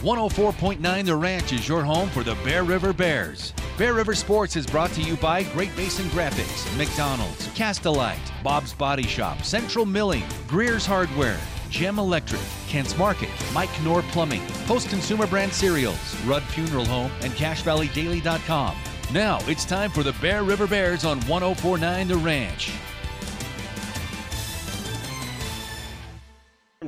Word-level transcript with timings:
104.9 0.00 1.04
The 1.04 1.14
Ranch 1.14 1.52
is 1.52 1.68
your 1.68 1.82
home 1.82 2.08
for 2.08 2.22
the 2.22 2.34
Bear 2.36 2.64
River 2.64 2.94
Bears. 2.94 3.52
Bear 3.76 3.92
River 3.92 4.14
Sports 4.14 4.56
is 4.56 4.66
brought 4.66 4.90
to 4.92 5.02
you 5.02 5.14
by 5.16 5.42
Great 5.42 5.76
Basin 5.76 6.06
Graphics, 6.06 6.74
McDonald's, 6.78 7.46
Castelite, 7.48 8.42
Bob's 8.42 8.72
Body 8.72 9.02
Shop, 9.02 9.42
Central 9.42 9.84
Milling, 9.84 10.24
Greer's 10.48 10.86
Hardware, 10.86 11.38
Gem 11.68 11.98
Electric, 11.98 12.40
Kent's 12.66 12.96
Market, 12.96 13.28
Mike 13.52 13.68
Knorr 13.82 14.00
Plumbing, 14.10 14.40
Post 14.66 14.88
Consumer 14.88 15.26
Brand 15.26 15.52
Cereals, 15.52 16.18
Rudd 16.24 16.44
Funeral 16.44 16.86
Home, 16.86 17.12
and 17.20 17.32
CacheValleyDaily.com. 17.34 18.76
Now 19.12 19.38
it's 19.48 19.66
time 19.66 19.90
for 19.90 20.02
the 20.02 20.14
Bear 20.14 20.44
River 20.44 20.66
Bears 20.66 21.04
on 21.04 21.20
1049 21.26 22.08
The 22.08 22.16
Ranch. 22.16 22.72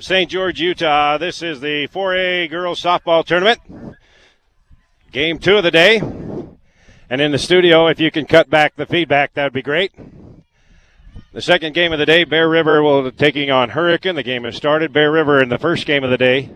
St. 0.03 0.29
George, 0.29 0.61
Utah, 0.61 1.17
this 1.17 1.43
is 1.43 1.61
the 1.61 1.87
4A 1.87 2.51
girls 2.51 2.83
softball 2.83 3.25
tournament. 3.25 3.61
Game 5.13 5.39
two 5.39 5.59
of 5.59 5.63
the 5.63 5.71
day. 5.71 5.99
And 7.09 7.21
in 7.21 7.31
the 7.31 7.39
studio, 7.39 7.87
if 7.87 8.01
you 8.01 8.11
can 8.11 8.27
cut 8.27 8.51
back 8.51 8.75
the 8.75 8.85
feedback, 8.85 9.35
that 9.35 9.45
would 9.45 9.53
be 9.53 9.63
great. 9.63 9.93
The 11.33 11.41
second 11.41 11.75
game 11.75 11.93
of 11.93 12.01
the 12.01 12.07
day, 12.07 12.25
Bear 12.25 12.49
River 12.49 12.83
will 12.83 13.09
be 13.09 13.17
taking 13.17 13.53
on 13.53 13.69
Hurricane. 13.69 14.17
The 14.17 14.25
game 14.25 14.43
has 14.43 14.57
started. 14.57 14.93
Bear 14.93 15.13
River 15.13 15.41
in 15.41 15.51
the 15.51 15.59
first 15.59 15.87
game 15.87 16.03
of 16.03 16.11
the 16.11 16.19
day 16.19 16.51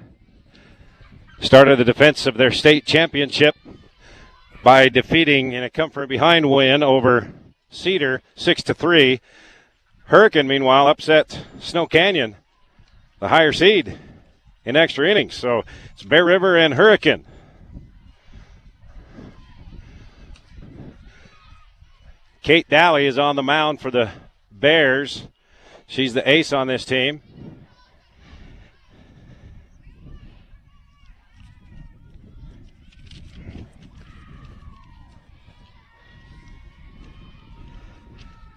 started 1.38 1.78
the 1.78 1.84
defense 1.84 2.26
of 2.26 2.37
their 2.37 2.51
state 2.51 2.84
championship 2.84 3.54
by 4.65 4.88
defeating 4.88 5.52
in 5.52 5.62
a 5.62 5.70
come 5.70 5.90
from 5.90 6.09
behind 6.09 6.51
win 6.51 6.82
over 6.82 7.32
Cedar 7.70 8.23
six 8.34 8.65
to 8.65 8.74
three. 8.74 9.20
Hurricane, 10.06 10.48
meanwhile, 10.48 10.88
upset 10.88 11.45
Snow 11.60 11.87
Canyon 11.87 12.34
the 13.20 13.28
higher 13.28 13.52
seed 13.52 13.98
in 14.64 14.76
extra 14.76 15.08
innings. 15.10 15.34
So 15.34 15.64
it's 15.92 16.02
Bear 16.02 16.24
River 16.24 16.56
and 16.56 16.74
Hurricane. 16.74 17.24
Kate 22.42 22.68
Daly 22.68 23.06
is 23.06 23.18
on 23.18 23.34
the 23.34 23.42
mound 23.42 23.80
for 23.80 23.90
the 23.90 24.10
Bears. 24.52 25.26
She's 25.86 26.14
the 26.14 26.28
ace 26.28 26.52
on 26.52 26.68
this 26.68 26.84
team. 26.84 27.23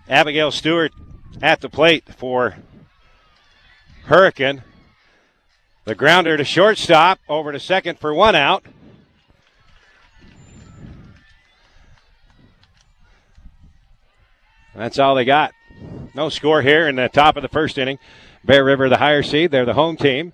Abigail 0.08 0.52
Stewart 0.52 0.92
at 1.42 1.62
the 1.62 1.70
plate 1.70 2.04
for 2.16 2.58
Hurricane. 4.10 4.64
The 5.86 5.94
grounder 5.94 6.36
to 6.36 6.44
shortstop, 6.44 7.20
over 7.30 7.52
to 7.52 7.60
second 7.60 8.00
for 8.00 8.12
one 8.12 8.34
out. 8.34 8.66
That's 14.74 14.98
all 14.98 15.14
they 15.14 15.26
got. 15.26 15.52
No 16.16 16.30
score 16.30 16.64
here 16.64 16.88
in 16.88 16.96
the 16.96 17.08
top 17.08 17.38
of 17.38 17.44
the 17.44 17.50
first 17.50 17.78
inning. 17.78 18.00
Bear 18.44 18.66
River, 18.66 18.90
the 18.90 18.98
higher 18.98 19.22
seed, 19.22 19.52
they're 19.52 19.64
the 19.64 19.76
home 19.76 19.96
team. 19.96 20.34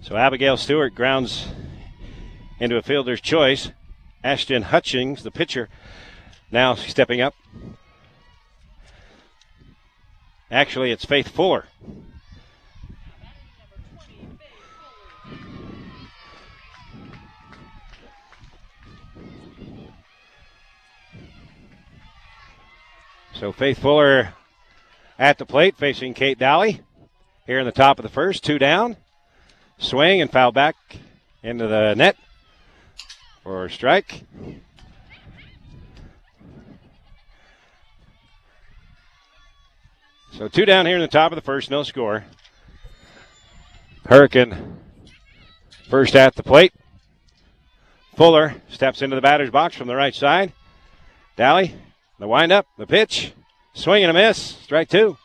So 0.00 0.16
Abigail 0.16 0.56
Stewart 0.56 0.94
grounds 0.94 1.48
into 2.58 2.78
a 2.78 2.82
fielder's 2.82 3.20
choice. 3.20 3.70
Ashton 4.22 4.62
Hutchings, 4.62 5.22
the 5.22 5.30
pitcher, 5.30 5.68
now 6.50 6.74
stepping 6.74 7.20
up. 7.20 7.34
Actually, 10.54 10.92
it's 10.92 11.04
Faith 11.04 11.30
Fuller. 11.30 11.64
So 23.34 23.50
Faith 23.50 23.80
Fuller 23.80 24.34
at 25.18 25.38
the 25.38 25.44
plate 25.44 25.76
facing 25.76 26.14
Kate 26.14 26.38
Daly. 26.38 26.82
Here 27.46 27.58
in 27.58 27.66
the 27.66 27.72
top 27.72 27.98
of 27.98 28.04
the 28.04 28.08
first, 28.08 28.44
two 28.44 28.60
down. 28.60 28.96
Swing 29.78 30.20
and 30.20 30.30
foul 30.30 30.52
back 30.52 30.76
into 31.42 31.66
the 31.66 31.94
net 31.94 32.16
for 33.42 33.68
strike. 33.68 34.22
So 40.36 40.48
two 40.48 40.64
down 40.64 40.84
here 40.84 40.96
in 40.96 41.00
the 41.00 41.06
top 41.06 41.30
of 41.30 41.36
the 41.36 41.42
first, 41.42 41.70
no 41.70 41.84
score. 41.84 42.24
Hurricane 44.04 44.78
first 45.88 46.16
at 46.16 46.34
the 46.34 46.42
plate. 46.42 46.72
Fuller 48.16 48.56
steps 48.68 49.00
into 49.00 49.14
the 49.14 49.22
batter's 49.22 49.50
box 49.50 49.76
from 49.76 49.86
the 49.86 49.94
right 49.94 50.12
side. 50.14 50.52
Dally, 51.36 51.76
the 52.18 52.26
windup, 52.26 52.66
the 52.76 52.86
pitch, 52.86 53.32
swing 53.74 54.02
and 54.02 54.10
a 54.10 54.12
miss. 54.12 54.38
Strike 54.38 54.88
two. 54.88 55.16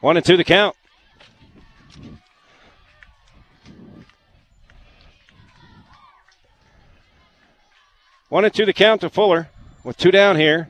One 0.00 0.16
and 0.16 0.26
two 0.26 0.36
the 0.36 0.42
count. 0.42 0.74
One 8.28 8.44
and 8.44 8.52
two 8.52 8.66
the 8.66 8.72
count 8.72 9.02
to 9.02 9.08
Fuller 9.08 9.50
with 9.84 9.96
two 9.96 10.10
down 10.10 10.34
here. 10.34 10.68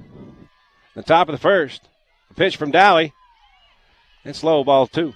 The 0.94 1.02
top 1.02 1.30
of 1.30 1.32
the 1.32 1.38
first 1.38 1.88
pitch 2.34 2.56
from 2.56 2.70
Daly. 2.70 3.12
It's 4.24 4.42
low 4.42 4.64
ball 4.64 4.86
two. 4.86 5.14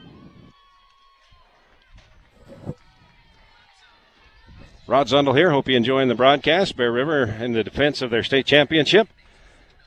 Rod 4.86 5.08
Zundel 5.08 5.36
here. 5.36 5.50
Hope 5.50 5.68
you're 5.68 5.76
enjoying 5.76 6.08
the 6.08 6.14
broadcast. 6.14 6.76
Bear 6.76 6.90
River 6.90 7.24
in 7.24 7.52
the 7.52 7.62
defense 7.62 8.00
of 8.00 8.08
their 8.10 8.22
state 8.22 8.46
championship. 8.46 9.08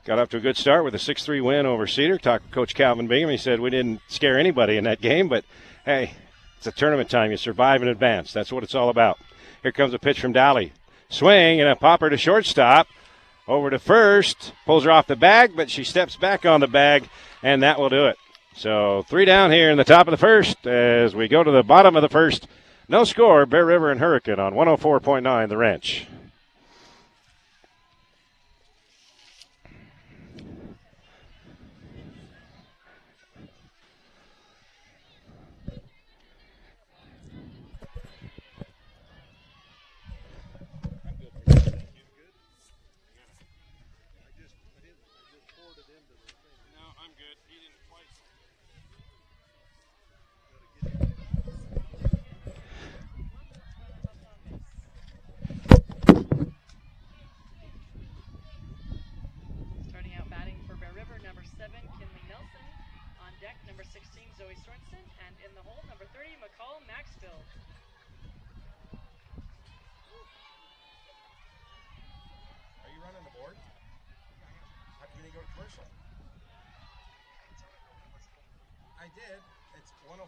Got 0.05 0.19
off 0.19 0.29
to 0.29 0.37
a 0.37 0.39
good 0.41 0.57
start 0.57 0.83
with 0.83 0.93
a 0.95 0.99
6 0.99 1.23
3 1.23 1.41
win 1.41 1.65
over 1.65 1.87
Cedar. 1.87 2.17
Talked 2.17 2.47
to 2.47 2.51
Coach 2.51 2.75
Calvin 2.75 3.07
Bingham. 3.07 3.29
He 3.29 3.37
said 3.37 3.59
we 3.59 3.69
didn't 3.69 4.01
scare 4.07 4.37
anybody 4.37 4.77
in 4.77 4.83
that 4.83 5.01
game, 5.01 5.27
but 5.27 5.43
hey, 5.85 6.13
it's 6.57 6.67
a 6.67 6.71
tournament 6.71 7.09
time. 7.09 7.31
You 7.31 7.37
survive 7.37 7.81
and 7.81 7.89
advance. 7.89 8.31
That's 8.31 8.51
what 8.51 8.63
it's 8.63 8.75
all 8.75 8.89
about. 8.89 9.19
Here 9.63 9.71
comes 9.71 9.93
a 9.93 9.99
pitch 9.99 10.19
from 10.19 10.33
Daly. 10.33 10.73
Swing 11.09 11.59
and 11.59 11.69
a 11.69 11.75
popper 11.75 12.09
to 12.09 12.17
shortstop. 12.17 12.87
Over 13.47 13.69
to 13.69 13.79
first. 13.79 14.53
Pulls 14.65 14.83
her 14.83 14.91
off 14.91 15.07
the 15.07 15.15
bag, 15.15 15.53
but 15.55 15.69
she 15.69 15.83
steps 15.83 16.15
back 16.15 16.45
on 16.45 16.59
the 16.59 16.67
bag, 16.67 17.09
and 17.43 17.63
that 17.63 17.79
will 17.79 17.89
do 17.89 18.05
it. 18.05 18.17
So 18.55 19.03
three 19.07 19.25
down 19.25 19.51
here 19.51 19.71
in 19.71 19.77
the 19.77 19.83
top 19.83 20.07
of 20.07 20.11
the 20.11 20.17
first 20.17 20.67
as 20.67 21.15
we 21.15 21.27
go 21.27 21.43
to 21.43 21.51
the 21.51 21.63
bottom 21.63 21.95
of 21.95 22.01
the 22.01 22.09
first. 22.09 22.47
No 22.87 23.03
score, 23.03 23.45
Bear 23.45 23.65
River 23.65 23.89
and 23.89 23.99
Hurricane 23.99 24.39
on 24.39 24.53
104.9 24.53 25.49
The 25.49 25.57
Ranch. 25.57 26.07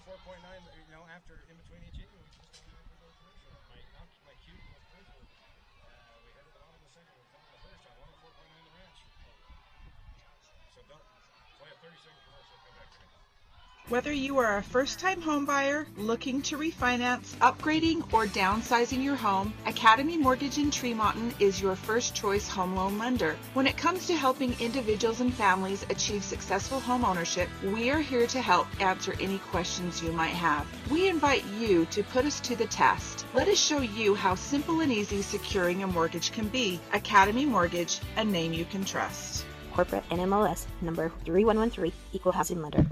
4.9, 0.04 0.36
you 0.36 0.84
know, 0.92 1.08
after 1.16 1.40
in 1.48 1.56
between 1.64 1.80
each 1.88 1.96
inning, 1.96 2.20
we 2.20 2.28
just 2.28 2.44
my, 3.72 3.80
my 4.28 4.36
cue 4.44 4.60
was 4.76 4.84
perfect. 4.92 5.32
Uh, 5.80 6.20
we 6.28 6.30
headed 6.36 6.60
on 6.60 6.76
in 6.76 6.82
the 6.84 6.92
second, 6.92 7.16
we 7.16 7.24
found 7.32 7.48
the 7.48 7.60
first 7.64 7.88
on 7.88 7.96
104.9 8.12 8.68
the 8.68 8.74
ranch. 8.84 9.00
So 10.76 10.80
don't 10.92 11.08
play 11.56 11.72
a 11.72 11.78
30 11.80 11.96
second 12.04 12.20
commercial, 12.20 12.58
come 12.68 12.76
back 12.84 12.92
to 12.92 13.00
me. 13.00 13.23
Whether 13.90 14.14
you 14.14 14.38
are 14.38 14.58
a 14.58 14.64
first-time 14.64 15.22
homebuyer 15.22 15.86
looking 15.98 16.42
to 16.44 16.58
refinance, 16.58 17.36
upgrading, 17.40 18.14
or 18.14 18.26
downsizing 18.26 19.04
your 19.04 19.18
home, 19.18 19.54
Academy 19.66 20.18
Mortgage 20.18 20.58
in 20.58 20.72
Tremonton 20.72 21.34
is 21.42 21.62
your 21.62 21.76
first 21.76 22.16
choice 22.16 22.48
home 22.48 22.78
loan 22.78 22.98
lender. 22.98 23.36
When 23.54 23.68
it 23.68 23.76
comes 23.76 24.08
to 24.08 24.16
helping 24.16 24.56
individuals 24.62 25.20
and 25.20 25.34
families 25.34 25.86
achieve 25.90 26.24
successful 26.24 26.80
home 26.80 27.04
ownership, 27.04 27.50
we 27.62 27.90
are 27.90 28.00
here 28.00 28.26
to 28.26 28.40
help 28.40 28.68
answer 28.82 29.16
any 29.20 29.40
questions 29.40 30.02
you 30.02 30.14
might 30.14 30.28
have. 30.28 30.66
We 30.90 31.10
invite 31.10 31.44
you 31.60 31.86
to 31.88 32.04
put 32.04 32.24
us 32.24 32.40
to 32.40 32.56
the 32.56 32.68
test. 32.68 33.26
Let 33.34 33.50
us 33.50 33.60
show 33.60 33.82
you 33.82 34.16
how 34.16 34.36
simple 34.36 34.80
and 34.80 34.94
easy 34.94 35.22
securing 35.22 35.84
a 35.84 35.88
mortgage 35.88 36.32
can 36.32 36.48
be. 36.48 36.80
Academy 36.94 37.46
Mortgage, 37.46 38.00
a 38.16 38.24
name 38.24 38.54
you 38.54 38.64
can 38.64 38.86
trust. 38.86 39.46
Corporate 39.74 40.08
NMLS 40.10 40.68
number 40.82 41.12
3113, 41.26 41.92
Equal 42.14 42.32
Housing 42.32 42.62
Lender. 42.62 42.86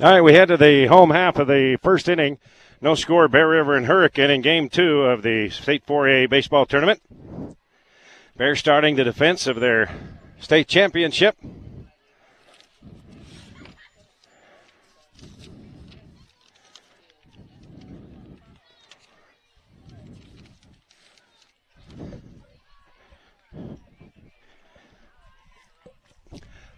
All 0.00 0.12
right, 0.12 0.20
we 0.20 0.32
head 0.32 0.46
to 0.46 0.56
the 0.56 0.86
home 0.86 1.10
half 1.10 1.40
of 1.40 1.48
the 1.48 1.76
first 1.82 2.08
inning. 2.08 2.38
No 2.80 2.94
score, 2.94 3.26
Bear 3.26 3.48
River 3.48 3.74
and 3.74 3.86
Hurricane 3.86 4.30
in 4.30 4.42
game 4.42 4.68
two 4.68 5.00
of 5.00 5.22
the 5.22 5.50
State 5.50 5.84
4A 5.84 6.30
baseball 6.30 6.66
tournament. 6.66 7.02
Bears 8.36 8.60
starting 8.60 8.94
the 8.94 9.02
defense 9.02 9.48
of 9.48 9.58
their 9.58 9.90
state 10.38 10.68
championship. 10.68 11.36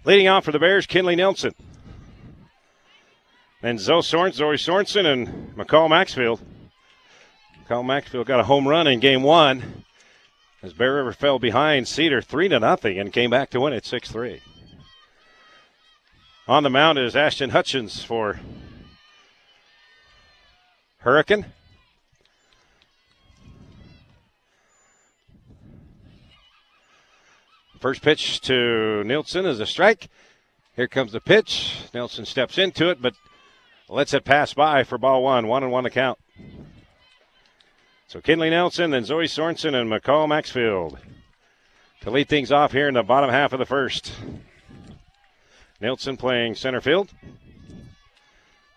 Leading 0.06 0.26
off 0.26 0.46
for 0.46 0.52
the 0.52 0.58
Bears, 0.58 0.86
Kinley 0.86 1.16
Nelson. 1.16 1.52
Then 3.62 3.78
Zoe 3.78 4.00
Sorensen, 4.00 5.06
and 5.06 5.54
McCall 5.54 5.90
Maxfield. 5.90 6.40
McCall 7.62 7.84
Maxfield 7.84 8.26
got 8.26 8.40
a 8.40 8.44
home 8.44 8.66
run 8.66 8.86
in 8.86 9.00
game 9.00 9.22
one 9.22 9.84
as 10.62 10.72
Bear 10.72 10.96
River 10.96 11.12
fell 11.12 11.38
behind 11.38 11.86
Cedar 11.86 12.22
3 12.22 12.48
to 12.48 12.60
nothing 12.60 12.98
and 12.98 13.12
came 13.12 13.30
back 13.30 13.50
to 13.50 13.60
win 13.60 13.72
it 13.72 13.84
6 13.84 14.10
3. 14.10 14.40
On 16.48 16.62
the 16.62 16.70
mound 16.70 16.98
is 16.98 17.14
Ashton 17.14 17.50
Hutchings 17.50 18.02
for 18.02 18.40
Hurricane. 20.98 21.46
First 27.78 28.02
pitch 28.02 28.40
to 28.42 29.04
Nielsen 29.04 29.46
is 29.46 29.60
a 29.60 29.66
strike. 29.66 30.08
Here 30.76 30.88
comes 30.88 31.12
the 31.12 31.20
pitch. 31.20 31.76
Nelson 31.94 32.26
steps 32.26 32.58
into 32.58 32.90
it, 32.90 33.00
but 33.00 33.14
lets 33.90 34.14
it 34.14 34.24
pass 34.24 34.54
by 34.54 34.84
for 34.84 34.98
ball 34.98 35.22
one. 35.22 35.48
One 35.48 35.62
and 35.62 35.72
one 35.72 35.84
to 35.84 35.90
count. 35.90 36.18
So 38.06 38.20
Kinley 38.20 38.50
Nelson, 38.50 38.90
then 38.90 39.04
Zoe 39.04 39.26
Sorensen 39.26 39.74
and 39.74 39.90
McCall 39.90 40.28
Maxfield 40.28 40.98
to 42.00 42.10
lead 42.10 42.28
things 42.28 42.50
off 42.50 42.72
here 42.72 42.88
in 42.88 42.94
the 42.94 43.02
bottom 43.02 43.30
half 43.30 43.52
of 43.52 43.58
the 43.58 43.66
first. 43.66 44.12
Nelson 45.80 46.16
playing 46.16 46.54
center 46.54 46.80
field. 46.80 47.10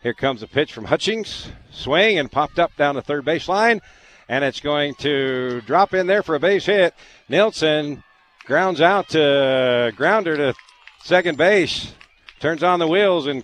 Here 0.01 0.13
comes 0.13 0.44
a 0.44 0.48
pitch 0.48 0.74
from 0.74 0.86
Hutchings. 0.86 1.48
Swing 1.71 2.19
and 2.19 2.31
popped 2.31 2.60
up 2.60 2.75
down 2.75 2.95
the 2.95 3.01
third 3.01 3.24
base 3.24 3.48
line. 3.48 3.81
And 4.27 4.44
it's 4.44 4.60
going 4.60 4.95
to 4.95 5.62
drop 5.62 5.94
in 5.94 6.07
there 6.07 6.24
for 6.24 6.36
a 6.36 6.39
base 6.39 6.65
hit. 6.65 6.94
Nelson 7.30 8.04
grounds 8.45 8.81
out 8.81 9.10
to 9.10 9.94
grounder 9.95 10.36
to 10.38 10.54
second 11.04 11.38
base. 11.38 11.94
Turns 12.39 12.63
on 12.63 12.80
the 12.80 12.88
wheels 12.88 13.27
and 13.27 13.44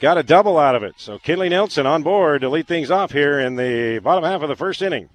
got 0.00 0.18
a 0.18 0.22
double 0.22 0.58
out 0.58 0.74
of 0.74 0.82
it. 0.82 0.94
So 0.96 1.18
Kinley 1.18 1.48
Nelson 1.48 1.86
on 1.86 2.02
board 2.02 2.40
to 2.40 2.48
lead 2.48 2.66
things 2.66 2.90
off 2.90 3.12
here 3.12 3.38
in 3.38 3.56
the 3.56 4.00
bottom 4.02 4.24
half 4.24 4.42
of 4.42 4.48
the 4.48 4.56
first 4.56 4.82
inning. 4.82 5.10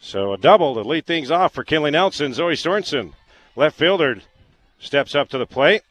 So 0.00 0.32
a 0.32 0.38
double 0.38 0.74
to 0.74 0.80
lead 0.82 1.06
things 1.06 1.30
off 1.30 1.54
for 1.54 1.64
Kinley 1.64 1.90
Nelson. 1.90 2.34
Zoe 2.34 2.54
Sorensen, 2.54 3.12
left 3.56 3.78
fielder, 3.78 4.20
steps 4.78 5.14
up 5.14 5.28
to 5.30 5.38
the 5.38 5.46
plate. 5.46 5.82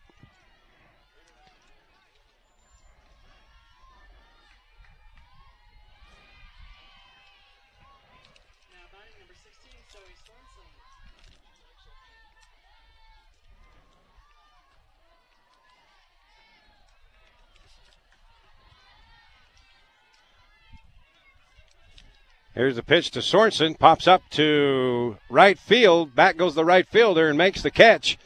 Here's 22.58 22.76
the 22.76 22.82
pitch 22.82 23.12
to 23.12 23.20
Sorensen. 23.20 23.78
Pops 23.78 24.08
up 24.08 24.28
to 24.32 25.18
right 25.30 25.60
field. 25.60 26.16
Back 26.16 26.38
goes 26.38 26.56
the 26.56 26.66
right 26.66 26.88
fielder 26.88 27.30
and 27.30 27.38
makes 27.38 27.62
the 27.62 27.70
catch. 27.70 28.18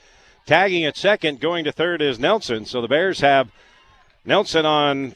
Tagging 0.46 0.86
at 0.86 0.96
second, 0.96 1.42
going 1.42 1.66
to 1.66 1.74
third 1.74 2.02
is 2.02 2.18
Nelson. 2.18 2.64
So 2.64 2.82
the 2.82 2.88
Bears 2.88 3.20
have 3.20 3.52
Nelson 4.24 4.66
on 4.66 5.16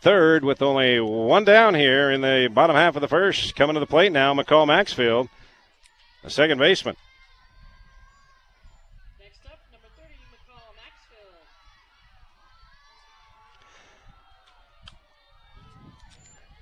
third 0.00 0.44
with 0.44 0.62
only 0.62 1.00
one 1.00 1.42
down 1.42 1.74
here 1.74 2.08
in 2.12 2.20
the 2.20 2.48
bottom 2.54 2.76
half 2.76 2.94
of 2.94 3.00
the 3.00 3.08
first. 3.08 3.56
Coming 3.56 3.74
to 3.74 3.80
the 3.80 3.86
plate 3.86 4.12
now, 4.12 4.32
McCall 4.32 4.68
Maxfield, 4.68 5.28
the 6.22 6.30
second 6.30 6.58
baseman. 6.58 6.94
Next 9.18 9.44
up, 9.44 9.58
number 9.72 9.88
30, 9.96 10.14
McCall 10.30 10.76
Maxfield. 10.76 11.34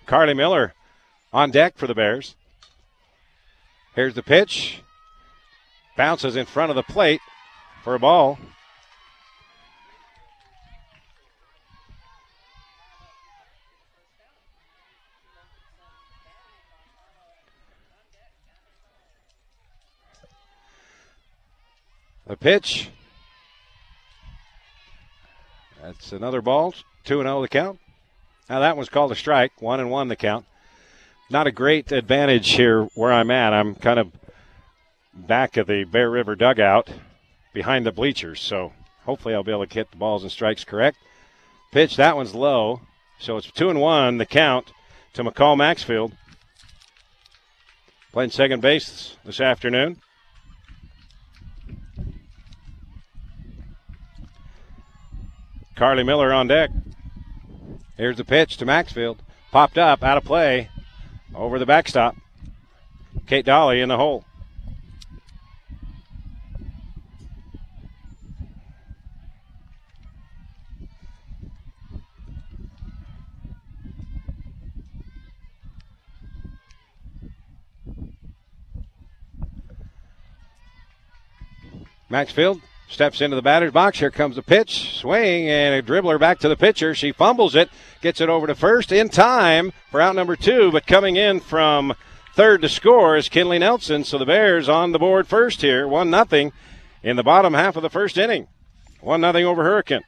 Carly 0.07 0.33
Miller 0.33 0.73
on 1.33 1.51
deck 1.51 1.77
for 1.77 1.87
the 1.87 1.95
Bears. 1.95 2.35
Here's 3.95 4.15
the 4.15 4.23
pitch. 4.23 4.83
Bounces 5.97 6.37
in 6.37 6.45
front 6.45 6.71
of 6.71 6.77
the 6.77 6.83
plate 6.83 7.21
for 7.83 7.95
a 7.95 7.99
ball. 7.99 8.39
The 22.27 22.37
pitch. 22.37 22.91
That's 25.81 26.13
another 26.13 26.43
ball. 26.43 26.75
2 27.05 27.23
0 27.23 27.41
the 27.41 27.49
count. 27.49 27.79
Now 28.51 28.61
that 28.61 28.77
one's 28.77 28.89
called 28.89 29.13
a 29.13 29.15
strike. 29.15 29.63
1 29.63 29.81
and 29.81 29.91
1 29.91 30.09
the 30.09 30.17
count 30.17 30.45
not 31.29 31.47
a 31.47 31.53
great 31.53 31.91
advantage 31.93 32.51
here 32.51 32.85
where 32.95 33.13
I'm 33.13 33.31
at. 33.31 33.53
I'm 33.53 33.75
kind 33.75 33.99
of 33.99 34.13
back 35.13 35.57
of 35.57 35.67
the 35.67 35.85
Bear 35.85 36.11
River 36.11 36.37
dugout 36.37 36.91
behind 37.53 37.85
the 37.85 37.93
bleachers, 37.93 38.41
so 38.41 38.73
hopefully 39.05 39.35
I'll 39.35 39.43
be 39.43 39.53
able 39.53 39.67
to 39.67 39.75
hit 39.75 39.91
the 39.91 39.97
balls 39.97 40.23
and 40.23 40.31
strikes 40.31 40.65
correct. 40.65 40.99
Pitch, 41.73 41.97
that 41.97 42.17
one's 42.17 42.35
low, 42.35 42.81
so 43.19 43.37
it's 43.37 43.51
two 43.51 43.71
and 43.71 43.81
one 43.81 44.19
the 44.19 44.27
count 44.27 44.73
to 45.15 45.25
McCall 45.25 45.57
Maxfield. 45.57 46.13
Playing 48.13 48.31
second 48.31 48.61
base 48.63 49.17
this 49.25 49.41
afternoon. 49.41 50.01
Carly 55.75 56.05
Miller 56.05 56.33
on 56.33 56.47
deck. 56.47 56.71
Here's 57.99 58.17
the 58.17 58.25
pitch 58.25 58.57
to 58.59 58.65
Maxfield. 58.65 59.23
Popped 59.51 59.77
up, 59.77 60.03
out 60.03 60.17
of 60.17 60.25
play 60.25 60.71
over 61.35 61.59
the 61.59 61.67
backstop. 61.67 62.17
Kate 63.27 63.45
Dolly 63.45 63.81
in 63.81 63.89
the 63.89 63.97
hole. 63.97 64.25
Maxfield 82.09 82.61
steps 82.89 83.21
into 83.21 83.37
the 83.37 83.43
batter's 83.43 83.73
box. 83.73 83.99
Here 83.99 84.11
comes 84.11 84.37
the 84.37 84.43
pitch. 84.43 84.99
Swing 84.99 85.49
and 85.49 85.75
a 85.75 85.83
dribbler 85.83 86.19
back 86.19 86.39
to 86.41 86.49
the 86.49 86.57
pitcher. 86.57 86.95
She 86.95 87.13
fumbles 87.13 87.55
it, 87.55 87.71
gets 88.01 88.21
it 88.21 88.29
over 88.29 88.47
to 88.47 88.55
first 88.55 88.93
in 88.93 89.09
time 89.09 89.73
for 89.91 90.01
out 90.01 90.15
number 90.15 90.37
two, 90.37 90.71
but 90.71 90.87
coming 90.87 91.17
in 91.17 91.41
from 91.41 91.95
third 92.35 92.63
to 92.63 92.69
score 92.69 93.17
is 93.17 93.29
Kinley 93.29 93.59
Nelson. 93.59 94.05
So 94.05 94.19
the 94.19 94.27
Bears 94.27 94.69
on 94.69 94.93
the 94.93 94.99
board 94.99 95.27
first 95.27 95.63
here, 95.63 95.89
1 95.89 96.11
nothing 96.11 96.53
in 97.03 97.17
the 97.17 97.23
bottom 97.23 97.55
half 97.55 97.77
of 97.77 97.83
the 97.83 97.91
first 97.91 98.19
inning. 98.19 98.49
One 99.01 99.21
nothing 99.21 99.45
over 99.45 99.63
Hurricane. 99.63 100.03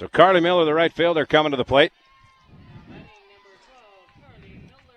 So 0.00 0.08
Carly 0.08 0.40
Miller, 0.40 0.64
the 0.64 0.72
right 0.72 0.90
fielder, 0.90 1.26
coming 1.26 1.50
to 1.50 1.58
the 1.58 1.64
plate. 1.66 1.92
Batting 2.88 3.02
number 3.22 3.50
12, 3.68 4.32
Carly 4.32 4.62
Miller. 4.64 4.88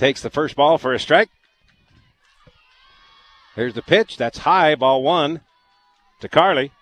Takes 0.00 0.20
the 0.20 0.30
first 0.30 0.56
ball 0.56 0.78
for 0.78 0.92
a 0.92 0.98
strike. 0.98 1.28
Here's 3.54 3.74
the 3.74 3.82
pitch. 3.82 4.16
That's 4.16 4.38
high, 4.38 4.74
ball 4.74 5.04
one 5.04 5.42
to 6.22 6.28
Carly. 6.28 6.72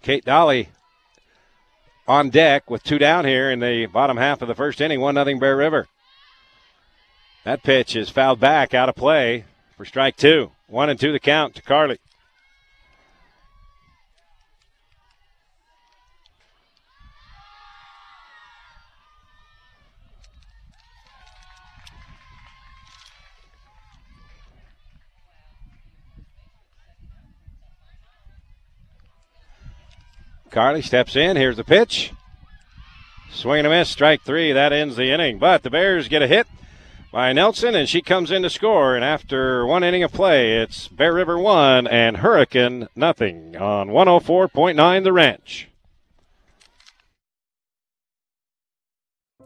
Kate 0.00 0.24
Dolly 0.24 0.70
on 2.08 2.30
deck 2.30 2.70
with 2.70 2.82
two 2.82 2.98
down 2.98 3.26
here 3.26 3.50
in 3.50 3.60
the 3.60 3.86
bottom 3.86 4.16
half 4.16 4.40
of 4.40 4.48
the 4.48 4.54
first 4.54 4.80
inning. 4.80 5.00
One 5.00 5.14
nothing 5.14 5.38
Bear 5.38 5.56
River. 5.56 5.86
That 7.44 7.62
pitch 7.62 7.94
is 7.94 8.10
fouled 8.10 8.40
back 8.40 8.74
out 8.74 8.88
of 8.88 8.96
play 8.96 9.44
for 9.76 9.84
strike 9.84 10.16
two. 10.16 10.50
One 10.66 10.90
and 10.90 10.98
two 10.98 11.12
the 11.12 11.20
count 11.20 11.54
to 11.56 11.62
Carly. 11.62 11.98
Carly 30.58 30.82
steps 30.82 31.14
in. 31.14 31.36
Here's 31.36 31.56
the 31.56 31.62
pitch. 31.62 32.10
Swing 33.30 33.58
and 33.58 33.68
a 33.68 33.70
miss, 33.70 33.88
strike 33.88 34.22
three. 34.22 34.52
That 34.52 34.72
ends 34.72 34.96
the 34.96 35.12
inning. 35.12 35.38
But 35.38 35.62
the 35.62 35.70
Bears 35.70 36.08
get 36.08 36.20
a 36.20 36.26
hit 36.26 36.48
by 37.12 37.32
Nelson, 37.32 37.76
and 37.76 37.88
she 37.88 38.02
comes 38.02 38.32
in 38.32 38.42
to 38.42 38.50
score. 38.50 38.96
And 38.96 39.04
after 39.04 39.64
one 39.64 39.84
inning 39.84 40.02
of 40.02 40.12
play, 40.12 40.56
it's 40.58 40.88
Bear 40.88 41.14
River 41.14 41.38
one 41.38 41.86
and 41.86 42.16
Hurricane 42.16 42.88
nothing 42.96 43.56
on 43.56 43.90
104.9 43.90 45.04
The 45.04 45.12
Ranch. 45.12 45.67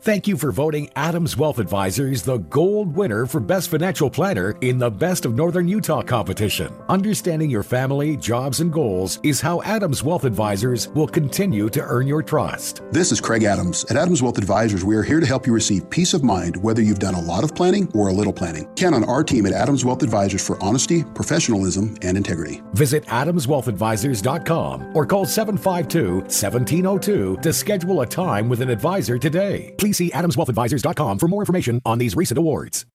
Thank 0.02 0.26
you 0.26 0.36
for 0.36 0.50
voting 0.50 0.90
Adams 0.96 1.36
Wealth 1.36 1.60
Advisors 1.60 2.22
the 2.22 2.38
gold 2.38 2.96
winner 2.96 3.24
for 3.24 3.38
Best 3.38 3.68
Financial 3.68 4.10
Planner 4.10 4.56
in 4.60 4.76
the 4.76 4.90
Best 4.90 5.24
of 5.24 5.36
Northern 5.36 5.68
Utah 5.68 6.02
competition. 6.02 6.74
Understanding 6.88 7.48
your 7.48 7.62
family, 7.62 8.16
jobs, 8.16 8.58
and 8.58 8.72
goals 8.72 9.20
is 9.22 9.40
how 9.40 9.62
Adams 9.62 10.02
Wealth 10.02 10.24
Advisors 10.24 10.88
will 10.88 11.06
continue 11.06 11.68
to 11.68 11.80
earn 11.82 12.08
your 12.08 12.20
trust. 12.20 12.82
This 12.90 13.12
is 13.12 13.20
Craig 13.20 13.44
Adams. 13.44 13.84
At 13.90 13.96
Adams 13.96 14.22
Wealth 14.22 14.38
Advisors, 14.38 14.84
we 14.84 14.96
are 14.96 15.04
here 15.04 15.20
to 15.20 15.26
help 15.26 15.46
you 15.46 15.52
receive 15.52 15.88
peace 15.88 16.14
of 16.14 16.24
mind 16.24 16.56
whether 16.56 16.82
you've 16.82 16.98
done 16.98 17.14
a 17.14 17.22
lot 17.22 17.44
of 17.44 17.54
planning 17.54 17.88
or 17.94 18.08
a 18.08 18.12
little 18.12 18.32
planning. 18.32 18.66
Count 18.74 18.96
on 18.96 19.04
our 19.04 19.22
team 19.22 19.46
at 19.46 19.52
Adams 19.52 19.84
Wealth 19.84 20.02
Advisors 20.02 20.44
for 20.44 20.60
honesty, 20.60 21.04
professionalism, 21.14 21.96
and 22.02 22.16
integrity. 22.16 22.60
Visit 22.72 23.06
adamswealthadvisors.com 23.06 24.96
or 24.96 25.06
call 25.06 25.26
752 25.26 26.14
1702 26.22 27.36
to 27.40 27.52
schedule 27.52 28.00
a 28.00 28.06
time 28.06 28.48
with 28.48 28.62
an 28.62 28.68
advisor 28.68 29.16
today. 29.16 29.72
Please 29.78 29.91
see 29.92 30.10
adamswealthadvisors.com 30.10 31.18
for 31.18 31.28
more 31.28 31.42
information 31.42 31.80
on 31.84 31.98
these 31.98 32.14
recent 32.14 32.38
awards. 32.38 32.86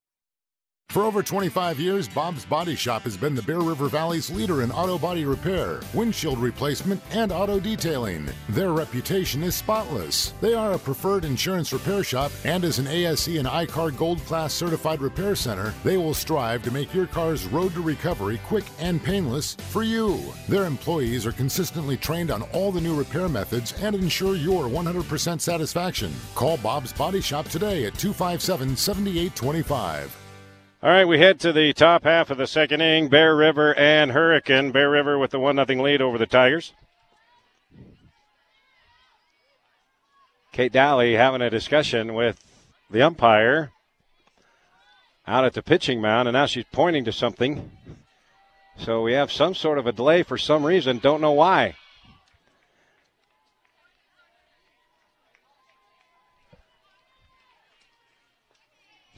For 0.97 1.03
over 1.03 1.21
25 1.21 1.81
years, 1.81 2.07
Bob's 2.07 2.45
Body 2.45 2.73
Shop 2.73 3.01
has 3.03 3.17
been 3.17 3.35
the 3.35 3.41
Bear 3.41 3.59
River 3.59 3.89
Valley's 3.89 4.31
leader 4.31 4.63
in 4.63 4.71
auto 4.71 4.97
body 4.97 5.25
repair, 5.25 5.81
windshield 5.93 6.39
replacement, 6.39 7.03
and 7.11 7.31
auto 7.31 7.59
detailing. 7.59 8.27
Their 8.47 8.71
reputation 8.71 9.43
is 9.43 9.53
spotless. 9.53 10.33
They 10.39 10.53
are 10.53 10.71
a 10.71 10.79
preferred 10.79 11.25
insurance 11.25 11.73
repair 11.73 12.05
shop, 12.05 12.31
and 12.45 12.63
as 12.63 12.79
an 12.79 12.87
ASE 12.87 13.27
and 13.27 13.49
I-CAR 13.49 13.91
Gold 13.91 14.19
Class 14.25 14.53
certified 14.53 15.01
repair 15.01 15.35
center, 15.35 15.73
they 15.83 15.97
will 15.97 16.13
strive 16.13 16.63
to 16.63 16.71
make 16.71 16.93
your 16.93 17.05
car's 17.05 17.45
road 17.47 17.73
to 17.73 17.81
recovery 17.81 18.39
quick 18.47 18.65
and 18.79 19.03
painless 19.03 19.55
for 19.55 19.83
you. 19.83 20.19
Their 20.47 20.63
employees 20.63 21.25
are 21.25 21.33
consistently 21.33 21.97
trained 21.97 22.31
on 22.31 22.43
all 22.53 22.71
the 22.71 22.81
new 22.81 22.97
repair 22.97 23.27
methods 23.27 23.73
and 23.81 23.93
ensure 23.93 24.37
your 24.37 24.63
100% 24.63 25.41
satisfaction. 25.41 26.13
Call 26.33 26.55
Bob's 26.57 26.93
Body 26.93 27.19
Shop 27.19 27.45
today 27.49 27.85
at 27.85 27.93
257 27.99 28.77
7825. 28.77 30.26
All 30.83 30.91
right, 30.91 31.07
we 31.07 31.17
head 31.17 31.39
to 31.39 31.51
the 31.51 31.73
top 31.73 32.03
half 32.03 32.29
of 32.29 32.37
the 32.37 32.45
second 32.45 32.81
inning. 32.81 33.09
Bear 33.09 33.35
River 33.35 33.73
and 33.73 34.11
Hurricane. 34.11 34.69
Bear 34.71 34.91
River 34.91 35.17
with 35.17 35.31
the 35.31 35.39
one 35.39 35.55
nothing 35.55 35.79
lead 35.79 36.03
over 36.03 36.19
the 36.19 36.27
Tigers. 36.27 36.71
Kate 40.51 40.71
Daly 40.71 41.13
having 41.13 41.41
a 41.41 41.49
discussion 41.49 42.13
with 42.13 42.39
the 42.91 43.01
umpire 43.01 43.71
out 45.27 45.45
at 45.45 45.55
the 45.55 45.63
pitching 45.63 45.99
mound, 45.99 46.27
and 46.27 46.33
now 46.33 46.45
she's 46.45 46.65
pointing 46.71 47.05
to 47.05 47.11
something. 47.11 47.71
So 48.77 49.01
we 49.01 49.13
have 49.13 49.31
some 49.31 49.55
sort 49.55 49.79
of 49.79 49.87
a 49.87 49.91
delay 49.91 50.21
for 50.21 50.37
some 50.37 50.63
reason. 50.63 50.99
Don't 50.99 51.21
know 51.21 51.31
why. 51.31 51.73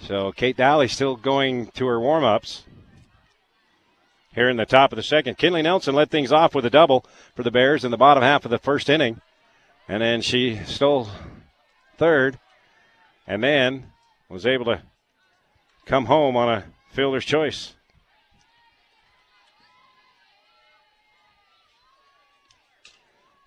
So 0.01 0.31
Kate 0.31 0.57
Daly 0.57 0.87
still 0.87 1.15
going 1.15 1.67
to 1.67 1.85
her 1.87 1.99
warm 1.99 2.23
ups. 2.23 2.63
Here 4.33 4.49
in 4.49 4.57
the 4.57 4.65
top 4.65 4.91
of 4.91 4.95
the 4.95 5.03
second, 5.03 5.37
Kinley 5.37 5.61
Nelson 5.61 5.95
led 5.95 6.09
things 6.09 6.31
off 6.31 6.55
with 6.55 6.65
a 6.65 6.69
double 6.69 7.05
for 7.35 7.43
the 7.43 7.51
Bears 7.51 7.83
in 7.83 7.91
the 7.91 7.97
bottom 7.97 8.23
half 8.23 8.45
of 8.45 8.51
the 8.51 8.59
first 8.59 8.89
inning. 8.89 9.21
And 9.87 10.01
then 10.01 10.21
she 10.21 10.57
stole 10.65 11.09
third 11.97 12.39
and 13.27 13.43
then 13.43 13.91
was 14.29 14.45
able 14.45 14.65
to 14.65 14.83
come 15.85 16.05
home 16.05 16.37
on 16.37 16.49
a 16.49 16.63
fielder's 16.91 17.25
choice. 17.25 17.73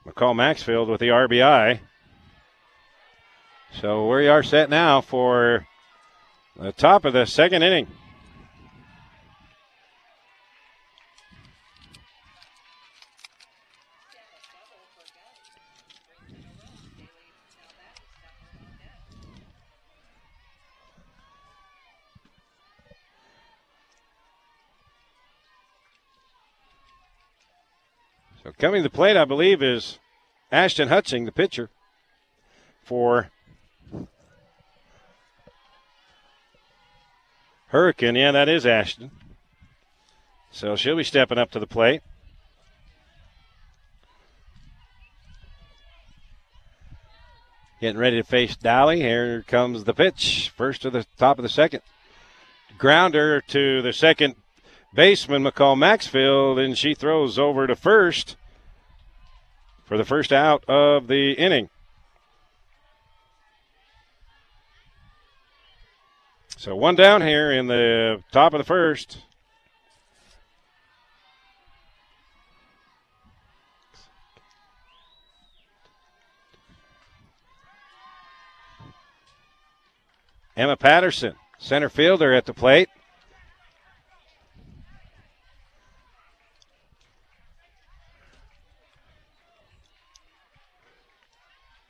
McCall 0.06 0.35
Maxfield 0.35 0.88
with 0.88 1.00
the 1.00 1.09
RBI. 1.09 1.78
So 3.80 4.09
we 4.09 4.26
are 4.26 4.42
set 4.42 4.68
now 4.68 5.00
for 5.00 5.66
the 6.56 6.73
top 6.73 7.04
of 7.04 7.12
the 7.12 7.25
second 7.25 7.62
inning. 7.62 7.88
So 28.42 28.50
coming 28.59 28.80
to 28.80 28.88
the 28.88 28.90
plate, 28.90 29.16
I 29.16 29.25
believe, 29.25 29.62
is 29.62 29.99
Ashton 30.50 30.88
Hutching, 30.88 31.25
the 31.25 31.32
pitcher, 31.32 31.71
for 32.82 33.30
Hurricane. 37.73 38.17
Yeah, 38.17 38.33
that 38.33 38.50
is 38.50 38.67
Ashton. 38.67 39.11
So 40.50 40.76
she'll 40.76 40.95
be 40.95 41.05
stepping 41.05 41.38
up 41.38 41.50
to 41.52 41.59
the 41.59 41.67
plate. 41.67 42.02
Getting 47.81 47.99
ready 47.99 48.19
to 48.19 48.25
face 48.25 48.57
Dolly. 48.57 49.00
Here 49.00 49.43
comes 49.49 49.85
the 49.85 49.95
pitch. 49.95 50.52
First 50.55 50.83
to 50.83 50.91
the 50.91 51.07
top 51.17 51.38
of 51.38 51.43
the 51.43 51.49
second. 51.49 51.81
Grounder 52.76 53.41
to 53.41 53.81
the 53.81 53.95
second 53.95 54.35
baseman, 54.93 55.43
McCall 55.43 55.79
Maxfield, 55.79 56.59
and 56.59 56.76
she 56.76 56.95
throws 56.95 57.38
over 57.38 57.67
to 57.67 57.75
first 57.75 58.37
for 59.87 59.97
the 59.97 60.05
first 60.05 60.31
out 60.31 60.62
of 60.69 61.07
the 61.07 61.33
inning. 61.33 61.71
So 66.62 66.76
one 66.76 66.95
down 66.95 67.23
here 67.23 67.50
in 67.50 67.66
the 67.66 68.23
top 68.31 68.54
of 68.54 68.59
the 68.59 68.64
first. 68.64 69.19
Emma 80.57 80.76
Patterson, 80.76 81.35
center 81.59 81.88
fielder 81.88 82.33
at 82.33 82.47
the 82.47 82.54
plate. 82.54 82.88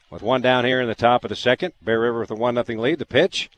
With 0.09 0.23
one 0.23 0.41
down 0.41 0.65
here 0.65 0.81
in 0.81 0.89
the 0.89 0.95
top 0.95 1.25
of 1.25 1.29
the 1.29 1.37
second, 1.37 1.75
Bear 1.83 2.01
River 2.01 2.21
with 2.21 2.31
a 2.31 2.35
one 2.35 2.55
nothing 2.55 2.79
lead. 2.79 2.99
The 2.99 3.05
pitch 3.05 3.51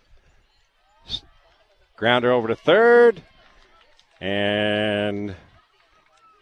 Grounder 2.04 2.32
over 2.32 2.48
to 2.48 2.54
third. 2.54 3.22
And 4.20 5.34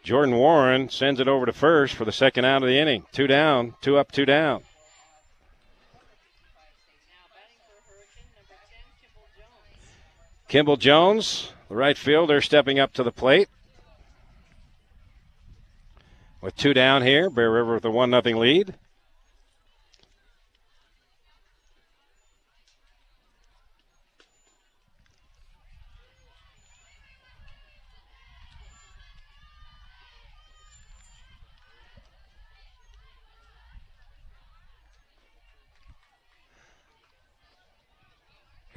Jordan 0.02 0.34
Warren 0.34 0.88
sends 0.88 1.20
it 1.20 1.28
over 1.28 1.46
to 1.46 1.52
first 1.52 1.94
for 1.94 2.04
the 2.04 2.10
second 2.10 2.44
out 2.44 2.64
of 2.64 2.68
the 2.68 2.76
inning. 2.76 3.04
Two 3.12 3.28
down, 3.28 3.74
two 3.80 3.96
up, 3.96 4.10
two 4.10 4.26
down. 4.26 4.64
Kimball 10.48 10.78
Jones, 10.78 11.52
the 11.68 11.76
right 11.76 11.96
fielder, 11.96 12.40
stepping 12.40 12.80
up 12.80 12.92
to 12.94 13.04
the 13.04 13.12
plate. 13.12 13.48
With 16.40 16.56
two 16.56 16.74
down 16.74 17.02
here, 17.02 17.30
Bear 17.30 17.52
River 17.52 17.74
with 17.74 17.84
a 17.84 17.90
1 17.92 18.10
0 18.10 18.36
lead. 18.36 18.74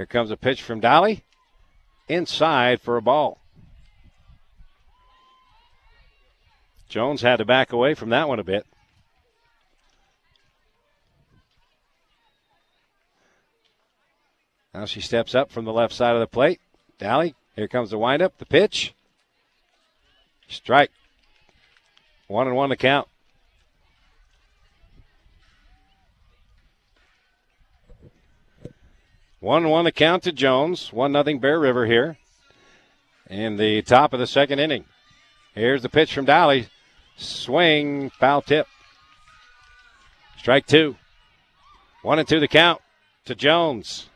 Here 0.05 0.21
comes 0.21 0.29
a 0.29 0.37
pitch 0.37 0.61
from 0.61 0.81
Dolly. 0.81 1.23
Inside 2.07 2.79
for 2.79 2.95
a 2.95 3.01
ball. 3.01 3.39
Jones 6.87 7.23
had 7.23 7.37
to 7.37 7.45
back 7.45 7.73
away 7.73 7.95
from 7.95 8.11
that 8.11 8.29
one 8.29 8.37
a 8.37 8.43
bit. 8.43 8.67
Now 14.75 14.85
she 14.85 15.01
steps 15.01 15.33
up 15.33 15.51
from 15.51 15.65
the 15.65 15.73
left 15.73 15.95
side 15.95 16.13
of 16.13 16.19
the 16.19 16.27
plate. 16.27 16.61
Dally, 16.99 17.33
here 17.55 17.67
comes 17.67 17.89
the 17.89 17.97
windup, 17.97 18.37
the 18.37 18.45
pitch. 18.45 18.93
Strike. 20.47 20.91
One 22.27 22.45
and 22.45 22.55
one 22.55 22.69
to 22.69 22.75
count. 22.75 23.07
One 29.45 29.69
one 29.69 29.85
to 29.85 29.91
count 29.91 30.23
to 30.23 30.31
Jones. 30.31 30.91
One 30.91 31.11
nothing 31.11 31.37
Bear 31.37 31.59
River 31.59 31.85
here. 31.85 32.17
In 33.29 33.57
the 33.57 33.83
top 33.83 34.11
of 34.11 34.19
the 34.19 34.25
second 34.25 34.57
inning. 34.57 34.85
Here's 35.53 35.83
the 35.83 35.87
pitch 35.87 36.11
from 36.11 36.25
Dolly. 36.25 36.67
Swing, 37.15 38.09
foul 38.09 38.41
tip. 38.41 38.65
Strike 40.39 40.65
two. 40.65 40.95
One 42.01 42.17
and 42.17 42.27
two 42.27 42.39
the 42.39 42.47
count 42.47 42.81
to 43.25 43.35
Jones. 43.35 44.09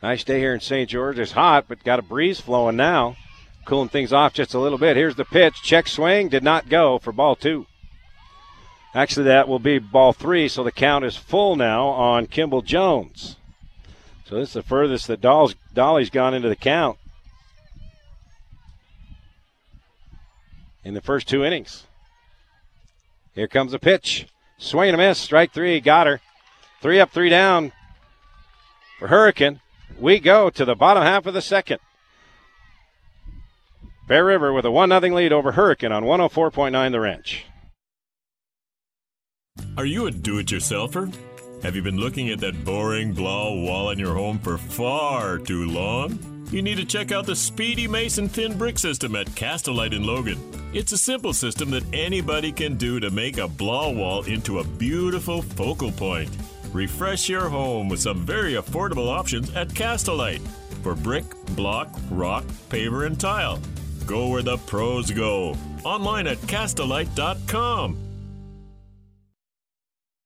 Nice 0.00 0.22
day 0.22 0.38
here 0.38 0.54
in 0.54 0.60
St. 0.60 0.88
George. 0.88 1.18
It's 1.18 1.32
hot, 1.32 1.64
but 1.66 1.82
got 1.82 1.98
a 1.98 2.02
breeze 2.02 2.38
flowing 2.38 2.76
now. 2.76 3.16
Cooling 3.64 3.88
things 3.88 4.12
off 4.12 4.32
just 4.32 4.54
a 4.54 4.60
little 4.60 4.78
bit. 4.78 4.96
Here's 4.96 5.16
the 5.16 5.24
pitch. 5.24 5.60
Check 5.64 5.88
swing. 5.88 6.28
Did 6.28 6.44
not 6.44 6.68
go 6.68 7.00
for 7.00 7.10
ball 7.10 7.34
two. 7.34 7.66
Actually, 8.94 9.24
that 9.24 9.48
will 9.48 9.58
be 9.58 9.78
ball 9.78 10.12
three, 10.12 10.48
so 10.48 10.62
the 10.62 10.72
count 10.72 11.04
is 11.04 11.16
full 11.16 11.56
now 11.56 11.86
on 11.88 12.26
Kimball 12.26 12.62
Jones. 12.62 13.36
So 14.26 14.36
this 14.36 14.48
is 14.48 14.54
the 14.54 14.62
furthest 14.62 15.06
that 15.06 15.20
Dolly's, 15.20 15.54
Dolly's 15.72 16.10
gone 16.10 16.34
into 16.34 16.48
the 16.48 16.56
count 16.56 16.98
in 20.84 20.94
the 20.94 21.00
first 21.00 21.26
two 21.26 21.44
innings. 21.44 21.84
Here 23.34 23.48
comes 23.48 23.72
a 23.72 23.78
pitch. 23.78 24.26
Swing 24.58 24.90
and 24.90 24.94
a 24.94 24.98
miss. 24.98 25.18
Strike 25.18 25.52
three. 25.52 25.80
Got 25.80 26.06
her. 26.06 26.20
Three 26.80 27.00
up, 27.00 27.10
three 27.10 27.30
down 27.30 27.72
for 28.98 29.08
Hurricane. 29.08 29.60
We 29.98 30.18
go 30.18 30.50
to 30.50 30.64
the 30.64 30.74
bottom 30.74 31.02
half 31.02 31.26
of 31.26 31.34
the 31.34 31.42
second. 31.42 31.78
Bear 34.08 34.24
River 34.24 34.52
with 34.52 34.64
a 34.64 34.70
1 34.70 34.88
0 34.88 35.00
lead 35.14 35.32
over 35.32 35.52
Hurricane 35.52 35.92
on 35.92 36.04
104.9 36.04 36.90
The 36.90 37.00
Ranch. 37.00 37.46
Are 39.74 39.86
you 39.86 40.06
a 40.06 40.10
do 40.10 40.38
it 40.38 40.48
yourselfer? 40.48 41.10
Have 41.62 41.74
you 41.74 41.80
been 41.80 41.96
looking 41.96 42.28
at 42.28 42.40
that 42.40 42.62
boring 42.62 43.14
blah 43.14 43.50
wall 43.50 43.88
in 43.88 43.98
your 43.98 44.14
home 44.14 44.38
for 44.38 44.58
far 44.58 45.38
too 45.38 45.64
long? 45.64 46.18
You 46.50 46.60
need 46.60 46.76
to 46.76 46.84
check 46.84 47.10
out 47.10 47.24
the 47.24 47.34
Speedy 47.34 47.88
Mason 47.88 48.28
Thin 48.28 48.58
Brick 48.58 48.78
System 48.78 49.16
at 49.16 49.34
Castellite 49.34 49.94
in 49.94 50.04
Logan. 50.04 50.38
It's 50.74 50.92
a 50.92 50.98
simple 50.98 51.32
system 51.32 51.70
that 51.70 51.84
anybody 51.94 52.52
can 52.52 52.76
do 52.76 53.00
to 53.00 53.10
make 53.10 53.38
a 53.38 53.48
blah 53.48 53.88
wall 53.88 54.24
into 54.24 54.58
a 54.58 54.64
beautiful 54.64 55.40
focal 55.40 55.90
point. 55.90 56.30
Refresh 56.74 57.30
your 57.30 57.48
home 57.48 57.88
with 57.88 58.00
some 58.00 58.26
very 58.26 58.54
affordable 58.54 59.08
options 59.08 59.54
at 59.54 59.74
Castellite 59.74 60.42
for 60.82 60.94
brick, 60.94 61.24
block, 61.56 61.88
rock, 62.10 62.44
paver, 62.68 63.06
and 63.06 63.18
tile. 63.18 63.58
Go 64.04 64.28
where 64.28 64.42
the 64.42 64.58
pros 64.58 65.10
go. 65.10 65.56
Online 65.84 66.26
at 66.26 66.46
castellite.com. 66.46 68.11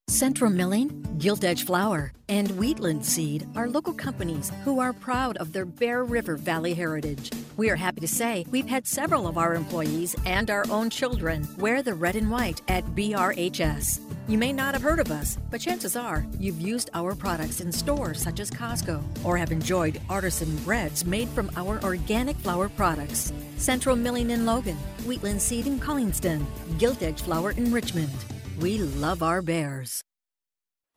Central 0.09 0.53
Milling, 0.53 1.05
Gilt 1.19 1.42
Edge 1.42 1.64
Flour, 1.64 2.12
and 2.29 2.49
Wheatland 2.53 3.05
Seed 3.05 3.45
are 3.57 3.69
local 3.69 3.92
companies 3.92 4.53
who 4.62 4.79
are 4.79 4.92
proud 4.92 5.37
of 5.38 5.53
their 5.53 5.64
Bear 5.64 6.05
River 6.05 6.37
Valley 6.37 6.75
heritage. 6.75 7.33
We 7.57 7.71
are 7.71 7.77
happy 7.77 8.01
to 8.03 8.07
say 8.07 8.47
we've 8.49 8.69
had 8.69 8.87
several 8.87 9.27
of 9.27 9.37
our 9.37 9.55
employees 9.55 10.14
and 10.25 10.49
our 10.49 10.64
own 10.71 10.90
children 10.90 11.49
wear 11.59 11.83
the 11.83 11.95
red 11.95 12.14
and 12.14 12.31
white 12.31 12.62
at 12.69 12.85
BRHS. 12.95 13.99
You 14.29 14.38
may 14.38 14.53
not 14.53 14.75
have 14.75 14.83
heard 14.83 15.01
of 15.01 15.11
us, 15.11 15.38
but 15.51 15.61
chances 15.61 15.97
are 15.97 16.25
you've 16.38 16.61
used 16.61 16.88
our 16.95 17.16
products 17.16 17.61
in 17.61 17.73
stores 17.73 18.23
such 18.23 18.38
as 18.38 18.49
Costco 18.49 19.03
or 19.25 19.37
have 19.37 19.51
enjoyed 19.51 20.01
artisan 20.09 20.55
breads 20.59 21.05
made 21.05 21.29
from 21.31 21.51
our 21.57 21.83
organic 21.83 22.37
flour 22.37 22.69
products. 22.69 23.33
Central 23.57 23.97
Milling 23.97 24.31
in 24.31 24.47
Logan, 24.47 24.79
Wheatland 25.05 25.42
Seed 25.42 25.66
in 25.66 25.81
Collingston, 25.81 26.47
Gilt 26.79 27.03
Edge 27.03 27.23
Flour 27.23 27.51
in 27.51 27.73
Richmond. 27.73 28.36
We 28.59 28.79
love 28.79 29.23
our 29.23 29.42
bears. 29.42 30.03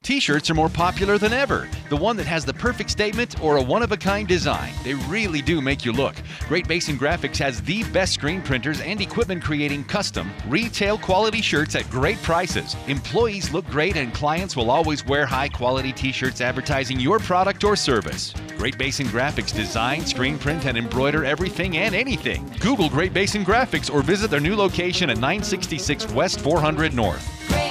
T 0.01 0.19
shirts 0.19 0.49
are 0.49 0.55
more 0.55 0.69
popular 0.69 1.17
than 1.17 1.33
ever. 1.33 1.67
The 1.89 1.97
one 1.97 2.15
that 2.17 2.25
has 2.25 2.45
the 2.45 2.53
perfect 2.53 2.89
statement 2.89 3.39
or 3.43 3.57
a 3.57 3.62
one 3.62 3.83
of 3.83 3.91
a 3.91 3.97
kind 3.97 4.27
design. 4.27 4.73
They 4.83 4.93
really 4.93 5.41
do 5.41 5.62
make 5.62 5.83
you 5.83 5.91
look. 5.91 6.15
Great 6.47 6.67
Basin 6.67 6.97
Graphics 6.97 7.38
has 7.38 7.62
the 7.62 7.83
best 7.91 8.13
screen 8.13 8.41
printers 8.41 8.79
and 8.79 9.01
equipment 9.01 9.43
creating 9.43 9.83
custom, 9.83 10.31
retail 10.47 10.97
quality 10.97 11.41
shirts 11.41 11.75
at 11.75 11.89
great 11.89 12.19
prices. 12.23 12.75
Employees 12.88 13.51
look 13.51 13.67
great, 13.67 13.97
and 13.97 14.13
clients 14.13 14.55
will 14.55 14.71
always 14.71 15.05
wear 15.05 15.25
high 15.25 15.49
quality 15.49 15.91
t 15.91 16.13
shirts 16.13 16.39
advertising 16.39 16.99
your 16.99 17.19
product 17.19 17.63
or 17.65 17.75
service. 17.75 18.33
Great 18.57 18.77
Basin 18.77 19.07
Graphics 19.07 19.53
design, 19.53 20.05
screen 20.05 20.39
print, 20.39 20.65
and 20.65 20.77
embroider 20.77 21.25
everything 21.25 21.77
and 21.77 21.93
anything. 21.93 22.49
Google 22.62 22.89
Great 22.89 23.13
Basin 23.13 23.43
Graphics 23.43 23.93
or 23.93 24.01
visit 24.01 24.31
their 24.31 24.39
new 24.39 24.55
location 24.55 25.09
at 25.09 25.17
966 25.17 26.09
West 26.13 26.39
400 26.39 26.93
North. 26.93 27.68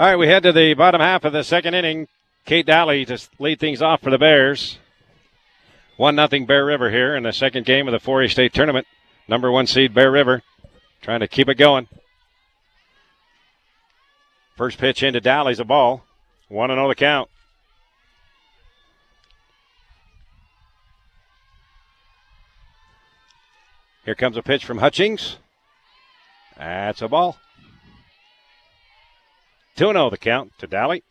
All 0.00 0.06
right, 0.06 0.16
we 0.16 0.28
head 0.28 0.44
to 0.44 0.52
the 0.52 0.72
bottom 0.72 1.02
half 1.02 1.26
of 1.26 1.34
the 1.34 1.44
second 1.44 1.74
inning. 1.74 2.08
Kate 2.46 2.64
Dally 2.64 3.04
to 3.04 3.18
lead 3.38 3.60
things 3.60 3.82
off 3.82 4.00
for 4.00 4.08
the 4.08 4.16
Bears. 4.16 4.78
1 5.98 6.16
0 6.16 6.46
Bear 6.46 6.64
River 6.64 6.90
here 6.90 7.14
in 7.14 7.24
the 7.24 7.34
second 7.34 7.66
game 7.66 7.86
of 7.86 7.92
the 7.92 7.98
4A 7.98 8.30
state 8.30 8.54
tournament. 8.54 8.86
Number 9.28 9.52
one 9.52 9.66
seed 9.66 9.92
Bear 9.92 10.10
River 10.10 10.42
trying 11.02 11.20
to 11.20 11.28
keep 11.28 11.50
it 11.50 11.56
going. 11.56 11.86
First 14.56 14.78
pitch 14.78 15.02
into 15.02 15.20
Dally's 15.20 15.60
a 15.60 15.66
ball. 15.66 16.02
1 16.48 16.70
0 16.70 16.88
the 16.88 16.94
count. 16.94 17.28
Here 24.06 24.14
comes 24.14 24.38
a 24.38 24.42
pitch 24.42 24.64
from 24.64 24.78
Hutchings. 24.78 25.36
That's 26.56 27.02
a 27.02 27.08
ball. 27.08 27.36
2 29.80 29.86
0 29.86 30.10
the 30.10 30.18
count 30.18 30.52
to 30.58 30.66
Dally. 30.66 31.02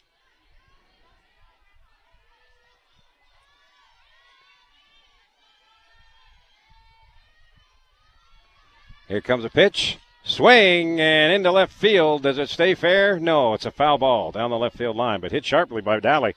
Here 9.08 9.22
comes 9.22 9.44
a 9.44 9.50
pitch. 9.50 9.98
Swing 10.24 11.02
and 11.02 11.34
into 11.34 11.52
left 11.52 11.74
field. 11.74 12.22
Does 12.22 12.38
it 12.38 12.50
stay 12.50 12.76
fair? 12.76 13.20
No, 13.20 13.56
it's 13.56 13.66
a 13.66 13.72
foul 13.72 13.98
ball 13.98 14.32
down 14.32 14.52
the 14.52 14.58
left 14.60 14.78
field 14.78 14.96
line, 14.96 15.20
but 15.20 15.32
hit 15.32 15.46
sharply 15.46 15.82
by 15.82 16.00
Dally. 16.00 16.36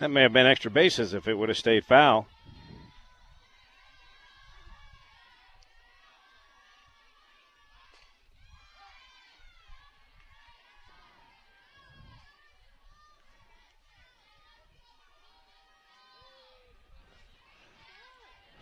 That 0.00 0.10
may 0.10 0.20
have 0.20 0.34
been 0.34 0.44
extra 0.44 0.70
bases 0.70 1.14
if 1.14 1.26
it 1.26 1.38
would 1.38 1.48
have 1.48 1.56
stayed 1.56 1.86
foul. 1.86 2.28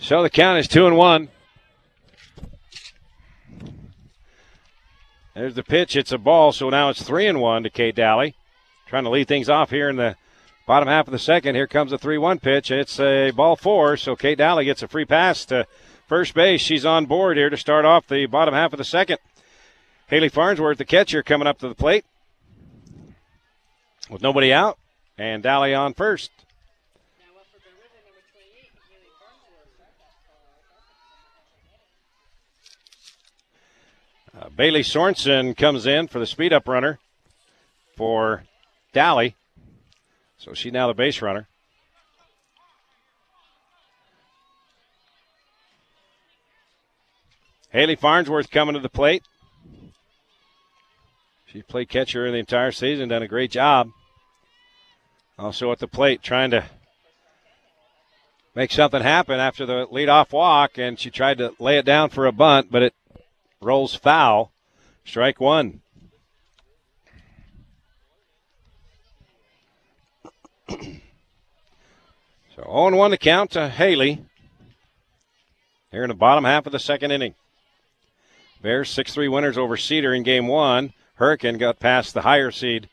So 0.05 0.23
the 0.23 0.29
count 0.29 0.59
is 0.59 0.69
two 0.69 0.87
and 0.87 0.99
one. 0.99 1.31
There's 5.33 5.55
the 5.55 5.63
pitch. 5.63 5.97
It's 5.97 6.13
a 6.13 6.19
ball. 6.19 6.53
So 6.53 6.69
now 6.69 6.91
it's 6.91 7.03
three 7.03 7.27
and 7.27 7.41
one 7.41 7.63
to 7.63 7.71
Kate 7.71 7.95
Daly, 7.95 8.35
trying 8.87 9.05
to 9.05 9.11
lead 9.11 9.29
things 9.29 9.49
off 9.49 9.71
here 9.71 9.89
in 9.89 9.97
the 9.97 10.17
bottom 10.67 10.89
half 10.89 11.09
of 11.09 11.13
the 11.13 11.19
second. 11.19 11.55
Here 11.55 11.67
comes 11.67 11.91
the 11.91 11.97
three-one 11.97 12.39
pitch. 12.39 12.71
It's 12.71 13.01
a 13.01 13.31
ball 13.31 13.57
four. 13.57 13.97
So 13.97 14.15
Kate 14.15 14.37
Daly 14.37 14.67
gets 14.67 14.83
a 14.83 14.89
free 14.89 15.07
pass 15.07 15.47
to 15.47 15.67
first 16.07 16.35
base. 16.35 16.61
She's 16.61 16.85
on 16.85 17.07
board 17.07 17.39
here 17.39 17.49
to 17.49 17.57
start 17.57 17.87
off 17.87 18.07
the 18.07 18.27
bottom 18.27 18.53
half 18.53 18.75
of 18.75 18.79
the 18.79 18.85
second. 18.85 19.17
Haley 20.09 20.29
Farnsworth, 20.29 20.77
the 20.77 20.85
catcher, 20.85 21.23
coming 21.23 21.49
up 21.49 21.61
to 21.61 21.69
the 21.69 21.75
plate 21.75 22.05
with 24.11 24.21
nobody 24.21 24.53
out, 24.53 24.79
and 25.17 25.43
Daly 25.43 25.75
on 25.75 25.95
first. 25.95 26.31
Uh, 34.39 34.49
Bailey 34.49 34.83
Sorensen 34.83 35.57
comes 35.57 35.87
in 35.87 36.09
for 36.09 36.19
the 36.19 36.27
speed 36.27 36.53
up 36.53 36.67
runner 36.67 36.99
for 37.97 38.45
Dally. 38.93 39.37
So 40.39 40.55
she's 40.55 40.73
now 40.73 40.89
the 40.89 40.95
base 40.95 41.23
runner. 41.23 41.47
Haley 47.71 47.97
Farnsworth 47.97 48.51
coming 48.51 48.75
to 48.75 48.81
the 48.81 48.89
plate. 48.89 49.23
She 51.47 51.63
played 51.63 51.89
catcher 51.89 52.31
the 52.31 52.39
entire 52.39 52.73
season, 52.73 53.09
done 53.09 53.23
a 53.23 53.29
great 53.29 53.51
job. 53.51 53.91
Also 55.39 55.71
at 55.71 55.79
the 55.79 55.89
plate, 55.89 56.23
trying 56.23 56.51
to 56.51 56.65
make 58.55 58.71
something 58.73 59.03
happen 59.03 59.39
after 59.39 59.67
the 59.67 59.87
leadoff 59.87 60.33
walk, 60.33 60.79
and 60.79 60.99
she 60.99 61.11
tried 61.11 61.39
to 61.39 61.55
lay 61.59 61.79
it 61.79 61.85
down 61.85 62.11
for 62.11 62.27
a 62.27 62.33
bunt, 62.33 62.71
but 62.71 62.83
it 62.83 62.95
rolls 63.65 63.95
foul. 63.95 64.53
Strike 65.05 65.41
one. 65.41 65.81
so 70.69 70.79
0 72.57 72.97
1 72.97 73.11
to 73.11 73.19
count 73.19 73.51
to 73.53 73.69
Haley 73.69 74.25
here 75.91 76.05
in 76.05 76.09
the 76.09 76.15
bottom 76.15 76.45
half 76.45 76.67
of 76.67 76.73
the 76.73 76.79
second 76.79 77.11
inning. 77.11 77.35
Bears 78.63 78.91
6 78.91 79.13
3 79.13 79.29
winners 79.29 79.59
over 79.59 79.77
Cedar 79.77 80.15
in 80.15 80.23
game 80.23 80.49
one. 80.49 80.93
Hurricane 81.17 81.59
got 81.59 81.79
past 81.79 82.15
the 82.15 82.23
higher 82.23 82.51
seed 82.51 82.89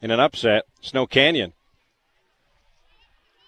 in 0.00 0.10
an 0.10 0.20
upset. 0.20 0.64
Snow 0.80 1.06
Canyon 1.06 1.52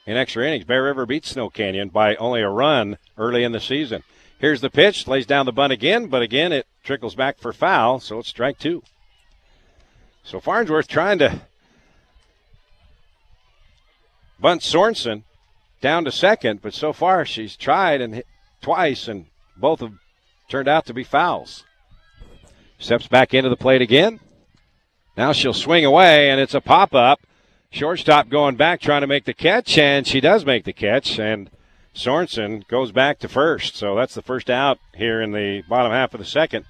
in 0.08 0.16
extra 0.16 0.46
innings. 0.46 0.64
Bear 0.64 0.84
River 0.84 1.04
beats 1.04 1.28
Snow 1.28 1.50
Canyon 1.50 1.90
by 1.90 2.16
only 2.16 2.40
a 2.40 2.48
run 2.48 2.96
early 3.18 3.44
in 3.44 3.52
the 3.52 3.60
season. 3.60 4.02
Here's 4.38 4.60
the 4.60 4.70
pitch, 4.70 5.08
lays 5.08 5.26
down 5.26 5.46
the 5.46 5.52
bunt 5.52 5.72
again, 5.72 6.06
but 6.06 6.22
again 6.22 6.52
it 6.52 6.66
trickles 6.84 7.16
back 7.16 7.38
for 7.38 7.52
foul, 7.52 7.98
so 7.98 8.20
it's 8.20 8.28
strike 8.28 8.58
two. 8.58 8.82
So 10.22 10.38
Farnsworth 10.38 10.86
trying 10.86 11.18
to 11.18 11.40
bunt 14.38 14.62
Sorensen 14.62 15.24
down 15.80 16.04
to 16.04 16.12
second, 16.12 16.62
but 16.62 16.72
so 16.72 16.92
far 16.92 17.24
she's 17.24 17.56
tried 17.56 18.00
and 18.00 18.14
hit 18.14 18.26
twice, 18.60 19.08
and 19.08 19.26
both 19.56 19.80
have 19.80 19.94
turned 20.48 20.68
out 20.68 20.86
to 20.86 20.94
be 20.94 21.04
fouls. 21.04 21.64
Steps 22.78 23.08
back 23.08 23.34
into 23.34 23.50
the 23.50 23.56
plate 23.56 23.82
again. 23.82 24.20
Now 25.16 25.32
she'll 25.32 25.52
swing 25.52 25.84
away, 25.84 26.30
and 26.30 26.40
it's 26.40 26.54
a 26.54 26.60
pop 26.60 26.94
up. 26.94 27.20
Shortstop 27.70 28.28
going 28.28 28.56
back 28.56 28.80
trying 28.80 29.00
to 29.00 29.08
make 29.08 29.24
the 29.24 29.34
catch, 29.34 29.76
and 29.76 30.06
she 30.06 30.20
does 30.20 30.46
make 30.46 30.64
the 30.64 30.72
catch, 30.72 31.18
and 31.18 31.50
Sorensen 31.94 32.66
goes 32.68 32.92
back 32.92 33.18
to 33.20 33.28
first. 33.28 33.76
So 33.76 33.94
that's 33.94 34.14
the 34.14 34.22
first 34.22 34.50
out 34.50 34.78
here 34.94 35.20
in 35.20 35.32
the 35.32 35.62
bottom 35.68 35.92
half 35.92 36.14
of 36.14 36.20
the 36.20 36.26
second. 36.26 36.64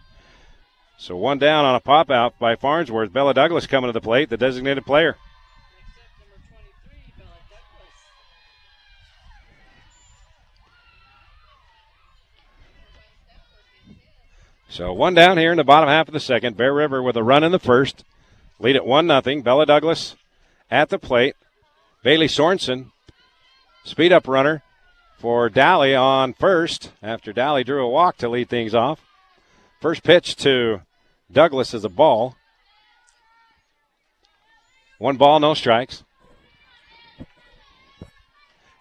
So 0.96 1.16
one 1.16 1.38
down 1.38 1.64
on 1.64 1.74
a 1.74 1.80
pop 1.80 2.10
out 2.10 2.38
by 2.38 2.56
Farnsworth. 2.56 3.12
Bella 3.12 3.34
Douglas 3.34 3.66
coming 3.66 3.88
to 3.88 3.92
the 3.92 4.00
plate, 4.00 4.30
the 4.30 4.36
designated 4.36 4.84
player. 4.84 5.16
So 14.68 14.92
one 14.92 15.14
down 15.14 15.38
here 15.38 15.50
in 15.50 15.56
the 15.56 15.64
bottom 15.64 15.88
half 15.88 16.08
of 16.08 16.14
the 16.14 16.20
second. 16.20 16.56
Bear 16.56 16.72
River 16.72 17.02
with 17.02 17.16
a 17.16 17.22
run 17.22 17.42
in 17.42 17.52
the 17.52 17.58
first. 17.58 18.04
Lead 18.58 18.76
at 18.76 18.86
one 18.86 19.06
nothing. 19.06 19.42
Bella 19.42 19.66
Douglas 19.66 20.16
at 20.70 20.88
the 20.88 20.98
plate. 20.98 21.34
Bailey 22.02 22.28
Sorensen, 22.28 22.92
speed 23.84 24.12
up 24.12 24.28
runner 24.28 24.62
for 25.18 25.48
Dally 25.48 25.94
on 25.94 26.32
first 26.32 26.92
after 27.02 27.32
Dally 27.32 27.64
drew 27.64 27.84
a 27.84 27.90
walk 27.90 28.16
to 28.18 28.28
lead 28.28 28.48
things 28.48 28.74
off. 28.74 29.00
First 29.80 30.02
pitch 30.02 30.36
to 30.36 30.82
Douglas 31.30 31.74
is 31.74 31.84
a 31.84 31.88
ball. 31.88 32.36
One 34.98 35.16
ball, 35.16 35.38
no 35.40 35.54
strikes. 35.54 36.04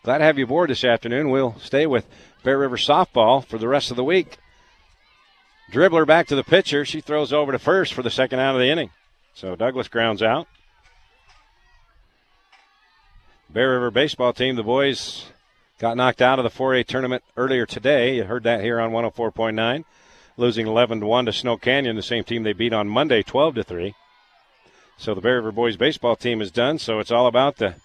Glad 0.04 0.20
to 0.20 0.24
have 0.24 0.38
you 0.38 0.46
aboard 0.46 0.70
this 0.70 0.84
afternoon. 0.84 1.30
We'll 1.30 1.60
stay 1.60 1.86
with 1.86 2.08
Bear 2.44 2.58
River 2.58 2.78
softball 2.78 3.46
for 3.46 3.58
the 3.58 3.68
rest 3.68 3.92
of 3.92 3.98
the 3.98 4.04
week. 4.04 4.38
Dribbler 5.72 6.08
back 6.08 6.28
to 6.28 6.36
the 6.36 6.44
pitcher. 6.44 6.86
She 6.86 7.02
throws 7.02 7.34
over 7.34 7.52
to 7.52 7.60
first 7.60 7.94
for 7.94 8.02
the 8.02 8.10
second 8.10 8.40
out 8.40 8.56
of 8.56 8.62
the 8.62 8.70
inning. 8.70 8.92
So 9.34 9.56
Douglas 9.56 9.90
grounds 9.90 10.24
out. 10.24 10.48
Bear 13.50 13.74
River 13.74 13.92
baseball 13.92 14.34
team, 14.34 14.56
the 14.56 14.64
boys 14.64 15.26
got 15.80 15.98
knocked 15.98 16.22
out 16.22 16.40
of 16.40 16.44
the 16.44 16.50
4A 16.50 16.86
tournament 16.86 17.24
earlier 17.36 17.66
today. 17.66 18.16
You 18.16 18.24
heard 18.24 18.44
that 18.44 18.62
here 18.62 18.80
on 18.80 18.92
104.9, 18.92 19.86
losing 20.36 20.68
11 20.68 21.02
to 21.02 21.06
1 21.06 21.26
to 21.26 21.34
Snow 21.34 21.58
Canyon, 21.58 21.96
the 21.96 22.02
same 22.02 22.24
team 22.24 22.44
they 22.44 22.54
beat 22.54 22.74
on 22.74 22.88
Monday 22.88 23.22
12 23.22 23.56
to 23.56 23.64
3. 23.64 23.94
So 24.98 25.14
the 25.14 25.22
Bear 25.22 25.36
River 25.36 25.52
boys 25.52 25.78
baseball 25.78 26.16
team 26.16 26.42
is 26.42 26.52
done, 26.52 26.80
so 26.80 27.00
it's 27.00 27.12
all 27.12 27.28
about 27.28 27.58
the 27.58 27.76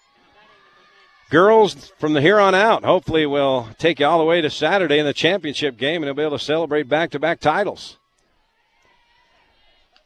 girls 1.29 1.93
from 1.99 2.15
the 2.15 2.23
here 2.23 2.41
on 2.41 2.55
out. 2.55 2.85
Hopefully, 2.85 3.27
we'll 3.27 3.69
take 3.79 4.01
you 4.01 4.07
all 4.07 4.19
the 4.19 4.25
way 4.25 4.41
to 4.41 4.49
Saturday 4.49 4.99
in 4.99 5.05
the 5.05 5.13
championship 5.13 5.77
game 5.77 6.03
and 6.03 6.05
they'll 6.05 6.15
be 6.15 6.23
able 6.23 6.39
to 6.39 6.45
celebrate 6.45 6.89
back 6.89 7.11
to 7.11 7.19
back 7.19 7.41
titles. 7.41 7.99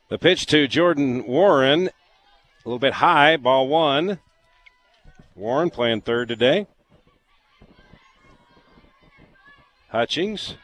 The 0.08 0.18
pitch 0.18 0.46
to 0.46 0.68
Jordan 0.68 1.26
Warren, 1.26 1.88
a 1.88 2.68
little 2.68 2.78
bit 2.78 2.94
high, 2.94 3.36
ball 3.36 3.68
one. 3.68 4.18
Warren 5.36 5.70
playing 5.70 6.00
third 6.00 6.28
today. 6.28 6.66
Hutchings. 9.88 10.56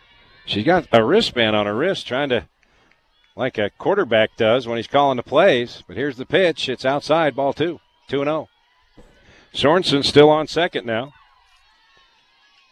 She's 0.45 0.65
got 0.65 0.89
a 0.93 1.05
wristband 1.05 1.55
on 1.55 1.67
her 1.67 1.75
wrist 1.75 2.07
trying 2.07 2.29
to, 2.31 2.49
like 3.37 3.59
a 3.59 3.71
quarterback 3.71 4.37
does 4.37 4.67
when 4.67 4.77
he's 4.77 4.87
calling 4.87 5.17
the 5.17 5.23
plays. 5.23 5.83
But 5.87 5.97
here's 5.97 6.17
the 6.17 6.27
pitch. 6.27 6.69
It's 6.69 6.85
outside, 6.85 7.37
ball 7.37 7.53
two. 7.53 7.81
2 8.09 8.25
0. 8.25 8.49
Sorensen 9.55 10.05
still 10.05 10.29
on 10.29 10.47
second 10.47 10.87
now. 10.87 11.13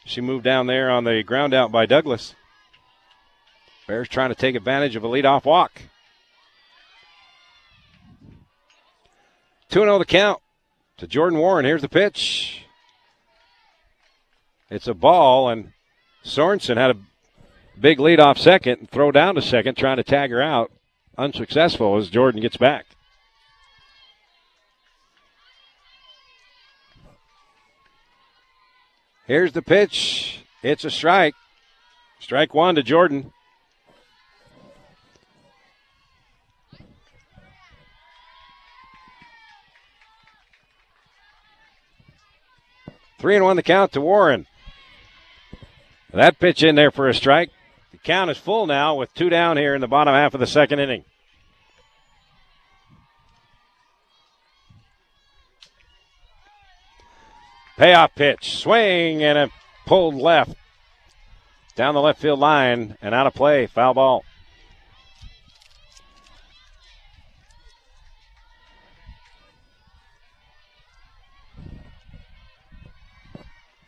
She 0.05 0.21
moved 0.21 0.45
down 0.45 0.67
there 0.67 0.91
on 0.91 1.05
the 1.05 1.23
ground 1.23 1.55
out 1.55 1.71
by 1.71 1.87
Douglas. 1.87 2.35
Bears 3.87 4.09
trying 4.09 4.31
to 4.31 4.35
take 4.35 4.55
advantage 4.55 4.97
of 4.97 5.05
a 5.05 5.09
leadoff 5.09 5.45
walk. 5.45 5.83
2 9.71 9.81
0 9.81 9.99
the 9.99 10.05
count 10.05 10.41
to 10.97 11.07
Jordan 11.07 11.39
Warren. 11.39 11.65
Here's 11.65 11.83
the 11.83 11.89
pitch. 11.89 12.65
It's 14.69 14.89
a 14.89 14.95
ball, 14.95 15.49
and 15.49 15.73
Sorensen 16.25 16.77
had 16.77 16.91
a 16.91 16.99
big 17.79 17.99
lead 17.99 18.21
off 18.21 18.39
second 18.39 18.79
and 18.79 18.91
throw 18.91 19.11
down 19.11 19.35
to 19.35 19.43
second, 19.43 19.77
trying 19.77 19.97
to 19.97 20.05
tag 20.05 20.31
her 20.31 20.43
out. 20.43 20.71
Unsuccessful 21.17 21.97
as 21.97 22.09
Jordan 22.09 22.41
gets 22.41 22.57
back. 22.57 22.87
Here's 29.27 29.53
the 29.53 29.63
pitch. 29.63 30.45
It's 30.63 30.85
a 30.85 30.91
strike. 30.91 31.35
Strike 32.19 32.53
one 32.53 32.75
to 32.75 32.83
Jordan. 32.83 33.33
Three 43.21 43.37
and 43.37 43.45
one 43.45 43.57
the 43.57 43.63
count 43.63 43.93
to 43.93 44.01
Warren. 44.01 44.47
That 46.13 46.39
pitch 46.39 46.63
in 46.63 46.75
there 46.75 46.91
for 46.91 47.09
a 47.09 47.15
strike. 47.15 47.51
The 47.93 47.99
count 47.99 48.31
is 48.31 48.39
full 48.39 48.67
now 48.67 48.97
with 48.97 49.15
two 49.15 49.31
down 49.31 49.57
here 49.57 49.75
in 49.75 49.81
the 49.81 49.89
bottom 49.89 50.15
half 50.15 50.35
of 50.35 50.41
the 50.41 50.47
second 50.47 50.81
inning. 50.81 51.05
Payoff 57.77 58.15
pitch, 58.15 58.59
swing, 58.59 59.23
and 59.23 59.39
a 59.39 59.51
pulled 59.87 60.15
left 60.15 60.53
down 61.77 61.95
the 61.95 62.01
left 62.01 62.21
field 62.21 62.39
line 62.39 62.97
and 63.01 63.15
out 63.15 63.27
of 63.27 63.35
play. 63.35 63.67
Foul 63.67 63.95
ball. 63.95 64.25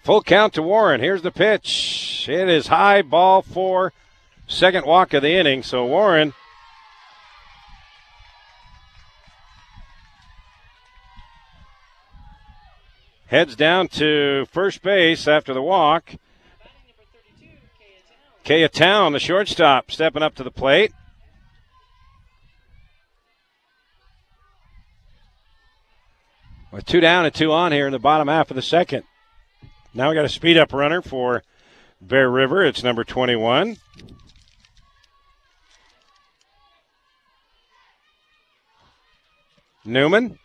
Full 0.02 0.22
count 0.22 0.54
to 0.54 0.62
Warren. 0.62 1.00
Here's 1.00 1.22
the 1.22 1.30
pitch. 1.30 2.26
It 2.28 2.48
is 2.48 2.66
high 2.66 3.02
ball 3.02 3.40
four. 3.40 3.92
Second 4.48 4.84
walk 4.84 5.14
of 5.14 5.22
the 5.22 5.32
inning. 5.32 5.62
So 5.62 5.86
Warren 5.86 6.34
heads 13.26 13.54
down 13.54 13.86
to 13.88 14.44
first 14.50 14.82
base 14.82 15.28
after 15.28 15.54
the 15.54 15.62
walk. 15.62 16.16
Kaya 18.44 18.68
Town, 18.68 19.12
the 19.12 19.20
shortstop, 19.20 19.92
stepping 19.92 20.22
up 20.22 20.34
to 20.34 20.42
the 20.42 20.50
plate. 20.50 20.92
With 26.72 26.84
two 26.86 27.00
down 27.00 27.24
and 27.24 27.32
two 27.32 27.52
on 27.52 27.70
here 27.70 27.86
in 27.86 27.92
the 27.92 28.00
bottom 28.00 28.26
half 28.26 28.50
of 28.50 28.56
the 28.56 28.62
second. 28.62 29.04
Now 29.94 30.09
we 30.09 30.14
got 30.14 30.24
a 30.24 30.31
speed 30.31 30.57
up 30.57 30.72
runner 30.72 31.02
for 31.02 31.42
Bear 32.00 32.31
River. 32.31 32.64
It's 32.64 32.83
number 32.83 33.05
21. 33.05 33.76
Newman. 39.85 40.38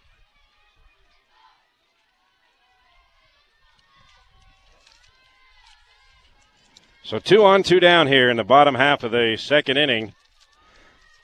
So 7.04 7.20
two 7.20 7.46
on, 7.46 7.64
two 7.64 7.80
down 7.80 8.08
here 8.08 8.30
in 8.30 8.36
the 8.36 8.44
bottom 8.44 8.76
half 8.76 9.02
of 9.04 9.12
the 9.12 9.38
second 9.40 9.78
inning. 9.78 10.14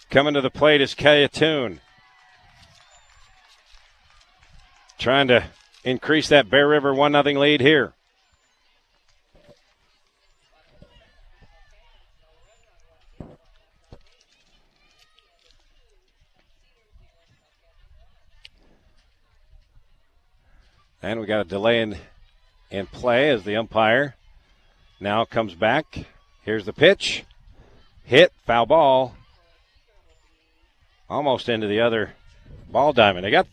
Coming 0.09 0.33
to 0.35 0.39
the 0.41 0.49
plate 0.49 0.79
is 0.79 0.95
Kayatoon. 0.95 1.79
Trying 4.97 5.27
to 5.27 5.43
increase 5.83 6.29
that 6.29 6.49
Bear 6.49 6.69
River 6.69 6.93
1 6.93 7.11
0 7.11 7.23
lead 7.37 7.59
here. 7.59 7.95
And 21.03 21.19
we 21.19 21.25
got 21.25 21.41
a 21.41 21.49
delay 21.49 21.81
in, 21.81 21.97
in 22.71 22.85
play 22.85 23.29
as 23.29 23.43
the 23.43 23.57
umpire 23.57 24.15
now 25.01 25.25
comes 25.25 25.53
back. 25.53 26.05
Here's 26.43 26.63
the 26.63 26.71
pitch. 26.71 27.25
Hit, 28.05 28.31
foul 28.45 28.65
ball. 28.65 29.15
Almost 31.09 31.49
into 31.49 31.67
the 31.67 31.81
other 31.81 32.13
ball 32.71 32.93
diamond. 32.93 33.25
They 33.25 33.31
got 33.31 33.47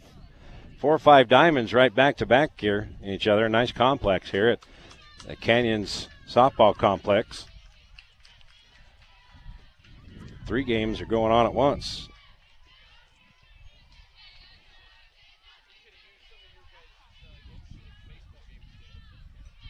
four 0.79 0.95
or 0.95 1.01
five 1.01 1.29
diamonds 1.29 1.75
right 1.75 1.93
back 1.93 2.19
to 2.19 2.27
back 2.27 2.53
here 2.61 2.89
each 3.05 3.27
other. 3.27 3.49
Nice 3.49 3.73
complex 3.73 4.31
here 4.31 4.49
at 4.49 4.61
the 5.27 5.35
Canyons 5.35 6.07
softball 6.29 6.77
complex. 6.77 7.47
Three 10.47 10.63
games 10.63 11.01
are 11.01 11.07
going 11.07 11.33
on 11.33 11.47
at 11.47 11.55
once. 11.55 12.09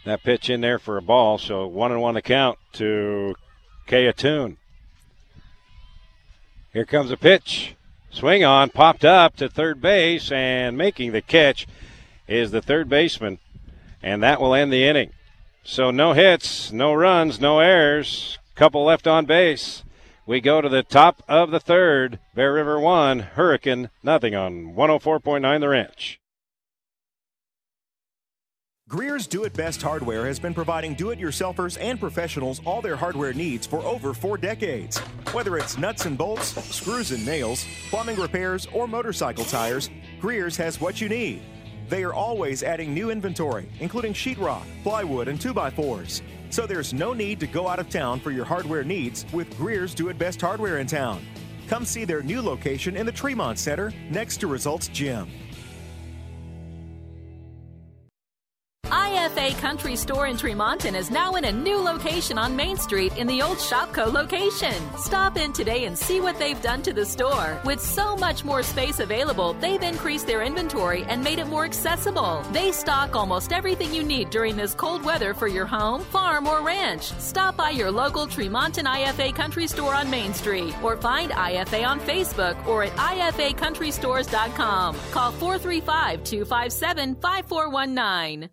That 0.04 0.22
pitch 0.22 0.48
in 0.48 0.60
there 0.60 0.78
for 0.78 0.96
a 0.96 1.02
ball, 1.02 1.38
so 1.38 1.66
one 1.66 1.92
and 1.92 2.00
one 2.00 2.14
to 2.14 2.22
count 2.22 2.58
to 2.74 3.34
Kayatoon. 3.86 4.56
Here 6.72 6.86
comes 6.86 7.10
a 7.10 7.16
pitch. 7.16 7.74
Swing 8.10 8.44
on, 8.44 8.70
popped 8.70 9.04
up 9.04 9.36
to 9.36 9.48
third 9.48 9.80
base, 9.80 10.32
and 10.32 10.76
making 10.76 11.12
the 11.12 11.22
catch 11.22 11.66
is 12.26 12.50
the 12.50 12.62
third 12.62 12.88
baseman, 12.88 13.38
and 14.02 14.22
that 14.22 14.40
will 14.40 14.54
end 14.54 14.72
the 14.72 14.84
inning. 14.84 15.12
So 15.62 15.90
no 15.90 16.12
hits, 16.12 16.72
no 16.72 16.94
runs, 16.94 17.40
no 17.40 17.58
errors, 17.60 18.38
couple 18.54 18.84
left 18.84 19.06
on 19.06 19.26
base. 19.26 19.84
We 20.26 20.40
go 20.40 20.60
to 20.60 20.68
the 20.68 20.82
top 20.82 21.22
of 21.28 21.50
the 21.50 21.60
third. 21.60 22.18
Bear 22.34 22.52
River 22.52 22.78
1, 22.78 23.18
Hurricane 23.18 23.90
nothing 24.02 24.34
on 24.34 24.74
104.9 24.74 25.60
The 25.60 25.68
Ranch. 25.68 26.19
Greer's 28.90 29.28
Do 29.28 29.44
It 29.44 29.52
Best 29.52 29.80
Hardware 29.80 30.26
has 30.26 30.40
been 30.40 30.52
providing 30.52 30.94
do 30.94 31.10
it 31.10 31.20
yourselfers 31.20 31.78
and 31.80 32.00
professionals 32.00 32.60
all 32.66 32.82
their 32.82 32.96
hardware 32.96 33.32
needs 33.32 33.64
for 33.64 33.78
over 33.84 34.12
four 34.12 34.36
decades. 34.36 34.98
Whether 35.30 35.58
it's 35.58 35.78
nuts 35.78 36.06
and 36.06 36.18
bolts, 36.18 36.60
screws 36.74 37.12
and 37.12 37.24
nails, 37.24 37.64
plumbing 37.88 38.16
repairs, 38.16 38.66
or 38.72 38.88
motorcycle 38.88 39.44
tires, 39.44 39.90
Greer's 40.20 40.56
has 40.56 40.80
what 40.80 41.00
you 41.00 41.08
need. 41.08 41.40
They 41.88 42.02
are 42.02 42.12
always 42.12 42.64
adding 42.64 42.92
new 42.92 43.10
inventory, 43.10 43.68
including 43.78 44.12
sheetrock, 44.12 44.64
plywood, 44.82 45.28
and 45.28 45.38
2x4s. 45.38 46.22
So 46.50 46.66
there's 46.66 46.92
no 46.92 47.12
need 47.12 47.38
to 47.38 47.46
go 47.46 47.68
out 47.68 47.78
of 47.78 47.88
town 47.90 48.18
for 48.18 48.32
your 48.32 48.44
hardware 48.44 48.82
needs 48.82 49.24
with 49.32 49.56
Greer's 49.56 49.94
Do 49.94 50.08
It 50.08 50.18
Best 50.18 50.40
Hardware 50.40 50.78
in 50.78 50.88
town. 50.88 51.24
Come 51.68 51.84
see 51.84 52.04
their 52.04 52.24
new 52.24 52.42
location 52.42 52.96
in 52.96 53.06
the 53.06 53.12
Tremont 53.12 53.56
Center 53.56 53.92
next 54.10 54.38
to 54.38 54.48
Results 54.48 54.88
Gym. 54.88 55.30
IFA 58.90 59.56
Country 59.58 59.94
Store 59.94 60.26
in 60.26 60.36
Tremonton 60.36 60.96
is 60.96 61.10
now 61.10 61.36
in 61.36 61.44
a 61.44 61.52
new 61.52 61.78
location 61.78 62.38
on 62.38 62.56
Main 62.56 62.76
Street 62.76 63.16
in 63.16 63.26
the 63.26 63.40
old 63.40 63.58
ShopKo 63.58 64.12
location. 64.12 64.74
Stop 64.96 65.36
in 65.36 65.52
today 65.52 65.84
and 65.84 65.96
see 65.96 66.20
what 66.20 66.38
they've 66.38 66.60
done 66.60 66.82
to 66.82 66.92
the 66.92 67.06
store. 67.06 67.60
With 67.64 67.80
so 67.80 68.16
much 68.16 68.44
more 68.44 68.64
space 68.64 68.98
available, 68.98 69.52
they've 69.54 69.82
increased 69.82 70.26
their 70.26 70.42
inventory 70.42 71.04
and 71.04 71.22
made 71.22 71.38
it 71.38 71.46
more 71.46 71.64
accessible. 71.64 72.42
They 72.52 72.72
stock 72.72 73.14
almost 73.14 73.52
everything 73.52 73.94
you 73.94 74.02
need 74.02 74.30
during 74.30 74.56
this 74.56 74.74
cold 74.74 75.04
weather 75.04 75.34
for 75.34 75.46
your 75.46 75.66
home, 75.66 76.02
farm, 76.02 76.48
or 76.48 76.62
ranch. 76.62 77.12
Stop 77.18 77.56
by 77.56 77.70
your 77.70 77.92
local 77.92 78.26
Tremonton 78.26 78.86
IFA 78.86 79.34
Country 79.34 79.68
Store 79.68 79.94
on 79.94 80.10
Main 80.10 80.34
Street 80.34 80.74
or 80.82 80.96
find 80.96 81.30
IFA 81.30 81.86
on 81.86 82.00
Facebook 82.00 82.66
or 82.66 82.84
at 82.84 82.92
ifacountrystores.com. 82.92 84.96
Call 85.12 85.32
435 85.32 86.24
257 86.24 87.14
5419. 87.16 88.50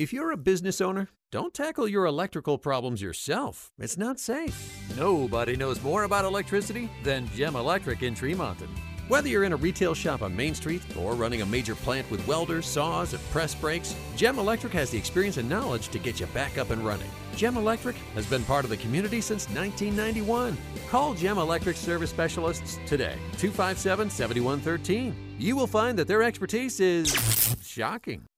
If 0.00 0.12
you're 0.14 0.30
a 0.30 0.36
business 0.36 0.80
owner, 0.80 1.08
don't 1.30 1.52
tackle 1.52 1.86
your 1.86 2.06
electrical 2.06 2.58
problems 2.58 3.02
yourself. 3.02 3.70
It's 3.78 3.98
not 3.98 4.18
safe. 4.18 4.74
Nobody 4.96 5.56
knows 5.56 5.82
more 5.82 6.04
about 6.04 6.24
electricity 6.24 6.90
than 7.04 7.28
Gem 7.28 7.54
Electric 7.54 8.02
in 8.02 8.14
Tremonton. 8.14 8.68
Whether 9.08 9.28
you're 9.28 9.44
in 9.44 9.52
a 9.52 9.56
retail 9.56 9.92
shop 9.92 10.22
on 10.22 10.34
Main 10.34 10.54
Street 10.54 10.82
or 10.96 11.14
running 11.14 11.42
a 11.42 11.46
major 11.46 11.74
plant 11.74 12.10
with 12.10 12.26
welders, 12.26 12.64
saws, 12.64 13.12
and 13.12 13.22
press 13.30 13.54
brakes, 13.54 13.94
Gem 14.16 14.38
Electric 14.38 14.72
has 14.72 14.88
the 14.88 14.96
experience 14.96 15.36
and 15.36 15.48
knowledge 15.48 15.88
to 15.88 15.98
get 15.98 16.18
you 16.18 16.26
back 16.28 16.56
up 16.56 16.70
and 16.70 16.82
running. 16.82 17.10
Gem 17.36 17.56
Electric 17.56 17.96
has 18.14 18.24
been 18.24 18.44
part 18.44 18.64
of 18.64 18.70
the 18.70 18.76
community 18.78 19.20
since 19.20 19.48
1991. 19.50 20.56
Call 20.88 21.12
Gem 21.12 21.36
Electric 21.36 21.76
service 21.76 22.08
specialists 22.08 22.78
today, 22.86 23.16
257 23.36 24.08
7113. 24.08 25.36
You 25.38 25.56
will 25.56 25.66
find 25.66 25.98
that 25.98 26.08
their 26.08 26.22
expertise 26.22 26.80
is 26.80 27.14
shocking. 27.62 28.29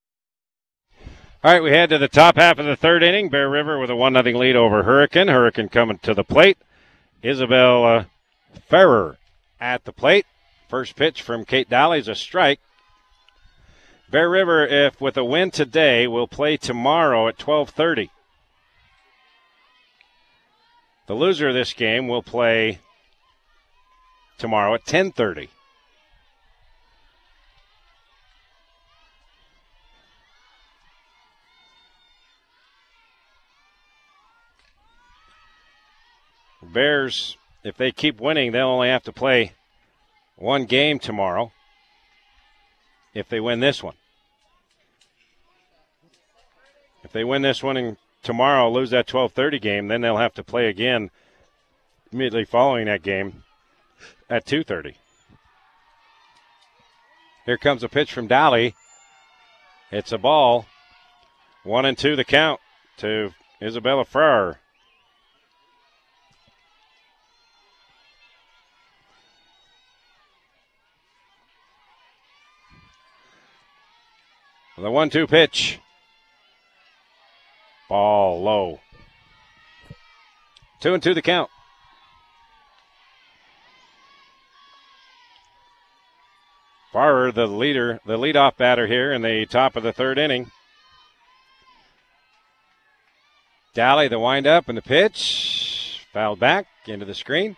All 1.44 1.52
right, 1.52 1.60
we 1.60 1.72
head 1.72 1.90
to 1.90 1.98
the 1.98 2.06
top 2.06 2.36
half 2.36 2.60
of 2.60 2.66
the 2.66 2.76
third 2.76 3.02
inning. 3.02 3.28
Bear 3.28 3.50
River 3.50 3.76
with 3.76 3.90
a 3.90 3.96
1 3.96 4.12
0 4.12 4.38
lead 4.38 4.54
over 4.54 4.84
Hurricane. 4.84 5.26
Hurricane 5.26 5.68
coming 5.68 5.98
to 5.98 6.14
the 6.14 6.22
plate. 6.22 6.56
Isabel 7.20 7.84
uh, 7.84 8.04
Ferrer 8.68 9.18
at 9.60 9.84
the 9.84 9.90
plate. 9.90 10.24
First 10.68 10.94
pitch 10.94 11.20
from 11.20 11.44
Kate 11.44 11.68
Daly 11.68 11.98
is 11.98 12.06
a 12.06 12.14
strike. 12.14 12.60
Bear 14.08 14.30
River, 14.30 14.64
if 14.64 15.00
with 15.00 15.16
a 15.16 15.24
win 15.24 15.50
today, 15.50 16.06
will 16.06 16.28
play 16.28 16.56
tomorrow 16.56 17.26
at 17.26 17.38
12:30. 17.38 18.10
The 21.08 21.14
loser 21.14 21.48
of 21.48 21.54
this 21.54 21.72
game 21.72 22.06
will 22.06 22.22
play 22.22 22.78
tomorrow 24.38 24.74
at 24.74 24.84
10:30. 24.84 25.48
Bears, 36.72 37.36
if 37.62 37.76
they 37.76 37.92
keep 37.92 38.20
winning, 38.20 38.52
they'll 38.52 38.68
only 38.68 38.88
have 38.88 39.04
to 39.04 39.12
play 39.12 39.52
one 40.36 40.64
game 40.64 40.98
tomorrow 40.98 41.52
if 43.14 43.28
they 43.28 43.40
win 43.40 43.60
this 43.60 43.82
one. 43.82 43.94
If 47.04 47.12
they 47.12 47.24
win 47.24 47.42
this 47.42 47.62
one 47.62 47.76
and 47.76 47.96
tomorrow 48.22 48.70
lose 48.70 48.90
that 48.90 49.06
12:30 49.06 49.60
game, 49.60 49.88
then 49.88 50.00
they'll 50.00 50.16
have 50.16 50.34
to 50.34 50.44
play 50.44 50.68
again 50.68 51.10
immediately 52.12 52.44
following 52.44 52.86
that 52.86 53.02
game 53.02 53.44
at 54.30 54.46
2:30. 54.46 54.96
Here 57.44 57.58
comes 57.58 57.82
a 57.82 57.88
pitch 57.88 58.12
from 58.12 58.28
Dally. 58.28 58.74
It's 59.90 60.12
a 60.12 60.18
ball. 60.18 60.66
One 61.64 61.84
and 61.84 61.98
two 61.98 62.16
the 62.16 62.24
count 62.24 62.60
to 62.98 63.34
Isabella 63.60 64.04
Farrer. 64.04 64.58
The 74.82 74.90
one 74.90 75.10
two 75.10 75.28
pitch. 75.28 75.78
Ball 77.88 78.42
low. 78.42 78.80
Two 80.80 80.92
and 80.92 81.00
two 81.00 81.14
the 81.14 81.22
count. 81.22 81.48
Farrer 86.92 87.30
the 87.30 87.46
leader, 87.46 88.00
the 88.04 88.18
leadoff 88.18 88.56
batter 88.56 88.88
here 88.88 89.12
in 89.12 89.22
the 89.22 89.46
top 89.46 89.76
of 89.76 89.84
the 89.84 89.92
third 89.92 90.18
inning. 90.18 90.50
Daly, 93.74 94.08
the 94.08 94.18
windup 94.18 94.68
and 94.68 94.76
the 94.76 94.82
pitch. 94.82 96.04
Fouled 96.12 96.40
back 96.40 96.66
into 96.88 97.06
the 97.06 97.14
screen. 97.14 97.56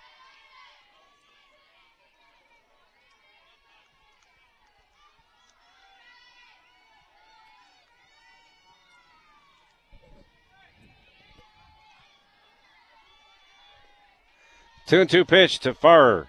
Two 14.87 15.01
and 15.01 15.09
two 15.09 15.25
pitch 15.25 15.59
to 15.61 15.73
Farrer. 15.73 16.29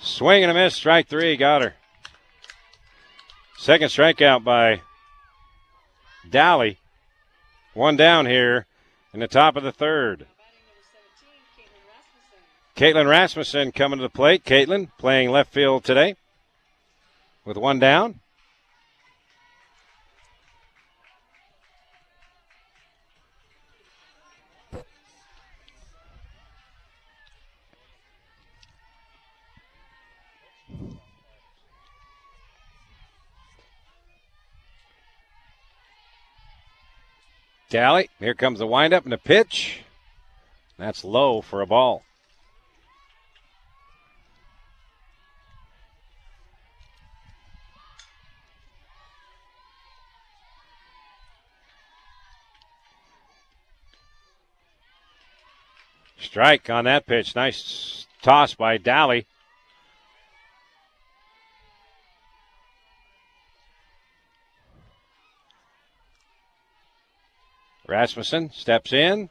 Swing 0.00 0.42
and 0.42 0.50
a 0.50 0.54
miss, 0.54 0.74
strike 0.74 1.08
three, 1.08 1.36
got 1.36 1.62
her. 1.62 1.74
Second 3.56 3.88
strikeout 3.88 4.44
by 4.44 4.82
Daly. 6.28 6.78
One 7.72 7.96
down 7.96 8.26
here 8.26 8.66
in 9.14 9.20
the 9.20 9.28
top 9.28 9.56
of 9.56 9.62
the 9.62 9.72
third. 9.72 10.26
Caitlin 12.76 13.08
Rasmussen 13.08 13.72
coming 13.72 13.98
to 13.98 14.02
the 14.02 14.10
plate. 14.10 14.44
Caitlin 14.44 14.90
playing 14.98 15.30
left 15.30 15.52
field 15.54 15.84
today 15.84 16.16
with 17.46 17.56
one 17.56 17.78
down. 17.78 18.20
Daly, 37.68 38.08
here 38.20 38.34
comes 38.34 38.60
the 38.60 38.66
windup 38.66 39.04
and 39.04 39.12
the 39.12 39.18
pitch. 39.18 39.80
That's 40.78 41.04
low 41.04 41.40
for 41.40 41.62
a 41.62 41.66
ball. 41.66 42.02
Strike 56.18 56.68
on 56.70 56.84
that 56.84 57.06
pitch. 57.06 57.34
Nice 57.34 58.06
toss 58.22 58.54
by 58.54 58.76
Daly. 58.76 59.26
Rasmussen 67.88 68.50
steps 68.50 68.92
in. 68.92 69.30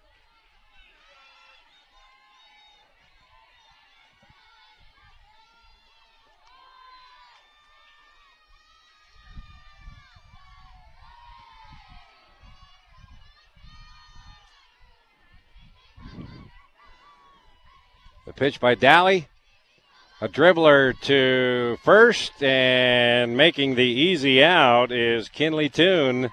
The 18.25 18.33
pitch 18.33 18.59
by 18.59 18.75
Dally. 18.75 19.27
A 20.21 20.29
dribbler 20.29 20.97
to 21.01 21.77
first, 21.83 22.41
and 22.41 23.35
making 23.35 23.75
the 23.75 23.83
easy 23.83 24.41
out 24.41 24.93
is 24.93 25.27
Kinley 25.27 25.67
Toon. 25.67 26.31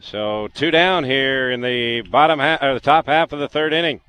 So 0.00 0.48
two 0.54 0.70
down 0.70 1.04
here 1.04 1.50
in 1.50 1.60
the 1.60 2.02
bottom 2.02 2.38
half 2.38 2.62
or 2.62 2.74
the 2.74 2.80
top 2.80 3.06
half 3.06 3.32
of 3.32 3.38
the 3.38 3.48
third 3.48 3.72
inning. 3.72 4.00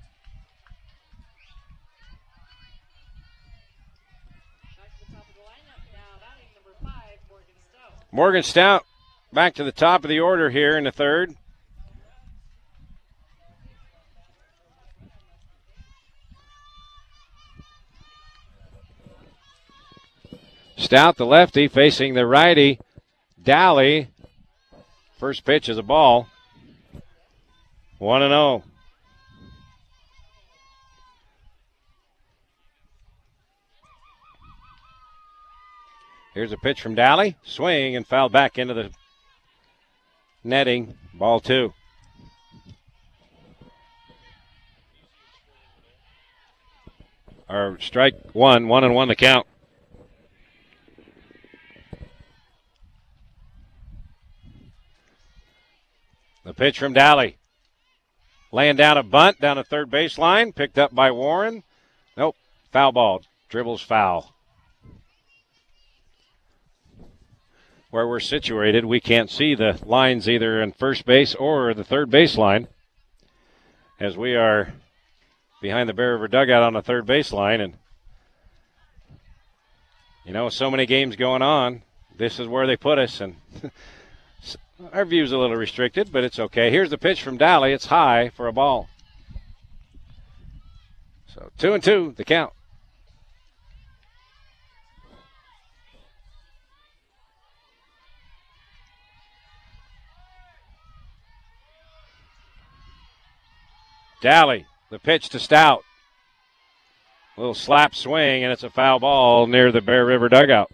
Morgan 8.11 8.43
Stout 8.43 8.83
back 9.31 9.53
to 9.55 9.63
the 9.63 9.71
top 9.71 10.03
of 10.03 10.09
the 10.09 10.19
order 10.19 10.49
here 10.49 10.77
in 10.77 10.85
the 10.85 10.91
third. 10.91 11.35
Stout, 20.77 21.17
the 21.17 21.25
lefty, 21.25 21.67
facing 21.67 22.13
the 22.13 22.25
righty. 22.25 22.79
Daly 23.41 24.07
First 25.17 25.45
pitch 25.45 25.67
is 25.67 25.77
a 25.77 25.83
ball. 25.83 26.27
1 27.97 28.21
and 28.21 28.31
0. 28.31 28.63
Here's 36.35 36.51
a 36.51 36.57
pitch 36.57 36.81
from 36.81 36.93
Daly. 36.93 37.35
Swing 37.41 37.95
and 37.95 38.05
foul 38.05 38.29
back 38.29 38.59
into 38.59 38.75
the 38.75 38.91
netting. 40.43 40.93
Ball 41.15 41.39
two. 41.39 41.73
Or 47.49 47.79
strike 47.81 48.13
one, 48.33 48.67
one 48.67 48.83
and 48.83 48.93
one 48.93 49.07
the 49.07 49.15
count. 49.15 49.47
The 56.47 56.53
pitch 56.53 56.79
from 56.79 56.93
Daly. 56.93 57.35
Laying 58.53 58.77
down 58.77 58.97
a 58.97 59.03
bunt 59.03 59.41
down 59.41 59.57
the 59.57 59.65
third 59.65 59.91
baseline, 59.91 60.55
picked 60.55 60.79
up 60.79 60.95
by 60.95 61.11
Warren. 61.11 61.63
Nope, 62.15 62.37
foul 62.71 62.93
ball. 62.93 63.21
Dribbles 63.49 63.81
foul. 63.81 64.33
Where 67.89 68.07
we're 68.07 68.21
situated, 68.21 68.85
we 68.85 69.01
can't 69.01 69.29
see 69.29 69.55
the 69.55 69.77
lines 69.85 70.29
either 70.29 70.61
in 70.61 70.71
first 70.71 71.05
base 71.05 71.35
or 71.35 71.73
the 71.73 71.83
third 71.83 72.09
baseline 72.09 72.67
as 73.99 74.15
we 74.15 74.33
are 74.33 74.73
behind 75.61 75.89
the 75.89 75.93
Bear 75.93 76.13
River 76.13 76.29
dugout 76.29 76.63
on 76.63 76.71
the 76.71 76.81
third 76.81 77.05
baseline. 77.05 77.61
And, 77.61 77.73
you 80.25 80.31
know, 80.31 80.47
so 80.47 80.71
many 80.71 80.85
games 80.85 81.17
going 81.17 81.41
on. 81.41 81.81
This 82.15 82.39
is 82.39 82.47
where 82.47 82.65
they 82.67 82.77
put 82.77 82.99
us. 82.99 83.19
And 83.19 83.35
Our 84.93 85.05
view's 85.05 85.31
a 85.31 85.37
little 85.37 85.55
restricted, 85.55 86.11
but 86.11 86.23
it's 86.23 86.37
okay. 86.37 86.69
Here's 86.69 86.91
the 86.91 86.97
pitch 86.97 87.23
from 87.23 87.37
Daly. 87.37 87.73
It's 87.73 87.87
high 87.87 88.29
for 88.29 88.47
a 88.47 88.53
ball. 88.53 88.89
So 91.33 91.51
two 91.57 91.73
and 91.73 91.83
two, 91.83 92.13
the 92.15 92.23
count. 92.23 92.53
Daly, 104.21 104.65
the 104.89 104.99
pitch 104.99 105.29
to 105.29 105.39
Stout. 105.39 105.83
A 107.35 107.39
little 107.39 107.53
slap 107.53 107.93
swing, 107.93 108.43
and 108.43 108.51
it's 108.51 108.63
a 108.63 108.69
foul 108.69 108.99
ball 108.99 109.45
near 109.45 109.71
the 109.71 109.81
Bear 109.81 110.05
River 110.05 110.27
dugout. 110.27 110.71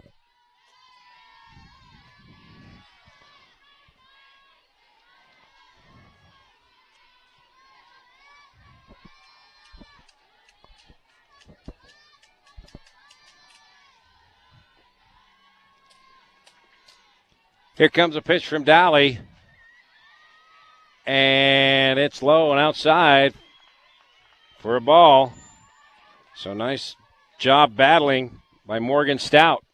Here 17.76 17.88
comes 17.88 18.14
a 18.14 18.22
pitch 18.22 18.46
from 18.46 18.62
Daly. 18.62 19.18
And 21.06 21.98
it's 21.98 22.22
low 22.22 22.52
and 22.52 22.60
outside 22.60 23.34
for 24.60 24.76
a 24.76 24.80
ball. 24.80 25.32
So 26.36 26.54
nice 26.54 26.94
job 27.38 27.76
battling 27.76 28.40
by 28.64 28.78
Morgan 28.78 29.18
Stout. 29.18 29.64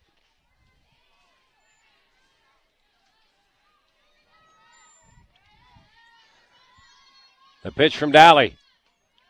The 7.63 7.71
pitch 7.71 7.99
from 7.99 8.13
Daly. 8.13 8.57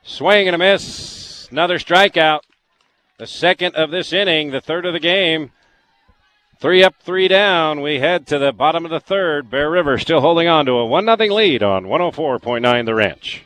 Swing 0.04 0.46
and 0.46 0.54
a 0.54 0.58
miss. 0.58 1.48
Another 1.50 1.78
strikeout. 1.78 2.42
The 3.18 3.26
second 3.26 3.74
of 3.74 3.90
this 3.90 4.12
inning, 4.12 4.52
the 4.52 4.60
third 4.60 4.86
of 4.86 4.92
the 4.92 5.00
game. 5.00 5.50
Three 6.60 6.84
up, 6.84 6.94
three 7.00 7.26
down. 7.26 7.80
We 7.80 8.00
head 8.00 8.26
to 8.26 8.38
the 8.38 8.52
bottom 8.52 8.84
of 8.84 8.90
the 8.90 9.00
third. 9.00 9.48
Bear 9.48 9.70
River 9.70 9.96
still 9.96 10.20
holding 10.20 10.46
on 10.46 10.66
to 10.66 10.72
a 10.72 10.84
1 10.84 11.06
0 11.06 11.34
lead 11.34 11.62
on 11.62 11.86
104.9 11.86 12.84
The 12.84 12.94
Ranch. 12.94 13.44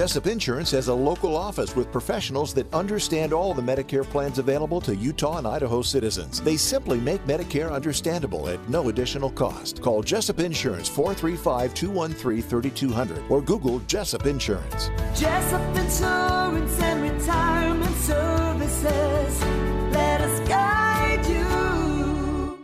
Jessup 0.00 0.28
Insurance 0.28 0.70
has 0.70 0.88
a 0.88 0.94
local 0.94 1.36
office 1.36 1.76
with 1.76 1.92
professionals 1.92 2.54
that 2.54 2.72
understand 2.72 3.34
all 3.34 3.52
the 3.52 3.60
Medicare 3.60 4.02
plans 4.02 4.38
available 4.38 4.80
to 4.80 4.96
Utah 4.96 5.36
and 5.36 5.46
Idaho 5.46 5.82
citizens. 5.82 6.40
They 6.40 6.56
simply 6.56 6.98
make 6.98 7.22
Medicare 7.26 7.70
understandable 7.70 8.48
at 8.48 8.66
no 8.66 8.88
additional 8.88 9.28
cost. 9.30 9.82
Call 9.82 10.02
Jessup 10.02 10.40
Insurance 10.40 10.88
435 10.88 11.74
213 11.74 12.40
3200 12.42 13.22
or 13.28 13.42
Google 13.42 13.80
Jessup 13.80 14.24
Insurance. 14.24 14.88
Jessup 15.14 15.76
Insurance 15.76 16.80
and 16.80 17.02
Retirement 17.02 17.96
Services. 17.96 19.44
Let 19.92 20.22
us 20.22 20.48
guide 20.48 21.26
you. 21.26 22.58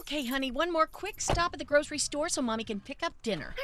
Okay, 0.00 0.26
honey, 0.26 0.50
one 0.50 0.72
more 0.72 0.88
quick 0.88 1.20
stop 1.20 1.52
at 1.52 1.60
the 1.60 1.64
grocery 1.64 1.98
store 1.98 2.28
so 2.28 2.42
mommy 2.42 2.64
can 2.64 2.80
pick 2.80 3.04
up 3.04 3.14
dinner. 3.22 3.54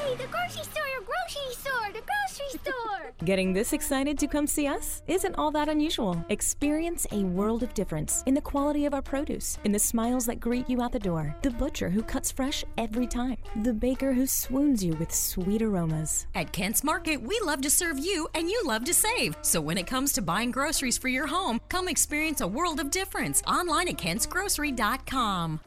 Hooray! 0.00 0.16
The 0.16 0.26
grocery 0.26 0.62
store, 0.62 0.82
grocery 1.04 1.54
store, 1.54 1.92
the 1.92 2.02
grocery 2.02 2.60
store! 2.60 3.12
Getting 3.24 3.52
this 3.52 3.72
excited 3.72 4.18
to 4.18 4.26
come 4.26 4.46
see 4.46 4.66
us 4.66 5.02
isn't 5.06 5.34
all 5.36 5.50
that 5.52 5.68
unusual. 5.68 6.22
Experience 6.28 7.06
a 7.12 7.24
world 7.24 7.62
of 7.62 7.74
difference 7.74 8.22
in 8.26 8.34
the 8.34 8.40
quality 8.40 8.86
of 8.86 8.94
our 8.94 9.02
produce, 9.02 9.58
in 9.64 9.72
the 9.72 9.78
smiles 9.78 10.26
that 10.26 10.40
greet 10.40 10.68
you 10.68 10.82
out 10.82 10.92
the 10.92 10.98
door, 10.98 11.36
the 11.42 11.50
butcher 11.50 11.90
who 11.90 12.02
cuts 12.02 12.30
fresh 12.30 12.64
every 12.78 13.06
time, 13.06 13.36
the 13.62 13.72
baker 13.72 14.12
who 14.12 14.26
swoons 14.26 14.82
you 14.82 14.94
with 14.94 15.14
sweet 15.14 15.62
aromas. 15.62 16.26
At 16.34 16.52
Kent's 16.52 16.82
Market, 16.82 17.20
we 17.22 17.38
love 17.44 17.60
to 17.62 17.70
serve 17.70 17.98
you 17.98 18.28
and 18.34 18.48
you 18.48 18.62
love 18.64 18.84
to 18.84 18.94
save. 18.94 19.36
So 19.42 19.60
when 19.60 19.78
it 19.78 19.86
comes 19.86 20.12
to 20.12 20.22
buying 20.22 20.50
groceries 20.50 20.98
for 20.98 21.08
your 21.08 21.26
home, 21.26 21.60
come 21.68 21.88
experience 21.88 22.40
a 22.40 22.48
world 22.48 22.80
of 22.80 22.90
difference 22.90 23.42
online 23.46 23.88
at 23.88 23.98
kentsgrocery.com. 23.98 25.60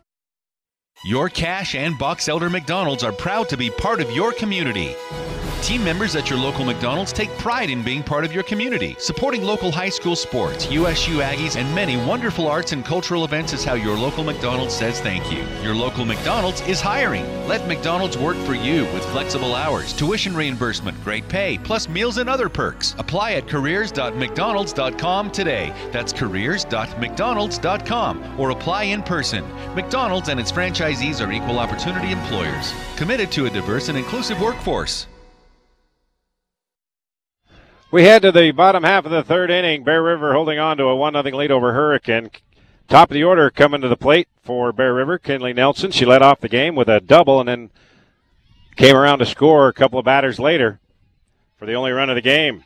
Your 1.01 1.27
Cache 1.27 1.75
and 1.75 1.97
Box 1.97 2.29
Elder 2.29 2.49
McDonald's 2.49 3.03
are 3.03 3.11
proud 3.11 3.49
to 3.49 3.57
be 3.57 3.69
part 3.69 3.99
of 3.99 4.09
your 4.11 4.31
community. 4.31 4.95
Team 5.64 5.84
members 5.86 6.16
at 6.18 6.30
your 6.30 6.38
local 6.38 6.66
McDonald's 6.66 7.14
take 7.14 7.30
pride 7.38 7.70
in 7.70 7.82
being 7.82 8.03
part 8.03 8.26
of 8.26 8.34
your 8.34 8.43
community. 8.43 8.97
Supporting 8.99 9.43
local 9.43 9.72
high 9.72 9.88
school 9.88 10.14
sports, 10.14 10.70
USU 10.70 11.20
Aggies, 11.20 11.55
and 11.55 11.74
many 11.74 11.95
wonderful 11.95 12.49
arts 12.49 12.74
and 12.74 12.84
cultural 12.84 13.24
events 13.24 13.53
is 13.53 13.64
how 13.64 13.76
your 13.76 13.97
local 13.97 14.26
McDonald's 14.26 14.76
says 14.76 14.99
thank 14.99 15.32
you. 15.32 15.41
Your 15.64 15.74
local 15.74 16.03
McDonald's 16.03 16.59
is 16.68 16.82
hiring. 16.82 17.24
Let 17.47 17.66
McDonald's 17.66 18.18
work 18.18 18.36
for 18.39 18.55
you 18.55 18.84
with 18.88 19.05
flexible 19.05 19.55
hours, 19.55 19.93
tuition 19.93 20.36
reimbursement, 20.36 21.01
great 21.01 21.26
pay, 21.30 21.57
plus 21.64 21.88
meals 21.88 22.18
and 22.18 22.30
other 22.30 22.49
perks. 22.49 22.93
Apply 22.97 23.36
at 23.36 23.47
careers.mcdonalds.com 23.47 25.32
today. 25.32 25.74
That's 25.93 26.11
careers.mcdonalds.com 26.11 28.38
or 28.38 28.49
apply 28.49 28.84
in 28.84 29.01
person. 29.01 29.49
McDonald's 29.76 30.28
and 30.28 30.41
its 30.41 30.51
franchisees 30.51 31.26
are 31.26 31.32
equal 31.32 31.57
opportunity 31.57 32.11
employers, 32.11 32.74
committed 32.97 33.32
to 33.32 33.45
a 33.45 33.49
diverse 33.49 33.88
and 33.88 33.97
inclusive 33.97 34.41
workforce. 34.41 35.07
We 37.93 38.05
head 38.05 38.23
to 38.23 38.31
the 38.31 38.49
bottom 38.49 38.81
half 38.83 39.05
of 39.05 39.11
the 39.11 39.21
third 39.21 39.51
inning. 39.51 39.83
Bear 39.83 40.01
River 40.01 40.33
holding 40.33 40.57
on 40.57 40.77
to 40.77 40.85
a 40.85 40.95
1 40.95 41.13
0 41.13 41.37
lead 41.37 41.51
over 41.51 41.73
Hurricane. 41.73 42.31
Top 42.87 43.11
of 43.11 43.13
the 43.13 43.23
order 43.23 43.51
coming 43.51 43.81
to 43.81 43.87
the 43.87 43.95
plate 43.95 44.27
for 44.41 44.73
Bear 44.73 44.95
River. 44.95 45.19
Kinley 45.19 45.53
Nelson. 45.53 45.91
She 45.91 46.03
led 46.03 46.23
off 46.23 46.39
the 46.39 46.49
game 46.49 46.73
with 46.73 46.89
a 46.89 46.99
double 46.99 47.39
and 47.39 47.47
then 47.47 47.69
came 48.75 48.95
around 48.95 49.19
to 49.19 49.27
score 49.27 49.67
a 49.67 49.73
couple 49.73 49.99
of 49.99 50.05
batters 50.05 50.39
later 50.39 50.79
for 51.55 51.67
the 51.67 51.75
only 51.75 51.91
run 51.91 52.09
of 52.09 52.15
the 52.15 52.21
game. 52.21 52.63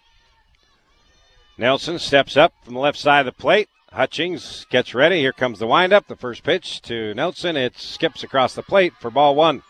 Nelson 1.58 2.00
steps 2.00 2.38
up 2.38 2.54
from 2.64 2.76
the 2.76 2.80
left 2.80 2.98
side 2.98 3.20
of 3.20 3.26
the 3.26 3.34
plate. 3.34 3.68
Hutchings 3.92 4.66
gets 4.70 4.96
ready. 4.96 5.20
Here 5.20 5.34
comes 5.34 5.60
the 5.60 5.68
windup. 5.68 6.08
The 6.08 6.16
first 6.16 6.42
pitch 6.44 6.82
to 6.84 7.14
Nelson. 7.14 7.58
It 7.58 7.78
skips 7.78 8.24
across 8.24 8.56
the 8.56 8.64
plate 8.64 8.94
for 9.02 9.12
ball 9.12 9.36
one. 9.36 9.64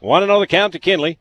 1 0.00 0.24
0 0.24 0.40
the 0.40 0.48
count 0.48 0.72
to 0.72 0.80
Kinley. 0.80 1.20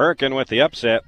Hurricane 0.00 0.34
with 0.34 0.48
the 0.48 0.62
upset. 0.62 1.02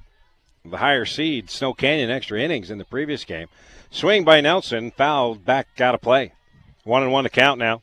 The 0.66 0.76
higher 0.76 1.07
seed, 1.07 1.49
Snow 1.49 1.72
Canyon, 1.72 2.11
extra 2.11 2.38
innings 2.38 2.70
in 2.70 2.76
the 2.76 2.84
previous 2.84 3.24
game. 3.24 3.49
Swing 3.90 4.22
by 4.22 4.43
Nelson, 4.43 4.90
fouled 4.90 5.47
back 5.47 5.80
out 5.80 5.95
of 5.95 6.03
play. 6.03 6.34
One 6.84 7.03
and 7.03 7.11
one 7.11 7.24
to 7.24 7.30
count 7.30 7.59
now. 7.59 7.80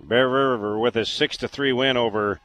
Bear 0.00 0.28
River 0.28 0.78
with 0.78 0.94
a 0.94 1.04
six 1.04 1.36
to 1.38 1.48
three 1.48 1.72
win 1.72 1.96
over 1.96 2.38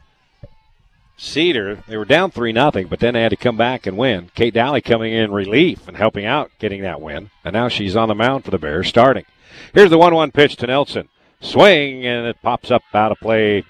Cedar. 1.18 1.84
They 1.88 1.98
were 1.98 2.04
down 2.04 2.32
three 2.32 2.52
nothing, 2.52 2.88
but 2.88 3.00
then 3.00 3.14
they 3.14 3.22
had 3.22 3.30
to 3.30 3.36
come 3.36 3.56
back 3.56 3.86
and 3.86 3.96
win. 3.96 4.32
Kate 4.34 4.56
Daly 4.56 4.82
coming 4.82 5.14
in 5.14 5.32
relief 5.32 5.88
and 5.88 5.96
helping 5.96 6.26
out 6.26 6.50
getting 6.58 6.82
that 6.82 7.00
win. 7.00 7.30
And 7.44 7.54
now 7.54 7.68
she's 7.68 7.96
on 7.96 8.10
the 8.10 8.16
mound 8.16 8.44
for 8.44 8.50
the 8.50 8.58
Bears 8.58 8.88
starting. 8.88 9.26
Here's 9.72 9.92
the 9.92 10.00
one 10.00 10.16
one 10.16 10.32
pitch 10.32 10.56
to 10.56 10.66
Nelson. 10.66 11.10
Swing 11.42 12.08
and 12.08 12.26
it 12.26 12.42
pops 12.42 12.72
up 12.72 12.82
out 12.92 13.12
of 13.12 13.20
play. 13.20 13.64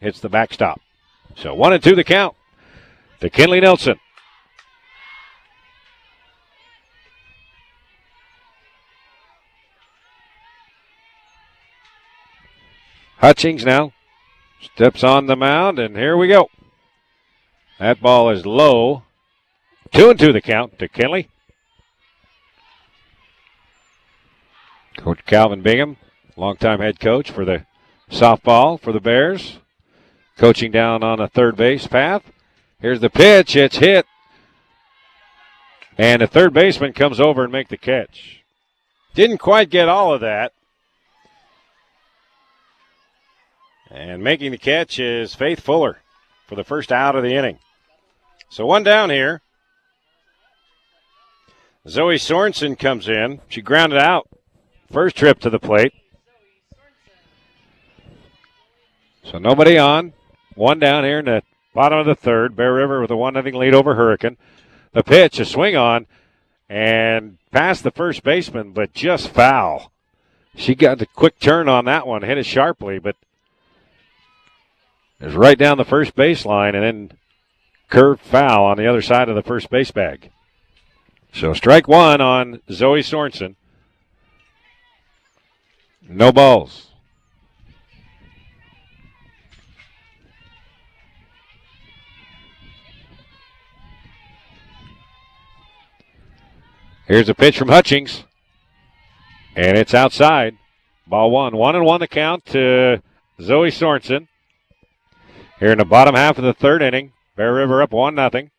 Hits 0.00 0.20
the 0.20 0.30
backstop. 0.30 0.80
So 1.40 1.54
one 1.54 1.72
and 1.72 1.82
two 1.82 1.94
the 1.94 2.02
count 2.02 2.34
to 3.20 3.30
Kinley 3.30 3.60
Nelson. 3.60 4.00
Hutchings 13.18 13.64
now 13.64 13.92
steps 14.60 15.04
on 15.04 15.26
the 15.26 15.36
mound, 15.36 15.78
and 15.78 15.96
here 15.96 16.16
we 16.16 16.26
go. 16.26 16.50
That 17.78 18.00
ball 18.00 18.30
is 18.30 18.44
low. 18.44 19.04
Two 19.92 20.10
and 20.10 20.18
two 20.18 20.32
the 20.32 20.40
count 20.40 20.78
to 20.80 20.88
Kinley. 20.88 21.28
Coach 24.96 25.24
Calvin 25.24 25.62
Bingham, 25.62 25.98
longtime 26.36 26.80
head 26.80 26.98
coach 26.98 27.30
for 27.30 27.44
the 27.44 27.64
softball 28.10 28.80
for 28.80 28.92
the 28.92 29.00
Bears, 29.00 29.58
coaching 30.38 30.70
down 30.70 31.02
on 31.02 31.20
a 31.20 31.28
third 31.28 31.56
base 31.56 31.86
path. 31.86 32.22
Here's 32.80 33.00
the 33.00 33.10
pitch. 33.10 33.56
It's 33.56 33.76
hit. 33.76 34.06
And 35.98 36.22
the 36.22 36.28
third 36.28 36.54
baseman 36.54 36.92
comes 36.92 37.18
over 37.18 37.42
and 37.42 37.52
make 37.52 37.68
the 37.68 37.76
catch. 37.76 38.44
Didn't 39.14 39.38
quite 39.38 39.68
get 39.68 39.88
all 39.88 40.14
of 40.14 40.20
that. 40.20 40.52
And 43.90 44.22
making 44.22 44.52
the 44.52 44.58
catch 44.58 45.00
is 45.00 45.34
Faith 45.34 45.60
Fuller 45.60 45.98
for 46.46 46.54
the 46.54 46.64
first 46.64 46.92
out 46.92 47.16
of 47.16 47.24
the 47.24 47.34
inning. 47.34 47.58
So 48.48 48.64
one 48.64 48.84
down 48.84 49.10
here. 49.10 49.42
Zoe 51.88 52.16
Sorensen 52.16 52.78
comes 52.78 53.08
in. 53.08 53.40
She 53.48 53.60
grounded 53.60 53.98
out 53.98 54.28
first 54.92 55.16
trip 55.16 55.40
to 55.40 55.50
the 55.50 55.58
plate. 55.58 55.94
So 59.24 59.38
nobody 59.38 59.78
on. 59.78 60.12
One 60.58 60.80
down 60.80 61.04
here 61.04 61.20
in 61.20 61.26
the 61.26 61.42
bottom 61.72 62.00
of 62.00 62.06
the 62.06 62.16
third. 62.16 62.56
Bear 62.56 62.74
River 62.74 63.00
with 63.00 63.12
a 63.12 63.16
1 63.16 63.34
0 63.34 63.56
lead 63.56 63.74
over 63.74 63.94
Hurricane. 63.94 64.36
The 64.92 65.04
pitch, 65.04 65.38
a 65.38 65.44
swing 65.44 65.76
on, 65.76 66.06
and 66.68 67.38
past 67.52 67.84
the 67.84 67.92
first 67.92 68.24
baseman, 68.24 68.72
but 68.72 68.92
just 68.92 69.28
foul. 69.28 69.92
She 70.56 70.74
got 70.74 70.98
the 70.98 71.06
quick 71.06 71.38
turn 71.38 71.68
on 71.68 71.84
that 71.84 72.08
one, 72.08 72.22
hit 72.22 72.38
it 72.38 72.44
sharply, 72.44 72.98
but 72.98 73.14
it 75.20 75.26
was 75.26 75.36
right 75.36 75.56
down 75.56 75.78
the 75.78 75.84
first 75.84 76.16
baseline 76.16 76.74
and 76.74 76.82
then 76.82 77.12
curved 77.88 78.20
foul 78.20 78.64
on 78.64 78.78
the 78.78 78.86
other 78.88 79.02
side 79.02 79.28
of 79.28 79.36
the 79.36 79.42
first 79.42 79.70
base 79.70 79.92
bag. 79.92 80.32
So 81.32 81.54
strike 81.54 81.86
one 81.86 82.20
on 82.20 82.62
Zoe 82.68 83.02
Sorensen. 83.02 83.54
No 86.08 86.32
balls. 86.32 86.87
Here's 97.08 97.30
a 97.30 97.34
pitch 97.34 97.58
from 97.58 97.68
Hutchings. 97.68 98.24
And 99.56 99.78
it's 99.78 99.94
outside. 99.94 100.58
Ball 101.06 101.30
one. 101.30 101.56
One 101.56 101.74
and 101.74 101.86
one 101.86 102.00
the 102.00 102.06
count 102.06 102.44
to 102.46 103.02
Zoe 103.40 103.70
Sorensen. 103.70 104.28
Here 105.58 105.72
in 105.72 105.78
the 105.78 105.86
bottom 105.86 106.14
half 106.14 106.36
of 106.36 106.44
the 106.44 106.52
third 106.52 106.82
inning. 106.82 107.12
Bear 107.34 107.54
River 107.54 107.80
up 107.80 107.92
one 107.92 108.14
nothing. 108.14 108.50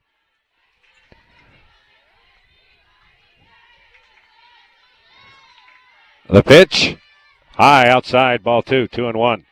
The 6.27 6.41
pitch. 6.41 6.97
High 7.53 7.87
outside, 7.87 8.43
ball 8.43 8.63
two, 8.63 8.87
two 8.87 9.07
and 9.07 9.17
one. 9.17 9.45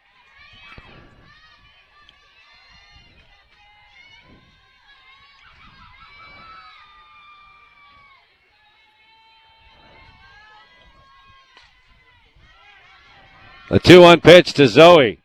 The 13.70 13.80
2 13.80 14.02
1 14.02 14.22
pitch 14.22 14.54
to 14.54 14.68
Zoe. 14.68 15.20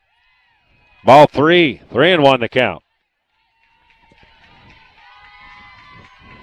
Ball 1.04 1.26
three, 1.26 1.80
three 1.90 2.12
and 2.12 2.22
one 2.22 2.40
to 2.40 2.48
count. 2.48 2.82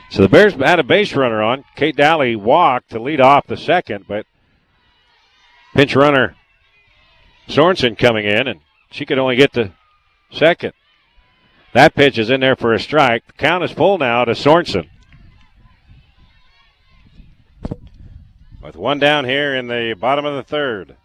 So 0.10 0.22
the 0.22 0.30
Bears 0.30 0.54
had 0.56 0.80
a 0.80 0.84
base 0.84 1.16
runner 1.16 1.42
on. 1.42 1.64
Kate 1.76 1.96
Daly 1.96 2.36
walked 2.36 2.90
to 2.92 3.00
lead 3.00 3.22
off 3.22 3.48
the 3.48 3.56
second, 3.56 4.06
but 4.08 4.26
pinch 5.74 5.96
runner 5.96 6.36
Sorensen 7.48 7.98
coming 7.98 8.26
in, 8.26 8.48
and 8.48 8.62
she 8.92 9.06
could 9.06 9.20
only 9.20 9.36
get 9.36 9.54
to 9.54 9.72
second. 10.32 10.74
That 11.74 11.96
pitch 11.96 12.18
is 12.18 12.30
in 12.30 12.42
there 12.42 12.56
for 12.56 12.74
a 12.74 12.80
strike. 12.80 13.26
The 13.28 13.34
count 13.34 13.64
is 13.64 13.72
full 13.72 13.98
now 13.98 14.26
to 14.26 14.32
Sorensen. 14.32 14.90
With 18.62 18.76
one 18.76 19.00
down 19.00 19.26
here 19.26 19.56
in 19.56 19.68
the 19.68 19.96
bottom 19.98 20.26
of 20.26 20.36
the 20.36 20.44
third. 20.44 20.96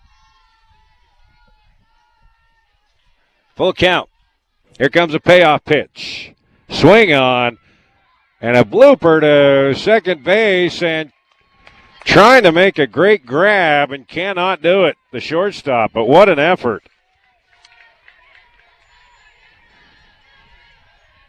Full 3.57 3.73
count. 3.73 4.11
Here 4.79 4.89
comes 4.89 5.15
a 5.15 5.21
payoff 5.21 5.65
pitch. 5.65 6.35
Swing 6.69 7.13
on. 7.13 7.59
And 8.41 8.57
a 8.57 8.65
blooper 8.65 9.21
to 9.21 9.79
second 9.79 10.25
base 10.25 10.83
and 10.83 11.13
trying 12.05 12.43
to 12.43 12.53
make 12.53 12.79
a 12.79 12.87
great 12.87 13.25
grab 13.25 13.93
and 13.93 14.07
cannot 14.07 14.61
do 14.61 14.85
it. 14.85 14.97
The 15.13 15.21
shortstop, 15.21 15.93
but 15.93 16.07
what 16.07 16.29
an 16.29 16.39
effort. 16.39 16.83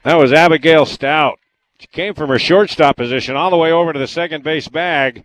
That 0.03 0.17
was 0.17 0.33
Abigail 0.33 0.85
Stout. 0.85 1.39
She 1.79 1.87
came 1.87 2.13
from 2.13 2.29
her 2.29 2.39
shortstop 2.39 2.97
position 2.97 3.35
all 3.35 3.49
the 3.49 3.57
way 3.57 3.71
over 3.71 3.93
to 3.93 3.99
the 3.99 4.07
second 4.07 4.43
base 4.43 4.67
bag 4.67 5.23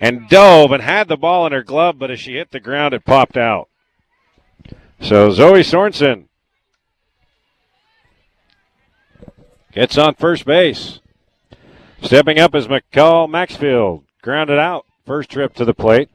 and 0.00 0.28
dove 0.28 0.72
and 0.72 0.82
had 0.82 1.08
the 1.08 1.16
ball 1.16 1.46
in 1.46 1.52
her 1.52 1.62
glove, 1.62 1.98
but 1.98 2.10
as 2.10 2.20
she 2.20 2.34
hit 2.34 2.50
the 2.50 2.60
ground, 2.60 2.94
it 2.94 3.04
popped 3.04 3.36
out. 3.36 3.68
So 5.02 5.32
Zoe 5.32 5.62
Sorensen 5.62 6.28
gets 9.72 9.98
on 9.98 10.14
first 10.14 10.44
base. 10.44 11.00
Stepping 12.00 12.38
up 12.38 12.54
is 12.54 12.68
McCall 12.68 13.28
Maxfield. 13.28 14.04
Grounded 14.22 14.60
out. 14.60 14.86
First 15.04 15.28
trip 15.30 15.54
to 15.54 15.64
the 15.64 15.74
plate. 15.74 16.08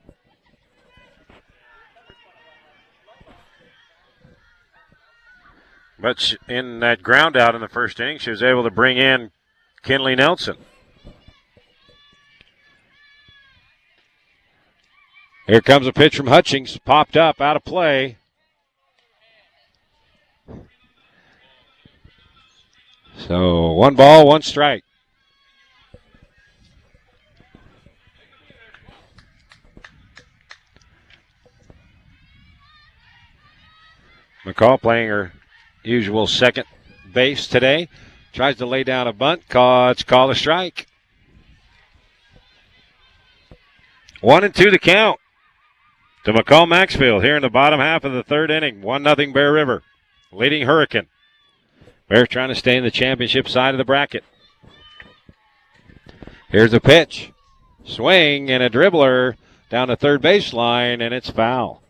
But 5.99 6.35
in 6.47 6.79
that 6.79 7.03
ground 7.03 7.35
out 7.35 7.55
in 7.55 7.61
the 7.61 7.67
first 7.67 7.99
inning, 7.99 8.19
she 8.19 8.29
was 8.29 8.41
able 8.41 8.63
to 8.63 8.71
bring 8.71 8.97
in 8.97 9.31
Kinley 9.83 10.15
Nelson. 10.15 10.55
Here 15.45 15.61
comes 15.61 15.88
a 15.88 15.93
pitch 15.93 16.15
from 16.15 16.27
Hutchings, 16.27 16.77
popped 16.77 17.17
up, 17.17 17.41
out 17.41 17.57
of 17.57 17.65
play. 17.65 18.17
So 23.18 23.72
one 23.72 23.95
ball, 23.95 24.28
one 24.28 24.41
strike. 24.41 24.84
McCall 34.45 34.80
playing 34.80 35.09
her 35.09 35.34
usual 35.84 36.26
second 36.26 36.65
base 37.13 37.47
today. 37.47 37.89
Tries 38.32 38.57
to 38.57 38.65
lay 38.65 38.84
down 38.84 39.07
a 39.07 39.13
bunt. 39.13 39.47
Call, 39.49 39.91
a 39.91 40.36
strike. 40.36 40.88
One 44.22 44.43
and 44.43 44.55
two 44.55 44.70
to 44.70 44.80
count 44.80 45.20
to 46.24 46.34
McCall 46.34 46.68
Maxfield 46.68 47.24
here 47.24 47.36
in 47.36 47.41
the 47.41 47.49
bottom 47.49 47.80
half 47.80 48.03
of 48.03 48.13
the 48.13 48.24
third 48.24 48.49
inning. 48.49 48.82
One 48.82 49.03
nothing 49.03 49.34
Bear 49.34 49.51
River, 49.51 49.84
leading 50.32 50.65
Hurricane. 50.65 51.07
Bears 52.10 52.30
trying 52.30 52.49
to 52.49 52.55
stay 52.55 52.78
in 52.78 52.84
the 52.84 52.91
championship 52.91 53.49
side 53.49 53.74
of 53.74 53.78
the 53.78 53.86
bracket. 53.86 54.24
Here's 56.49 56.74
a 56.74 56.80
pitch, 56.80 57.34
swing 57.84 58.49
and 58.49 58.64
a 58.64 58.70
dribbler 58.70 59.36
down 59.70 59.89
the 59.89 59.97
third 59.97 60.22
baseline, 60.22 61.01
and 61.01 61.14
it's 61.14 61.30
foul. 61.30 61.84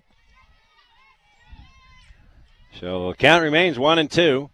So 2.79 3.13
count 3.13 3.43
remains 3.43 3.77
one 3.77 3.99
and 3.99 4.09
two. 4.09 4.49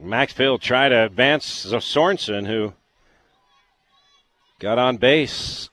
Maxfield 0.00 0.60
tried 0.60 0.90
to 0.90 1.04
advance 1.04 1.66
Sorensen, 1.66 2.46
who 2.46 2.72
got 4.58 4.78
on 4.78 4.96
base 4.96 5.68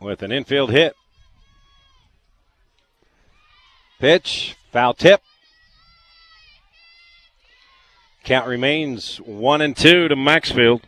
with 0.00 0.22
an 0.22 0.32
infield 0.32 0.70
hit. 0.70 0.94
Pitch, 4.02 4.56
foul 4.72 4.94
tip. 4.94 5.22
Count 8.24 8.48
remains 8.48 9.18
one 9.18 9.60
and 9.60 9.76
two 9.76 10.08
to 10.08 10.16
Maxfield. 10.16 10.82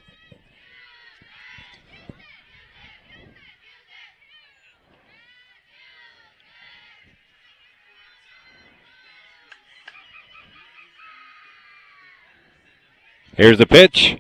Here's 13.37 13.59
the 13.59 13.67
pitch. 13.67 14.19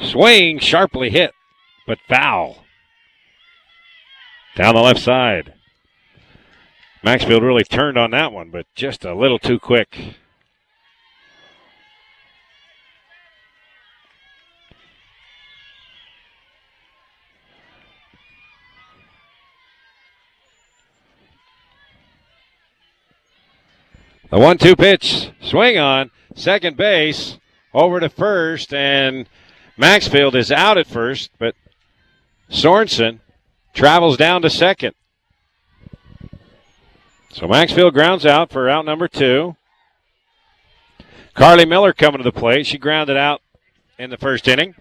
Swing, 0.00 0.58
sharply 0.58 1.10
hit, 1.10 1.32
but 1.86 1.98
foul. 2.08 2.64
Down 4.56 4.74
the 4.74 4.80
left 4.80 5.00
side. 5.00 5.52
Maxfield 7.04 7.42
really 7.42 7.64
turned 7.64 7.98
on 7.98 8.12
that 8.12 8.32
one, 8.32 8.50
but 8.50 8.66
just 8.76 9.04
a 9.04 9.14
little 9.14 9.38
too 9.38 9.58
quick. 9.58 10.16
The 24.30 24.38
one 24.38 24.56
two 24.56 24.76
pitch, 24.76 25.30
swing 25.42 25.76
on, 25.76 26.10
second 26.34 26.76
base, 26.76 27.36
over 27.74 28.00
to 28.00 28.08
first, 28.08 28.72
and 28.72 29.28
Maxfield 29.76 30.34
is 30.34 30.50
out 30.50 30.78
at 30.78 30.86
first, 30.86 31.30
but 31.38 31.54
Sorensen 32.48 33.20
travels 33.74 34.16
down 34.16 34.40
to 34.42 34.48
second. 34.48 34.94
So 37.32 37.48
Maxfield 37.48 37.94
grounds 37.94 38.26
out 38.26 38.52
for 38.52 38.68
out 38.68 38.84
number 38.84 39.08
two. 39.08 39.56
Carly 41.32 41.64
Miller 41.64 41.94
coming 41.94 42.18
to 42.18 42.24
the 42.24 42.30
plate. 42.30 42.66
She 42.66 42.76
grounded 42.76 43.16
out 43.16 43.40
in 43.98 44.10
the 44.10 44.18
first 44.18 44.46
inning. 44.46 44.74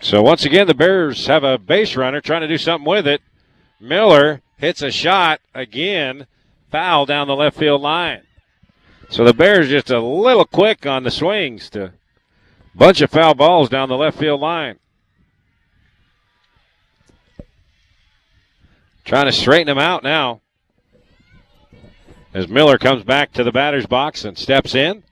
So 0.00 0.22
once 0.22 0.44
again, 0.44 0.68
the 0.68 0.74
Bears 0.74 1.26
have 1.26 1.42
a 1.42 1.58
base 1.58 1.96
runner 1.96 2.20
trying 2.20 2.42
to 2.42 2.48
do 2.48 2.58
something 2.58 2.88
with 2.88 3.08
it. 3.08 3.20
Miller 3.80 4.40
hits 4.56 4.80
a 4.80 4.92
shot 4.92 5.40
again, 5.52 6.28
foul 6.70 7.06
down 7.06 7.26
the 7.26 7.34
left 7.34 7.58
field 7.58 7.82
line. 7.82 8.22
So 9.08 9.24
the 9.24 9.34
Bears 9.34 9.68
just 9.68 9.90
a 9.90 9.98
little 9.98 10.44
quick 10.44 10.86
on 10.86 11.02
the 11.02 11.10
swings 11.10 11.70
to 11.70 11.92
bunch 12.72 13.00
of 13.00 13.10
foul 13.10 13.34
balls 13.34 13.68
down 13.68 13.88
the 13.88 13.96
left 13.96 14.16
field 14.16 14.40
line. 14.40 14.78
Trying 19.06 19.26
to 19.26 19.32
straighten 19.32 19.68
him 19.68 19.78
out 19.78 20.02
now. 20.02 20.40
As 22.34 22.48
Miller 22.48 22.76
comes 22.76 23.04
back 23.04 23.32
to 23.34 23.44
the 23.44 23.52
batter's 23.52 23.86
box 23.86 24.24
and 24.24 24.36
steps 24.36 24.74
in. 24.74 25.04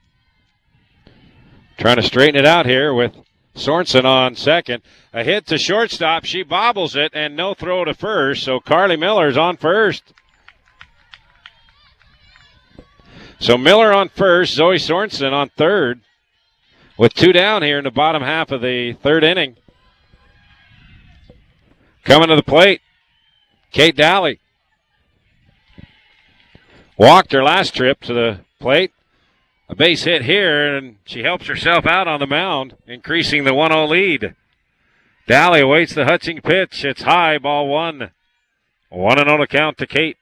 Trying 1.77 1.95
to 1.95 2.03
straighten 2.03 2.35
it 2.35 2.45
out 2.45 2.65
here 2.65 2.93
with 2.93 3.15
Sorensen 3.55 4.03
on 4.03 4.35
second. 4.35 4.83
A 5.13 5.23
hit 5.23 5.47
to 5.47 5.57
shortstop. 5.57 6.25
She 6.25 6.43
bobbles 6.43 6.97
it 6.97 7.11
and 7.13 7.37
no 7.37 7.53
throw 7.53 7.85
to 7.85 7.93
first. 7.93 8.43
So 8.43 8.59
Carly 8.59 8.97
Miller's 8.97 9.37
on 9.37 9.55
first. 9.55 10.13
So 13.39 13.57
Miller 13.57 13.93
on 13.93 14.09
first, 14.09 14.53
Zoe 14.53 14.75
Sorensen 14.75 15.31
on 15.31 15.49
third, 15.49 16.01
with 16.97 17.13
two 17.13 17.31
down 17.31 17.63
here 17.63 17.77
in 17.77 17.83
the 17.83 17.91
bottom 17.91 18.23
half 18.23 18.51
of 18.51 18.61
the 18.61 18.93
third 18.93 19.23
inning. 19.23 19.55
Coming 22.03 22.29
to 22.29 22.35
the 22.35 22.43
plate, 22.43 22.81
Kate 23.75 23.97
Daly. 23.97 24.39
Walked 26.97 27.33
her 27.33 27.43
last 27.43 27.75
trip 27.75 27.99
to 28.03 28.13
the 28.13 28.39
plate. 28.57 28.93
A 29.67 29.75
base 29.75 30.05
hit 30.05 30.21
here, 30.21 30.77
and 30.77 30.95
she 31.03 31.23
helps 31.23 31.47
herself 31.47 31.85
out 31.85 32.07
on 32.07 32.21
the 32.21 32.25
mound, 32.25 32.77
increasing 32.87 33.43
the 33.43 33.53
1 33.53 33.71
0 33.71 33.85
lead. 33.87 34.33
Daly 35.27 35.59
awaits 35.59 35.93
the 35.93 36.05
Hutching 36.05 36.39
pitch. 36.39 36.85
It's 36.85 37.01
high, 37.01 37.37
ball 37.37 37.67
one. 37.67 38.11
1 38.91 39.17
0 39.17 39.45
count 39.47 39.77
to 39.79 39.85
Kate. 39.85 40.15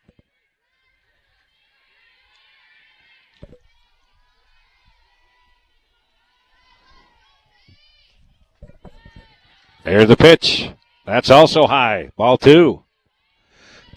There's 9.84 10.08
the 10.08 10.18
pitch. 10.18 10.72
That's 11.06 11.30
also 11.30 11.68
high. 11.68 12.10
Ball 12.18 12.40
two. 12.40 12.83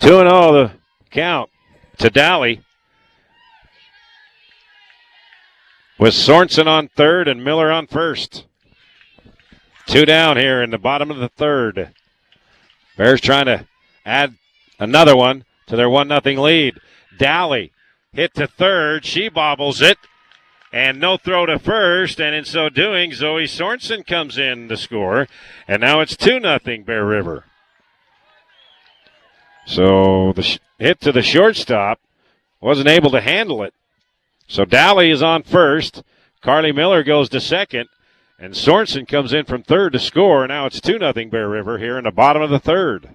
2 0.00 0.20
and 0.20 0.30
0 0.30 0.52
the 0.52 0.72
count 1.10 1.50
to 1.98 2.10
Daly. 2.10 2.62
with 5.98 6.14
Sorensen 6.14 6.66
on 6.66 6.88
third 6.88 7.28
and 7.28 7.42
Miller 7.42 7.70
on 7.70 7.86
first. 7.86 8.44
Two 9.86 10.04
down 10.04 10.36
here 10.36 10.62
in 10.62 10.70
the 10.70 10.78
bottom 10.78 11.10
of 11.10 11.18
the 11.18 11.28
third. 11.28 11.94
Bears 12.96 13.20
trying 13.20 13.46
to 13.46 13.66
add 14.04 14.34
another 14.78 15.16
one 15.16 15.44
to 15.66 15.76
their 15.76 15.90
one 15.90 16.08
nothing 16.08 16.38
lead. 16.38 16.78
Dally 17.18 17.72
hit 18.12 18.34
to 18.34 18.46
third. 18.46 19.04
She 19.04 19.28
bobbles 19.28 19.80
it. 19.80 19.98
And 20.72 21.00
no 21.00 21.16
throw 21.16 21.46
to 21.46 21.58
first, 21.58 22.20
and 22.20 22.34
in 22.34 22.44
so 22.44 22.68
doing, 22.68 23.12
Zoe 23.12 23.44
Sorensen 23.44 24.04
comes 24.06 24.36
in 24.36 24.68
to 24.68 24.76
score, 24.76 25.26
and 25.66 25.80
now 25.80 26.00
it's 26.00 26.16
2 26.16 26.40
nothing 26.40 26.82
Bear 26.82 27.06
River. 27.06 27.44
So 29.66 30.32
the 30.32 30.42
sh- 30.42 30.58
hit 30.78 31.00
to 31.00 31.12
the 31.12 31.22
shortstop 31.22 32.00
wasn't 32.60 32.88
able 32.88 33.10
to 33.10 33.20
handle 33.20 33.62
it. 33.62 33.74
So 34.48 34.64
Dally 34.64 35.10
is 35.10 35.22
on 35.22 35.42
first. 35.42 36.02
Carly 36.40 36.72
Miller 36.72 37.02
goes 37.02 37.28
to 37.30 37.40
second. 37.40 37.88
And 38.38 38.54
Sorensen 38.54 39.08
comes 39.08 39.32
in 39.32 39.44
from 39.44 39.62
third 39.62 39.92
to 39.94 39.98
score. 39.98 40.46
Now 40.46 40.66
it's 40.66 40.80
2 40.80 40.98
0 40.98 41.12
Bear 41.12 41.48
River 41.48 41.78
here 41.78 41.98
in 41.98 42.04
the 42.04 42.10
bottom 42.10 42.42
of 42.42 42.50
the 42.50 42.60
third. 42.60 43.08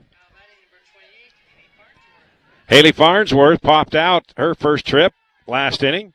Haley 2.68 2.92
Farnsworth 2.92 3.62
popped 3.62 3.96
out 3.96 4.34
her 4.38 4.56
first 4.56 4.86
trip 4.86 5.14
last 5.46 5.84
inning. 5.84 6.14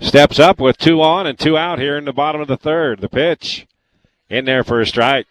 Steps 0.00 0.38
up 0.38 0.60
with 0.60 0.76
two 0.76 1.00
on 1.00 1.26
and 1.26 1.38
two 1.38 1.56
out 1.56 1.78
here 1.78 1.96
in 1.96 2.04
the 2.04 2.12
bottom 2.12 2.40
of 2.40 2.48
the 2.48 2.56
third. 2.56 3.00
The 3.00 3.08
pitch 3.08 3.66
in 4.28 4.44
there 4.44 4.64
for 4.64 4.80
a 4.80 4.86
strike. 4.86 5.26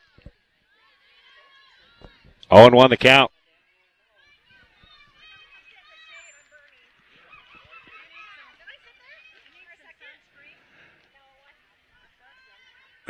0 2.54 2.72
1 2.72 2.90
the 2.90 2.98
count. 2.98 3.32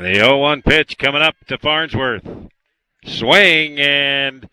The 0.01 0.15
0 0.15 0.39
1 0.39 0.63
pitch 0.63 0.97
coming 0.97 1.21
up 1.21 1.35
to 1.47 1.59
Farnsworth. 1.59 2.27
Swing 3.05 3.79
and 3.79 4.49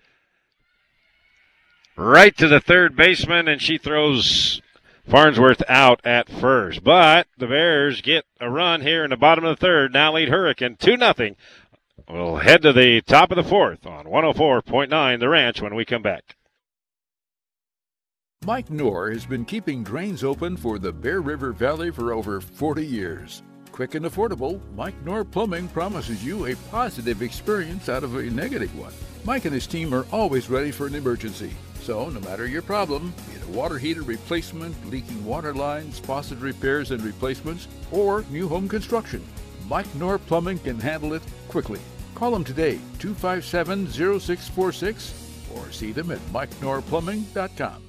right 1.96 2.36
to 2.36 2.48
the 2.48 2.60
third 2.60 2.94
baseman, 2.94 3.48
and 3.48 3.60
she 3.60 3.78
throws 3.78 4.60
Farnsworth 5.08 5.62
out 5.66 6.04
at 6.04 6.28
first. 6.28 6.84
But 6.84 7.28
the 7.38 7.46
Bears 7.46 8.02
get 8.02 8.26
a 8.38 8.50
run 8.50 8.82
here 8.82 9.04
in 9.04 9.10
the 9.10 9.16
bottom 9.16 9.44
of 9.44 9.58
the 9.58 9.66
third. 9.66 9.94
Now 9.94 10.12
lead 10.12 10.28
Hurricane 10.28 10.76
2 10.78 10.98
0. 10.98 11.34
We'll 12.10 12.36
head 12.36 12.60
to 12.62 12.74
the 12.74 13.00
top 13.00 13.30
of 13.30 13.36
the 13.36 13.42
fourth 13.42 13.86
on 13.86 14.04
104.9 14.04 15.18
The 15.18 15.28
Ranch 15.30 15.62
when 15.62 15.74
we 15.74 15.86
come 15.86 16.02
back. 16.02 16.36
Mike 18.44 18.70
Knorr 18.70 19.10
has 19.10 19.24
been 19.24 19.46
keeping 19.46 19.82
drains 19.82 20.22
open 20.22 20.58
for 20.58 20.78
the 20.78 20.92
Bear 20.92 21.22
River 21.22 21.52
Valley 21.52 21.90
for 21.90 22.12
over 22.12 22.40
40 22.40 22.86
years. 22.86 23.42
Quick 23.78 23.94
and 23.94 24.06
affordable, 24.06 24.60
Mike 24.74 25.00
Knorr 25.04 25.24
Plumbing 25.24 25.68
promises 25.68 26.24
you 26.24 26.46
a 26.46 26.56
positive 26.68 27.22
experience 27.22 27.88
out 27.88 28.02
of 28.02 28.16
a 28.16 28.24
negative 28.24 28.76
one. 28.76 28.92
Mike 29.24 29.44
and 29.44 29.54
his 29.54 29.68
team 29.68 29.94
are 29.94 30.04
always 30.10 30.50
ready 30.50 30.72
for 30.72 30.88
an 30.88 30.96
emergency. 30.96 31.52
So, 31.80 32.08
no 32.08 32.18
matter 32.22 32.48
your 32.48 32.60
problem, 32.60 33.14
be 33.28 33.36
it 33.36 33.44
a 33.44 33.56
water 33.56 33.78
heater 33.78 34.02
replacement, 34.02 34.74
leaking 34.90 35.24
water 35.24 35.54
lines, 35.54 36.00
faucet 36.00 36.40
repairs 36.40 36.90
and 36.90 37.04
replacements, 37.04 37.68
or 37.92 38.24
new 38.32 38.48
home 38.48 38.68
construction, 38.68 39.24
Mike 39.68 39.94
Knorr 39.94 40.18
Plumbing 40.18 40.58
can 40.58 40.80
handle 40.80 41.12
it 41.12 41.22
quickly. 41.46 41.78
Call 42.16 42.32
them 42.32 42.42
today, 42.42 42.80
257 42.98 43.86
0646, 43.92 45.14
or 45.54 45.70
see 45.70 45.92
them 45.92 46.10
at 46.10 46.18
mikeknorrplumbing.com. 46.32 47.87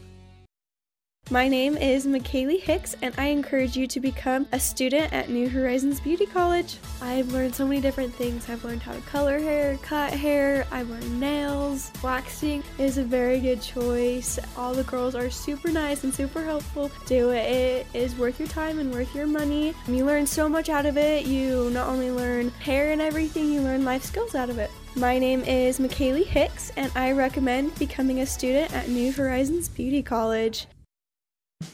My 1.31 1.47
name 1.47 1.77
is 1.77 2.07
McKaylee 2.07 2.59
Hicks, 2.59 2.95
and 3.03 3.13
I 3.19 3.25
encourage 3.25 3.77
you 3.77 3.85
to 3.85 3.99
become 3.99 4.47
a 4.51 4.59
student 4.59 5.13
at 5.13 5.29
New 5.29 5.47
Horizons 5.47 5.99
Beauty 5.99 6.25
College. 6.25 6.77
I've 7.03 7.31
learned 7.31 7.53
so 7.53 7.67
many 7.67 7.79
different 7.79 8.11
things. 8.15 8.49
I've 8.49 8.63
learned 8.63 8.81
how 8.81 8.93
to 8.93 9.01
color 9.01 9.37
hair, 9.37 9.77
cut 9.83 10.11
hair, 10.11 10.65
I've 10.71 10.89
learned 10.89 11.19
nails. 11.19 11.91
Waxing 12.01 12.63
is 12.79 12.97
a 12.97 13.03
very 13.03 13.39
good 13.39 13.61
choice. 13.61 14.39
All 14.57 14.73
the 14.73 14.85
girls 14.85 15.13
are 15.13 15.29
super 15.29 15.69
nice 15.69 16.03
and 16.03 16.11
super 16.11 16.43
helpful. 16.43 16.89
Do 17.05 17.29
it. 17.29 17.45
It 17.45 17.87
is 17.93 18.15
worth 18.15 18.39
your 18.39 18.47
time 18.47 18.79
and 18.79 18.91
worth 18.91 19.13
your 19.13 19.27
money. 19.27 19.75
You 19.87 20.05
learn 20.05 20.25
so 20.25 20.49
much 20.49 20.67
out 20.69 20.87
of 20.87 20.97
it. 20.97 21.27
You 21.27 21.69
not 21.69 21.89
only 21.89 22.09
learn 22.09 22.49
hair 22.53 22.91
and 22.91 23.01
everything, 23.01 23.53
you 23.53 23.61
learn 23.61 23.85
life 23.85 24.03
skills 24.03 24.33
out 24.33 24.49
of 24.49 24.57
it. 24.57 24.71
My 24.95 25.19
name 25.19 25.43
is 25.43 25.77
McKaylee 25.77 26.25
Hicks, 26.25 26.71
and 26.75 26.91
I 26.95 27.11
recommend 27.11 27.77
becoming 27.77 28.21
a 28.21 28.25
student 28.25 28.73
at 28.73 28.89
New 28.89 29.11
Horizons 29.11 29.69
Beauty 29.69 30.01
College. 30.01 30.65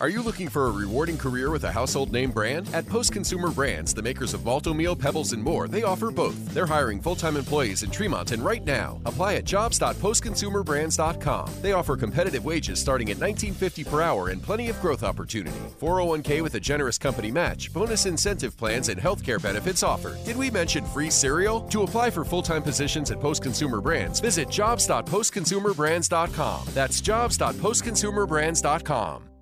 Are 0.02 0.10
you 0.10 0.22
looking 0.24 0.50
for 0.50 0.68
a 0.68 0.72
rewarding 0.72 1.18
career 1.18 1.52
with 1.52 1.64
a 1.64 1.72
household 1.72 2.12
name 2.12 2.32
brand? 2.32 2.68
At 2.74 2.86
Post 2.86 3.14
Consumer 3.14 3.50
Brands, 3.50 3.94
the 3.94 4.02
makers 4.02 4.34
of 4.34 4.44
Malt-O-Meal, 4.44 4.94
Pebbles, 4.96 5.32
and 5.32 5.42
more, 5.42 5.70
they 5.70 5.84
offer 5.84 6.12
both. 6.12 6.54
They're 6.54 6.66
hiring 6.66 7.00
full 7.00 7.16
time 7.16 7.38
employees 7.38 7.84
in 7.84 7.92
Tremonton 7.92 8.44
right 8.44 8.66
now. 8.66 9.00
Apply 9.06 9.36
at 9.36 9.46
jobs.postconsumerbrands.com. 9.46 11.50
They 11.62 11.72
offer 11.72 11.96
competitive 11.96 12.44
wages 12.44 12.78
starting 12.80 13.10
at 13.12 13.18
$19.50 13.18 13.88
per 13.88 14.02
hour 14.02 14.28
and 14.30 14.42
plenty 14.44 14.70
of 14.70 14.82
growth 14.82 15.04
opportunity. 15.04 15.56
401k 15.80 16.42
with 16.42 16.56
a 16.56 16.60
generous 16.60 16.98
company 16.98 17.32
match, 17.32 17.72
bonus 17.72 18.06
incentive 18.06 18.58
plans, 18.58 18.90
and 18.90 19.00
healthcare 19.00 19.42
benefits 19.42 19.82
offered. 19.82 20.22
Did 20.26 20.36
we 20.36 20.52
mention 20.52 20.84
free 20.86 21.12
cereal? 21.12 21.62
To 21.70 21.84
apply 21.84 22.10
for 22.10 22.26
full 22.26 22.42
time 22.42 22.64
positions 22.64 23.12
at 23.12 23.22
Post 23.22 23.44
Consumer 23.44 23.80
Brands, 23.80 24.20
visit 24.20 24.50
jobs.postconsumerbrands.com. 24.50 26.68
That's 26.74 27.00
jobs.postconsumerbrands.com. 27.00 29.35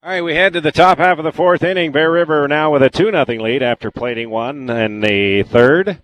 All 0.00 0.10
right, 0.10 0.20
we 0.20 0.36
head 0.36 0.52
to 0.52 0.60
the 0.60 0.70
top 0.70 0.98
half 0.98 1.18
of 1.18 1.24
the 1.24 1.32
fourth 1.32 1.64
inning. 1.64 1.90
Bear 1.90 2.08
River 2.12 2.46
now 2.46 2.72
with 2.72 2.84
a 2.84 2.88
2 2.88 3.10
0 3.10 3.24
lead 3.42 3.64
after 3.64 3.90
plating 3.90 4.30
one 4.30 4.70
in 4.70 5.00
the 5.00 5.42
third. 5.42 6.00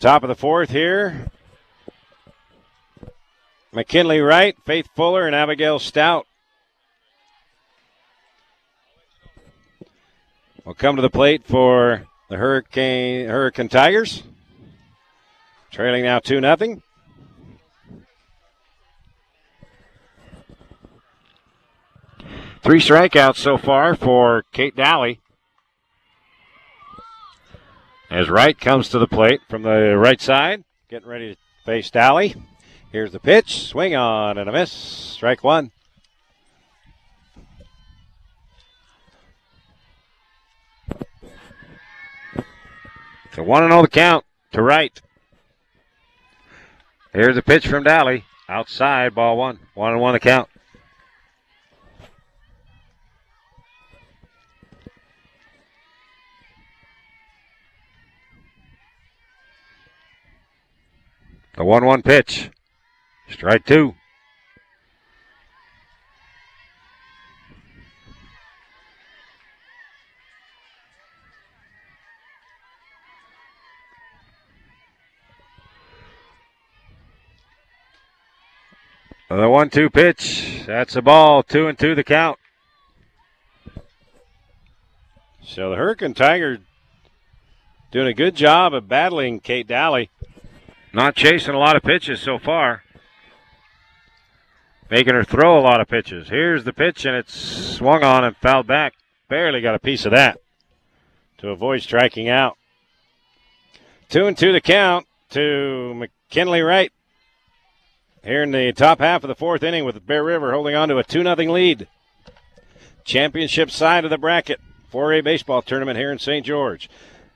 Top 0.00 0.24
of 0.24 0.28
the 0.28 0.34
fourth 0.34 0.70
here. 0.70 1.30
McKinley 3.72 4.20
Wright, 4.20 4.56
Faith 4.66 4.88
Fuller, 4.96 5.24
and 5.24 5.36
Abigail 5.36 5.78
Stout. 5.78 6.26
We'll 10.64 10.74
come 10.74 10.96
to 10.96 11.02
the 11.02 11.10
plate 11.10 11.46
for 11.46 12.08
the 12.28 12.36
Hurricane 12.36 13.28
Hurricane 13.28 13.68
Tigers. 13.68 14.24
Trailing 15.70 16.02
now 16.02 16.18
2 16.18 16.40
0. 16.40 16.82
Three 22.60 22.80
strikeouts 22.80 23.36
so 23.36 23.56
far 23.56 23.94
for 23.94 24.44
Kate 24.52 24.76
Dally. 24.76 25.20
As 28.10 28.28
Wright 28.28 28.58
comes 28.58 28.88
to 28.88 28.98
the 28.98 29.06
plate 29.06 29.40
from 29.48 29.62
the 29.62 29.96
right 29.96 30.20
side, 30.20 30.64
getting 30.88 31.08
ready 31.08 31.34
to 31.34 31.40
face 31.64 31.90
Dally. 31.90 32.34
Here's 32.90 33.12
the 33.12 33.20
pitch, 33.20 33.66
swing 33.66 33.94
on 33.94 34.38
and 34.38 34.48
a 34.48 34.52
miss. 34.52 34.72
Strike 34.72 35.44
one. 35.44 35.70
So 43.34 43.42
one 43.44 43.62
and 43.62 43.72
all 43.72 43.82
the 43.82 43.88
count 43.88 44.24
to 44.52 44.62
Wright. 44.62 45.00
Here's 47.12 47.36
a 47.36 47.42
pitch 47.42 47.68
from 47.68 47.84
Dally. 47.84 48.24
Outside, 48.48 49.14
ball 49.14 49.36
one. 49.36 49.60
One 49.74 49.92
and 49.92 50.00
one 50.00 50.14
the 50.14 50.20
count. 50.20 50.48
The 61.58 61.64
1 61.64 61.84
1 61.84 62.02
pitch. 62.02 62.50
Strike 63.30 63.66
two. 63.66 63.96
The 79.28 79.48
1 79.48 79.70
2 79.70 79.90
pitch. 79.90 80.62
That's 80.64 80.94
a 80.94 81.02
ball. 81.02 81.42
Two 81.42 81.66
and 81.66 81.76
two 81.76 81.96
the 81.96 82.04
count. 82.04 82.38
So 85.42 85.70
the 85.70 85.76
Hurricane 85.76 86.14
Tiger 86.14 86.58
doing 87.90 88.06
a 88.06 88.14
good 88.14 88.36
job 88.36 88.74
of 88.74 88.88
battling 88.88 89.40
Kate 89.40 89.66
Dally. 89.66 90.08
Not 90.92 91.14
chasing 91.14 91.54
a 91.54 91.58
lot 91.58 91.76
of 91.76 91.82
pitches 91.82 92.20
so 92.20 92.38
far. 92.38 92.82
Making 94.90 95.14
her 95.14 95.24
throw 95.24 95.58
a 95.58 95.60
lot 95.60 95.80
of 95.80 95.88
pitches. 95.88 96.28
Here's 96.28 96.64
the 96.64 96.72
pitch, 96.72 97.04
and 97.04 97.14
it's 97.14 97.34
swung 97.34 98.02
on 98.02 98.24
and 98.24 98.36
fouled 98.36 98.66
back. 98.66 98.94
Barely 99.28 99.60
got 99.60 99.74
a 99.74 99.78
piece 99.78 100.06
of 100.06 100.12
that 100.12 100.40
to 101.38 101.50
avoid 101.50 101.82
striking 101.82 102.28
out. 102.28 102.56
Two 104.08 104.26
and 104.26 104.36
two 104.36 104.52
to 104.52 104.60
count 104.60 105.06
to 105.30 105.94
McKinley 105.94 106.62
Wright. 106.62 106.92
Here 108.24 108.42
in 108.42 108.50
the 108.50 108.72
top 108.72 108.98
half 108.98 109.22
of 109.22 109.28
the 109.28 109.34
fourth 109.34 109.62
inning 109.62 109.84
with 109.84 110.06
Bear 110.06 110.24
River 110.24 110.52
holding 110.52 110.74
on 110.74 110.88
to 110.88 110.98
a 110.98 111.04
2 111.04 111.22
0 111.22 111.34
lead. 111.36 111.86
championship 113.04 113.70
side 113.70 114.04
of 114.04 114.10
the 114.10 114.18
bracket. 114.18 114.60
4A 114.92 115.22
baseball 115.22 115.60
tournament 115.60 115.98
here 115.98 116.10
in 116.10 116.18
St. 116.18 116.44
George. 116.44 116.88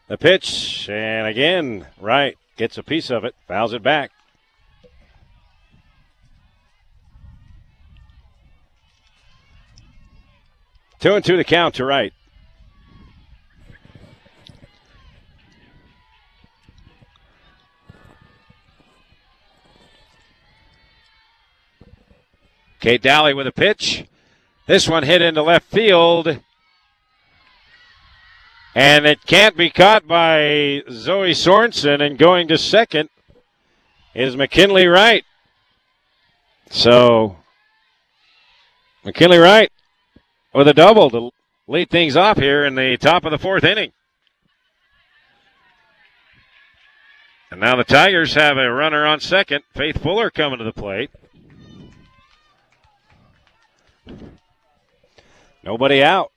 The 0.08 0.18
pitch, 0.18 0.88
and 0.88 1.26
again, 1.26 1.86
Wright, 2.00 2.36
gets 2.62 2.78
a 2.78 2.82
piece 2.84 3.10
of 3.10 3.24
it, 3.24 3.34
fouls 3.48 3.72
it 3.72 3.82
back. 3.82 4.12
Two 11.00 11.16
and 11.16 11.24
two 11.24 11.36
to 11.36 11.42
count 11.42 11.74
to 11.74 11.84
Wright. 11.84 12.12
Kate 22.78 23.02
Dally 23.02 23.34
with 23.34 23.48
a 23.48 23.52
pitch. 23.52 24.04
This 24.68 24.88
one 24.88 25.02
hit 25.02 25.20
into 25.20 25.42
left 25.42 25.68
field. 25.68 26.38
And 28.74 29.06
it 29.06 29.26
can't 29.26 29.56
be 29.56 29.70
caught 29.70 30.06
by 30.06 30.82
Zoe 30.90 31.32
Sorensen. 31.32 32.00
And 32.00 32.18
going 32.18 32.48
to 32.48 32.56
second 32.56 33.10
is 34.14 34.36
McKinley 34.36 34.86
Wright. 34.86 35.24
So, 36.70 37.36
McKinley 39.04 39.38
Wright 39.38 39.70
with 40.54 40.68
a 40.68 40.74
double 40.74 41.10
to 41.10 41.30
lead 41.66 41.90
things 41.90 42.16
off 42.16 42.38
here 42.38 42.64
in 42.64 42.74
the 42.74 42.96
top 42.96 43.24
of 43.24 43.30
the 43.30 43.38
fourth 43.38 43.64
inning. 43.64 43.92
And 47.50 47.60
now 47.60 47.76
the 47.76 47.84
Tigers 47.84 48.32
have 48.34 48.56
a 48.56 48.70
runner 48.70 49.04
on 49.04 49.20
second. 49.20 49.64
Faith 49.76 50.02
Fuller 50.02 50.30
coming 50.30 50.58
to 50.58 50.64
the 50.64 50.72
plate. 50.72 51.10
Nobody 55.62 56.02
out. 56.02 56.31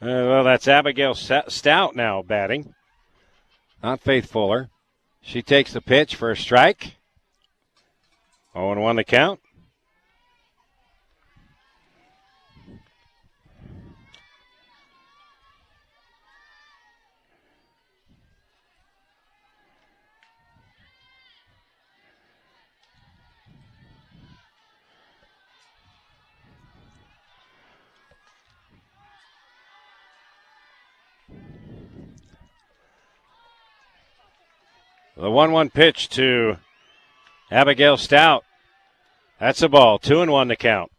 Uh, 0.00 0.28
well, 0.28 0.44
that's 0.44 0.68
Abigail 0.68 1.14
Stout 1.14 1.96
now 1.96 2.22
batting, 2.22 2.74
not 3.82 4.00
Faith 4.00 4.30
Fuller. 4.30 4.68
She 5.22 5.42
takes 5.42 5.72
the 5.72 5.80
pitch 5.80 6.14
for 6.14 6.30
a 6.30 6.36
strike. 6.36 6.96
0 8.52 8.80
1 8.80 8.96
the 8.96 9.04
count. 9.04 9.40
The 35.16 35.30
1 35.30 35.50
1 35.50 35.70
pitch 35.70 36.10
to 36.10 36.58
Abigail 37.50 37.96
Stout. 37.96 38.44
That's 39.40 39.62
a 39.62 39.68
ball. 39.68 39.98
Two 39.98 40.20
and 40.20 40.30
one 40.30 40.48
to 40.48 40.56
count. 40.56 40.92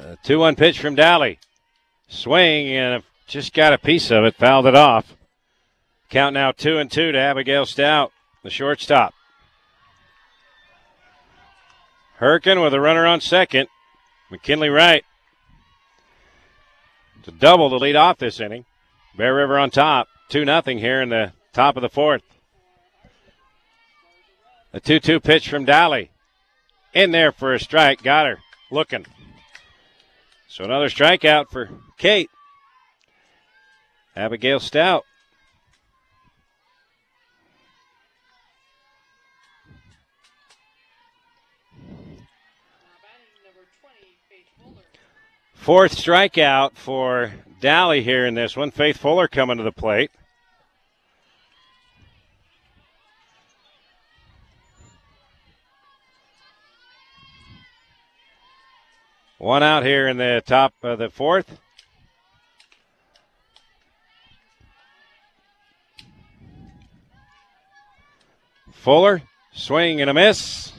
Uh, 0.00 0.16
2 0.22 0.38
1 0.38 0.56
pitch 0.56 0.80
from 0.80 0.94
Dally. 0.94 1.38
Swing 2.08 2.68
and 2.68 3.02
just 3.26 3.52
got 3.52 3.74
a 3.74 3.78
piece 3.78 4.10
of 4.10 4.24
it, 4.24 4.34
fouled 4.36 4.66
it 4.66 4.74
off. 4.74 5.14
Count 6.08 6.32
now 6.32 6.52
2 6.52 6.78
and 6.78 6.90
2 6.90 7.12
to 7.12 7.18
Abigail 7.18 7.66
Stout, 7.66 8.12
the 8.42 8.50
shortstop. 8.50 9.12
Hurricane 12.16 12.60
with 12.60 12.72
a 12.72 12.80
runner 12.80 13.06
on 13.06 13.20
second. 13.20 13.68
McKinley 14.32 14.70
Wright 14.70 15.04
to 17.22 17.30
double 17.30 17.68
to 17.68 17.76
lead 17.76 17.96
off 17.96 18.16
this 18.16 18.40
inning. 18.40 18.64
Bear 19.14 19.34
River 19.34 19.58
on 19.58 19.70
top, 19.70 20.08
2 20.30 20.46
0 20.46 20.62
here 20.78 21.02
in 21.02 21.10
the 21.10 21.34
top 21.52 21.76
of 21.76 21.82
the 21.82 21.90
fourth. 21.90 22.22
A 24.72 24.80
2 24.80 25.00
2 25.00 25.20
pitch 25.20 25.50
from 25.50 25.66
Dally. 25.66 26.10
In 26.94 27.10
there 27.10 27.30
for 27.30 27.52
a 27.52 27.60
strike. 27.60 28.02
Got 28.02 28.26
her. 28.26 28.38
Looking. 28.70 29.04
So 30.48 30.64
another 30.64 30.88
strikeout 30.88 31.50
for 31.50 31.68
Kate. 31.98 32.30
Abigail 34.16 34.60
Stout. 34.60 35.04
Fourth 45.62 45.94
strikeout 45.94 46.72
for 46.74 47.32
Dally 47.60 48.02
here 48.02 48.26
in 48.26 48.34
this 48.34 48.56
one. 48.56 48.72
Faith 48.72 48.96
Fuller 48.96 49.28
coming 49.28 49.58
to 49.58 49.62
the 49.62 49.70
plate. 49.70 50.10
One 59.38 59.62
out 59.62 59.84
here 59.84 60.08
in 60.08 60.16
the 60.16 60.42
top 60.44 60.74
of 60.82 60.98
the 60.98 61.08
fourth. 61.08 61.60
Fuller, 68.72 69.22
swing 69.52 70.00
and 70.00 70.10
a 70.10 70.14
miss. 70.14 70.71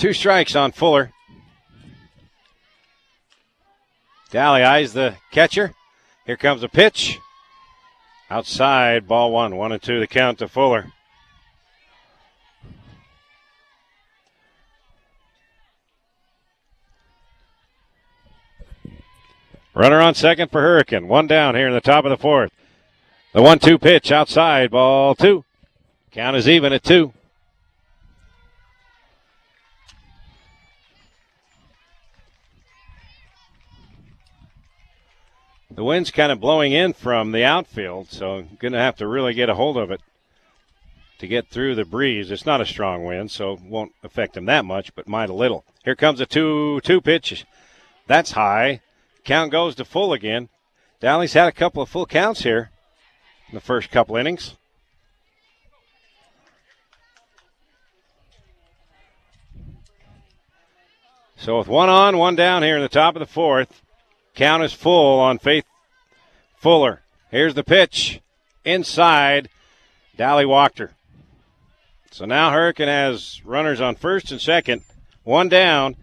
Two 0.00 0.14
strikes 0.14 0.56
on 0.56 0.72
Fuller. 0.72 1.12
Dally 4.30 4.62
eyes 4.62 4.94
the 4.94 5.16
catcher. 5.30 5.74
Here 6.24 6.38
comes 6.38 6.62
a 6.62 6.70
pitch. 6.70 7.18
Outside, 8.30 9.06
ball 9.06 9.30
one. 9.30 9.56
One 9.56 9.72
and 9.72 9.82
two 9.82 10.00
the 10.00 10.06
count 10.06 10.38
to 10.38 10.48
Fuller. 10.48 10.86
Runner 19.74 20.00
on 20.00 20.14
second 20.14 20.50
for 20.50 20.62
Hurricane. 20.62 21.08
One 21.08 21.26
down 21.26 21.54
here 21.54 21.68
in 21.68 21.74
the 21.74 21.82
top 21.82 22.06
of 22.06 22.10
the 22.10 22.16
fourth. 22.16 22.50
The 23.34 23.42
one 23.42 23.58
two 23.58 23.78
pitch 23.78 24.10
outside, 24.10 24.70
ball 24.70 25.14
two. 25.14 25.44
Count 26.10 26.38
is 26.38 26.48
even 26.48 26.72
at 26.72 26.84
two. 26.84 27.12
The 35.80 35.84
wind's 35.84 36.10
kind 36.10 36.30
of 36.30 36.40
blowing 36.40 36.72
in 36.72 36.92
from 36.92 37.32
the 37.32 37.42
outfield, 37.42 38.10
so 38.10 38.42
going 38.58 38.74
to 38.74 38.78
have 38.78 38.96
to 38.96 39.06
really 39.06 39.32
get 39.32 39.48
a 39.48 39.54
hold 39.54 39.78
of 39.78 39.90
it 39.90 40.02
to 41.20 41.26
get 41.26 41.48
through 41.48 41.74
the 41.74 41.86
breeze. 41.86 42.30
It's 42.30 42.44
not 42.44 42.60
a 42.60 42.66
strong 42.66 43.06
wind, 43.06 43.30
so 43.30 43.54
it 43.54 43.62
won't 43.62 43.94
affect 44.02 44.36
him 44.36 44.44
that 44.44 44.66
much, 44.66 44.94
but 44.94 45.08
might 45.08 45.30
a 45.30 45.32
little. 45.32 45.64
Here 45.82 45.96
comes 45.96 46.20
a 46.20 46.26
2 46.26 46.82
2 46.84 47.00
pitch. 47.00 47.46
That's 48.06 48.32
high. 48.32 48.82
Count 49.24 49.52
goes 49.52 49.74
to 49.76 49.86
full 49.86 50.12
again. 50.12 50.50
Dally's 51.00 51.32
had 51.32 51.48
a 51.48 51.52
couple 51.52 51.82
of 51.82 51.88
full 51.88 52.04
counts 52.04 52.42
here 52.42 52.70
in 53.48 53.54
the 53.54 53.62
first 53.62 53.90
couple 53.90 54.16
innings. 54.16 54.56
So 61.38 61.56
with 61.56 61.68
one 61.68 61.88
on, 61.88 62.18
one 62.18 62.36
down 62.36 62.62
here 62.62 62.76
in 62.76 62.82
the 62.82 62.88
top 62.90 63.16
of 63.16 63.20
the 63.20 63.24
fourth, 63.24 63.80
Count 64.34 64.62
is 64.62 64.74
full 64.74 65.20
on 65.20 65.38
Faith 65.38 65.64
Fuller. 66.60 67.00
Here's 67.30 67.54
the 67.54 67.64
pitch. 67.64 68.20
Inside. 68.66 69.48
Dally 70.18 70.44
walked 70.44 70.78
her. 70.78 70.92
So 72.10 72.26
now 72.26 72.52
Hurricane 72.52 72.88
has 72.88 73.40
runners 73.46 73.80
on 73.80 73.96
first 73.96 74.30
and 74.30 74.38
second. 74.38 74.82
One 75.24 75.48
down. 75.48 75.96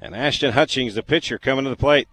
And 0.00 0.16
Ashton 0.16 0.52
Hutchings, 0.52 0.94
the 0.94 1.02
pitcher, 1.02 1.36
coming 1.36 1.64
to 1.64 1.70
the 1.70 1.76
plate. 1.76 2.08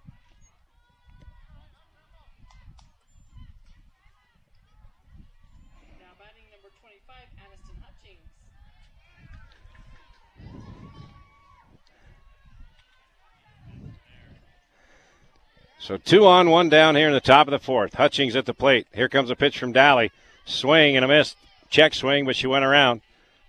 So 15.88 15.96
two 15.96 16.26
on, 16.26 16.50
one 16.50 16.68
down 16.68 16.98
here 16.98 17.08
in 17.08 17.14
the 17.14 17.22
top 17.22 17.48
of 17.48 17.54
the 17.54 17.60
fourth. 17.60 17.94
Hutchings 17.94 18.36
at 18.36 18.46
the 18.46 18.54
plate. 18.54 18.88
Here 18.94 19.08
comes 19.08 19.30
a 19.30 19.38
pitch 19.38 19.58
from 19.58 19.72
Dally. 19.72 20.12
Swing 20.44 20.98
and 20.98 21.06
a 21.06 21.08
miss. 21.08 21.38
Check 21.70 21.94
swing, 21.94 22.26
but 22.26 22.36
she 22.36 22.46
went 22.46 22.66
around. 22.66 23.00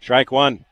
Strike 0.01 0.31
one. 0.31 0.65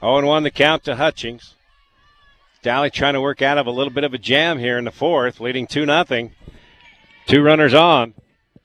0 0.00 0.26
1 0.26 0.42
the 0.42 0.50
count 0.50 0.82
to 0.82 0.96
Hutchings. 0.96 1.54
Dally 2.60 2.90
trying 2.90 3.14
to 3.14 3.20
work 3.20 3.40
out 3.40 3.56
of 3.56 3.68
a 3.68 3.70
little 3.70 3.92
bit 3.92 4.02
of 4.02 4.12
a 4.12 4.18
jam 4.18 4.58
here 4.58 4.76
in 4.76 4.84
the 4.84 4.90
fourth, 4.90 5.38
leading 5.38 5.68
2 5.68 5.86
0. 5.86 6.30
Two 7.28 7.40
runners 7.40 7.72
on. 7.72 8.14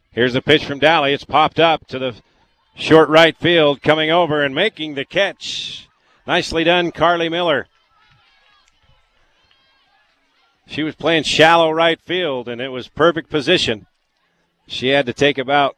Here's 0.10 0.34
the 0.34 0.42
pitch 0.42 0.66
from 0.66 0.80
Dally. 0.80 1.14
It's 1.14 1.26
popped 1.26 1.60
up 1.60 1.86
to 1.90 2.00
the 2.00 2.16
short 2.74 3.08
right 3.08 3.38
field, 3.38 3.84
coming 3.84 4.10
over 4.10 4.42
and 4.42 4.56
making 4.56 4.96
the 4.96 5.06
catch. 5.06 5.88
Nicely 6.26 6.64
done, 6.64 6.92
Carly 6.92 7.30
Miller. 7.30 7.68
She 10.68 10.84
was 10.84 10.96
playing 10.96 11.24
shallow 11.24 11.72
right 11.72 12.00
field, 12.02 12.48
and 12.48 12.60
it 12.60 12.70
was 12.70 12.88
perfect 12.88 13.30
position. 13.30 13.88
She 14.68 14.90
had 14.90 15.06
to 15.06 15.14
take 15.14 15.38
about 15.38 15.76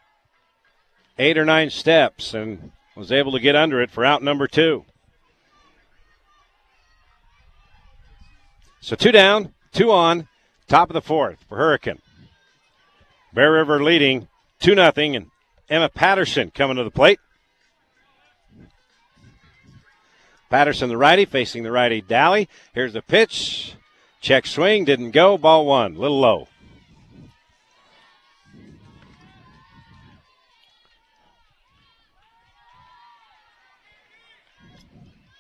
eight 1.19 1.38
or 1.38 1.45
nine 1.45 1.69
steps 1.69 2.33
and 2.33 2.71
was 2.95 3.11
able 3.11 3.31
to 3.33 3.39
get 3.39 3.55
under 3.55 3.81
it 3.81 3.91
for 3.91 4.05
out 4.05 4.23
number 4.23 4.47
two. 4.47 4.85
So 8.79 8.95
two 8.95 9.11
down, 9.11 9.53
two 9.73 9.91
on, 9.91 10.27
top 10.67 10.89
of 10.89 10.93
the 10.93 11.01
fourth 11.01 11.43
for 11.47 11.57
Hurricane. 11.57 12.01
Bear 13.33 13.51
River 13.51 13.83
leading 13.83 14.27
2 14.59 14.75
0, 14.75 14.91
and 14.95 15.27
Emma 15.69 15.89
Patterson 15.89 16.51
coming 16.51 16.77
to 16.77 16.83
the 16.83 16.91
plate. 16.91 17.19
Patterson, 20.49 20.89
the 20.89 20.97
righty, 20.97 21.25
facing 21.25 21.63
the 21.63 21.71
righty 21.71 22.01
Dally. 22.01 22.47
Here's 22.73 22.93
the 22.93 23.01
pitch. 23.01 23.76
Check 24.28 24.45
swing, 24.45 24.84
didn't 24.84 25.11
go. 25.11 25.38
Ball 25.38 25.65
one, 25.65 25.95
little 25.95 26.19
low. 26.19 26.49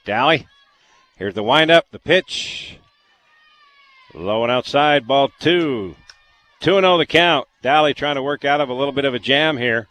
Dally. 0.05 0.47
Here's 1.17 1.33
the 1.33 1.43
windup, 1.43 1.91
the 1.91 1.99
pitch. 1.99 2.79
Low 4.13 4.43
and 4.43 4.51
outside, 4.53 5.05
ball 5.05 5.31
two. 5.41 5.97
2 6.61 6.79
0 6.79 6.97
the 6.97 7.05
count. 7.05 7.45
Dally 7.61 7.93
trying 7.93 8.15
to 8.15 8.23
work 8.23 8.45
out 8.45 8.61
of 8.61 8.69
a 8.69 8.73
little 8.73 8.93
bit 8.93 9.03
of 9.03 9.13
a 9.13 9.19
jam 9.19 9.57
here. 9.57 9.89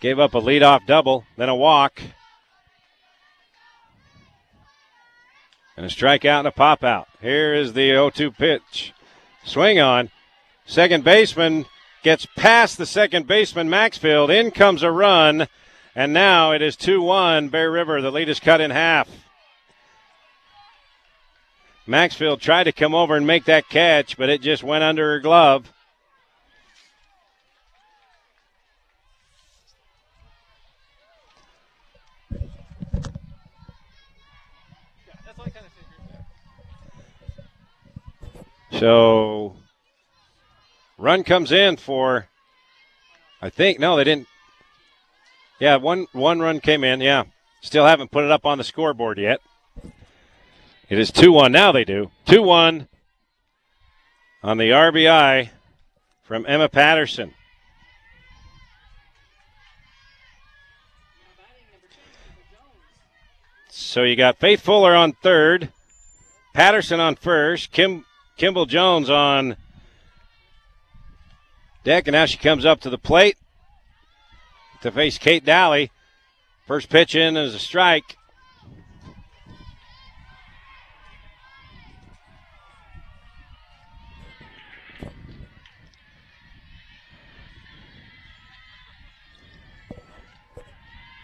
Gave 0.00 0.18
up 0.18 0.34
a 0.34 0.40
leadoff 0.40 0.84
double, 0.84 1.24
then 1.36 1.48
a 1.48 1.54
walk. 1.54 2.02
And 5.76 5.86
a 5.86 5.88
strikeout 5.88 6.40
and 6.40 6.48
a 6.48 6.52
pop 6.52 6.84
out. 6.84 7.08
Here 7.20 7.54
is 7.54 7.72
the 7.72 7.88
0 7.90 8.10
2 8.10 8.30
pitch. 8.30 8.92
Swing 9.44 9.80
on. 9.80 10.10
Second 10.66 11.02
baseman 11.04 11.66
gets 12.02 12.26
past 12.36 12.78
the 12.78 12.86
second 12.86 13.26
baseman, 13.26 13.70
Maxfield. 13.70 14.30
In 14.30 14.50
comes 14.50 14.82
a 14.82 14.90
run. 14.90 15.48
And 15.94 16.12
now 16.12 16.52
it 16.52 16.62
is 16.62 16.76
2 16.76 17.02
1 17.02 17.48
Bear 17.48 17.70
River. 17.70 18.00
The 18.00 18.12
lead 18.12 18.28
is 18.28 18.40
cut 18.40 18.60
in 18.60 18.70
half. 18.70 19.08
Maxfield 21.86 22.40
tried 22.40 22.64
to 22.64 22.72
come 22.72 22.94
over 22.94 23.16
and 23.16 23.26
make 23.26 23.44
that 23.46 23.68
catch, 23.68 24.16
but 24.16 24.28
it 24.28 24.40
just 24.40 24.62
went 24.62 24.84
under 24.84 25.12
her 25.12 25.20
glove. 25.20 25.72
So, 38.78 39.54
run 40.98 41.24
comes 41.24 41.52
in 41.52 41.76
for, 41.76 42.26
I 43.40 43.50
think, 43.50 43.78
no, 43.78 43.96
they 43.96 44.04
didn't. 44.04 44.28
Yeah, 45.60 45.76
one 45.76 46.06
one 46.12 46.40
run 46.40 46.58
came 46.58 46.82
in. 46.82 47.00
Yeah, 47.00 47.24
still 47.60 47.86
haven't 47.86 48.10
put 48.10 48.24
it 48.24 48.30
up 48.30 48.44
on 48.44 48.58
the 48.58 48.64
scoreboard 48.64 49.18
yet. 49.18 49.40
It 50.88 50.98
is 50.98 51.12
2 51.12 51.32
1. 51.32 51.52
Now 51.52 51.70
they 51.72 51.84
do. 51.84 52.10
2 52.26 52.42
1 52.42 52.88
on 54.42 54.58
the 54.58 54.70
RBI 54.70 55.50
from 56.22 56.44
Emma 56.48 56.68
Patterson. 56.68 57.34
So 63.68 64.02
you 64.02 64.16
got 64.16 64.38
Faith 64.38 64.60
Fuller 64.60 64.94
on 64.94 65.12
third, 65.12 65.70
Patterson 66.54 66.98
on 66.98 67.14
first, 67.14 67.70
Kim 67.72 68.04
Kimball 68.36 68.66
Jones 68.66 69.08
on 69.08 69.56
deck, 71.84 72.06
and 72.06 72.14
now 72.14 72.26
she 72.26 72.38
comes 72.38 72.64
up 72.64 72.80
to 72.80 72.90
the 72.90 72.98
plate 72.98 73.36
to 74.82 74.90
face 74.90 75.18
Kate 75.18 75.44
Dally. 75.44 75.90
First 76.66 76.88
pitch 76.88 77.14
in 77.14 77.36
is 77.36 77.54
a 77.54 77.58
strike. 77.58 78.16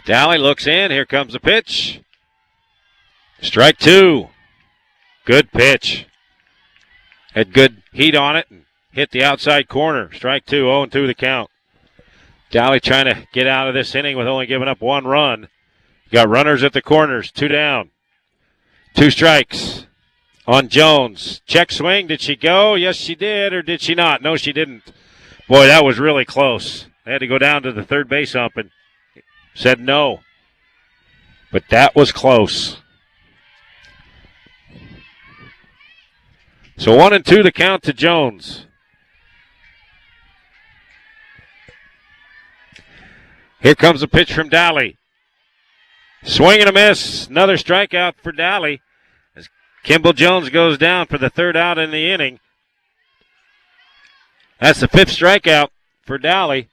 Dally 0.09 0.39
looks 0.39 0.67
in. 0.67 0.91
Here 0.91 1.05
comes 1.05 1.35
the 1.35 1.41
pitch. 1.41 2.01
Strike 3.43 3.77
two. 3.77 4.31
Good 5.27 5.53
pitch. 5.53 6.08
Had 7.35 7.53
good 7.53 7.83
heat 7.93 8.17
on 8.17 8.37
it 8.37 8.47
and 8.51 8.65
hit 8.93 9.11
the 9.11 9.25
outside 9.25 9.69
corner. 9.69 10.13
Strike 10.13 10.47
two, 10.47 10.65
0 10.65 10.87
2 10.87 11.07
the 11.07 11.15
count. 11.15 11.51
Dally 12.51 12.81
trying 12.81 13.05
to 13.05 13.27
get 13.33 13.47
out 13.47 13.69
of 13.69 13.75
this 13.75 13.95
inning 13.95 14.17
with 14.17 14.27
only 14.27 14.47
giving 14.47 14.69
up 14.69 14.81
one 14.81 15.07
run. 15.07 15.49
Got 16.11 16.29
runners 16.29 16.63
at 16.63 16.73
the 16.73 16.81
corners, 16.81 17.31
two 17.31 17.49
down. 17.49 17.91
Two 18.95 19.11
strikes 19.11 19.87
on 20.47 20.69
Jones. 20.69 21.43
Check 21.47 21.71
swing. 21.71 22.07
Did 22.07 22.23
she 22.23 22.35
go? 22.35 22.75
Yes, 22.75 22.97
she 22.97 23.15
did, 23.15 23.53
or 23.53 23.63
did 23.63 23.83
she 23.83 23.95
not? 23.95 24.23
No, 24.23 24.37
she 24.37 24.53
didn't. 24.53 24.85
Boy, 25.47 25.67
that 25.67 25.85
was 25.85 25.99
really 25.99 26.25
close. 26.25 26.87
They 27.05 27.13
had 27.13 27.19
to 27.19 27.27
go 27.27 27.39
down 27.39 27.63
to 27.63 27.73
the 27.73 27.85
third 27.85 28.09
base 28.09 28.35
ump 28.35 28.57
and 28.57 28.71
said 29.55 29.81
no. 29.81 30.21
But 31.53 31.65
that 31.71 31.95
was 31.95 32.13
close. 32.13 32.79
So 36.79 36.95
one 36.95 37.13
and 37.13 37.27
two 37.27 37.43
to 37.43 37.51
count 37.51 37.83
to 37.83 37.93
Jones. 37.93 38.67
Here 43.61 43.75
comes 43.75 44.01
a 44.01 44.09
pitch 44.09 44.33
from 44.33 44.49
Dally. 44.49 44.97
Swing 46.23 46.61
and 46.61 46.69
a 46.69 46.73
miss. 46.73 47.27
Another 47.27 47.57
strikeout 47.57 48.15
for 48.23 48.31
Dally. 48.31 48.81
As 49.35 49.49
Kimball 49.83 50.13
Jones 50.13 50.51
goes 50.51 50.79
down 50.79 51.07
for 51.07 51.19
the 51.19 51.29
third 51.29 51.57
out 51.57 51.79
in 51.79 51.91
the 51.91 52.13
inning. 52.13 52.39
That's 54.61 54.79
the 54.79 54.87
fifth 54.87 55.11
strikeout 55.11 55.71
for 56.03 56.17
Dally. 56.17 56.69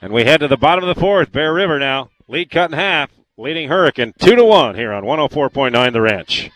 And 0.00 0.12
we 0.12 0.22
head 0.22 0.38
to 0.38 0.48
the 0.48 0.56
bottom 0.56 0.84
of 0.84 0.94
the 0.94 1.00
fourth. 1.00 1.32
Bear 1.32 1.52
River 1.52 1.80
now. 1.80 2.10
Lead 2.28 2.48
cut 2.48 2.70
in 2.70 2.78
half. 2.78 3.10
Leading 3.36 3.68
Hurricane 3.68 4.14
2 4.20 4.36
to 4.36 4.44
1 4.44 4.76
here 4.76 4.92
on 4.92 5.02
104.9 5.02 5.92
The 5.92 6.00
Ranch. 6.00 6.50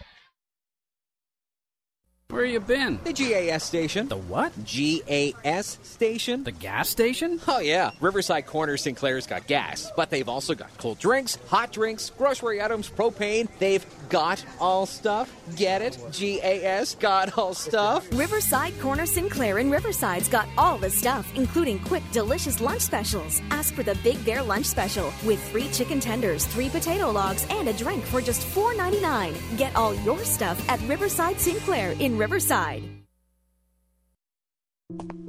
Where 2.30 2.44
you 2.44 2.60
been? 2.60 3.00
The 3.02 3.12
GAS 3.12 3.64
station. 3.64 4.06
The 4.06 4.16
what? 4.16 4.52
GAS 4.64 5.78
station. 5.82 6.44
The 6.44 6.52
gas 6.52 6.88
station? 6.88 7.40
Oh, 7.48 7.58
yeah. 7.58 7.90
Riverside 8.00 8.46
Corner 8.46 8.76
Sinclair's 8.76 9.26
got 9.26 9.48
gas, 9.48 9.90
but 9.96 10.10
they've 10.10 10.28
also 10.28 10.54
got 10.54 10.70
cold 10.78 11.00
drinks, 11.00 11.38
hot 11.48 11.72
drinks, 11.72 12.10
grocery 12.16 12.62
items, 12.62 12.88
propane. 12.88 13.48
They've 13.58 13.84
got 14.10 14.44
all 14.60 14.86
stuff. 14.86 15.34
Get 15.56 15.82
it? 15.82 15.98
GAS 16.12 16.94
got 16.94 17.36
all 17.36 17.52
stuff. 17.52 18.06
Riverside 18.12 18.78
Corner 18.78 19.06
Sinclair 19.06 19.58
in 19.58 19.68
Riverside's 19.68 20.28
got 20.28 20.46
all 20.56 20.78
the 20.78 20.90
stuff, 20.90 21.28
including 21.34 21.80
quick, 21.80 22.04
delicious 22.12 22.60
lunch 22.60 22.82
specials. 22.82 23.42
Ask 23.50 23.74
for 23.74 23.82
the 23.82 23.96
Big 24.04 24.24
Bear 24.24 24.40
Lunch 24.40 24.66
Special 24.66 25.12
with 25.24 25.42
three 25.50 25.68
chicken 25.70 25.98
tenders, 25.98 26.46
three 26.46 26.68
potato 26.68 27.10
logs, 27.10 27.44
and 27.50 27.68
a 27.68 27.72
drink 27.72 28.04
for 28.04 28.20
just 28.20 28.46
$4.99. 28.54 29.58
Get 29.58 29.74
all 29.74 29.96
your 29.96 30.24
stuff 30.24 30.62
at 30.68 30.80
Riverside 30.82 31.40
Sinclair 31.40 31.90
in 31.98 32.19
Riverside. 32.20 32.82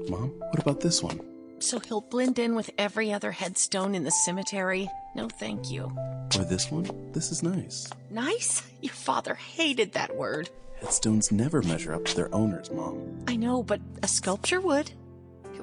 Mom, 0.10 0.30
what 0.50 0.60
about 0.60 0.82
this 0.82 1.02
one? 1.02 1.22
So 1.60 1.80
he'll 1.80 2.02
blend 2.02 2.38
in 2.38 2.54
with 2.54 2.70
every 2.78 3.14
other 3.14 3.32
headstone 3.32 3.96
in 3.96 4.04
the 4.04 4.12
cemetery. 4.12 4.90
No, 5.16 5.30
thank 5.30 5.72
you. 5.72 5.90
Or 6.38 6.44
this 6.44 6.70
one? 6.70 6.90
This 7.14 7.32
is 7.32 7.44
nice. 7.44 7.90
Nice? 8.10 8.64
Your 8.82 8.94
father 8.94 9.36
hated 9.36 9.94
that 9.94 10.18
word. 10.18 10.50
Headstones 10.82 11.32
never 11.32 11.62
measure 11.62 11.94
up 11.94 12.04
to 12.06 12.16
their 12.16 12.34
owners, 12.36 12.70
Mom. 12.72 13.24
I 13.26 13.38
know, 13.38 13.64
but 13.64 13.80
a 14.04 14.08
sculpture 14.10 14.60
would. 14.60 14.92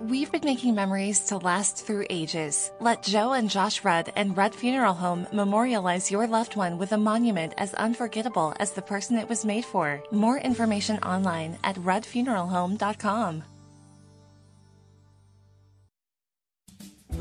We've 0.00 0.30
been 0.30 0.44
making 0.44 0.76
memories 0.76 1.20
to 1.26 1.38
last 1.38 1.84
through 1.84 2.06
ages. 2.08 2.70
Let 2.80 3.02
Joe 3.02 3.32
and 3.32 3.50
Josh 3.50 3.84
Rudd 3.84 4.12
and 4.14 4.36
Rudd 4.36 4.54
Funeral 4.54 4.94
Home 4.94 5.26
memorialize 5.32 6.10
your 6.10 6.26
loved 6.28 6.54
one 6.54 6.78
with 6.78 6.92
a 6.92 6.98
monument 6.98 7.52
as 7.58 7.74
unforgettable 7.74 8.54
as 8.60 8.70
the 8.72 8.82
person 8.82 9.18
it 9.18 9.28
was 9.28 9.44
made 9.44 9.64
for. 9.64 10.00
More 10.12 10.38
information 10.38 10.98
online 10.98 11.58
at 11.64 11.74
ruddfuneralhome.com. 11.76 13.42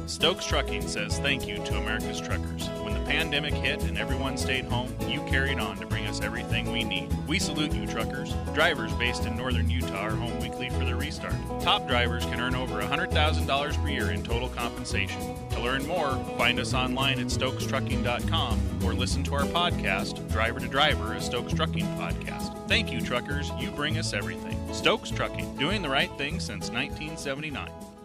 Stokes 0.06 0.46
Trucking 0.46 0.88
says 0.88 1.18
thank 1.20 1.48
you 1.48 1.56
to 1.56 1.78
America's 1.78 2.22
truckers. 2.22 2.70
The 3.08 3.14
pandemic 3.14 3.54
hit 3.54 3.84
and 3.84 3.98
everyone 3.98 4.36
stayed 4.36 4.66
home, 4.66 4.94
you 5.08 5.22
carried 5.30 5.60
on 5.60 5.78
to 5.78 5.86
bring 5.86 6.06
us 6.08 6.20
everything 6.20 6.74
we 6.74 6.84
need. 6.84 7.08
We 7.26 7.40
salute 7.40 7.74
you, 7.74 7.88
truckers. 7.88 8.34
Drivers 8.54 8.92
based 8.96 9.26
in 9.26 9.38
northern 9.38 9.70
Utah 9.70 10.08
are 10.08 10.12
home 10.12 10.38
weekly 10.42 10.70
for 10.70 10.84
their 10.84 10.98
restart. 10.98 11.34
Top 11.62 11.88
drivers 11.88 12.26
can 12.26 12.42
earn 12.42 12.54
over 12.54 12.82
$100,000 12.82 13.82
per 13.82 13.88
year 13.88 14.12
in 14.12 14.24
total 14.24 14.50
compensation. 14.50 15.22
To 15.52 15.62
learn 15.62 15.88
more, 15.88 16.22
find 16.38 16.60
us 16.60 16.74
online 16.74 17.22
at 17.22 17.28
stokestrucking.com 17.28 18.80
or 18.84 18.94
listen 18.94 19.24
to 19.24 19.36
our 19.36 19.46
podcast, 19.46 20.30
Driver 20.30 20.60
to 20.60 20.68
Driver, 20.68 21.14
a 21.14 21.22
Stokes 21.22 21.54
Trucking 21.54 21.86
podcast. 21.96 22.68
Thank 22.68 22.92
you, 22.92 23.00
truckers. 23.00 23.50
You 23.58 23.72
bring 23.72 23.98
us 23.98 24.12
everything. 24.12 24.60
Stokes 24.74 25.12
Trucking, 25.12 25.56
doing 25.56 25.82
the 25.82 25.90
right 25.90 26.12
thing 26.18 26.42
since 26.42 26.70
1979. 26.70 27.70
All 27.70 28.04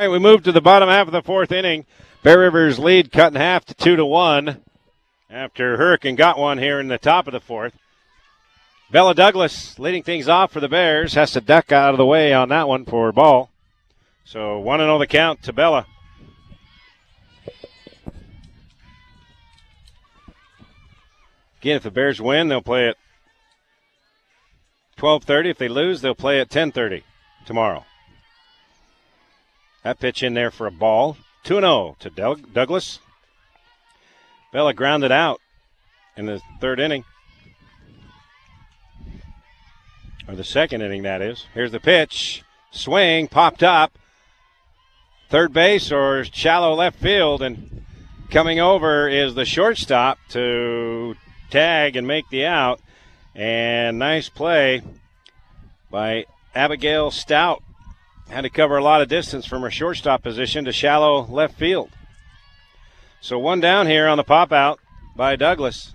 right, 0.00 0.08
we 0.08 0.18
move 0.18 0.42
to 0.44 0.52
the 0.52 0.62
bottom 0.62 0.88
half 0.88 1.06
of 1.06 1.12
the 1.12 1.22
fourth 1.22 1.52
inning. 1.52 1.84
Bear 2.24 2.38
Rivers 2.38 2.78
lead 2.78 3.12
cut 3.12 3.34
in 3.34 3.38
half 3.38 3.66
to 3.66 3.74
two 3.74 3.96
to 3.96 4.06
one 4.06 4.62
after 5.28 5.76
Hurricane 5.76 6.16
got 6.16 6.38
one 6.38 6.56
here 6.56 6.80
in 6.80 6.88
the 6.88 6.96
top 6.96 7.26
of 7.26 7.34
the 7.34 7.40
fourth. 7.40 7.74
Bella 8.90 9.14
Douglas 9.14 9.78
leading 9.78 10.02
things 10.02 10.26
off 10.26 10.50
for 10.50 10.60
the 10.60 10.68
Bears 10.68 11.12
has 11.12 11.32
to 11.32 11.42
duck 11.42 11.70
out 11.70 11.90
of 11.90 11.98
the 11.98 12.06
way 12.06 12.32
on 12.32 12.48
that 12.48 12.66
one 12.66 12.86
for 12.86 13.12
ball. 13.12 13.50
So 14.24 14.58
1 14.58 14.80
0 14.80 14.98
the 14.98 15.06
count 15.06 15.42
to 15.42 15.52
Bella. 15.52 15.86
Again, 21.60 21.76
if 21.76 21.82
the 21.82 21.90
Bears 21.90 22.22
win, 22.22 22.48
they'll 22.48 22.62
play 22.62 22.88
at 22.88 22.96
12:30. 24.96 25.50
If 25.50 25.58
they 25.58 25.68
lose, 25.68 26.00
they'll 26.00 26.14
play 26.14 26.40
at 26.40 26.48
10:30 26.48 27.02
tomorrow. 27.44 27.84
That 29.82 30.00
pitch 30.00 30.22
in 30.22 30.32
there 30.32 30.50
for 30.50 30.66
a 30.66 30.70
ball. 30.72 31.18
2 31.44 31.60
0 31.60 31.96
to 32.00 32.10
Doug- 32.10 32.52
Douglas. 32.52 33.00
Bella 34.52 34.72
grounded 34.72 35.12
out 35.12 35.40
in 36.16 36.26
the 36.26 36.40
third 36.60 36.80
inning. 36.80 37.04
Or 40.26 40.34
the 40.34 40.44
second 40.44 40.80
inning, 40.80 41.02
that 41.02 41.20
is. 41.20 41.46
Here's 41.52 41.72
the 41.72 41.80
pitch. 41.80 42.42
Swing, 42.70 43.28
popped 43.28 43.62
up. 43.62 43.98
Third 45.28 45.52
base 45.52 45.92
or 45.92 46.24
shallow 46.24 46.74
left 46.74 46.98
field. 46.98 47.42
And 47.42 47.84
coming 48.30 48.58
over 48.58 49.08
is 49.08 49.34
the 49.34 49.44
shortstop 49.44 50.18
to 50.30 51.14
tag 51.50 51.96
and 51.96 52.06
make 52.06 52.28
the 52.30 52.46
out. 52.46 52.80
And 53.34 53.98
nice 53.98 54.28
play 54.28 54.82
by 55.90 56.24
Abigail 56.54 57.10
Stout 57.10 57.62
had 58.28 58.42
to 58.42 58.50
cover 58.50 58.76
a 58.76 58.82
lot 58.82 59.02
of 59.02 59.08
distance 59.08 59.46
from 59.46 59.62
her 59.62 59.70
shortstop 59.70 60.22
position 60.22 60.64
to 60.64 60.72
shallow 60.72 61.26
left 61.26 61.58
field. 61.58 61.90
So 63.20 63.38
one 63.38 63.60
down 63.60 63.86
here 63.86 64.06
on 64.06 64.16
the 64.16 64.24
pop 64.24 64.52
out 64.52 64.80
by 65.16 65.36
Douglas. 65.36 65.94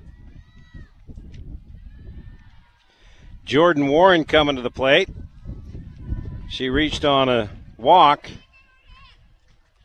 Jordan 3.46 3.88
Warren 3.88 4.26
coming 4.26 4.56
to 4.56 4.62
the 4.62 4.72
plate. 4.72 5.10
She 6.50 6.70
reached 6.70 7.04
on 7.04 7.30
a 7.30 7.50
walk. 7.78 8.30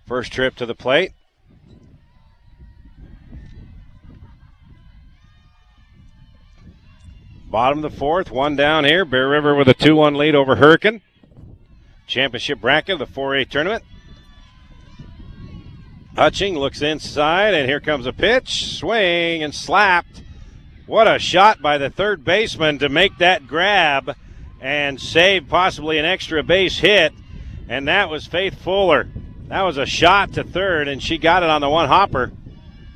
First 0.07 0.33
trip 0.33 0.55
to 0.57 0.67
the 0.67 0.75
plate. 0.75 1.13
Bottom 7.51 7.85
of 7.85 7.93
the 7.93 7.97
fourth, 7.97 8.31
one 8.31 8.57
down 8.57 8.85
here. 8.85 9.05
Bear 9.05 9.29
River 9.29 9.55
with 9.55 9.69
a 9.69 9.75
2 9.75 9.95
1 9.95 10.15
lead 10.15 10.35
over 10.35 10.57
Hurricane 10.57 11.01
championship 12.07 12.61
bracket 12.61 12.95
of 12.95 12.99
the 12.99 13.07
4A 13.07 13.49
tournament. 13.49 13.85
Hutching 16.17 16.57
looks 16.57 16.81
inside, 16.81 17.55
and 17.55 17.69
here 17.69 17.81
comes 17.81 18.07
a 18.07 18.13
pitch. 18.13 18.79
Swing 18.79 19.43
and 19.43 19.55
slapped. 19.55 20.23
What 20.87 21.09
a 21.09 21.19
shot 21.19 21.61
by 21.61 21.79
the 21.79 21.91
third 21.91 22.25
baseman 22.25 22.79
to 22.79 22.89
make 22.89 23.19
that 23.19 23.47
grab 23.47 24.15
and 24.61 25.01
save 25.01 25.49
possibly 25.49 25.99
an 25.99 26.05
extra 26.05 26.43
base 26.43 26.79
hit. 26.79 27.13
And 27.69 27.89
that 27.89 28.11
was 28.11 28.27
Faith 28.27 28.63
Fuller. 28.63 29.09
That 29.49 29.63
was 29.63 29.77
a 29.77 29.87
shot 29.87 30.35
to 30.35 30.45
third, 30.45 30.89
and 30.89 31.03
she 31.03 31.19
got 31.19 31.43
it 31.43 31.51
on 31.51 31.61
the 31.61 31.69
one 31.69 31.89
hopper. 31.89 32.33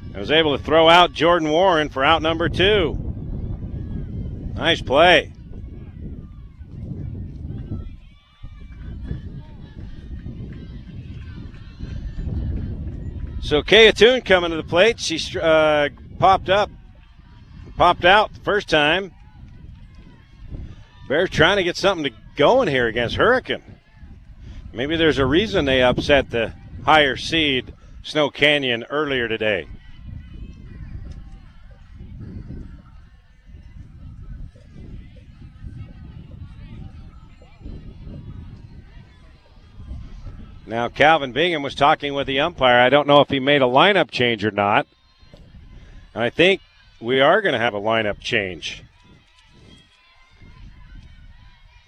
And 0.04 0.16
was 0.16 0.30
able 0.30 0.56
to 0.56 0.62
throw 0.62 0.88
out 0.88 1.12
Jordan 1.12 1.50
Warren 1.50 1.88
for 1.88 2.04
out 2.04 2.22
number 2.22 2.48
two. 2.48 2.96
Nice 4.54 4.80
play. 4.80 5.32
So 13.48 13.62
Kaya 13.62 13.94
Toon 13.94 14.20
coming 14.20 14.50
to 14.50 14.58
the 14.58 14.62
plate. 14.62 15.00
She 15.00 15.18
uh, 15.40 15.88
popped 16.18 16.50
up, 16.50 16.70
popped 17.78 18.04
out 18.04 18.34
the 18.34 18.40
first 18.40 18.68
time. 18.68 19.10
Bears 21.08 21.30
trying 21.30 21.56
to 21.56 21.64
get 21.64 21.74
something 21.74 22.12
to 22.12 22.18
going 22.36 22.68
here 22.68 22.86
against 22.88 23.16
Hurricane. 23.16 23.62
Maybe 24.74 24.96
there's 24.96 25.16
a 25.16 25.24
reason 25.24 25.64
they 25.64 25.82
upset 25.82 26.28
the 26.28 26.52
higher 26.84 27.16
seed 27.16 27.72
Snow 28.02 28.28
Canyon 28.28 28.84
earlier 28.90 29.28
today. 29.28 29.66
Now, 40.68 40.90
Calvin 40.90 41.32
Bingham 41.32 41.62
was 41.62 41.74
talking 41.74 42.12
with 42.12 42.26
the 42.26 42.40
umpire. 42.40 42.78
I 42.78 42.90
don't 42.90 43.08
know 43.08 43.22
if 43.22 43.30
he 43.30 43.40
made 43.40 43.62
a 43.62 43.64
lineup 43.66 44.10
change 44.10 44.44
or 44.44 44.50
not. 44.50 44.86
And 46.12 46.22
I 46.22 46.28
think 46.28 46.60
we 47.00 47.22
are 47.22 47.40
going 47.40 47.54
to 47.54 47.58
have 47.58 47.72
a 47.72 47.80
lineup 47.80 48.20
change. 48.20 48.84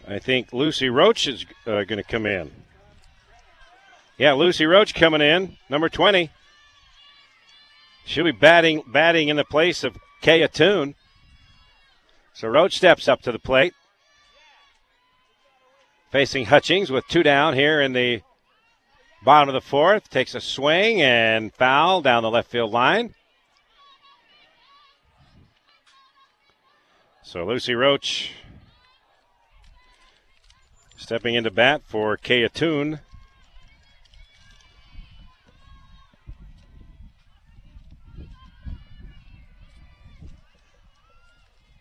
I 0.08 0.18
think 0.18 0.54
Lucy 0.54 0.88
Roach 0.88 1.28
is 1.28 1.44
uh, 1.66 1.84
going 1.84 1.98
to 1.98 2.02
come 2.02 2.24
in. 2.24 2.50
Yeah, 4.16 4.32
Lucy 4.32 4.64
Roach 4.64 4.94
coming 4.94 5.20
in, 5.20 5.58
number 5.68 5.90
20. 5.90 6.30
She'll 8.06 8.24
be 8.24 8.32
batting 8.32 8.82
batting 8.86 9.28
in 9.28 9.36
the 9.36 9.44
place 9.44 9.84
of 9.84 9.98
Kaya 10.22 10.48
Toon. 10.48 10.94
So 12.32 12.48
Roach 12.48 12.78
steps 12.78 13.08
up 13.08 13.20
to 13.22 13.32
the 13.32 13.38
plate. 13.38 13.74
Facing 16.10 16.46
Hutchings 16.46 16.90
with 16.90 17.06
two 17.08 17.22
down 17.22 17.52
here 17.54 17.82
in 17.82 17.92
the 17.92 18.22
Bottom 19.22 19.50
of 19.50 19.52
the 19.52 19.60
fourth, 19.60 20.08
takes 20.08 20.34
a 20.34 20.40
swing 20.40 21.02
and 21.02 21.52
foul 21.54 22.00
down 22.00 22.22
the 22.22 22.30
left 22.30 22.50
field 22.50 22.72
line. 22.72 23.14
So 27.22 27.44
Lucy 27.44 27.74
Roach 27.74 28.32
stepping 30.96 31.34
into 31.34 31.50
bat 31.50 31.82
for 31.84 32.16
Kaya 32.16 32.48
Toon. 32.48 33.00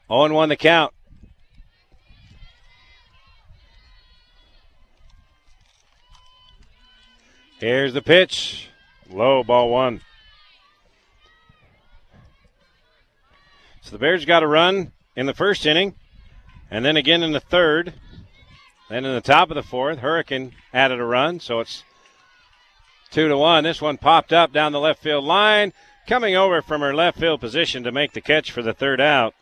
Oh 0.10 0.26
and 0.26 0.34
one 0.34 0.50
the 0.50 0.58
count. 0.58 0.94
Here's 7.60 7.93
the 7.93 8.01
pitch. 8.01 8.70
Low 9.10 9.43
ball 9.43 9.70
one. 9.70 9.99
So 13.82 13.91
the 13.91 13.97
Bears 13.97 14.24
got 14.24 14.43
a 14.43 14.47
run 14.47 14.93
in 15.16 15.26
the 15.26 15.34
first 15.34 15.66
inning, 15.66 15.95
and 16.72 16.86
then 16.86 16.95
again 16.95 17.22
in 17.22 17.34
the 17.34 17.41
third. 17.41 17.93
Then 18.89 19.03
in 19.03 19.14
the 19.14 19.20
top 19.20 19.51
of 19.51 19.55
the 19.55 19.64
fourth, 19.64 19.99
Hurricane 19.99 20.53
added 20.74 21.01
a 21.01 21.05
run, 21.05 21.41
so 21.41 21.60
it's 21.60 21.84
two 23.12 23.28
to 23.28 23.38
one. 23.38 23.66
This 23.66 23.82
one 23.82 23.97
popped 23.97 24.32
up 24.32 24.53
down 24.53 24.72
the 24.72 24.80
left 24.80 25.03
field 25.03 25.26
line, 25.26 25.74
coming 26.07 26.38
over 26.38 26.62
from 26.62 26.80
her 26.80 26.95
left 26.95 27.20
field 27.20 27.41
position 27.41 27.84
to 27.84 27.91
make 27.91 28.14
the 28.14 28.22
catch 28.22 28.51
for 28.51 28.62
the 28.62 28.74
third 28.74 29.01
out 29.01 29.34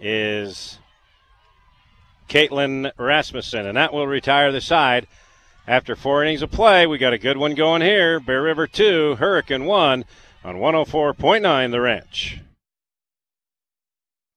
is 0.00 0.78
Caitlin 2.28 2.90
Rasmussen, 2.98 3.66
and 3.66 3.76
that 3.76 3.92
will 3.92 4.08
retire 4.08 4.50
the 4.50 4.60
side. 4.60 5.06
After 5.66 5.94
four 5.94 6.24
innings 6.24 6.42
of 6.42 6.50
play, 6.50 6.88
we 6.88 6.98
got 6.98 7.12
a 7.12 7.18
good 7.18 7.36
one 7.36 7.54
going 7.54 7.82
here. 7.82 8.18
Bear 8.18 8.42
River 8.42 8.66
2, 8.66 9.16
Hurricane 9.16 9.64
1 9.64 10.04
on 10.44 10.56
104.9 10.56 11.70
The 11.70 11.80
Ranch. 11.80 12.40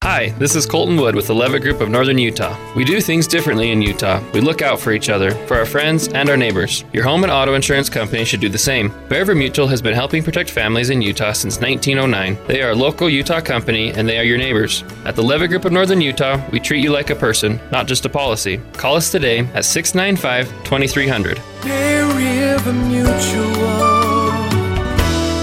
Hi, 0.05 0.29
this 0.37 0.55
is 0.55 0.67
Colton 0.67 0.97
Wood 0.97 1.15
with 1.15 1.25
the 1.25 1.33
Leavitt 1.33 1.63
Group 1.63 1.81
of 1.81 1.89
Northern 1.89 2.19
Utah. 2.19 2.55
We 2.75 2.85
do 2.85 3.01
things 3.01 3.25
differently 3.25 3.71
in 3.71 3.81
Utah. 3.81 4.21
We 4.33 4.39
look 4.39 4.61
out 4.61 4.79
for 4.79 4.91
each 4.91 5.09
other, 5.09 5.31
for 5.47 5.57
our 5.57 5.65
friends, 5.65 6.09
and 6.09 6.29
our 6.29 6.37
neighbors. 6.37 6.85
Your 6.93 7.03
home 7.03 7.23
and 7.23 7.31
auto 7.31 7.55
insurance 7.55 7.89
company 7.89 8.23
should 8.23 8.39
do 8.39 8.47
the 8.47 8.55
same. 8.55 8.89
Bear 9.09 9.21
River 9.21 9.33
Mutual 9.33 9.65
has 9.65 9.81
been 9.81 9.95
helping 9.95 10.21
protect 10.21 10.51
families 10.51 10.91
in 10.91 11.01
Utah 11.01 11.31
since 11.31 11.59
1909. 11.59 12.37
They 12.45 12.61
are 12.61 12.69
a 12.69 12.75
local 12.75 13.09
Utah 13.09 13.41
company 13.41 13.93
and 13.93 14.07
they 14.07 14.19
are 14.19 14.23
your 14.23 14.37
neighbors. 14.37 14.83
At 15.05 15.15
the 15.15 15.23
Leavitt 15.23 15.49
Group 15.49 15.65
of 15.65 15.71
Northern 15.71 16.01
Utah, 16.01 16.39
we 16.51 16.59
treat 16.59 16.83
you 16.83 16.91
like 16.91 17.09
a 17.09 17.15
person, 17.15 17.59
not 17.71 17.87
just 17.87 18.05
a 18.05 18.09
policy. 18.09 18.61
Call 18.73 18.95
us 18.95 19.11
today 19.11 19.39
at 19.55 19.65
695 19.65 20.49
2300. 20.65 21.41
Bear 21.63 22.05
River 22.05 22.73
Mutual, 22.73 23.55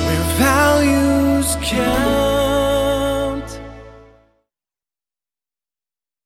where 0.07 0.25
values 0.39 1.57
count. 1.63 2.22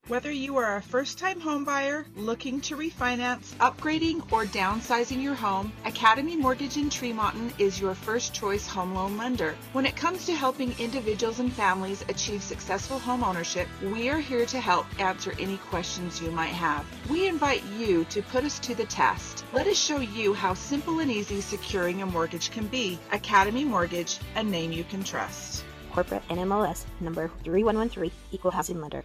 Whether 0.09 0.30
you 0.30 0.57
are 0.59 0.76
a 0.76 0.82
first 0.82 1.18
time 1.18 1.40
homebuyer 1.40 2.04
looking 2.14 2.61
to 2.61 2.76
refinance, 2.76 3.57
upgrading, 3.57 4.30
or 4.30 4.44
downsizing 4.44 5.20
your 5.20 5.34
home, 5.34 5.72
Academy 5.84 6.36
Mortgage 6.36 6.76
in 6.76 6.90
Tremonton 6.90 7.50
is 7.59 7.80
your 7.80 7.92
first 7.92 8.32
choice 8.32 8.68
home 8.68 8.94
loan 8.94 9.16
lender. 9.16 9.57
When 9.72 9.84
it 9.84 9.96
comes 9.96 10.24
to 10.26 10.32
helping 10.32 10.78
individuals 10.78 11.40
and 11.40 11.52
families 11.52 12.04
achieve 12.09 12.44
successful 12.44 13.00
home 13.00 13.24
ownership, 13.24 13.66
we 13.82 14.09
are 14.09 14.20
here 14.20 14.46
to 14.46 14.61
help 14.61 14.86
answer 15.00 15.34
any 15.40 15.57
questions 15.57 16.22
you 16.22 16.30
might 16.30 16.54
have. 16.54 16.86
We 17.11 17.26
invite 17.26 17.64
you 17.76 18.04
to 18.04 18.22
put 18.22 18.44
us 18.44 18.61
to 18.61 18.76
the 18.76 18.84
test. 18.84 19.44
Let 19.52 19.66
us 19.66 19.76
show 19.76 19.98
you 19.98 20.34
how 20.34 20.54
simple 20.54 21.00
and 21.00 21.11
easy 21.11 21.40
securing 21.40 22.02
a 22.02 22.07
mortgage 22.07 22.52
can 22.52 22.68
be. 22.68 23.00
Academy 23.11 23.64
Mortgage, 23.64 24.20
a 24.36 24.44
name 24.44 24.70
you 24.70 24.84
can 24.84 25.02
trust. 25.02 25.64
Corporate 25.90 26.22
NMLS 26.28 26.84
number 27.00 27.28
3113, 27.42 28.12
Equal 28.30 28.52
Housing 28.52 28.80
Lender. 28.80 29.02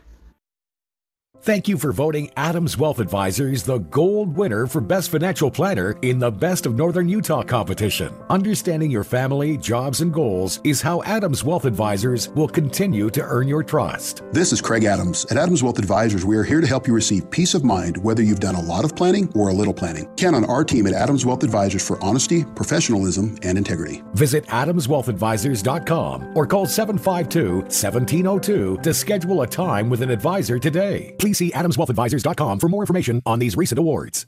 Thank 1.43 1.67
you 1.67 1.79
for 1.79 1.91
voting 1.91 2.29
Adams 2.37 2.77
Wealth 2.77 2.99
Advisors 2.99 3.63
the 3.63 3.79
gold 3.79 4.37
winner 4.37 4.67
for 4.67 4.79
Best 4.79 5.09
Financial 5.09 5.49
Planner 5.49 5.97
in 6.03 6.19
the 6.19 6.29
Best 6.29 6.67
of 6.67 6.75
Northern 6.75 7.09
Utah 7.09 7.41
competition. 7.41 8.13
Understanding 8.29 8.91
your 8.91 9.03
family, 9.03 9.57
jobs, 9.57 10.01
and 10.01 10.13
goals 10.13 10.59
is 10.63 10.83
how 10.83 11.01
Adams 11.01 11.43
Wealth 11.43 11.65
Advisors 11.65 12.29
will 12.29 12.47
continue 12.47 13.09
to 13.09 13.23
earn 13.23 13.47
your 13.47 13.63
trust. 13.63 14.21
This 14.33 14.53
is 14.53 14.61
Craig 14.61 14.83
Adams. 14.83 15.25
At 15.31 15.37
Adams 15.37 15.63
Wealth 15.63 15.79
Advisors, 15.79 16.25
we 16.25 16.35
are 16.35 16.43
here 16.43 16.61
to 16.61 16.67
help 16.67 16.85
you 16.85 16.93
receive 16.93 17.31
peace 17.31 17.55
of 17.55 17.63
mind 17.63 17.97
whether 17.97 18.21
you've 18.21 18.39
done 18.39 18.53
a 18.55 18.61
lot 18.61 18.85
of 18.85 18.95
planning 18.95 19.31
or 19.33 19.49
a 19.49 19.53
little 19.53 19.73
planning. 19.73 20.07
Count 20.17 20.35
on 20.35 20.45
our 20.45 20.63
team 20.63 20.85
at 20.85 20.93
Adams 20.93 21.25
Wealth 21.25 21.43
Advisors 21.43 21.87
for 21.87 21.99
honesty, 22.03 22.43
professionalism, 22.43 23.35
and 23.41 23.57
integrity. 23.57 24.03
Visit 24.13 24.45
adamswealthadvisors.com 24.45 26.37
or 26.37 26.45
call 26.45 26.67
752 26.67 27.61
1702 27.61 28.77
to 28.83 28.93
schedule 28.93 29.41
a 29.41 29.47
time 29.47 29.89
with 29.89 30.03
an 30.03 30.11
advisor 30.11 30.59
today. 30.59 31.15
Please 31.21 31.37
see 31.37 31.51
adamswealthadvisors.com 31.51 32.57
for 32.57 32.67
more 32.67 32.81
information 32.81 33.21
on 33.27 33.37
these 33.37 33.55
recent 33.55 33.77
awards. 33.77 34.25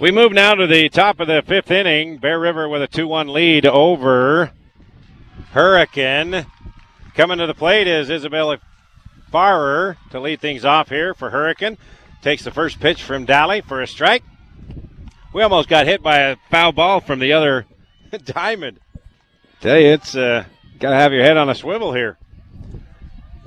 We 0.00 0.10
move 0.10 0.32
now 0.32 0.56
to 0.56 0.66
the 0.66 0.88
top 0.88 1.20
of 1.20 1.28
the 1.28 1.40
fifth 1.46 1.70
inning. 1.70 2.18
Bear 2.18 2.40
River 2.40 2.68
with 2.68 2.82
a 2.82 2.88
2 2.88 3.06
1 3.06 3.28
lead 3.28 3.64
over 3.64 4.50
Hurricane. 5.52 6.46
Coming 7.14 7.38
to 7.38 7.46
the 7.46 7.54
plate 7.54 7.86
is 7.86 8.10
Isabella 8.10 8.58
Farrer 9.30 9.96
to 10.10 10.18
lead 10.18 10.40
things 10.40 10.64
off 10.64 10.88
here 10.88 11.14
for 11.14 11.30
Hurricane. 11.30 11.78
Takes 12.22 12.42
the 12.42 12.50
first 12.50 12.80
pitch 12.80 13.04
from 13.04 13.24
Dally 13.24 13.60
for 13.60 13.80
a 13.80 13.86
strike. 13.86 14.24
We 15.32 15.44
almost 15.44 15.68
got 15.68 15.86
hit 15.86 16.02
by 16.02 16.18
a 16.18 16.36
foul 16.50 16.72
ball 16.72 17.00
from 17.00 17.20
the 17.20 17.34
other 17.34 17.66
diamond. 18.24 18.80
Tell 19.60 19.78
you, 19.78 19.92
it's 19.92 20.16
uh, 20.16 20.44
got 20.80 20.90
to 20.90 20.96
have 20.96 21.12
your 21.12 21.22
head 21.22 21.36
on 21.36 21.48
a 21.48 21.54
swivel 21.54 21.94
here. 21.94 22.18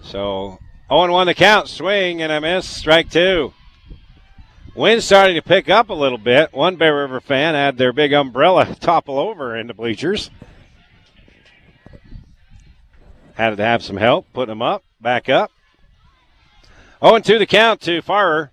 So 0.01 0.59
0 0.93 1.11
1 1.11 1.25
the 1.25 1.33
count. 1.33 1.67
Swing 1.67 2.21
and 2.21 2.31
a 2.31 2.39
miss. 2.39 2.69
Strike 2.69 3.09
two. 3.09 3.51
Wind 4.75 5.03
starting 5.03 5.35
to 5.35 5.41
pick 5.41 5.67
up 5.67 5.89
a 5.89 5.93
little 5.93 6.19
bit. 6.19 6.53
One 6.53 6.75
Bear 6.75 6.97
River 6.97 7.19
fan 7.19 7.55
had 7.55 7.77
their 7.79 7.91
big 7.91 8.13
umbrella 8.13 8.75
topple 8.79 9.17
over 9.17 9.55
in 9.57 9.65
the 9.65 9.73
bleachers. 9.73 10.29
Had 13.33 13.57
to 13.57 13.63
have 13.63 13.83
some 13.83 13.97
help 13.97 14.27
putting 14.33 14.51
them 14.51 14.61
up, 14.61 14.83
back 15.01 15.29
up. 15.29 15.51
0 17.03 17.17
2 17.19 17.39
the 17.39 17.47
count 17.47 17.81
to 17.81 18.03
Farrer. 18.03 18.51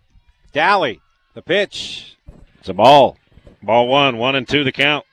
Dally, 0.55 1.03
the 1.35 1.43
pitch. 1.43 2.17
It's 2.59 2.71
a 2.71 2.75
ball. 2.75 3.19
Ball 3.63 3.87
one, 3.87 4.17
one 4.17 4.35
and 4.35 4.49
two 4.49 4.65
the 4.65 4.73
count. 4.73 5.05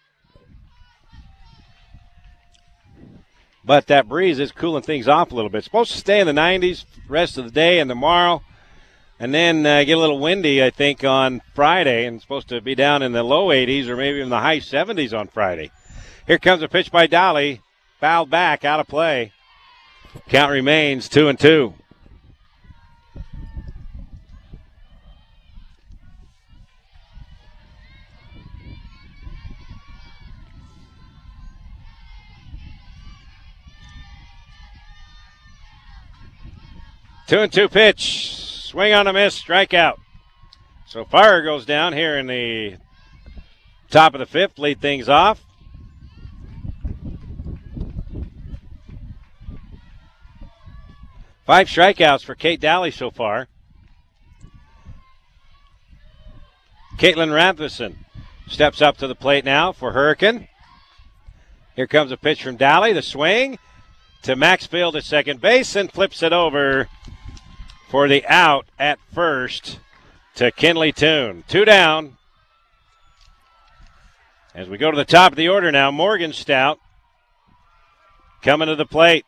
But 3.67 3.87
that 3.87 4.07
breeze 4.07 4.39
is 4.39 4.53
cooling 4.53 4.83
things 4.83 5.09
off 5.09 5.33
a 5.33 5.35
little 5.35 5.49
bit. 5.49 5.57
It's 5.57 5.65
supposed 5.65 5.91
to 5.91 5.97
stay 5.97 6.21
in 6.21 6.25
the 6.25 6.31
90s 6.31 6.85
rest 7.09 7.37
of 7.37 7.43
the 7.43 7.51
day 7.51 7.79
and 7.79 7.89
tomorrow, 7.89 8.41
and 9.19 9.33
then 9.33 9.65
uh, 9.65 9.83
get 9.83 9.97
a 9.97 9.99
little 9.99 10.19
windy, 10.19 10.63
I 10.63 10.69
think, 10.69 11.03
on 11.03 11.41
Friday, 11.53 12.05
and 12.05 12.21
supposed 12.21 12.47
to 12.47 12.61
be 12.61 12.75
down 12.75 13.03
in 13.03 13.11
the 13.11 13.23
low 13.23 13.47
80s 13.47 13.87
or 13.87 13.97
maybe 13.97 14.21
in 14.21 14.29
the 14.29 14.39
high 14.39 14.59
70s 14.59 15.15
on 15.15 15.27
Friday. 15.27 15.69
Here 16.25 16.39
comes 16.39 16.63
a 16.63 16.69
pitch 16.69 16.93
by 16.93 17.07
Dally. 17.07 17.61
Fouled 17.99 18.29
back, 18.29 18.63
out 18.63 18.79
of 18.79 18.87
play. 18.87 19.33
Count 20.29 20.51
remains 20.51 21.09
two 21.09 21.27
and 21.27 21.37
two. 21.37 21.73
Two 37.27 37.39
and 37.39 37.51
two 37.51 37.67
pitch. 37.67 38.37
Swing 38.37 38.93
on 38.93 39.05
a 39.05 39.11
miss, 39.11 39.37
strikeout. 39.41 39.97
So 40.85 41.03
Farrer 41.03 41.41
goes 41.41 41.65
down 41.65 41.91
here 41.91 42.17
in 42.17 42.25
the 42.27 42.77
top 43.89 44.13
of 44.13 44.19
the 44.19 44.25
fifth, 44.25 44.57
lead 44.57 44.79
things 44.79 45.09
off. 45.09 45.43
Five 51.45 51.67
strikeouts 51.67 52.23
for 52.23 52.33
Kate 52.33 52.61
Dally 52.61 52.91
so 52.91 53.11
far. 53.11 53.49
Caitlin 56.97 57.33
Rasmussen 57.33 58.05
steps 58.47 58.81
up 58.81 58.97
to 58.97 59.07
the 59.07 59.15
plate 59.15 59.43
now 59.43 59.73
for 59.73 59.91
Hurricane. 59.91 60.47
Here 61.75 61.87
comes 61.87 62.13
a 62.13 62.17
pitch 62.17 62.41
from 62.41 62.55
Dally. 62.55 62.93
The 62.93 63.01
swing 63.01 63.59
to 64.23 64.37
Maxfield 64.37 64.95
at 64.95 65.03
second 65.03 65.41
base 65.41 65.75
and 65.75 65.91
flips 65.91 66.23
it 66.23 66.31
over 66.31 66.87
for 67.87 68.07
the 68.07 68.25
out 68.27 68.65
at 68.77 68.99
first 69.13 69.79
to 70.35 70.51
Kinley 70.51 70.91
Toon. 70.91 71.43
Two 71.47 71.65
down. 71.65 72.17
As 74.53 74.67
we 74.67 74.77
go 74.77 74.91
to 74.91 74.97
the 74.97 75.05
top 75.05 75.31
of 75.31 75.37
the 75.37 75.49
order 75.49 75.71
now, 75.71 75.91
Morgan 75.91 76.33
Stout 76.33 76.79
coming 78.41 78.67
to 78.67 78.75
the 78.75 78.85
plate. 78.85 79.25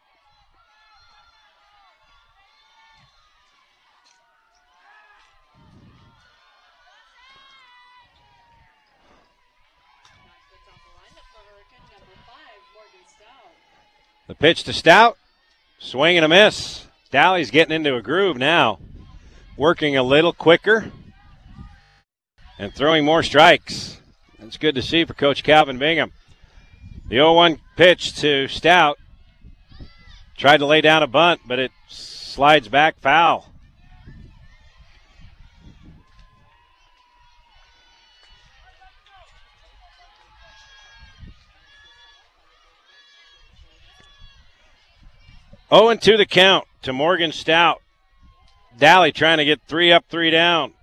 The 14.27 14.35
pitch 14.35 14.63
to 14.65 14.73
Stout. 14.73 15.17
Swing 15.79 16.17
and 16.17 16.25
a 16.25 16.27
miss. 16.27 16.88
Dally's 17.11 17.49
getting 17.49 17.75
into 17.75 17.95
a 17.95 18.03
groove 18.03 18.37
now. 18.37 18.77
Working 19.57 19.97
a 19.97 20.03
little 20.03 20.31
quicker 20.31 20.91
and 22.59 22.73
throwing 22.73 23.03
more 23.03 23.23
strikes. 23.23 23.99
That's 24.37 24.57
good 24.57 24.75
to 24.75 24.81
see 24.81 25.03
for 25.05 25.15
Coach 25.15 25.43
Calvin 25.43 25.79
Bingham. 25.79 26.13
The 27.09 27.15
0 27.15 27.33
1 27.33 27.59
pitch 27.75 28.15
to 28.17 28.47
Stout. 28.47 28.99
Tried 30.37 30.57
to 30.57 30.65
lay 30.65 30.81
down 30.81 31.03
a 31.03 31.07
bunt, 31.07 31.41
but 31.47 31.59
it 31.59 31.71
slides 31.87 32.67
back 32.67 32.99
foul. 32.99 33.47
Oh, 45.71 45.89
and 45.89 46.01
two 46.01 46.15
the 46.15 46.25
count 46.25 46.68
to 46.83 46.93
Morgan 46.93 47.31
Stout. 47.31 47.81
Dally 48.77 49.11
trying 49.11 49.39
to 49.39 49.45
get 49.45 49.61
three 49.67 49.91
up, 49.91 50.05
three 50.09 50.31
down. 50.31 50.73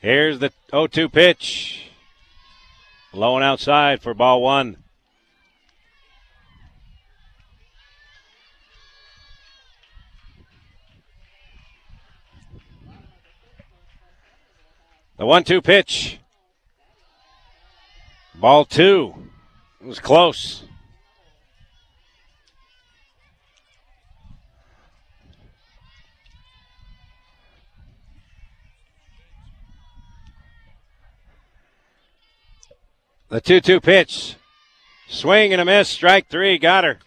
Here's 0.00 0.38
the 0.38 0.52
0 0.70 0.88
2 0.88 1.08
pitch. 1.08 1.90
Low 3.12 3.36
and 3.36 3.44
outside 3.44 4.02
for 4.02 4.14
ball 4.14 4.42
one. 4.42 4.78
The 15.18 15.26
1 15.26 15.44
2 15.44 15.62
pitch. 15.62 16.18
Ball 18.34 18.64
two. 18.64 19.14
It 19.80 19.86
was 19.86 20.00
close. 20.00 20.64
The 33.32 33.40
2 33.40 33.62
2 33.62 33.80
pitch. 33.80 34.36
Swing 35.08 35.52
and 35.52 35.62
a 35.62 35.64
miss. 35.64 35.88
Strike 35.88 36.28
three. 36.28 36.58
Got 36.58 36.84
her. 36.84 36.98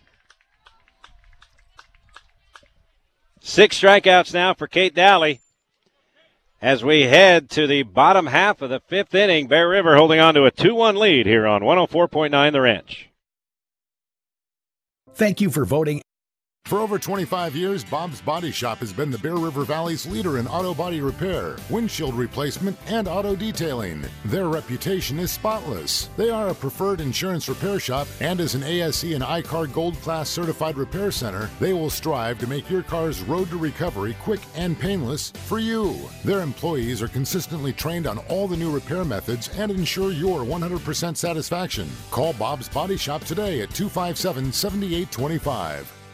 Six 3.41 3.79
strikeouts 3.79 4.33
now 4.33 4.55
for 4.55 4.65
Kate 4.65 4.95
Dally. 4.95 5.39
As 6.59 6.83
we 6.83 7.03
head 7.03 7.51
to 7.51 7.67
the 7.67 7.83
bottom 7.83 8.25
half 8.25 8.63
of 8.63 8.71
the 8.71 8.79
fifth 8.79 9.13
inning, 9.13 9.45
Bear 9.45 9.69
River 9.69 9.97
holding 9.97 10.19
on 10.19 10.33
to 10.33 10.45
a 10.45 10.51
2 10.51 10.73
1 10.73 10.95
lead 10.95 11.27
here 11.27 11.45
on 11.45 11.61
104.9 11.61 12.51
The 12.51 12.61
Ranch. 12.61 13.09
Thank 15.13 15.41
you 15.41 15.51
for 15.51 15.63
voting. 15.63 16.01
For 16.65 16.79
over 16.79 16.97
25 16.97 17.55
years, 17.55 17.83
Bob's 17.83 18.21
Body 18.21 18.49
Shop 18.49 18.79
has 18.79 18.91
been 18.91 19.11
the 19.11 19.19
Bear 19.19 19.35
River 19.35 19.65
Valley's 19.65 20.07
leader 20.07 20.39
in 20.39 20.47
auto 20.47 20.73
body 20.73 20.99
repair, 20.99 21.57
windshield 21.69 22.15
replacement, 22.15 22.75
and 22.87 23.07
auto 23.07 23.35
detailing. 23.35 24.03
Their 24.25 24.47
reputation 24.47 25.19
is 25.19 25.29
spotless. 25.29 26.09
They 26.17 26.31
are 26.31 26.49
a 26.49 26.55
preferred 26.55 27.01
insurance 27.01 27.47
repair 27.47 27.79
shop, 27.79 28.07
and 28.19 28.39
as 28.39 28.55
an 28.55 28.63
ASE 28.63 29.03
and 29.03 29.23
I-CAR 29.23 29.67
Gold 29.67 29.93
Class 30.01 30.27
certified 30.27 30.75
repair 30.75 31.11
center, 31.11 31.51
they 31.59 31.71
will 31.71 31.91
strive 31.91 32.39
to 32.39 32.47
make 32.47 32.67
your 32.67 32.81
car's 32.81 33.21
road 33.21 33.51
to 33.51 33.57
recovery 33.57 34.17
quick 34.23 34.41
and 34.55 34.79
painless 34.79 35.29
for 35.45 35.59
you. 35.59 35.95
Their 36.23 36.41
employees 36.41 36.99
are 36.99 37.07
consistently 37.07 37.73
trained 37.73 38.07
on 38.07 38.17
all 38.27 38.47
the 38.47 38.57
new 38.57 38.71
repair 38.71 39.05
methods 39.05 39.51
and 39.59 39.69
ensure 39.69 40.11
your 40.11 40.39
100% 40.39 41.15
satisfaction. 41.15 41.87
Call 42.09 42.33
Bob's 42.33 42.69
Body 42.69 42.97
Shop 42.97 43.23
today 43.23 43.61
at 43.61 43.69
257 43.69 44.51
7825. 44.51 46.04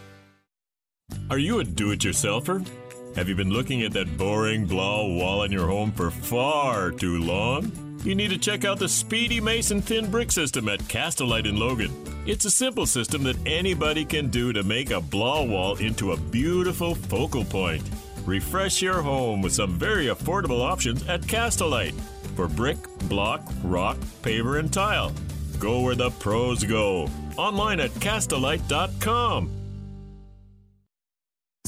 Are 1.30 1.38
you 1.38 1.60
a 1.60 1.64
do 1.64 1.92
it 1.92 2.00
yourselfer? 2.00 2.68
Have 3.16 3.28
you 3.28 3.36
been 3.36 3.52
looking 3.52 3.84
at 3.84 3.94
that 3.94 4.18
boring 4.18 4.66
blah 4.66 5.06
wall 5.06 5.44
in 5.44 5.52
your 5.52 5.68
home 5.68 5.92
for 5.92 6.12
far 6.12 6.92
too 6.92 7.20
long? 7.20 7.72
You 8.04 8.16
need 8.16 8.30
to 8.32 8.38
check 8.38 8.66
out 8.66 8.80
the 8.80 8.90
Speedy 8.90 9.40
Mason 9.40 9.82
Thin 9.82 10.10
Brick 10.10 10.32
System 10.32 10.68
at 10.70 10.80
Castlelite 10.82 11.48
in 11.48 11.58
Logan. 11.58 11.92
It's 12.26 12.46
a 12.46 12.52
simple 12.52 12.86
system 12.86 13.24
that 13.24 13.38
anybody 13.46 14.06
can 14.06 14.30
do 14.30 14.52
to 14.54 14.64
make 14.64 14.92
a 14.92 15.02
blah 15.02 15.44
wall 15.44 15.76
into 15.76 16.14
a 16.14 16.18
beautiful 16.18 16.96
focal 16.96 17.46
point. 17.46 17.84
Refresh 18.26 18.82
your 18.82 19.02
home 19.02 19.42
with 19.42 19.54
some 19.54 19.78
very 19.78 20.08
affordable 20.08 20.62
options 20.62 21.08
at 21.08 21.22
Castlelite 21.22 22.00
for 22.36 22.48
brick, 22.48 22.78
block, 23.08 23.42
rock, 23.64 23.98
paver, 24.22 24.60
and 24.60 24.72
tile. 24.72 25.14
Go 25.60 25.82
where 25.82 25.96
the 25.96 26.10
pros 26.12 26.64
go. 26.64 27.08
Online 27.38 27.82
at 27.82 27.92
castlelite.com. 27.92 29.61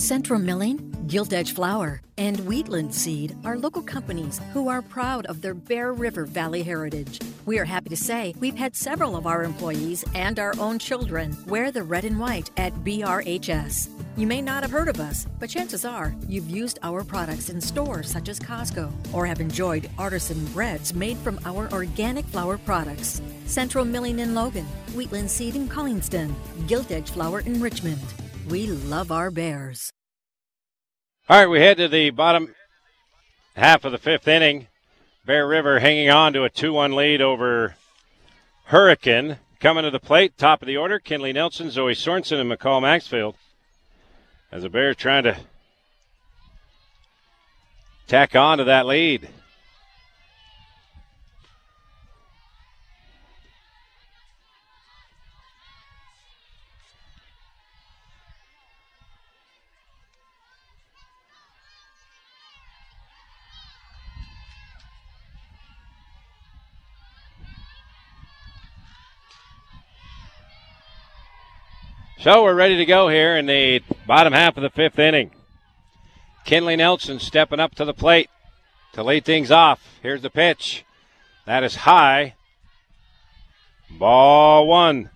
Central 0.04 0.38
Milling, 0.38 0.94
Gilt 1.08 1.32
Edge 1.32 1.54
Flour, 1.54 2.02
and 2.18 2.38
Wheatland 2.42 2.94
Seed 2.94 3.38
are 3.46 3.58
local 3.58 3.82
companies 3.82 4.42
who 4.52 4.68
are 4.68 4.82
proud 4.82 5.26
of 5.28 5.42
their 5.42 5.54
Bear 5.54 5.94
River 5.94 6.26
Valley 6.26 6.62
heritage. 6.62 7.20
We 7.46 7.58
are 7.58 7.64
happy 7.64 7.90
to 7.90 7.96
say 7.96 8.34
we've 8.40 8.58
had 8.58 8.76
several 8.76 9.16
of 9.16 9.26
our 9.26 9.44
employees 9.44 10.04
and 10.14 10.40
our 10.40 10.54
own 10.60 10.78
children 10.78 11.38
wear 11.48 11.72
the 11.72 11.84
red 11.84 12.04
and 12.04 12.20
white 12.20 12.52
at 12.58 12.74
BRHS. 12.84 13.88
You 14.18 14.28
may 14.28 14.42
not 14.42 14.64
have 14.64 14.72
heard 14.72 14.90
of 14.90 15.00
us, 15.00 15.26
but 15.40 15.50
chances 15.50 15.86
are 15.86 16.14
you've 16.28 16.50
used 16.50 16.80
our 16.84 17.06
products 17.06 17.50
in 17.50 17.62
stores 17.62 18.12
such 18.12 18.28
as 18.28 18.42
Costco 18.42 18.92
or 19.14 19.26
have 19.26 19.40
enjoyed 19.40 19.90
artisan 19.98 20.44
breads 20.48 20.94
made 20.94 21.18
from 21.20 21.40
our 21.46 21.72
organic 21.72 22.26
flour 22.26 22.58
products. 22.58 23.22
Central 23.46 23.86
Milling 23.86 24.20
in 24.20 24.36
Logan, 24.36 24.66
Wheatland 24.96 25.32
Seed 25.32 25.56
in 25.56 25.70
Collingston, 25.70 26.34
Gilt 26.68 26.92
Edge 26.92 27.12
Flour 27.12 27.40
in 27.40 27.62
Richmond. 27.62 28.02
We 28.48 28.68
love 28.68 29.12
our 29.12 29.32
bears. 29.32 29.92
All 31.30 31.40
right, 31.40 31.48
we 31.48 31.60
head 31.60 31.78
to 31.78 31.88
the 31.88 32.10
bottom 32.10 32.54
half 33.56 33.86
of 33.86 33.92
the 33.94 33.98
fifth 33.98 34.28
inning. 34.28 34.68
Bear 35.26 35.48
River 35.48 35.80
hanging 35.80 36.10
on 36.10 36.34
to 36.34 36.44
a 36.44 36.50
2 36.50 36.74
1 36.74 36.96
lead 36.96 37.22
over 37.22 37.76
Hurricane. 38.66 39.38
Coming 39.62 39.84
to 39.84 39.92
the 39.92 40.00
plate, 40.00 40.38
top 40.38 40.62
of 40.62 40.68
the 40.68 40.76
order, 40.76 41.00
Kinley 41.00 41.32
Nelson, 41.32 41.72
Zoe 41.72 41.94
Sorensen, 41.94 42.42
and 42.42 42.52
McCall 42.52 42.82
Maxfield. 42.82 43.36
As 44.52 44.64
the 44.64 44.70
Bears 44.70 44.98
trying 44.98 45.24
to 45.24 45.38
tack 48.08 48.36
on 48.36 48.58
to 48.58 48.66
that 48.66 48.86
lead. 48.86 49.30
So 72.24 72.42
we're 72.42 72.56
ready 72.56 72.78
to 72.78 72.86
go 72.86 73.10
here 73.10 73.36
in 73.36 73.48
the 73.48 73.82
bottom 74.08 74.32
half 74.32 74.56
of 74.56 74.64
the 74.64 74.70
fifth 74.70 74.98
inning. 74.98 75.32
Kinley 76.46 76.78
Nelson 76.78 77.20
stepping 77.20 77.60
up 77.60 77.76
to 77.76 77.84
the 77.84 77.94
plate 77.94 78.30
to 78.94 79.04
lead 79.04 79.26
things 79.26 79.52
off. 79.52 80.00
Here's 80.02 80.22
the 80.22 80.30
pitch. 80.30 80.86
That 81.46 81.66
is 81.66 81.76
high. 81.76 82.36
Ball 83.90 84.66
one. 84.68 85.10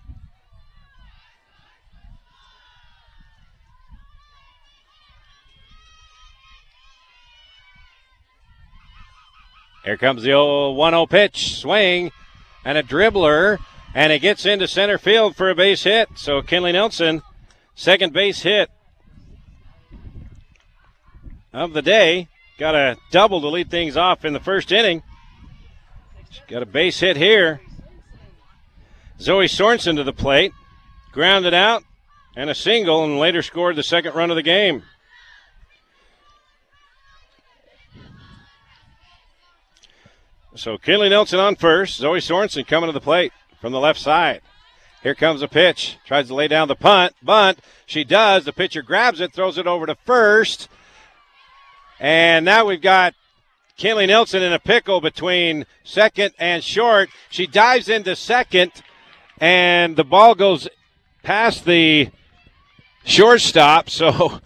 Here 9.82 9.96
comes 9.96 10.24
the 10.24 10.34
old 10.34 10.76
1 10.76 10.92
0 10.92 11.06
pitch. 11.06 11.56
Swing 11.56 12.12
and 12.66 12.76
a 12.76 12.82
dribbler 12.82 13.60
and 13.94 14.12
it 14.12 14.20
gets 14.20 14.46
into 14.46 14.68
center 14.68 14.98
field 14.98 15.36
for 15.36 15.50
a 15.50 15.54
base 15.54 15.84
hit. 15.84 16.08
So 16.16 16.42
Kinley 16.42 16.72
Nelson, 16.72 17.22
second 17.74 18.12
base 18.12 18.42
hit 18.42 18.70
of 21.52 21.72
the 21.72 21.82
day, 21.82 22.28
got 22.58 22.74
a 22.74 22.96
double 23.10 23.40
to 23.40 23.48
lead 23.48 23.70
things 23.70 23.96
off 23.96 24.24
in 24.24 24.32
the 24.32 24.40
first 24.40 24.70
inning. 24.72 25.02
Got 26.46 26.62
a 26.62 26.66
base 26.66 27.00
hit 27.00 27.16
here. 27.16 27.60
Zoe 29.20 29.46
Sorensen 29.46 29.96
to 29.96 30.04
the 30.04 30.12
plate, 30.12 30.52
grounded 31.12 31.54
out, 31.54 31.82
and 32.36 32.48
a 32.48 32.54
single, 32.54 33.04
and 33.04 33.18
later 33.18 33.42
scored 33.42 33.74
the 33.74 33.82
second 33.82 34.14
run 34.14 34.30
of 34.30 34.36
the 34.36 34.42
game. 34.42 34.82
So 40.54 40.76
Kinley 40.78 41.08
Nelson 41.08 41.40
on 41.40 41.56
first, 41.56 41.96
Zoe 41.96 42.20
Sorensen 42.20 42.66
coming 42.66 42.88
to 42.88 42.92
the 42.92 43.00
plate 43.00 43.32
from 43.60 43.72
the 43.72 43.80
left 43.80 44.00
side. 44.00 44.40
Here 45.02 45.14
comes 45.14 45.42
a 45.42 45.48
pitch. 45.48 45.96
Tries 46.04 46.28
to 46.28 46.34
lay 46.34 46.48
down 46.48 46.68
the 46.68 46.74
punt. 46.74 47.14
Bunt. 47.22 47.60
She 47.86 48.04
does. 48.04 48.44
The 48.44 48.52
pitcher 48.52 48.82
grabs 48.82 49.20
it, 49.20 49.32
throws 49.32 49.58
it 49.58 49.66
over 49.66 49.86
to 49.86 49.94
first. 49.94 50.68
And 52.00 52.44
now 52.44 52.64
we've 52.64 52.82
got 52.82 53.14
Kinley 53.76 54.06
Nelson 54.06 54.42
in 54.42 54.52
a 54.52 54.58
pickle 54.58 55.00
between 55.00 55.66
second 55.84 56.34
and 56.38 56.62
short. 56.62 57.10
She 57.30 57.46
dives 57.46 57.88
into 57.88 58.16
second, 58.16 58.72
and 59.40 59.96
the 59.96 60.04
ball 60.04 60.34
goes 60.34 60.68
past 61.22 61.64
the 61.64 62.10
shortstop. 63.04 63.88
So 63.98 64.40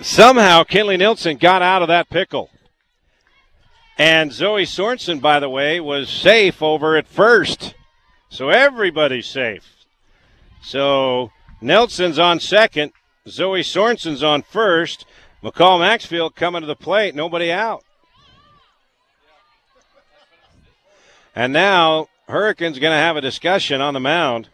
somehow 0.00 0.64
Kinley 0.64 0.96
Nelson 0.96 1.36
got 1.36 1.62
out 1.62 1.82
of 1.82 1.88
that 1.88 2.08
pickle. 2.08 2.50
And 4.00 4.32
Zoe 4.32 4.64
Sorensen, 4.64 5.20
by 5.20 5.40
the 5.40 5.50
way, 5.50 5.78
was 5.78 6.08
safe 6.08 6.62
over 6.62 6.96
at 6.96 7.06
first. 7.06 7.74
So 8.30 8.48
everybody's 8.48 9.26
safe. 9.26 9.84
So 10.62 11.32
Nelson's 11.60 12.18
on 12.18 12.40
second. 12.40 12.92
Zoe 13.28 13.62
Sorensen's 13.62 14.22
on 14.22 14.40
first. 14.40 15.04
McCall 15.44 15.80
Maxfield 15.80 16.34
coming 16.34 16.62
to 16.62 16.66
the 16.66 16.74
plate. 16.74 17.14
Nobody 17.14 17.52
out. 17.52 17.84
And 21.36 21.52
now 21.52 22.06
Hurricane's 22.26 22.78
going 22.78 22.92
to 22.92 22.96
have 22.96 23.18
a 23.18 23.20
discussion 23.20 23.82
on 23.82 23.92
the 23.92 24.00
mound. 24.00 24.48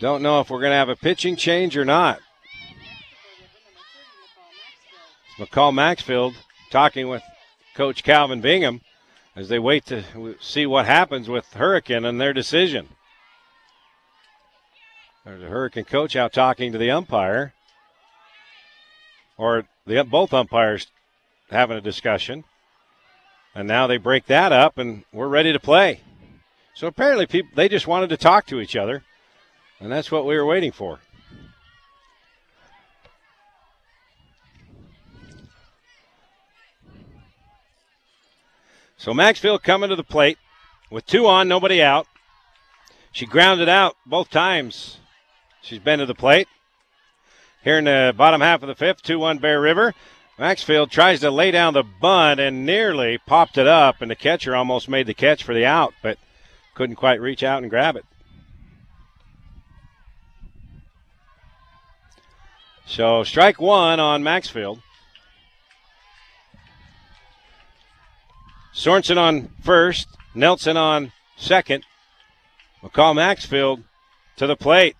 Don't 0.00 0.20
know 0.20 0.40
if 0.40 0.50
we're 0.50 0.60
going 0.60 0.72
to 0.72 0.76
have 0.76 0.90
a 0.90 0.96
pitching 0.96 1.34
change 1.34 1.78
or 1.78 1.86
not. 1.86 2.20
McCall 5.40 5.72
Maxfield 5.72 6.34
talking 6.70 7.08
with 7.08 7.22
Coach 7.74 8.04
Calvin 8.04 8.42
Bingham 8.42 8.82
as 9.34 9.48
they 9.48 9.58
wait 9.58 9.86
to 9.86 10.04
see 10.38 10.66
what 10.66 10.84
happens 10.84 11.30
with 11.30 11.54
Hurricane 11.54 12.04
and 12.04 12.20
their 12.20 12.34
decision. 12.34 12.90
There's 15.24 15.42
a 15.42 15.46
Hurricane 15.46 15.84
coach 15.84 16.14
out 16.14 16.34
talking 16.34 16.72
to 16.72 16.78
the 16.78 16.90
umpire, 16.90 17.54
or 19.38 19.64
the 19.86 20.04
both 20.04 20.34
umpires 20.34 20.88
having 21.48 21.78
a 21.78 21.80
discussion. 21.80 22.44
And 23.54 23.66
now 23.66 23.86
they 23.86 23.96
break 23.96 24.26
that 24.26 24.52
up, 24.52 24.76
and 24.76 25.04
we're 25.10 25.26
ready 25.26 25.54
to 25.54 25.58
play. 25.58 26.02
So 26.74 26.86
apparently, 26.86 27.26
people 27.26 27.50
they 27.54 27.68
just 27.68 27.86
wanted 27.86 28.10
to 28.10 28.18
talk 28.18 28.46
to 28.46 28.60
each 28.60 28.76
other, 28.76 29.04
and 29.80 29.90
that's 29.90 30.12
what 30.12 30.26
we 30.26 30.36
were 30.36 30.44
waiting 30.44 30.72
for. 30.72 31.00
So 39.00 39.14
Maxfield 39.14 39.62
coming 39.62 39.88
to 39.88 39.96
the 39.96 40.04
plate 40.04 40.36
with 40.90 41.06
two 41.06 41.26
on, 41.26 41.48
nobody 41.48 41.82
out. 41.82 42.06
She 43.12 43.24
grounded 43.24 43.66
out 43.66 43.96
both 44.04 44.28
times. 44.28 44.98
She's 45.62 45.78
been 45.78 46.00
to 46.00 46.06
the 46.06 46.14
plate. 46.14 46.48
Here 47.64 47.78
in 47.78 47.84
the 47.84 48.12
bottom 48.14 48.42
half 48.42 48.62
of 48.62 48.68
the 48.68 48.74
fifth, 48.74 49.02
2 49.02 49.18
1 49.18 49.38
Bear 49.38 49.58
River. 49.58 49.94
Maxfield 50.38 50.90
tries 50.90 51.20
to 51.20 51.30
lay 51.30 51.50
down 51.50 51.72
the 51.72 51.82
bunt 51.82 52.40
and 52.40 52.66
nearly 52.66 53.16
popped 53.16 53.56
it 53.56 53.66
up, 53.66 54.02
and 54.02 54.10
the 54.10 54.14
catcher 54.14 54.54
almost 54.54 54.86
made 54.86 55.06
the 55.06 55.14
catch 55.14 55.44
for 55.44 55.54
the 55.54 55.64
out, 55.64 55.94
but 56.02 56.18
couldn't 56.74 56.96
quite 56.96 57.22
reach 57.22 57.42
out 57.42 57.62
and 57.62 57.70
grab 57.70 57.96
it. 57.96 58.04
So 62.84 63.24
strike 63.24 63.62
one 63.62 63.98
on 63.98 64.22
Maxfield. 64.22 64.82
Sorensen 68.74 69.18
on 69.18 69.50
first, 69.62 70.08
Nelson 70.34 70.76
on 70.76 71.12
second. 71.36 71.84
McCall 72.82 73.14
Maxfield 73.14 73.82
to 74.36 74.46
the 74.46 74.56
plate. 74.56 74.96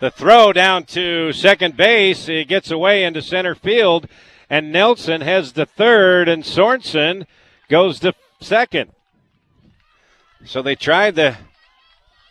The 0.00 0.10
throw 0.10 0.52
down 0.52 0.82
to 0.86 1.32
second 1.32 1.76
base. 1.76 2.26
He 2.26 2.44
gets 2.44 2.72
away 2.72 3.04
into 3.04 3.22
center 3.22 3.54
field, 3.54 4.08
and 4.50 4.72
Nelson 4.72 5.20
heads 5.20 5.52
to 5.52 5.64
third, 5.64 6.28
and 6.28 6.42
Sorensen 6.42 7.24
goes 7.68 8.00
to 8.00 8.12
second. 8.40 8.90
So 10.44 10.60
they 10.60 10.74
tried 10.74 11.14
the 11.14 11.36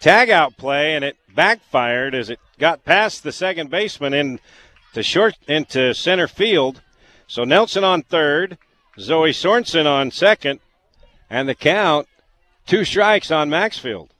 tag 0.02 0.30
out 0.30 0.58
play, 0.58 0.96
and 0.96 1.06
it 1.06 1.16
backfired 1.34 2.14
as 2.14 2.30
it 2.30 2.40
got 2.62 2.86
past 2.86 3.24
the 3.24 3.32
second 3.32 3.72
baseman 3.72 4.14
into 4.14 5.02
short 5.02 5.36
into 5.48 5.96
center 5.96 6.28
field. 6.28 6.80
So 7.26 7.44
Nelson 7.44 7.84
on 7.84 8.04
third, 8.04 8.60
Zoe 9.00 9.32
Sorensen 9.32 9.88
on 9.88 10.12
second, 10.12 10.60
and 11.28 11.50
the 11.50 11.56
count 11.56 12.08
two 12.68 12.86
strikes 12.86 13.32
on 13.32 13.50
Maxfield. 13.50 14.14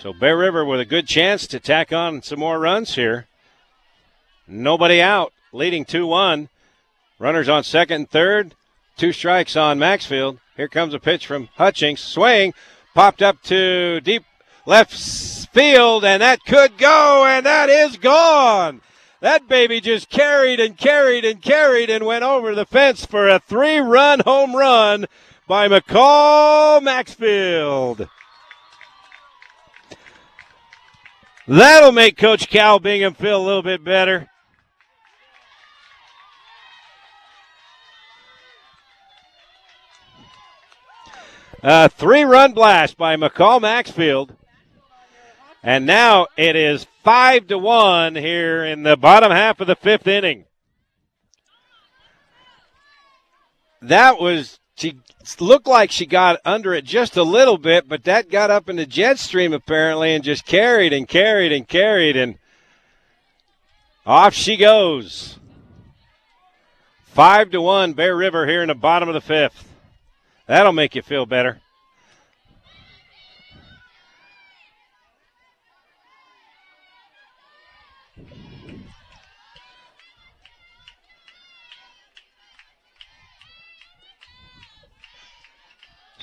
So 0.00 0.12
Bear 0.12 0.36
River 0.36 0.64
with 0.64 0.78
a 0.78 0.84
good 0.84 1.08
chance 1.08 1.48
to 1.48 1.58
tack 1.58 1.92
on 1.92 2.22
some 2.22 2.38
more 2.38 2.60
runs 2.60 2.94
here. 2.94 3.26
Nobody 4.46 5.02
out, 5.02 5.32
leading 5.52 5.84
2 5.84 6.06
1. 6.06 6.48
Runners 7.18 7.48
on 7.48 7.64
second 7.64 7.96
and 7.96 8.08
third. 8.08 8.54
Two 8.96 9.12
strikes 9.12 9.56
on 9.56 9.80
Maxfield. 9.80 10.38
Here 10.56 10.68
comes 10.68 10.94
a 10.94 11.00
pitch 11.00 11.26
from 11.26 11.48
Hutchings. 11.56 11.98
Swing, 11.98 12.54
popped 12.94 13.22
up 13.22 13.42
to 13.44 14.00
deep 14.02 14.22
left 14.66 14.92
field, 15.52 16.04
and 16.04 16.22
that 16.22 16.44
could 16.44 16.78
go, 16.78 17.24
and 17.26 17.44
that 17.44 17.68
is 17.68 17.96
gone. 17.96 18.82
That 19.18 19.48
baby 19.48 19.80
just 19.80 20.08
carried 20.08 20.60
and 20.60 20.76
carried 20.76 21.24
and 21.24 21.42
carried 21.42 21.90
and 21.90 22.06
went 22.06 22.22
over 22.22 22.54
the 22.54 22.66
fence 22.66 23.04
for 23.04 23.28
a 23.28 23.40
three 23.40 23.78
run 23.78 24.20
home 24.20 24.54
run 24.54 25.06
by 25.48 25.66
McCall 25.66 26.80
Maxfield. 26.80 28.08
That'll 31.48 31.92
make 31.92 32.18
Coach 32.18 32.50
Cal 32.50 32.78
Bingham 32.78 33.14
feel 33.14 33.40
a 33.40 33.46
little 33.46 33.62
bit 33.62 33.82
better. 33.82 34.28
A 41.62 41.88
three 41.88 42.22
run 42.22 42.52
blast 42.52 42.98
by 42.98 43.16
McCall 43.16 43.62
Maxfield. 43.62 44.36
And 45.62 45.86
now 45.86 46.26
it 46.36 46.54
is 46.54 46.86
five 47.02 47.46
to 47.46 47.56
one 47.56 48.14
here 48.14 48.62
in 48.62 48.82
the 48.82 48.98
bottom 48.98 49.32
half 49.32 49.58
of 49.60 49.66
the 49.66 49.74
fifth 49.74 50.06
inning. 50.06 50.44
That 53.80 54.20
was 54.20 54.60
she 54.78 54.96
looked 55.40 55.66
like 55.66 55.90
she 55.90 56.06
got 56.06 56.40
under 56.44 56.72
it 56.72 56.84
just 56.84 57.16
a 57.16 57.22
little 57.24 57.58
bit, 57.58 57.88
but 57.88 58.04
that 58.04 58.30
got 58.30 58.50
up 58.50 58.68
in 58.68 58.76
the 58.76 58.86
jet 58.86 59.18
stream 59.18 59.52
apparently 59.52 60.14
and 60.14 60.22
just 60.22 60.46
carried 60.46 60.92
and 60.92 61.08
carried 61.08 61.50
and 61.52 61.66
carried 61.66 62.16
and 62.16 62.38
off 64.06 64.34
she 64.34 64.56
goes. 64.56 65.38
Five 67.06 67.50
to 67.50 67.60
one, 67.60 67.94
Bear 67.94 68.14
River 68.14 68.46
here 68.46 68.62
in 68.62 68.68
the 68.68 68.74
bottom 68.76 69.08
of 69.08 69.14
the 69.14 69.20
fifth. 69.20 69.68
That'll 70.46 70.72
make 70.72 70.94
you 70.94 71.02
feel 71.02 71.26
better. 71.26 71.60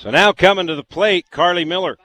So 0.06 0.12
now 0.12 0.30
coming 0.30 0.68
to 0.68 0.76
the 0.76 0.84
plate, 0.84 1.32
Carly 1.32 1.64
Miller. 1.64 1.98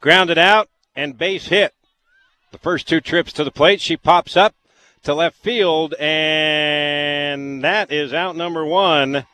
Grounded 0.00 0.38
out 0.38 0.68
and 0.94 1.18
base 1.18 1.48
hit. 1.48 1.74
The 2.52 2.58
first 2.58 2.86
two 2.86 3.00
trips 3.00 3.32
to 3.32 3.42
the 3.42 3.50
plate, 3.50 3.80
she 3.80 3.96
pops 3.96 4.36
up 4.36 4.54
to 5.02 5.14
left 5.14 5.34
field, 5.34 5.94
and 5.98 7.64
that 7.64 7.90
is 7.90 8.14
out 8.14 8.36
number 8.36 8.64
one. 8.64 9.26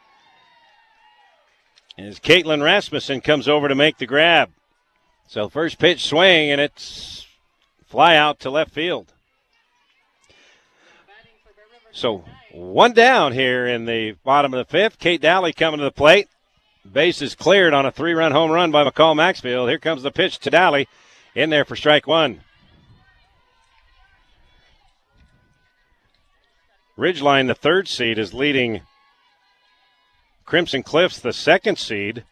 As 1.99 2.19
Caitlin 2.19 2.65
Rasmussen 2.65 3.21
comes 3.21 3.49
over 3.49 3.69
to 3.69 3.75
make 3.75 3.99
the 3.99 4.07
grab. 4.07 4.49
So 5.27 5.51
first 5.51 5.79
pitch 5.79 6.07
swing, 6.07 6.51
and 6.51 6.59
it's 6.59 7.27
fly 7.85 8.17
out 8.17 8.41
to 8.41 8.51
left 8.51 8.71
field. 8.71 9.13
So 11.93 12.25
one 12.51 12.95
down 12.95 13.35
here 13.35 13.67
in 13.67 13.85
the 13.85 14.13
bottom 14.25 14.55
of 14.55 14.67
the 14.67 14.73
fifth. 14.73 14.99
Kate 14.99 15.21
Dally 15.21 15.53
coming 15.53 15.81
to 15.81 15.85
the 15.85 15.91
plate. 15.91 16.29
Base 16.93 17.21
is 17.21 17.35
cleared 17.35 17.75
on 17.75 17.87
a 17.87 17.93
three 17.93 18.15
run 18.15 18.33
home 18.33 18.51
run 18.51 18.71
by 18.71 18.85
McCall 18.85 19.15
Maxfield. 19.15 19.69
Here 19.69 19.79
comes 19.79 20.03
the 20.03 20.11
pitch 20.11 20.39
to 20.41 20.51
Dally 20.51 20.89
in 21.35 21.51
there 21.51 21.65
for 21.65 21.77
strike 21.77 22.07
one. 22.07 22.41
Ridgeline, 26.97 27.47
the 27.47 27.55
third 27.55 27.87
seed, 27.87 28.19
is 28.19 28.35
leading 28.35 28.81
Crimson 30.45 30.83
Cliffs, 30.83 31.21
the 31.21 31.33
second 31.33 31.79
seed, 31.79 32.25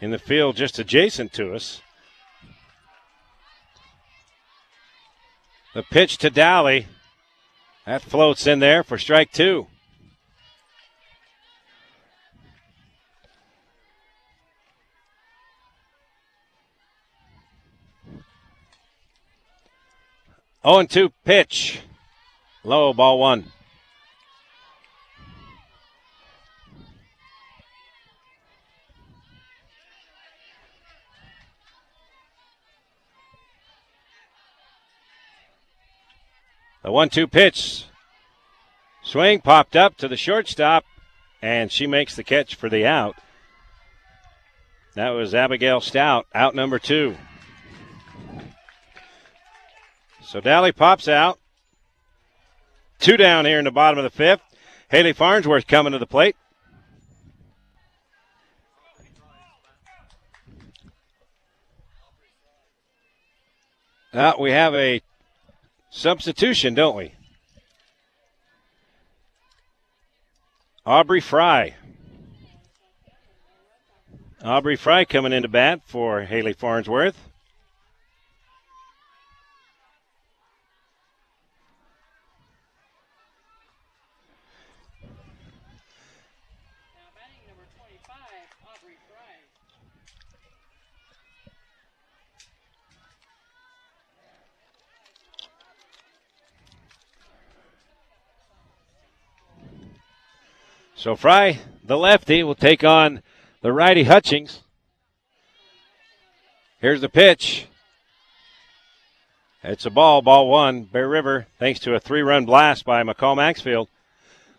in 0.00 0.10
the 0.10 0.18
field 0.18 0.56
just 0.56 0.78
adjacent 0.78 1.32
to 1.34 1.54
us. 1.54 1.80
The 5.74 5.82
pitch 5.82 6.18
to 6.18 6.30
Dally. 6.30 6.86
That 7.86 8.02
floats 8.02 8.46
in 8.46 8.60
there 8.60 8.82
for 8.82 8.96
strike 8.96 9.30
two. 9.30 9.66
Oh 20.64 20.78
and 20.78 20.88
2 20.88 21.10
pitch. 21.26 21.80
Low, 22.64 22.94
ball 22.94 23.18
one. 23.18 23.52
The 36.82 36.92
one 36.92 37.08
two 37.08 37.26
pitch. 37.26 37.84
Swing 39.02 39.40
popped 39.40 39.74
up 39.74 39.96
to 39.98 40.08
the 40.08 40.16
shortstop, 40.16 40.84
and 41.42 41.72
she 41.72 41.86
makes 41.86 42.14
the 42.14 42.24
catch 42.24 42.54
for 42.54 42.68
the 42.68 42.86
out. 42.86 43.16
That 44.94 45.10
was 45.10 45.34
Abigail 45.34 45.80
Stout, 45.80 46.26
out 46.34 46.54
number 46.54 46.78
two. 46.78 47.16
So 50.26 50.40
Dally 50.40 50.72
pops 50.72 51.06
out. 51.06 51.38
Two 52.98 53.16
down 53.16 53.44
here 53.44 53.58
in 53.58 53.64
the 53.64 53.70
bottom 53.70 53.98
of 53.98 54.04
the 54.04 54.10
fifth. 54.10 54.40
Haley 54.88 55.12
Farnsworth 55.12 55.66
coming 55.66 55.92
to 55.92 55.98
the 55.98 56.06
plate. 56.06 56.36
Uh, 64.12 64.32
we 64.38 64.52
have 64.52 64.74
a 64.74 65.02
substitution, 65.90 66.74
don't 66.74 66.96
we? 66.96 67.12
Aubrey 70.86 71.20
Fry. 71.20 71.74
Aubrey 74.42 74.76
Fry 74.76 75.04
coming 75.04 75.32
into 75.32 75.48
bat 75.48 75.80
for 75.84 76.22
Haley 76.22 76.52
Farnsworth. 76.52 77.33
So 101.04 101.16
Fry, 101.16 101.58
the 101.84 101.98
lefty, 101.98 102.42
will 102.42 102.54
take 102.54 102.82
on 102.82 103.22
the 103.60 103.74
righty 103.74 104.04
Hutchings. 104.04 104.62
Here's 106.80 107.02
the 107.02 107.10
pitch. 107.10 107.66
It's 109.62 109.84
a 109.84 109.90
ball, 109.90 110.22
ball 110.22 110.48
one. 110.48 110.84
Bear 110.84 111.06
River, 111.06 111.46
thanks 111.58 111.78
to 111.80 111.94
a 111.94 112.00
three 112.00 112.22
run 112.22 112.46
blast 112.46 112.86
by 112.86 113.02
McCall 113.02 113.36
Maxfield 113.36 113.88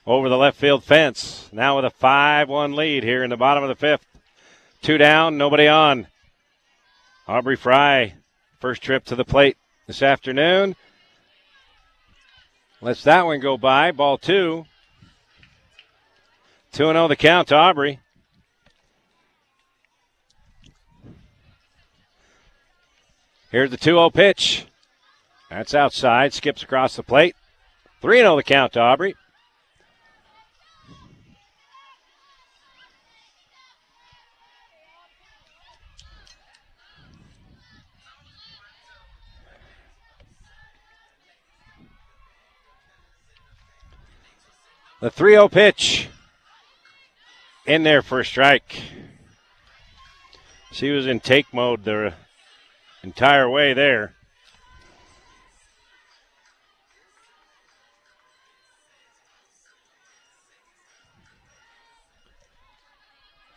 over 0.06 0.30
the 0.30 0.38
left 0.38 0.60
field 0.60 0.84
fence. 0.84 1.50
Now 1.52 1.78
with 1.78 1.86
a 1.86 1.90
5 1.90 2.48
1 2.48 2.76
lead 2.76 3.02
here 3.02 3.24
in 3.24 3.32
the 3.32 3.38
bottom 3.38 3.64
of 3.64 3.70
the 3.70 3.76
fifth. 3.76 4.06
Two 4.84 5.00
down, 5.00 5.40
nobody 5.40 5.68
on. 5.68 6.06
Aubrey 7.28 7.56
Fry, 7.56 8.14
first 8.60 8.84
trip 8.84 9.04
to 9.06 9.16
the 9.16 9.26
plate 9.26 9.58
this 9.88 10.04
afternoon. 10.04 10.76
Lets 12.82 13.04
that 13.04 13.26
one 13.26 13.40
go 13.40 13.58
by. 13.58 13.92
Ball 13.92 14.20
two. 14.20 14.68
2 16.76 16.84
0 16.84 17.08
the 17.08 17.16
count 17.16 17.48
to 17.48 17.56
Aubrey. 17.56 18.02
Here's 23.50 23.72
the 23.72 23.78
2 23.78 23.92
0 23.92 24.10
pitch. 24.10 24.66
That's 25.50 25.74
outside. 25.74 26.34
Skips 26.34 26.64
across 26.64 26.98
the 26.98 27.04
plate. 27.04 27.38
3 28.02 28.18
0 28.18 28.36
the 28.36 28.44
count 28.44 28.74
to 28.74 28.82
Aubrey. 28.82 29.16
The 45.00 45.10
3 45.10 45.32
0 45.36 45.48
pitch 45.48 46.10
in 47.66 47.84
there 47.84 48.02
for 48.02 48.20
a 48.20 48.26
strike. 48.26 48.82
She 50.72 50.92
was 50.92 51.08
in 51.08 51.20
take 51.20 51.54
mode 51.54 51.84
the 51.84 52.14
entire 53.04 53.50
way 53.50 53.74
there. 53.74 54.14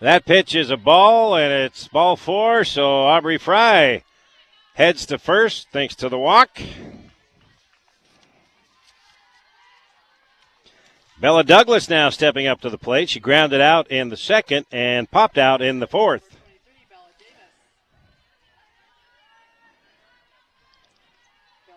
That 0.00 0.24
pitch 0.24 0.54
is 0.54 0.70
a 0.70 0.76
ball, 0.76 1.34
and 1.34 1.52
it's 1.52 1.88
ball 1.88 2.14
four, 2.14 2.64
so 2.64 3.02
Aubrey 3.02 3.36
Fry 3.36 4.04
heads 4.74 5.04
to 5.06 5.18
first 5.18 5.66
thanks 5.72 5.96
to 5.96 6.08
the 6.08 6.18
walk. 6.18 6.60
Bella 11.20 11.42
Douglas 11.42 11.88
now 11.88 12.10
stepping 12.10 12.46
up 12.46 12.60
to 12.60 12.70
the 12.70 12.78
plate. 12.78 13.08
She 13.08 13.18
grounded 13.18 13.60
out 13.60 13.90
in 13.90 14.08
the 14.08 14.16
second 14.16 14.66
and 14.70 15.10
popped 15.10 15.36
out 15.36 15.60
in 15.60 15.80
the 15.80 15.88
fourth. 15.88 16.36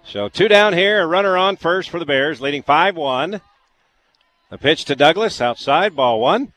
So 0.04 0.30
two 0.30 0.48
down 0.48 0.74
here, 0.74 1.02
a 1.02 1.08
runner 1.08 1.38
on 1.38 1.56
first 1.56 1.90
for 1.90 1.98
the 1.98 2.06
Bears, 2.06 2.40
leading 2.40 2.62
5 2.62 2.96
1. 2.96 3.42
The 4.52 4.58
pitch 4.60 4.86
to 4.86 4.96
Douglas, 4.96 5.42
outside, 5.42 5.96
ball 5.96 6.20
one. 6.20 6.54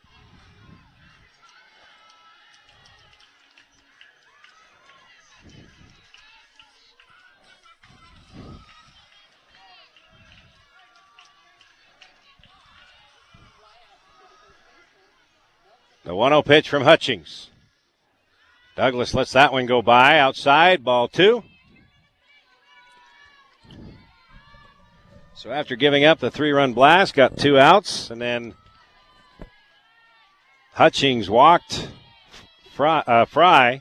The 16.14 16.18
1 16.18 16.30
0 16.30 16.42
pitch 16.42 16.68
from 16.68 16.84
Hutchings. 16.84 17.50
Douglas 18.76 19.14
lets 19.14 19.32
that 19.32 19.52
one 19.52 19.66
go 19.66 19.82
by 19.82 20.16
outside, 20.16 20.84
ball 20.84 21.08
two. 21.08 21.42
So 25.34 25.50
after 25.50 25.74
giving 25.74 26.04
up 26.04 26.20
the 26.20 26.30
three 26.30 26.52
run 26.52 26.72
blast, 26.72 27.14
got 27.14 27.36
two 27.36 27.58
outs, 27.58 28.12
and 28.12 28.22
then 28.22 28.54
Hutchings 30.74 31.28
walked 31.28 31.88
Fry. 32.72 33.00
Uh, 33.00 33.24
Fry. 33.24 33.80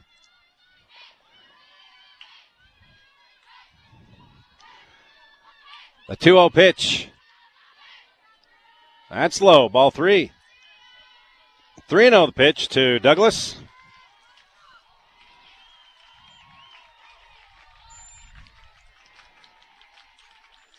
The 6.10 6.15
2 6.15 6.31
0 6.31 6.49
pitch. 6.49 7.10
That's 9.11 9.39
low, 9.39 9.69
ball 9.69 9.91
three. 9.91 10.31
3 11.88 12.10
0 12.10 12.26
the 12.27 12.31
pitch 12.31 12.69
to 12.69 12.99
Douglas. 12.99 13.57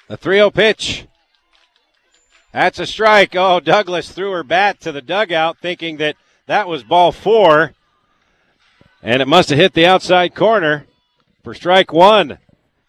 The 0.08 0.16
3 0.16 0.36
0 0.36 0.50
pitch. 0.50 1.06
That's 2.52 2.78
a 2.78 2.86
strike. 2.86 3.34
Oh, 3.34 3.60
Douglas 3.60 4.12
threw 4.12 4.30
her 4.30 4.44
bat 4.44 4.80
to 4.80 4.92
the 4.92 5.02
dugout 5.02 5.58
thinking 5.58 5.96
that 5.96 6.16
that 6.46 6.68
was 6.68 6.84
ball 6.84 7.10
four. 7.10 7.74
And 9.02 9.20
it 9.20 9.28
must 9.28 9.50
have 9.50 9.58
hit 9.58 9.74
the 9.74 9.86
outside 9.86 10.34
corner 10.34 10.86
for 11.42 11.52
strike 11.52 11.92
one. 11.92 12.38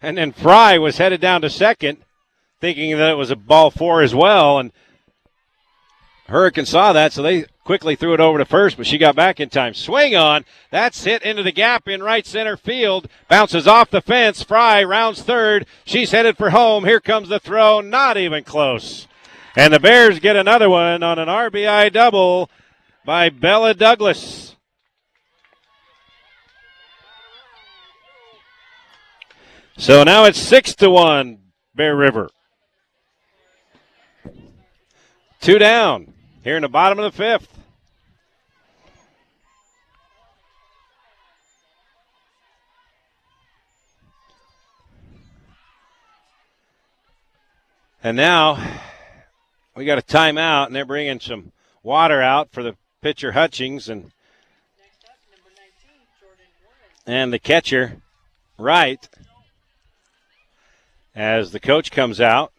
And 0.00 0.18
then 0.18 0.32
Fry 0.32 0.78
was 0.78 0.98
headed 0.98 1.20
down 1.20 1.42
to 1.42 1.50
second 1.50 1.98
thinking 2.60 2.96
that 2.96 3.10
it 3.10 3.16
was 3.16 3.30
a 3.30 3.36
ball 3.36 3.70
four 3.70 4.02
as 4.02 4.14
well. 4.14 4.58
And 4.58 4.72
Hurricane 6.28 6.66
saw 6.66 6.92
that, 6.92 7.12
so 7.12 7.22
they 7.22 7.46
quickly 7.62 7.94
threw 7.94 8.12
it 8.12 8.20
over 8.20 8.38
to 8.38 8.44
first, 8.44 8.76
but 8.76 8.86
she 8.86 8.98
got 8.98 9.14
back 9.14 9.38
in 9.38 9.48
time. 9.48 9.74
Swing 9.74 10.16
on. 10.16 10.44
That's 10.70 11.04
hit 11.04 11.22
into 11.22 11.44
the 11.44 11.52
gap 11.52 11.86
in 11.86 12.02
right 12.02 12.26
center 12.26 12.56
field. 12.56 13.08
Bounces 13.28 13.68
off 13.68 13.90
the 13.90 14.00
fence. 14.00 14.42
Fry 14.42 14.82
rounds 14.82 15.22
third. 15.22 15.66
She's 15.84 16.10
headed 16.10 16.36
for 16.36 16.50
home. 16.50 16.84
Here 16.84 17.00
comes 17.00 17.28
the 17.28 17.38
throw. 17.38 17.80
Not 17.80 18.16
even 18.16 18.42
close. 18.42 19.06
And 19.54 19.72
the 19.72 19.78
Bears 19.80 20.18
get 20.18 20.34
another 20.34 20.68
one 20.68 21.02
on 21.02 21.18
an 21.18 21.28
RBI 21.28 21.92
double 21.92 22.50
by 23.04 23.30
Bella 23.30 23.72
Douglas. 23.74 24.56
So 29.78 30.02
now 30.02 30.24
it's 30.24 30.40
six 30.40 30.74
to 30.76 30.90
one, 30.90 31.38
Bear 31.74 31.94
River. 31.94 32.30
Two 35.40 35.58
down 35.58 36.14
here 36.46 36.54
in 36.54 36.62
the 36.62 36.68
bottom 36.68 36.96
of 37.00 37.04
the 37.04 37.10
fifth. 37.10 37.58
And 48.00 48.16
now 48.16 48.64
we 49.74 49.84
got 49.84 49.98
a 49.98 50.02
timeout, 50.02 50.66
and 50.66 50.76
they're 50.76 50.84
bringing 50.84 51.18
some 51.18 51.50
water 51.82 52.22
out 52.22 52.52
for 52.52 52.62
the 52.62 52.76
pitcher 53.02 53.32
Hutchings 53.32 53.88
and 53.88 54.12
and 57.08 57.32
the 57.32 57.40
catcher 57.40 58.00
Wright 58.56 59.08
as 61.12 61.50
the 61.50 61.58
coach 61.58 61.90
comes 61.90 62.20
out. 62.20 62.52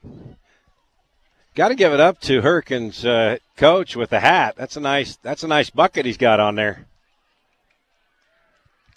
Got 1.55 1.69
to 1.69 1.75
give 1.75 1.93
it 1.93 2.01
up 2.01 2.19
to 2.23 2.41
Hurricanes 2.41 3.05
uh, 3.05 3.37
coach 3.57 3.95
with 3.95 4.11
the 4.11 4.21
hat. 4.21 4.55
That's 4.55 4.77
a 4.77 4.79
nice. 4.79 5.17
That's 5.17 5.43
a 5.43 5.47
nice 5.47 5.69
bucket 5.69 6.05
he's 6.05 6.17
got 6.17 6.39
on 6.39 6.55
there. 6.55 6.87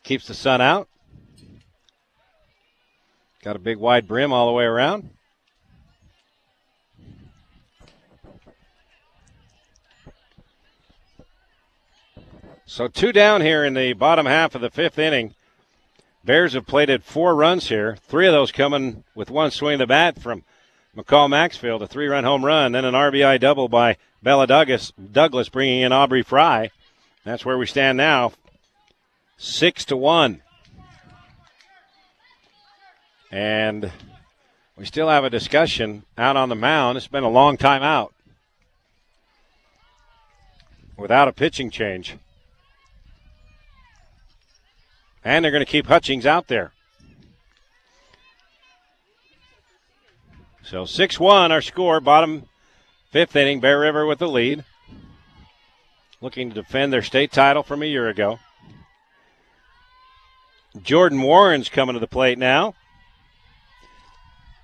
Keeps 0.04 0.28
the 0.28 0.34
sun 0.34 0.60
out. 0.60 0.88
Got 3.42 3.56
a 3.56 3.58
big 3.58 3.78
wide 3.78 4.06
brim 4.06 4.32
all 4.32 4.46
the 4.46 4.52
way 4.52 4.64
around. 4.64 5.10
So 12.66 12.86
two 12.86 13.12
down 13.12 13.40
here 13.40 13.64
in 13.64 13.74
the 13.74 13.94
bottom 13.94 14.26
half 14.26 14.54
of 14.54 14.60
the 14.60 14.70
fifth 14.70 14.98
inning. 14.98 15.34
Bears 16.22 16.52
have 16.52 16.66
plated 16.66 17.02
four 17.02 17.34
runs 17.34 17.68
here. 17.68 17.96
Three 18.06 18.26
of 18.26 18.32
those 18.32 18.52
coming 18.52 19.04
with 19.14 19.30
one 19.30 19.50
swing 19.50 19.74
of 19.74 19.78
the 19.80 19.86
bat 19.86 20.20
from 20.20 20.44
McCall 20.96 21.30
Maxfield, 21.30 21.82
a 21.82 21.86
three-run 21.86 22.24
home 22.24 22.44
run, 22.44 22.72
then 22.72 22.84
an 22.84 22.94
RBI 22.94 23.38
double 23.38 23.68
by 23.68 23.96
Bella 24.22 24.46
Douglas, 24.46 24.92
Douglas 25.12 25.48
bringing 25.48 25.82
in 25.82 25.92
Aubrey 25.92 26.22
Fry. 26.22 26.70
That's 27.24 27.44
where 27.44 27.56
we 27.56 27.66
stand 27.66 27.96
now, 27.96 28.32
six 29.36 29.84
to 29.86 29.96
one. 29.96 30.42
And 33.30 33.92
we 34.76 34.84
still 34.84 35.08
have 35.08 35.22
a 35.22 35.30
discussion 35.30 36.04
out 36.18 36.36
on 36.36 36.48
the 36.48 36.56
mound. 36.56 36.96
It's 36.96 37.06
been 37.06 37.22
a 37.22 37.30
long 37.30 37.56
time 37.56 37.84
out 37.84 38.12
without 40.96 41.28
a 41.28 41.32
pitching 41.32 41.70
change. 41.70 42.16
And 45.24 45.44
they're 45.44 45.52
going 45.52 45.64
to 45.64 45.70
keep 45.70 45.86
Hutchings 45.86 46.26
out 46.26 46.48
there. 46.48 46.72
So 50.62 50.84
6 50.84 51.18
1 51.18 51.52
our 51.52 51.62
score, 51.62 52.00
bottom 52.00 52.48
fifth 53.10 53.34
inning, 53.34 53.60
Bear 53.60 53.80
River 53.80 54.06
with 54.06 54.18
the 54.18 54.28
lead. 54.28 54.64
looking 56.20 56.50
to 56.50 56.54
defend 56.54 56.92
their 56.92 57.02
state 57.02 57.32
title 57.32 57.62
from 57.62 57.82
a 57.82 57.86
year 57.86 58.08
ago. 58.08 58.38
Jordan 60.82 61.22
Warren's 61.22 61.68
coming 61.68 61.94
to 61.94 62.00
the 62.00 62.06
plate 62.06 62.38
now. 62.38 62.74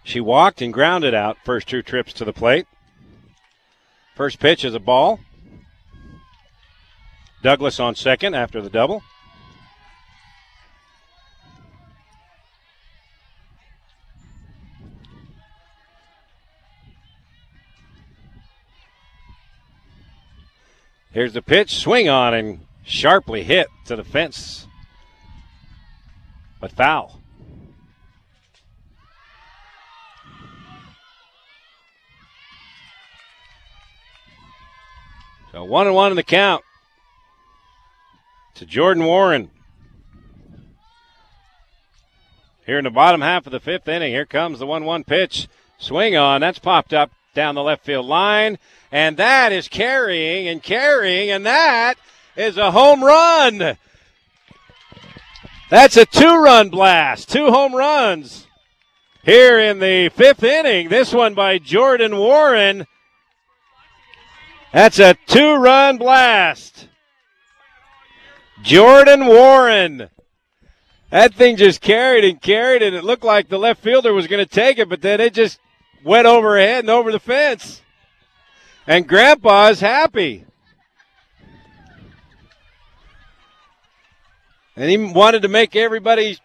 She 0.05 0.21
walked 0.21 0.63
and 0.63 0.73
grounded 0.73 1.15
out 1.15 1.39
first 1.45 1.67
two 1.67 1.83
trips 1.83 2.13
to 2.15 2.25
the 2.25 2.33
plate. 2.33 2.67
First 4.15 4.39
pitch 4.39 4.65
is 4.65 4.75
a 4.75 4.79
ball. 4.79 5.19
Douglas 7.43 7.81
on 7.81 7.95
second 7.95 8.35
after 8.35 8.63
the 8.63 8.71
double. 8.71 9.03
Here's 21.17 21.33
the 21.33 21.41
pitch, 21.41 21.75
swing 21.77 22.11
on 22.11 22.35
and 22.35 22.67
sharply 22.85 23.43
hit 23.43 23.69
to 23.87 23.97
the 23.97 24.05
fence, 24.05 24.67
but 26.61 26.71
foul. 26.71 27.23
So 35.53 35.65
one 35.65 35.87
and 35.87 35.97
one 35.97 36.13
in 36.13 36.17
the 36.17 36.23
count 36.23 36.63
to 38.57 38.67
Jordan 38.67 39.07
Warren. 39.07 39.51
Here 42.67 42.77
in 42.77 42.85
the 42.85 42.91
bottom 42.91 43.23
half 43.23 43.47
of 43.47 43.53
the 43.53 43.61
fifth 43.61 43.89
inning, 43.89 44.13
here 44.13 44.27
comes 44.27 44.59
the 44.59 44.67
1 44.67 44.85
1 44.85 45.05
pitch. 45.05 45.49
Swing 45.79 46.15
on. 46.15 46.43
That's 46.43 46.59
popped 46.59 46.93
up 46.93 47.11
down 47.37 47.55
the 47.55 47.63
left 47.63 47.85
field 47.85 48.07
line. 48.07 48.59
And 48.91 49.17
that 49.19 49.53
is 49.53 49.69
carrying 49.69 50.49
and 50.49 50.61
carrying, 50.61 51.31
and 51.31 51.47
that 51.47 51.95
is 52.37 52.57
a 52.57 52.73
home 52.73 53.05
run. 53.05 53.77
That's 55.71 55.97
a 55.97 56.07
two 56.07 56.43
run 56.43 56.71
blast. 56.71 57.31
Two 57.31 57.51
home 57.51 57.75
runs 57.75 58.47
here 59.25 59.59
in 59.59 59.79
the 59.79 60.09
fifth 60.09 60.43
inning. 60.43 60.89
This 60.89 61.13
one 61.13 61.35
by 61.35 61.59
Jordan 61.59 62.17
Warren. 62.17 62.87
That's 64.73 64.99
a 64.99 65.17
two 65.27 65.57
run 65.57 65.99
blast. 65.99 66.89
Jordan 68.63 69.27
Warren. 69.27 70.11
That 71.11 71.35
thing 71.35 71.57
just 71.57 71.81
carried 71.81 72.25
and 72.25 72.41
carried, 72.41 72.83
and 72.83 72.95
it 72.95 73.05
looked 73.05 73.25
like 73.25 73.49
the 73.49 73.59
left 73.59 73.83
fielder 73.83 74.13
was 74.13 74.27
going 74.27 74.45
to 74.45 74.51
take 74.51 74.79
it, 74.79 74.89
but 74.89 75.03
then 75.03 75.21
it 75.21 75.35
just 75.35 75.61
went 76.05 76.27
over 76.27 76.57
ahead 76.57 76.81
and 76.81 76.91
over 76.91 77.13
the 77.13 77.19
fence. 77.19 77.83
And 78.87 79.09
Grandpa 79.09 79.69
is 79.69 79.81
happy. 79.81 80.45
And 84.77 84.91
he 84.91 84.99
wanted 84.99 85.43
to 85.43 85.49
make 85.49 85.75
everybody 85.75 86.39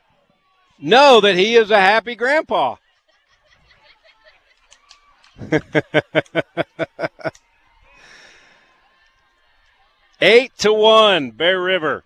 know 0.80 1.22
that 1.22 1.36
he 1.36 1.56
is 1.56 1.70
a 1.70 1.80
happy 1.80 2.16
grandpa. 2.16 2.78
Eight 10.22 10.56
to 10.60 10.72
one, 10.72 11.32
Bear 11.32 11.60
River. 11.62 12.04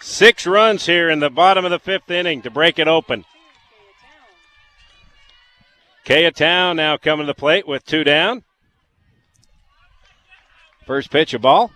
Six 0.00 0.46
runs 0.46 0.86
here 0.86 1.10
in 1.10 1.20
the 1.20 1.28
bottom 1.30 1.64
of 1.64 1.70
the 1.70 1.78
fifth 1.78 2.10
inning 2.10 2.42
to 2.42 2.50
break 2.50 2.78
it 2.78 2.88
open. 2.88 3.24
Kaya 6.08 6.30
Town 6.30 6.76
now 6.76 6.96
coming 6.96 7.26
to 7.26 7.30
the 7.30 7.38
plate 7.38 7.68
with 7.68 7.84
two 7.84 8.02
down. 8.02 8.42
First 10.86 11.10
pitch, 11.10 11.34
a 11.34 11.38
ball. 11.38 11.70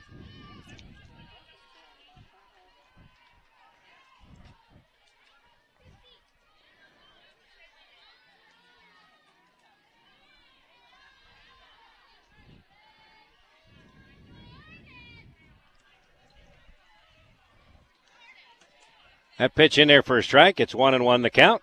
That 19.39 19.55
pitch 19.55 19.77
in 19.77 19.89
there 19.89 20.03
for 20.03 20.17
a 20.17 20.23
strike. 20.23 20.59
It's 20.59 20.75
one 20.75 20.95
and 20.95 21.05
one 21.05 21.21
the 21.21 21.29
count. 21.29 21.61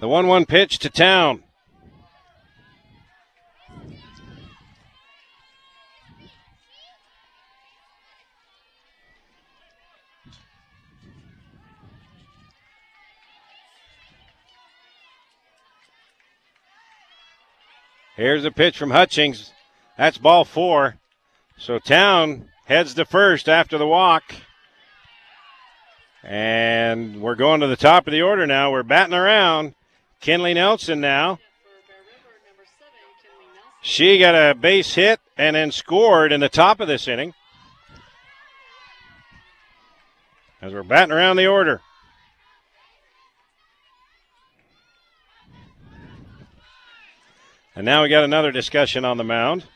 The 0.00 0.08
1 0.08 0.26
1 0.26 0.46
pitch 0.46 0.78
to 0.80 0.90
town. 0.90 1.44
Here's 18.16 18.44
a 18.44 18.50
pitch 18.52 18.78
from 18.78 18.90
Hutchings. 18.90 19.52
That's 19.98 20.18
ball 20.18 20.44
four. 20.44 20.96
So 21.56 21.78
Town 21.78 22.48
heads 22.66 22.94
to 22.94 23.04
first 23.04 23.48
after 23.48 23.76
the 23.76 23.86
walk. 23.86 24.34
And 26.22 27.20
we're 27.20 27.34
going 27.34 27.60
to 27.60 27.66
the 27.66 27.76
top 27.76 28.06
of 28.06 28.12
the 28.12 28.22
order 28.22 28.46
now. 28.46 28.70
We're 28.70 28.82
batting 28.82 29.14
around. 29.14 29.74
Kinley 30.24 30.54
Nelson 30.54 31.02
now. 31.02 31.38
She 33.82 34.18
got 34.18 34.34
a 34.34 34.54
base 34.54 34.94
hit 34.94 35.20
and 35.36 35.54
then 35.54 35.70
scored 35.70 36.32
in 36.32 36.40
the 36.40 36.48
top 36.48 36.80
of 36.80 36.88
this 36.88 37.06
inning. 37.06 37.34
As 40.62 40.72
we're 40.72 40.82
batting 40.82 41.12
around 41.12 41.36
the 41.36 41.46
order. 41.46 41.82
And 47.76 47.84
now 47.84 48.02
we 48.02 48.08
got 48.08 48.24
another 48.24 48.50
discussion 48.50 49.04
on 49.04 49.18
the 49.18 49.24
mound. 49.24 49.66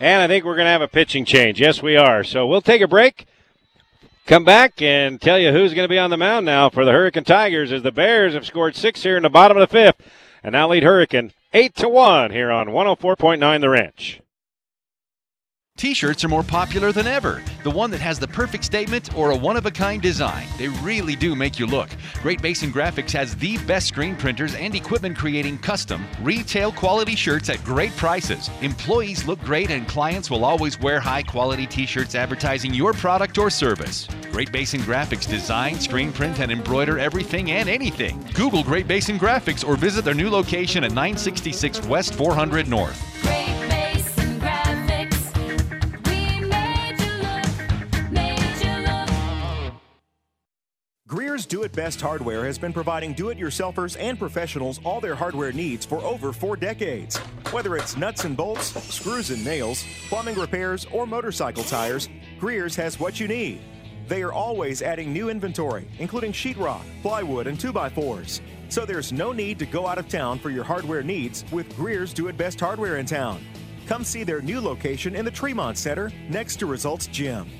And 0.00 0.22
I 0.22 0.26
think 0.26 0.46
we're 0.46 0.56
going 0.56 0.64
to 0.64 0.70
have 0.70 0.80
a 0.80 0.88
pitching 0.88 1.26
change. 1.26 1.60
Yes, 1.60 1.82
we 1.82 1.94
are. 1.94 2.24
So 2.24 2.46
we'll 2.46 2.62
take 2.62 2.80
a 2.80 2.88
break, 2.88 3.26
come 4.26 4.44
back, 4.44 4.80
and 4.80 5.20
tell 5.20 5.38
you 5.38 5.52
who's 5.52 5.74
going 5.74 5.84
to 5.84 5.92
be 5.92 5.98
on 5.98 6.08
the 6.08 6.16
mound 6.16 6.46
now 6.46 6.70
for 6.70 6.86
the 6.86 6.92
Hurricane 6.92 7.24
Tigers 7.24 7.70
as 7.70 7.82
the 7.82 7.92
Bears 7.92 8.32
have 8.32 8.46
scored 8.46 8.74
six 8.74 9.02
here 9.02 9.18
in 9.18 9.22
the 9.22 9.28
bottom 9.28 9.58
of 9.58 9.60
the 9.60 9.72
fifth 9.72 10.00
and 10.42 10.52
now 10.52 10.68
lead 10.68 10.84
Hurricane 10.84 11.32
8 11.52 11.74
to 11.76 11.88
1 11.88 12.30
here 12.30 12.50
on 12.50 12.68
104.9 12.68 13.60
The 13.60 13.68
Ranch. 13.68 14.20
T 15.80 15.94
shirts 15.94 16.22
are 16.24 16.28
more 16.28 16.42
popular 16.42 16.92
than 16.92 17.06
ever. 17.06 17.42
The 17.62 17.70
one 17.70 17.90
that 17.92 18.02
has 18.02 18.18
the 18.18 18.28
perfect 18.28 18.64
statement 18.64 19.16
or 19.16 19.30
a 19.30 19.34
one 19.34 19.56
of 19.56 19.64
a 19.64 19.70
kind 19.70 20.02
design. 20.02 20.46
They 20.58 20.68
really 20.68 21.16
do 21.16 21.34
make 21.34 21.58
you 21.58 21.64
look. 21.64 21.88
Great 22.20 22.42
Basin 22.42 22.70
Graphics 22.70 23.12
has 23.12 23.34
the 23.36 23.56
best 23.64 23.88
screen 23.88 24.14
printers 24.14 24.54
and 24.54 24.74
equipment 24.74 25.16
creating 25.16 25.56
custom, 25.56 26.06
retail 26.20 26.70
quality 26.70 27.14
shirts 27.16 27.48
at 27.48 27.64
great 27.64 27.96
prices. 27.96 28.50
Employees 28.60 29.24
look 29.24 29.40
great 29.40 29.70
and 29.70 29.88
clients 29.88 30.28
will 30.28 30.44
always 30.44 30.78
wear 30.78 31.00
high 31.00 31.22
quality 31.22 31.66
t 31.66 31.86
shirts 31.86 32.14
advertising 32.14 32.74
your 32.74 32.92
product 32.92 33.38
or 33.38 33.48
service. 33.48 34.06
Great 34.32 34.52
Basin 34.52 34.82
Graphics 34.82 35.26
design, 35.26 35.80
screen 35.80 36.12
print, 36.12 36.40
and 36.40 36.52
embroider 36.52 36.98
everything 36.98 37.52
and 37.52 37.70
anything. 37.70 38.22
Google 38.34 38.62
Great 38.62 38.86
Basin 38.86 39.18
Graphics 39.18 39.66
or 39.66 39.76
visit 39.76 40.04
their 40.04 40.12
new 40.12 40.28
location 40.28 40.84
at 40.84 40.90
966 40.90 41.86
West 41.86 42.12
400 42.16 42.68
North. 42.68 43.39
Greer's 51.10 51.44
Do 51.44 51.64
It 51.64 51.72
Best 51.72 52.00
Hardware 52.00 52.44
has 52.44 52.56
been 52.56 52.72
providing 52.72 53.14
do 53.14 53.30
it 53.30 53.36
yourselfers 53.36 53.96
and 53.98 54.16
professionals 54.16 54.78
all 54.84 55.00
their 55.00 55.16
hardware 55.16 55.50
needs 55.50 55.84
for 55.84 55.98
over 56.04 56.32
four 56.32 56.54
decades. 56.54 57.18
Whether 57.50 57.74
it's 57.74 57.96
nuts 57.96 58.22
and 58.22 58.36
bolts, 58.36 58.80
screws 58.94 59.30
and 59.30 59.44
nails, 59.44 59.84
plumbing 60.08 60.36
repairs, 60.36 60.86
or 60.92 61.08
motorcycle 61.08 61.64
tires, 61.64 62.08
Greer's 62.38 62.76
has 62.76 63.00
what 63.00 63.18
you 63.18 63.26
need. 63.26 63.60
They 64.06 64.22
are 64.22 64.30
always 64.32 64.82
adding 64.82 65.12
new 65.12 65.30
inventory, 65.30 65.88
including 65.98 66.30
sheetrock, 66.30 66.84
plywood, 67.02 67.48
and 67.48 67.58
2x4s. 67.58 68.40
So 68.68 68.86
there's 68.86 69.12
no 69.12 69.32
need 69.32 69.58
to 69.58 69.66
go 69.66 69.88
out 69.88 69.98
of 69.98 70.08
town 70.08 70.38
for 70.38 70.50
your 70.50 70.62
hardware 70.62 71.02
needs 71.02 71.44
with 71.50 71.74
Greer's 71.74 72.14
Do 72.14 72.28
It 72.28 72.36
Best 72.36 72.60
Hardware 72.60 72.98
in 72.98 73.06
town. 73.06 73.44
Come 73.88 74.04
see 74.04 74.22
their 74.22 74.42
new 74.42 74.60
location 74.60 75.16
in 75.16 75.24
the 75.24 75.30
Tremont 75.32 75.76
Center 75.76 76.12
next 76.28 76.60
to 76.60 76.66
Results 76.66 77.08
Gym. 77.08 77.50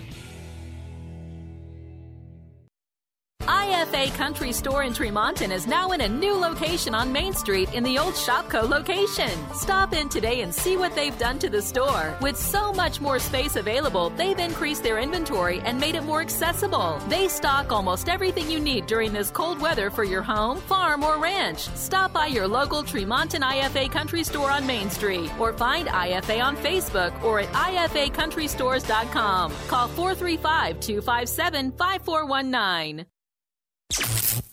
IFA 3.43 4.13
Country 4.15 4.53
Store 4.53 4.83
in 4.83 4.93
Tremonton 4.93 5.51
is 5.51 5.67
now 5.67 5.93
in 5.93 6.03
a 6.03 6.09
new 6.09 6.35
location 6.35 6.95
on 6.95 7.11
Main 7.11 7.33
Street 7.33 7.73
in 7.75 7.83
the 7.83 7.99
old 7.99 8.15
ShopKo 8.15 8.69
location. 8.69 9.31
Stop 9.55 9.95
in 9.95 10.09
today 10.09 10.43
and 10.43 10.55
see 10.55 10.77
what 10.77 10.95
they've 10.95 11.19
done 11.19 11.39
to 11.39 11.49
the 11.49 11.63
store. 11.63 12.17
With 12.21 12.37
so 12.37 12.73
much 12.73 13.01
more 13.01 13.19
space 13.19 13.57
available, 13.57 14.11
they've 14.11 14.39
increased 14.39 14.83
their 14.83 14.99
inventory 14.99 15.61
and 15.61 15.81
made 15.81 15.95
it 15.95 16.05
more 16.05 16.21
accessible. 16.21 16.99
They 17.09 17.29
stock 17.29 17.73
almost 17.73 18.09
everything 18.09 18.51
you 18.51 18.61
need 18.61 18.87
during 18.87 19.13
this 19.13 19.31
cold 19.31 19.61
weather 19.61 19.91
for 19.91 20.05
your 20.05 20.23
home, 20.23 20.61
farm, 20.61 21.03
or 21.03 21.19
ranch. 21.19 21.61
Stop 21.75 22.13
by 22.13 22.27
your 22.27 22.47
local 22.47 22.83
Tremonton 22.83 23.41
IFA 23.41 23.91
Country 23.91 24.23
Store 24.23 24.51
on 24.51 24.67
Main 24.67 24.91
Street 24.91 25.31
or 25.41 25.53
find 25.55 25.89
IFA 25.89 26.45
on 26.45 26.57
Facebook 26.59 27.21
or 27.25 27.41
at 27.41 27.49
ifacountrystores.com. 27.49 29.53
Call 29.69 29.89
435 29.89 30.81
257 30.81 31.73
5419. 31.73 33.07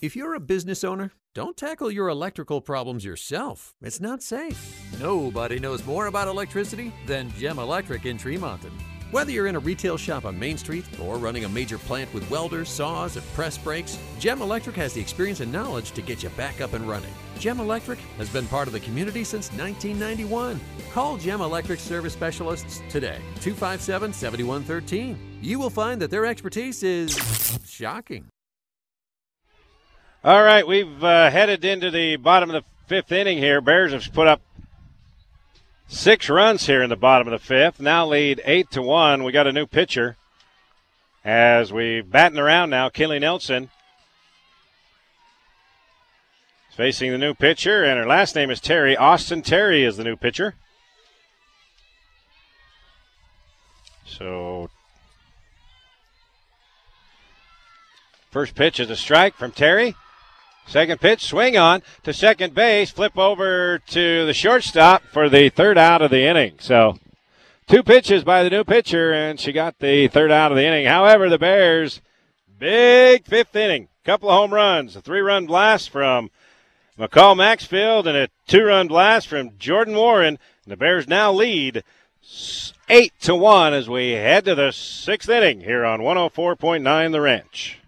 If 0.02 0.16
you're 0.16 0.36
a 0.36 0.40
business 0.40 0.84
owner, 0.84 1.12
don't 1.34 1.58
tackle 1.58 1.92
your 1.92 2.08
electrical 2.08 2.62
problems 2.62 3.06
yourself. 3.06 3.76
It's 3.82 4.00
not 4.00 4.24
safe. 4.24 4.76
Nobody 5.00 5.60
knows 5.60 5.86
more 5.86 6.08
about 6.08 6.28
electricity 6.28 6.92
than 7.06 7.32
Gem 7.34 7.60
Electric 7.60 8.06
in 8.06 8.18
Tremonton. 8.18 8.72
Whether 9.12 9.32
you're 9.32 9.48
in 9.48 9.56
a 9.56 9.60
retail 9.60 9.96
shop 9.96 10.26
on 10.26 10.38
Main 10.38 10.58
Street 10.58 10.86
or 11.00 11.18
running 11.18 11.46
a 11.46 11.50
major 11.50 11.78
plant 11.78 12.14
with 12.14 12.30
welders, 12.30 12.68
saws, 12.68 13.16
and 13.16 13.26
press 13.34 13.58
brakes, 13.58 13.98
Gem 14.20 14.42
Electric 14.42 14.76
has 14.76 14.94
the 14.94 15.00
experience 15.00 15.40
and 15.40 15.52
knowledge 15.52 15.92
to 15.92 16.02
get 16.02 16.24
you 16.24 16.30
back 16.30 16.60
up 16.60 16.74
and 16.74 16.88
running. 16.88 17.14
Gem 17.40 17.60
Electric 17.60 18.00
has 18.18 18.30
been 18.30 18.48
part 18.48 18.68
of 18.68 18.74
the 18.74 18.80
community 18.82 19.24
since 19.24 19.50
1991. 19.52 20.60
Call 20.92 21.18
Gem 21.18 21.42
Electric 21.42 21.80
service 21.80 22.14
specialists 22.14 22.82
today, 22.90 23.20
257 23.40 24.12
7113. 24.12 25.40
You 25.42 25.58
will 25.58 25.70
find 25.70 26.02
that 26.02 26.12
their 26.12 26.26
expertise 26.26 26.84
is 26.84 27.18
shocking. 27.66 28.28
All 30.28 30.44
right, 30.44 30.68
we've 30.68 31.02
uh, 31.06 31.32
headed 31.32 31.64
into 31.64 31.90
the 31.90 32.18
bottom 32.18 32.50
of 32.50 32.62
the 32.62 32.70
fifth 32.88 33.14
inning 33.14 33.38
here. 33.38 33.62
Bears 33.62 33.94
have 33.94 34.12
put 34.12 34.28
up 34.28 34.42
six 35.88 36.30
runs 36.30 36.66
here 36.68 36.84
in 36.84 36.90
the 36.90 36.98
bottom 36.98 37.30
of 37.30 37.32
the 37.32 37.48
fifth. 37.48 37.80
Now 37.80 38.06
lead 38.06 38.42
eight 38.44 38.70
to 38.72 38.82
one. 38.82 39.24
We 39.24 39.32
got 39.32 39.48
a 39.48 39.54
new 39.54 39.66
pitcher 39.66 40.18
as 41.24 41.72
we 41.72 42.02
batting 42.02 42.40
around 42.40 42.72
now. 42.72 42.90
Kinley 42.90 43.20
Nelson 43.20 43.70
is 46.70 46.76
facing 46.76 47.14
the 47.14 47.18
new 47.18 47.34
pitcher, 47.34 47.86
and 47.86 47.98
her 47.98 48.06
last 48.06 48.36
name 48.36 48.52
is 48.52 48.60
Terry. 48.60 48.98
Austin 48.98 49.42
Terry 49.42 49.86
is 49.86 49.96
the 49.96 50.04
new 50.04 50.18
pitcher. 50.18 50.56
So 54.06 54.70
first 58.30 58.56
pitch 58.56 58.82
is 58.82 58.90
a 58.90 58.98
strike 58.98 59.34
from 59.34 59.54
Terry. 59.54 59.96
Second 60.68 61.00
pitch, 61.00 61.24
swing 61.24 61.56
on 61.56 61.82
to 62.04 62.12
second 62.12 62.54
base, 62.54 62.92
flip 62.92 63.18
over 63.18 63.80
to 63.88 64.26
the 64.26 64.34
shortstop 64.34 65.02
for 65.04 65.30
the 65.30 65.48
third 65.48 65.78
out 65.78 66.02
of 66.02 66.12
the 66.12 66.26
inning. 66.26 66.56
So, 66.60 67.00
two 67.68 67.84
pitches 67.84 68.26
by 68.26 68.44
the 68.44 68.50
new 68.50 68.66
pitcher, 68.66 69.14
and 69.14 69.40
she 69.40 69.54
got 69.54 69.80
the 69.80 70.10
third 70.10 70.30
out 70.30 70.52
of 70.52 70.58
the 70.58 70.66
inning. 70.66 70.86
However, 70.86 71.30
the 71.30 71.38
Bears, 71.38 72.02
big 72.60 73.26
fifth 73.26 73.56
inning, 73.56 73.88
couple 74.04 74.30
of 74.30 74.36
home 74.36 74.54
runs, 74.54 74.98
a 74.98 75.02
three 75.02 75.22
run 75.22 75.46
blast 75.46 75.90
from 75.90 76.32
McCall 77.00 77.38
Maxfield, 77.38 78.06
and 78.06 78.18
a 78.18 78.28
two 78.46 78.66
run 78.66 78.90
blast 78.90 79.30
from 79.30 79.58
Jordan 79.58 79.96
Warren. 79.96 80.38
The 80.66 80.76
Bears 80.76 81.08
now 81.08 81.32
lead 81.32 81.82
eight 82.90 83.14
to 83.22 83.36
one 83.36 83.74
as 83.74 83.88
we 83.88 84.12
head 84.12 84.44
to 84.46 84.56
the 84.56 84.72
sixth 84.72 85.30
inning 85.30 85.62
here 85.62 85.86
on 85.86 86.02
104.9 86.02 87.12
The 87.14 87.22
Ranch. 87.22 87.80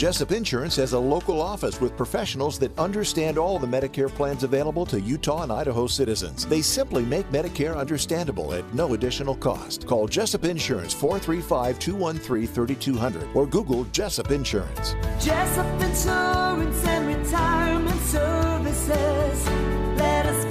Jessup 0.00 0.32
Insurance 0.32 0.76
has 0.76 0.94
a 0.94 0.98
local 0.98 1.42
office 1.42 1.78
with 1.78 1.94
professionals 1.94 2.58
that 2.58 2.78
understand 2.78 3.36
all 3.36 3.58
the 3.58 3.66
Medicare 3.66 4.08
plans 4.08 4.44
available 4.44 4.86
to 4.86 4.98
Utah 4.98 5.42
and 5.42 5.52
Idaho 5.52 5.86
citizens. 5.86 6.46
They 6.46 6.62
simply 6.62 7.04
make 7.04 7.28
Medicare 7.28 7.76
understandable 7.76 8.54
at 8.54 8.64
no 8.72 8.94
additional 8.94 9.34
cost. 9.34 9.86
Call 9.86 10.08
Jessup 10.08 10.46
Insurance 10.46 10.94
435 10.94 11.78
213 11.78 12.46
3200 12.46 13.28
or 13.34 13.46
Google 13.46 13.84
Jessup 13.92 14.30
Insurance. 14.30 14.94
Jessup 15.22 15.82
Insurance 15.82 16.82
and 16.86 17.06
Retirement 17.06 18.00
Services. 18.00 19.46
Let 19.98 20.24
us 20.24 20.50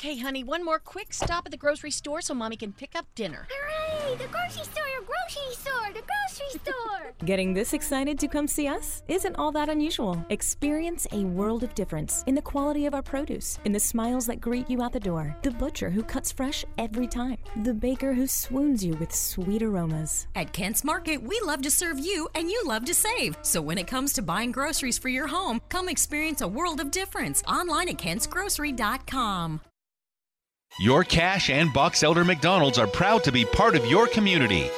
Okay, 0.00 0.16
honey, 0.16 0.44
one 0.44 0.64
more 0.64 0.78
quick 0.78 1.12
stop 1.12 1.44
at 1.44 1.50
the 1.50 1.58
grocery 1.58 1.90
store 1.90 2.20
so 2.20 2.32
mommy 2.32 2.54
can 2.54 2.72
pick 2.72 2.94
up 2.94 3.04
dinner. 3.16 3.48
Hooray! 3.50 4.14
The 4.16 4.28
grocery 4.28 4.62
store, 4.62 4.84
the 5.00 5.04
grocery 5.04 5.54
store, 5.56 5.92
the 5.92 6.02
grocery 6.06 6.60
store! 6.60 7.14
Getting 7.24 7.52
this 7.52 7.72
excited 7.72 8.16
to 8.20 8.28
come 8.28 8.46
see 8.46 8.68
us 8.68 9.02
isn't 9.08 9.34
all 9.34 9.50
that 9.50 9.68
unusual. 9.68 10.24
Experience 10.30 11.08
a 11.10 11.24
world 11.24 11.64
of 11.64 11.74
difference 11.74 12.22
in 12.28 12.36
the 12.36 12.42
quality 12.42 12.86
of 12.86 12.94
our 12.94 13.02
produce, 13.02 13.58
in 13.64 13.72
the 13.72 13.80
smiles 13.80 14.24
that 14.26 14.40
greet 14.40 14.70
you 14.70 14.80
out 14.84 14.92
the 14.92 15.00
door, 15.00 15.36
the 15.42 15.50
butcher 15.50 15.90
who 15.90 16.04
cuts 16.04 16.30
fresh 16.30 16.64
every 16.78 17.08
time, 17.08 17.38
the 17.64 17.74
baker 17.74 18.12
who 18.12 18.28
swoons 18.28 18.84
you 18.84 18.94
with 18.98 19.12
sweet 19.12 19.64
aromas. 19.64 20.28
At 20.36 20.52
Kent's 20.52 20.84
Market, 20.84 21.20
we 21.20 21.40
love 21.44 21.62
to 21.62 21.72
serve 21.72 21.98
you 21.98 22.28
and 22.36 22.48
you 22.48 22.62
love 22.64 22.84
to 22.84 22.94
save. 22.94 23.36
So 23.42 23.60
when 23.60 23.78
it 23.78 23.88
comes 23.88 24.12
to 24.12 24.22
buying 24.22 24.52
groceries 24.52 24.96
for 24.96 25.08
your 25.08 25.26
home, 25.26 25.60
come 25.68 25.88
experience 25.88 26.40
a 26.40 26.46
world 26.46 26.78
of 26.78 26.92
difference 26.92 27.42
online 27.48 27.88
at 27.88 27.98
kentsgrocery.com. 27.98 29.60
Your 30.76 31.02
Cache 31.02 31.50
and 31.50 31.72
Box 31.72 32.04
Elder 32.04 32.24
McDonald's 32.24 32.78
are 32.78 32.86
proud 32.86 33.24
to 33.24 33.32
be 33.32 33.44
part 33.44 33.74
of 33.74 33.84
your 33.86 34.06
community. 34.06 34.70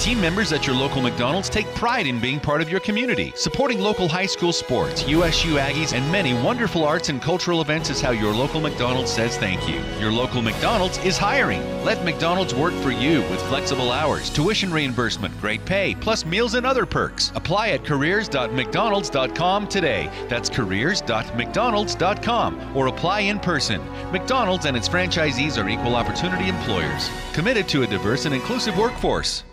Team 0.00 0.18
members 0.18 0.50
at 0.54 0.66
your 0.66 0.74
local 0.74 1.02
McDonald's 1.02 1.50
take 1.50 1.66
pride 1.74 2.06
in 2.06 2.18
being 2.18 2.40
part 2.40 2.62
of 2.62 2.70
your 2.70 2.80
community. 2.80 3.34
Supporting 3.36 3.80
local 3.80 4.08
high 4.08 4.24
school 4.24 4.50
sports, 4.50 5.06
USU 5.06 5.56
Aggies, 5.56 5.92
and 5.92 6.10
many 6.10 6.32
wonderful 6.32 6.86
arts 6.86 7.10
and 7.10 7.20
cultural 7.20 7.60
events 7.60 7.90
is 7.90 8.00
how 8.00 8.10
your 8.10 8.32
local 8.32 8.62
McDonald's 8.62 9.12
says 9.12 9.36
thank 9.36 9.68
you. 9.68 9.78
Your 10.00 10.10
local 10.10 10.40
McDonald's 10.40 10.96
is 11.04 11.18
hiring. 11.18 11.60
Let 11.84 12.02
McDonald's 12.02 12.54
work 12.54 12.72
for 12.76 12.90
you 12.90 13.20
with 13.28 13.42
flexible 13.48 13.92
hours, 13.92 14.30
tuition 14.30 14.72
reimbursement, 14.72 15.38
great 15.38 15.62
pay, 15.66 15.94
plus 16.00 16.24
meals 16.24 16.54
and 16.54 16.64
other 16.64 16.86
perks. 16.86 17.30
Apply 17.34 17.68
at 17.68 17.84
careers.mcdonalds.com 17.84 19.68
today. 19.68 20.10
That's 20.30 20.48
careers.mcdonalds.com 20.48 22.74
or 22.74 22.86
apply 22.86 23.20
in 23.20 23.38
person. 23.38 23.82
McDonald's 24.10 24.64
and 24.64 24.78
its 24.78 24.88
franchisees 24.88 25.62
are 25.62 25.68
equal 25.68 25.94
opportunity 25.94 26.48
employers, 26.48 27.10
committed 27.34 27.68
to 27.68 27.82
a 27.82 27.86
diverse 27.86 28.24
and 28.24 28.34
inclusive 28.34 28.78
workforce. 28.78 29.44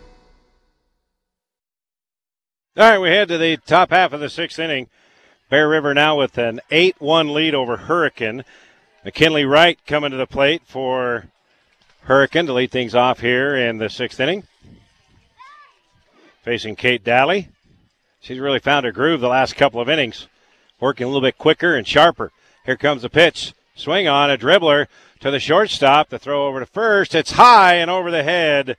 All 2.77 2.83
right, 2.83 2.99
we 2.99 3.09
head 3.09 3.29
to 3.29 3.39
the 3.39 3.57
top 3.57 3.89
half 3.89 4.13
of 4.13 4.19
the 4.19 4.29
sixth 4.29 4.59
inning. 4.59 4.87
Bear 5.49 5.67
River 5.67 5.95
now 5.95 6.15
with 6.15 6.37
an 6.37 6.61
8 6.69 7.01
1 7.01 7.33
lead 7.33 7.55
over 7.55 7.75
Hurricane. 7.75 8.45
McKinley 9.03 9.45
Wright 9.45 9.79
coming 9.87 10.11
to 10.11 10.17
the 10.17 10.27
plate 10.27 10.61
for 10.63 11.25
Hurricane 12.01 12.45
to 12.45 12.53
lead 12.53 12.69
things 12.69 12.93
off 12.93 13.21
here 13.21 13.55
in 13.55 13.79
the 13.79 13.89
sixth 13.89 14.19
inning. 14.19 14.43
Facing 16.43 16.75
Kate 16.75 17.03
Dally. 17.03 17.49
She's 18.19 18.37
really 18.37 18.59
found 18.59 18.85
her 18.85 18.91
groove 18.91 19.21
the 19.21 19.27
last 19.27 19.55
couple 19.55 19.81
of 19.81 19.89
innings, 19.89 20.27
working 20.79 21.05
a 21.05 21.07
little 21.07 21.27
bit 21.27 21.39
quicker 21.39 21.75
and 21.75 21.87
sharper. 21.87 22.31
Here 22.63 22.77
comes 22.77 23.01
the 23.01 23.09
pitch. 23.09 23.53
Swing 23.73 24.07
on 24.07 24.29
a 24.29 24.37
dribbler 24.37 24.85
to 25.21 25.31
the 25.31 25.39
shortstop. 25.39 26.09
The 26.09 26.19
throw 26.19 26.45
over 26.45 26.59
to 26.59 26.67
first. 26.67 27.15
It's 27.15 27.31
high 27.31 27.77
and 27.77 27.89
over 27.89 28.11
the 28.11 28.21
head 28.21 28.77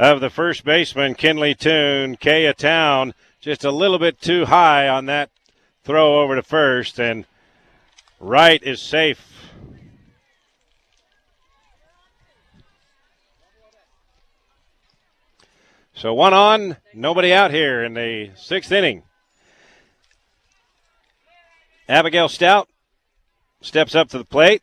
of 0.00 0.22
the 0.22 0.30
first 0.30 0.64
baseman, 0.64 1.14
Kinley 1.14 1.54
Toon. 1.54 2.16
Kaya 2.16 2.54
Town 2.54 3.12
just 3.38 3.64
a 3.64 3.70
little 3.70 3.98
bit 3.98 4.18
too 4.18 4.46
high 4.46 4.88
on 4.88 5.04
that 5.06 5.28
throw 5.84 6.22
over 6.22 6.36
to 6.36 6.42
first, 6.42 6.98
and 6.98 7.26
Wright 8.18 8.62
is 8.62 8.80
safe. 8.80 9.52
So 15.92 16.14
one 16.14 16.32
on, 16.32 16.78
nobody 16.94 17.30
out 17.30 17.50
here 17.50 17.84
in 17.84 17.92
the 17.92 18.30
sixth 18.36 18.72
inning. 18.72 19.02
Abigail 21.90 22.30
Stout 22.30 22.70
steps 23.60 23.94
up 23.94 24.08
to 24.08 24.18
the 24.18 24.24
plate. 24.24 24.62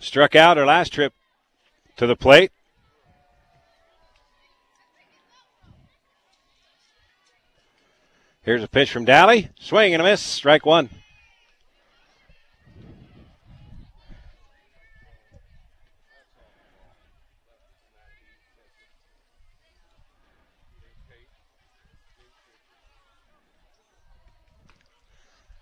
Struck 0.00 0.34
out 0.34 0.56
her 0.56 0.64
last 0.64 0.94
trip 0.94 1.12
to 1.96 2.06
the 2.06 2.16
plate. 2.16 2.52
Here's 8.44 8.64
a 8.64 8.68
pitch 8.68 8.90
from 8.90 9.04
Dally. 9.04 9.50
Swing 9.60 9.94
and 9.94 10.02
a 10.02 10.04
miss. 10.04 10.20
Strike 10.20 10.66
one. 10.66 10.90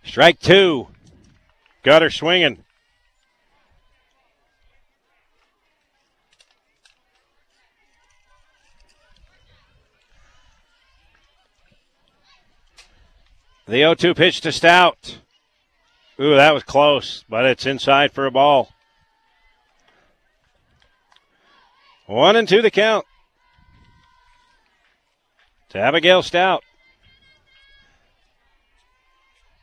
Strike 0.03 0.41
two. 0.41 0.89
Got 1.83 2.01
her 2.01 2.09
swinging. 2.09 2.65
The 13.71 13.77
0 13.77 13.95
2 13.95 14.15
pitch 14.15 14.41
to 14.41 14.51
Stout. 14.51 15.21
Ooh, 16.21 16.35
that 16.35 16.53
was 16.53 16.65
close, 16.65 17.25
but 17.29 17.45
it's 17.45 17.67
inside 17.67 18.11
for 18.11 18.27
a 18.27 18.31
ball. 18.33 18.71
One 22.07 22.35
and 22.35 22.49
two 22.49 22.63
the 22.63 22.73
count. 22.73 23.07
To 25.69 25.79
Abigail 25.79 26.25
Stout. 26.25 26.65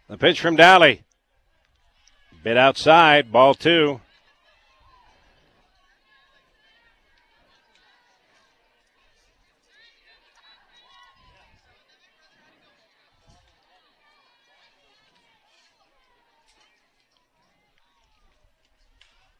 The 0.08 0.18
pitch 0.18 0.40
from 0.40 0.56
Dally. 0.56 1.04
Bit 2.46 2.56
outside, 2.56 3.30
ball 3.30 3.56
two. 3.56 4.00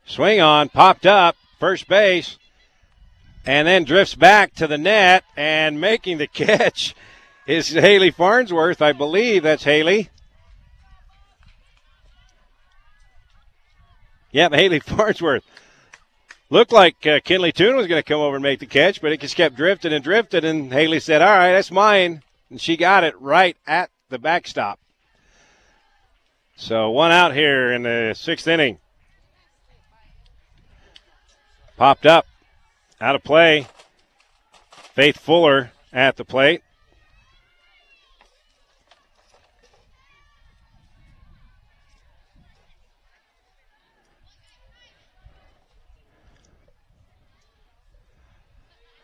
Swing 0.08 0.40
on, 0.40 0.70
popped 0.70 1.06
up, 1.06 1.36
first 1.60 1.88
base, 1.90 2.38
and 3.46 3.68
then 3.68 3.84
drifts 3.84 4.16
back 4.16 4.54
to 4.56 4.66
the 4.66 4.78
net 4.78 5.26
and 5.36 5.80
making 5.80 6.18
the 6.18 6.28
catch 6.34 6.96
is 7.46 7.70
Haley 7.70 8.12
Farnsworth. 8.12 8.82
I 8.82 8.94
believe 8.94 9.44
that's 9.44 9.66
Haley. 9.66 10.10
Yep, 14.32 14.54
Haley 14.54 14.80
Farnsworth. 14.86 15.44
Looked 16.50 16.72
like 16.72 17.06
uh, 17.06 17.20
Kinley 17.20 17.52
Toon 17.52 17.76
was 17.76 17.88
going 17.88 18.02
to 18.02 18.08
come 18.08 18.22
over 18.22 18.38
and 18.38 18.44
make 18.44 18.60
the 18.60 18.66
catch, 18.66 19.02
but 19.02 19.12
it 19.12 19.20
just 19.20 19.36
kept 19.36 19.58
drifting 19.58 19.92
and 19.92 20.04
drifting, 20.04 20.46
and 20.46 20.72
Haley 20.72 21.02
said, 21.02 21.22
All 21.22 21.28
right, 21.28 21.52
that's 21.52 21.72
mine. 21.72 22.24
And 22.50 22.62
she 22.62 22.78
got 22.78 23.04
it 23.04 23.20
right 23.20 23.58
at 23.68 23.90
the 24.08 24.18
backstop. 24.18 24.80
So 26.56 26.90
one 26.92 27.12
out 27.12 27.34
here 27.34 27.74
in 27.74 27.84
the 27.84 28.16
sixth 28.18 28.48
inning. 28.48 28.80
Popped 31.78 32.08
up, 32.08 32.26
out 33.00 33.14
of 33.14 33.24
play. 33.24 33.68
Faith 34.96 35.20
Fuller 35.20 35.72
at 35.94 36.16
the 36.18 36.26
plate. 36.26 36.64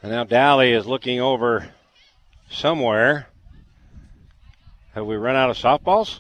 And 0.02 0.12
now 0.12 0.24
Dally 0.24 0.72
is 0.72 0.88
looking 0.88 1.22
over 1.22 1.70
somewhere. 2.50 3.28
Have 4.96 5.06
we 5.06 5.16
run 5.16 5.36
out 5.36 5.52
of 5.52 5.58
softballs? 5.58 6.20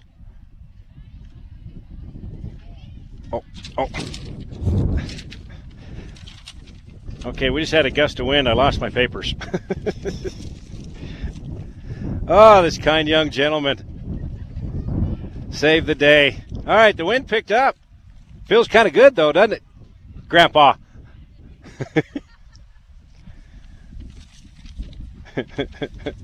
Oh, 3.34 3.44
oh. 3.76 3.88
Okay, 7.26 7.50
we 7.50 7.62
just 7.62 7.72
had 7.72 7.86
a 7.86 7.91
gust 7.91 8.20
of 8.20 8.26
wind. 8.26 8.50
I 8.50 8.54
lost 8.54 8.82
my 8.82 8.90
papers. 8.90 9.34
oh, 12.28 12.62
this 12.62 12.78
kind 12.78 13.08
young 13.08 13.30
gentleman 13.30 13.80
saved 15.52 15.88
the 15.88 15.95
day. 15.95 16.44
All 16.58 16.76
right, 16.76 16.95
the 16.95 17.06
wind 17.06 17.30
picked 17.30 17.52
up. 17.52 17.78
Feels 18.45 18.68
kind 18.68 18.88
of 18.88 18.94
good, 18.94 19.16
though, 19.16 19.32
doesn't 19.32 19.54
it, 19.54 19.64
Grandpa? 20.28 20.76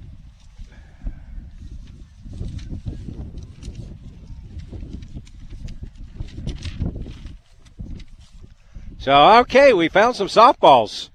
so, 9.00 9.40
okay, 9.40 9.72
we 9.72 9.88
found 9.88 10.18
some 10.18 10.28
softballs. 10.28 11.10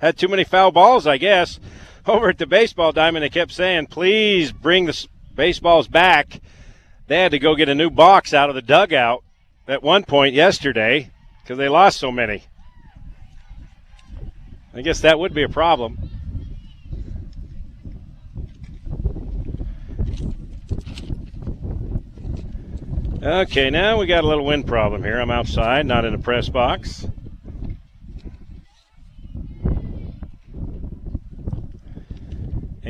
Had 0.00 0.18
too 0.18 0.26
many 0.26 0.42
foul 0.42 0.72
balls, 0.72 1.06
I 1.06 1.16
guess. 1.16 1.60
Over 2.06 2.30
at 2.30 2.38
the 2.38 2.46
baseball 2.46 2.90
diamond, 2.90 3.22
they 3.22 3.28
kept 3.28 3.52
saying, 3.52 3.86
please 3.86 4.50
bring 4.50 4.86
the 4.86 5.06
baseballs 5.34 5.86
back. 5.86 6.40
They 7.06 7.20
had 7.20 7.30
to 7.30 7.38
go 7.38 7.54
get 7.54 7.68
a 7.68 7.74
new 7.74 7.88
box 7.88 8.34
out 8.34 8.48
of 8.48 8.56
the 8.56 8.62
dugout 8.62 9.22
at 9.68 9.82
one 9.82 10.02
point 10.04 10.34
yesterday 10.34 11.10
because 11.42 11.56
they 11.56 11.68
lost 11.68 12.00
so 12.00 12.10
many. 12.10 12.44
I 14.74 14.82
guess 14.82 15.00
that 15.00 15.18
would 15.18 15.32
be 15.32 15.42
a 15.44 15.48
problem. 15.48 15.98
Okay, 23.22 23.68
now 23.68 23.98
we 23.98 24.06
got 24.06 24.24
a 24.24 24.26
little 24.26 24.46
wind 24.46 24.66
problem 24.66 25.04
here. 25.04 25.20
I'm 25.20 25.30
outside, 25.30 25.84
not 25.84 26.04
in 26.04 26.14
a 26.14 26.18
press 26.18 26.48
box. 26.48 27.06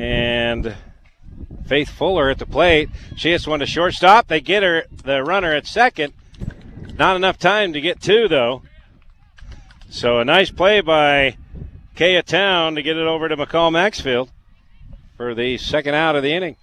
And 0.01 0.75
Faith 1.67 1.91
Fuller 1.91 2.31
at 2.31 2.39
the 2.39 2.47
plate. 2.47 2.89
She 3.17 3.33
hits 3.33 3.47
one 3.47 3.61
to 3.61 3.67
shortstop. 3.67 4.29
They 4.29 4.41
get 4.41 4.63
her 4.63 4.87
the 4.91 5.23
runner 5.23 5.53
at 5.53 5.67
second. 5.67 6.15
Not 6.99 7.17
enough 7.17 7.39
time 7.39 7.75
to 7.75 7.83
get 7.83 8.01
two 8.01 8.27
though. 8.27 8.63
So 9.91 10.19
a 10.19 10.25
nice 10.25 10.51
play 10.51 10.81
by 10.81 11.37
Kaya 11.97 12.23
Town 12.23 12.77
to 12.77 12.83
get 12.83 12.97
it 12.97 13.07
over 13.07 13.29
to 13.29 13.37
McCall 13.37 13.71
Maxfield 13.71 14.31
for 15.19 15.35
the 15.35 15.59
second 15.59 15.95
out 15.95 16.17
of 16.17 16.23
the 16.23 16.33
inning. 16.33 16.57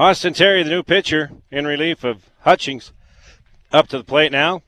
Austin 0.00 0.32
Terry, 0.32 0.62
the 0.62 0.70
new 0.70 0.82
pitcher, 0.82 1.30
in 1.50 1.66
relief 1.66 2.04
of 2.04 2.30
Hutchings, 2.40 2.90
up 3.70 3.86
to 3.88 3.98
the 3.98 4.02
plate 4.02 4.32
now. 4.32 4.62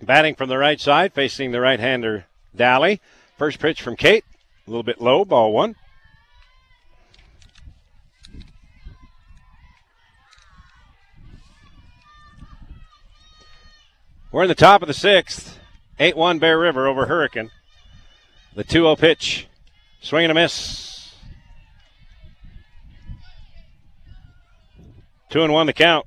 Batting 0.00 0.36
from 0.36 0.48
the 0.48 0.56
right 0.56 0.80
side, 0.80 1.12
facing 1.12 1.52
the 1.52 1.60
right 1.60 1.78
hander, 1.78 2.24
Dally. 2.56 2.98
First 3.36 3.58
pitch 3.58 3.82
from 3.82 3.94
Kate, 3.94 4.24
a 4.66 4.70
little 4.70 4.82
bit 4.82 5.02
low, 5.02 5.26
ball 5.26 5.52
one. 5.52 5.76
We're 14.32 14.44
in 14.44 14.48
the 14.48 14.54
top 14.54 14.80
of 14.80 14.88
the 14.88 14.94
sixth. 14.94 15.58
8 15.98 16.16
1 16.16 16.38
Bear 16.38 16.58
River 16.58 16.86
over 16.86 17.04
Hurricane. 17.04 17.50
The 18.54 18.64
2 18.64 18.84
0 18.84 18.96
pitch. 18.96 19.46
Swing 20.00 20.24
and 20.24 20.30
a 20.30 20.34
miss. 20.34 20.93
Two 25.34 25.42
and 25.42 25.52
one 25.52 25.66
the 25.66 25.72
count. 25.72 26.06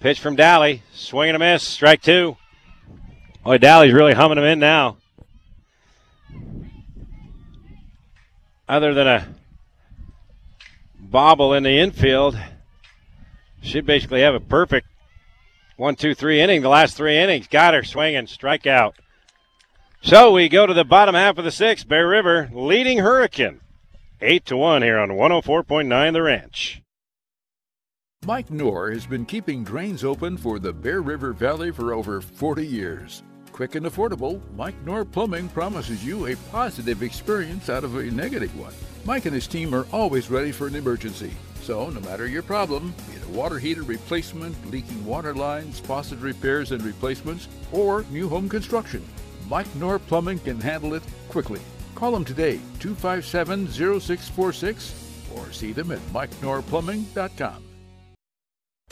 Pitch 0.00 0.18
from 0.18 0.34
Dally. 0.34 0.82
Swing 0.94 1.28
and 1.28 1.36
a 1.36 1.38
miss. 1.38 1.62
Strike 1.62 2.00
two. 2.00 2.38
Boy, 3.44 3.58
Dally's 3.58 3.92
really 3.92 4.14
humming 4.14 4.38
him 4.38 4.44
in 4.44 4.58
now. 4.58 4.96
Other 8.66 8.94
than 8.94 9.06
a 9.06 9.28
bobble 10.98 11.52
in 11.52 11.64
the 11.64 11.78
infield, 11.78 12.38
should 13.60 13.84
basically 13.84 14.22
have 14.22 14.34
a 14.34 14.40
perfect 14.40 14.86
one, 15.76 15.96
two, 15.96 16.14
three 16.14 16.40
inning. 16.40 16.62
The 16.62 16.70
last 16.70 16.96
three 16.96 17.18
innings. 17.18 17.46
Got 17.46 17.74
her 17.74 17.84
swinging. 17.84 18.24
Strikeout. 18.24 18.94
So 20.06 20.30
we 20.30 20.48
go 20.48 20.66
to 20.66 20.72
the 20.72 20.84
bottom 20.84 21.16
half 21.16 21.36
of 21.36 21.42
the 21.42 21.50
sixth. 21.50 21.88
Bear 21.88 22.06
River 22.06 22.48
leading 22.52 22.98
Hurricane. 22.98 23.60
8 24.20 24.46
to 24.46 24.56
1 24.56 24.82
here 24.82 24.98
on 24.98 25.08
104.9 25.08 26.12
The 26.12 26.22
Ranch. 26.22 26.80
Mike 28.24 28.48
Knorr 28.48 28.92
has 28.92 29.04
been 29.04 29.26
keeping 29.26 29.64
drains 29.64 30.04
open 30.04 30.36
for 30.36 30.60
the 30.60 30.72
Bear 30.72 31.02
River 31.02 31.32
Valley 31.32 31.72
for 31.72 31.92
over 31.92 32.20
40 32.20 32.64
years. 32.64 33.24
Quick 33.50 33.74
and 33.74 33.84
affordable, 33.84 34.40
Mike 34.54 34.80
Knorr 34.84 35.04
Plumbing 35.04 35.48
promises 35.48 36.04
you 36.04 36.28
a 36.28 36.36
positive 36.52 37.02
experience 37.02 37.68
out 37.68 37.82
of 37.82 37.96
a 37.96 38.04
negative 38.04 38.56
one. 38.56 38.74
Mike 39.04 39.24
and 39.24 39.34
his 39.34 39.48
team 39.48 39.74
are 39.74 39.88
always 39.92 40.30
ready 40.30 40.52
for 40.52 40.68
an 40.68 40.76
emergency. 40.76 41.32
So, 41.62 41.90
no 41.90 42.00
matter 42.02 42.28
your 42.28 42.44
problem, 42.44 42.94
be 43.08 43.16
it 43.16 43.24
a 43.24 43.32
water 43.32 43.58
heater 43.58 43.82
replacement, 43.82 44.70
leaking 44.70 45.04
water 45.04 45.34
lines, 45.34 45.80
faucet 45.80 46.20
repairs 46.20 46.70
and 46.70 46.84
replacements, 46.84 47.48
or 47.72 48.04
new 48.12 48.28
home 48.28 48.48
construction, 48.48 49.04
Mike 49.48 49.72
Knorr 49.76 49.98
Plumbing 49.98 50.38
can 50.40 50.60
handle 50.60 50.94
it 50.94 51.02
quickly. 51.28 51.60
Call 51.94 52.12
them 52.12 52.24
today, 52.24 52.60
257 52.80 53.68
0646, 53.68 55.30
or 55.34 55.52
see 55.52 55.72
them 55.72 55.90
at 55.90 56.00
mikeknorrplumbing.com. 56.12 57.65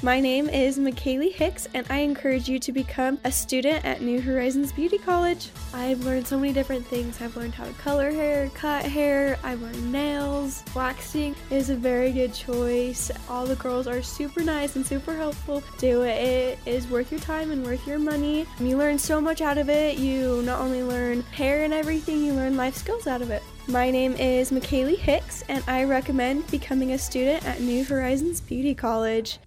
My 0.05 0.21
name 0.21 0.51
is 0.51 0.79
McKaylee 0.79 1.33
Hicks, 1.33 1.67
and 1.73 1.87
I 1.89 2.01
encourage 2.01 2.47
you 2.47 2.59
to 2.59 2.73
become 2.73 3.19
a 3.25 3.33
student 3.33 3.87
at 3.87 4.03
New 4.03 4.21
Horizons 4.21 4.71
Beauty 4.71 4.99
College. 4.99 5.49
I've 5.73 6.05
learned 6.05 6.27
so 6.27 6.39
many 6.39 6.53
different 6.53 6.85
things. 6.85 7.23
I've 7.23 7.35
learned 7.39 7.55
how 7.55 7.65
to 7.65 7.73
color 7.73 8.11
hair, 8.11 8.51
cut 8.51 8.85
hair, 8.85 9.39
I've 9.43 9.63
learned 9.63 9.91
nails. 9.91 10.63
Waxing 10.77 11.35
is 11.51 11.71
a 11.71 11.75
very 11.75 12.13
good 12.13 12.35
choice. 12.35 13.11
All 13.31 13.47
the 13.47 13.57
girls 13.57 13.87
are 13.87 14.03
super 14.03 14.43
nice 14.43 14.77
and 14.77 14.85
super 14.85 15.17
helpful. 15.17 15.63
Do 15.79 16.03
it. 16.03 16.19
It 16.19 16.59
is 16.67 16.87
worth 16.89 17.11
your 17.11 17.21
time 17.21 17.51
and 17.51 17.65
worth 17.65 17.87
your 17.87 17.99
money. 17.99 18.47
You 18.61 18.77
learn 18.77 18.99
so 18.99 19.23
much 19.23 19.41
out 19.41 19.57
of 19.57 19.71
it. 19.71 19.97
You 19.97 20.43
not 20.43 20.61
only 20.61 20.83
learn 20.83 21.23
hair 21.23 21.65
and 21.65 21.73
everything, 21.73 22.23
you 22.23 22.35
learn 22.35 22.59
life 22.59 22.77
skills 22.77 23.07
out 23.07 23.23
of 23.23 23.31
it. 23.31 23.43
My 23.69 23.91
name 23.91 24.13
is 24.17 24.51
McKaylee 24.51 24.99
Hicks, 24.99 25.45
and 25.49 25.65
I 25.67 25.85
recommend 25.85 26.47
becoming 26.51 26.93
a 26.93 26.99
student 26.99 27.43
at 27.47 27.63
New 27.63 27.87
Horizons 27.87 28.43
Beauty 28.43 28.75
College. 28.75 29.39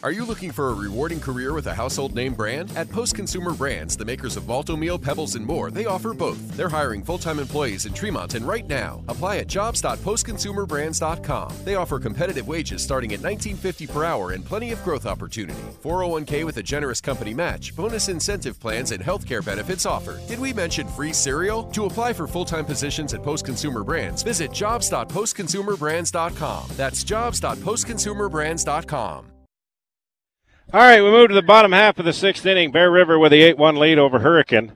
Are 0.00 0.12
you 0.12 0.24
looking 0.24 0.52
for 0.52 0.68
a 0.68 0.74
rewarding 0.74 1.18
career 1.18 1.52
with 1.54 1.66
a 1.66 1.74
household 1.74 2.14
name 2.14 2.34
brand? 2.34 2.70
At 2.76 2.88
Post 2.88 3.16
Consumer 3.16 3.52
Brands, 3.52 3.96
the 3.96 4.04
makers 4.04 4.36
of 4.36 4.46
Malt-O-Meal, 4.46 4.96
Pebbles, 4.98 5.34
and 5.34 5.44
more, 5.44 5.72
they 5.72 5.86
offer 5.86 6.14
both. 6.14 6.56
They're 6.56 6.68
hiring 6.68 7.02
full 7.02 7.18
time 7.18 7.40
employees 7.40 7.84
in 7.84 7.94
Tremonton 7.94 8.46
right 8.46 8.64
now. 8.68 9.02
Apply 9.08 9.38
at 9.38 9.48
jobs.postconsumerbrands.com. 9.48 11.52
They 11.64 11.74
offer 11.74 11.98
competitive 11.98 12.46
wages 12.46 12.80
starting 12.80 13.12
at 13.12 13.18
$19.50 13.20 13.90
per 13.90 14.04
hour 14.04 14.30
and 14.32 14.44
plenty 14.44 14.70
of 14.70 14.84
growth 14.84 15.04
opportunity. 15.04 15.58
401k 15.82 16.44
with 16.44 16.58
a 16.58 16.62
generous 16.62 17.00
company 17.00 17.34
match, 17.34 17.74
bonus 17.74 18.08
incentive 18.08 18.60
plans, 18.60 18.92
and 18.92 19.02
healthcare 19.02 19.44
benefits 19.44 19.84
offered. 19.84 20.24
Did 20.28 20.38
we 20.38 20.52
mention 20.52 20.86
free 20.86 21.12
cereal? 21.12 21.64
To 21.64 21.86
apply 21.86 22.12
for 22.12 22.28
full 22.28 22.44
time 22.44 22.66
positions 22.66 23.14
at 23.14 23.24
Post 23.24 23.44
Consumer 23.44 23.82
Brands, 23.82 24.22
visit 24.22 24.52
jobs.postconsumerbrands.com. 24.52 26.70
That's 26.76 27.02
jobs.postconsumerbrands.com. 27.02 29.37
All 30.70 30.80
right, 30.80 31.02
we 31.02 31.10
move 31.10 31.30
to 31.30 31.34
the 31.34 31.40
bottom 31.40 31.72
half 31.72 31.98
of 31.98 32.04
the 32.04 32.12
sixth 32.12 32.44
inning. 32.44 32.70
Bear 32.70 32.90
River 32.90 33.18
with 33.18 33.32
the 33.32 33.40
8 33.40 33.56
1 33.56 33.76
lead 33.76 33.98
over 33.98 34.18
Hurricane. 34.18 34.72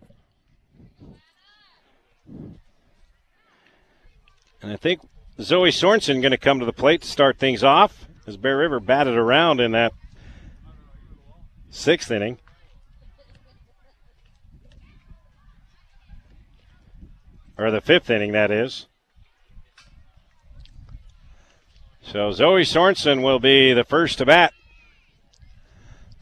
And 4.63 4.73
I 4.73 4.77
think 4.77 5.03
Zoe 5.39 5.69
Sorensen 5.69 6.23
going 6.23 6.31
to 6.31 6.39
come 6.39 6.61
to 6.61 6.65
the 6.65 6.73
plate 6.73 7.03
to 7.03 7.09
start 7.09 7.39
things 7.39 7.63
off 7.63 8.09
as 8.27 8.39
Bear 8.39 8.57
River 8.57 8.81
batted 8.81 9.17
around 9.17 9.61
in 9.61 9.73
that 9.73 9.93
sixth 11.69 12.11
inning. 12.11 12.39
Or 17.59 17.71
the 17.71 17.83
fifth 17.83 18.09
inning, 18.09 18.33
that 18.33 18.51
is. 18.51 18.87
So 22.01 22.33
Zoe 22.33 22.63
Sorensen 22.63 23.23
will 23.23 23.39
be 23.39 23.75
the 23.75 23.85
first 23.85 24.17
to 24.17 24.25
bat 24.25 24.55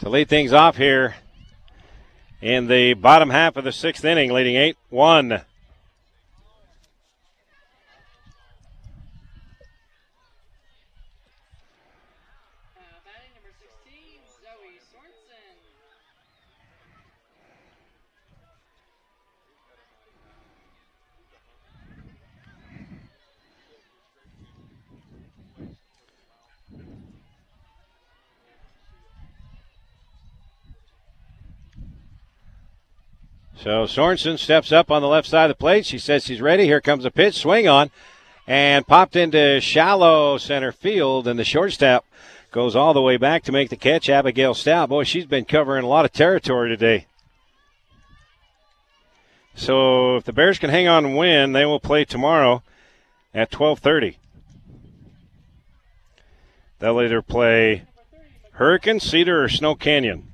to 0.00 0.08
lead 0.08 0.28
things 0.30 0.52
off 0.54 0.78
here 0.78 1.14
in 2.40 2.68
the 2.68 2.94
bottom 2.94 3.28
half 3.28 3.56
of 3.56 3.64
the 3.64 3.72
sixth 3.72 4.02
inning, 4.02 4.32
leading 4.32 4.56
8 4.56 4.76
1. 4.88 5.42
So 33.62 33.84
Sorensen 33.84 34.38
steps 34.38 34.72
up 34.72 34.90
on 34.90 35.02
the 35.02 35.08
left 35.08 35.28
side 35.28 35.50
of 35.50 35.56
the 35.58 35.60
plate. 35.60 35.84
She 35.84 35.98
says 35.98 36.24
she's 36.24 36.40
ready. 36.40 36.64
Here 36.64 36.80
comes 36.80 37.04
a 37.04 37.10
pitch, 37.10 37.34
swing 37.34 37.68
on, 37.68 37.90
and 38.46 38.86
popped 38.86 39.16
into 39.16 39.60
shallow 39.60 40.38
center 40.38 40.72
field. 40.72 41.28
And 41.28 41.38
the 41.38 41.44
shortstop 41.44 42.06
goes 42.52 42.74
all 42.74 42.94
the 42.94 43.02
way 43.02 43.18
back 43.18 43.42
to 43.44 43.52
make 43.52 43.68
the 43.68 43.76
catch. 43.76 44.08
Abigail 44.08 44.54
Stout. 44.54 44.88
Boy, 44.88 45.04
she's 45.04 45.26
been 45.26 45.44
covering 45.44 45.84
a 45.84 45.88
lot 45.88 46.06
of 46.06 46.12
territory 46.12 46.70
today. 46.70 47.04
So 49.54 50.16
if 50.16 50.24
the 50.24 50.32
Bears 50.32 50.58
can 50.58 50.70
hang 50.70 50.88
on 50.88 51.04
and 51.04 51.16
win, 51.18 51.52
they 51.52 51.66
will 51.66 51.80
play 51.80 52.06
tomorrow 52.06 52.62
at 53.34 53.50
12:30. 53.50 54.16
They'll 56.78 57.02
either 57.02 57.20
play 57.20 57.82
Hurricane, 58.52 59.00
Cedar, 59.00 59.44
or 59.44 59.50
Snow 59.50 59.74
Canyon. 59.74 60.29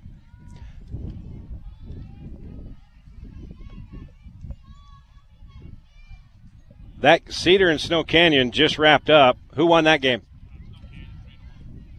That 6.99 7.33
Cedar 7.33 7.69
and 7.69 7.81
Snow 7.81 8.05
Canyon 8.05 8.51
just 8.51 8.79
wrapped 8.79 9.11
up. 9.11 9.39
Who 9.55 9.67
won 9.67 9.85
that 9.85 10.01
game? 10.01 10.23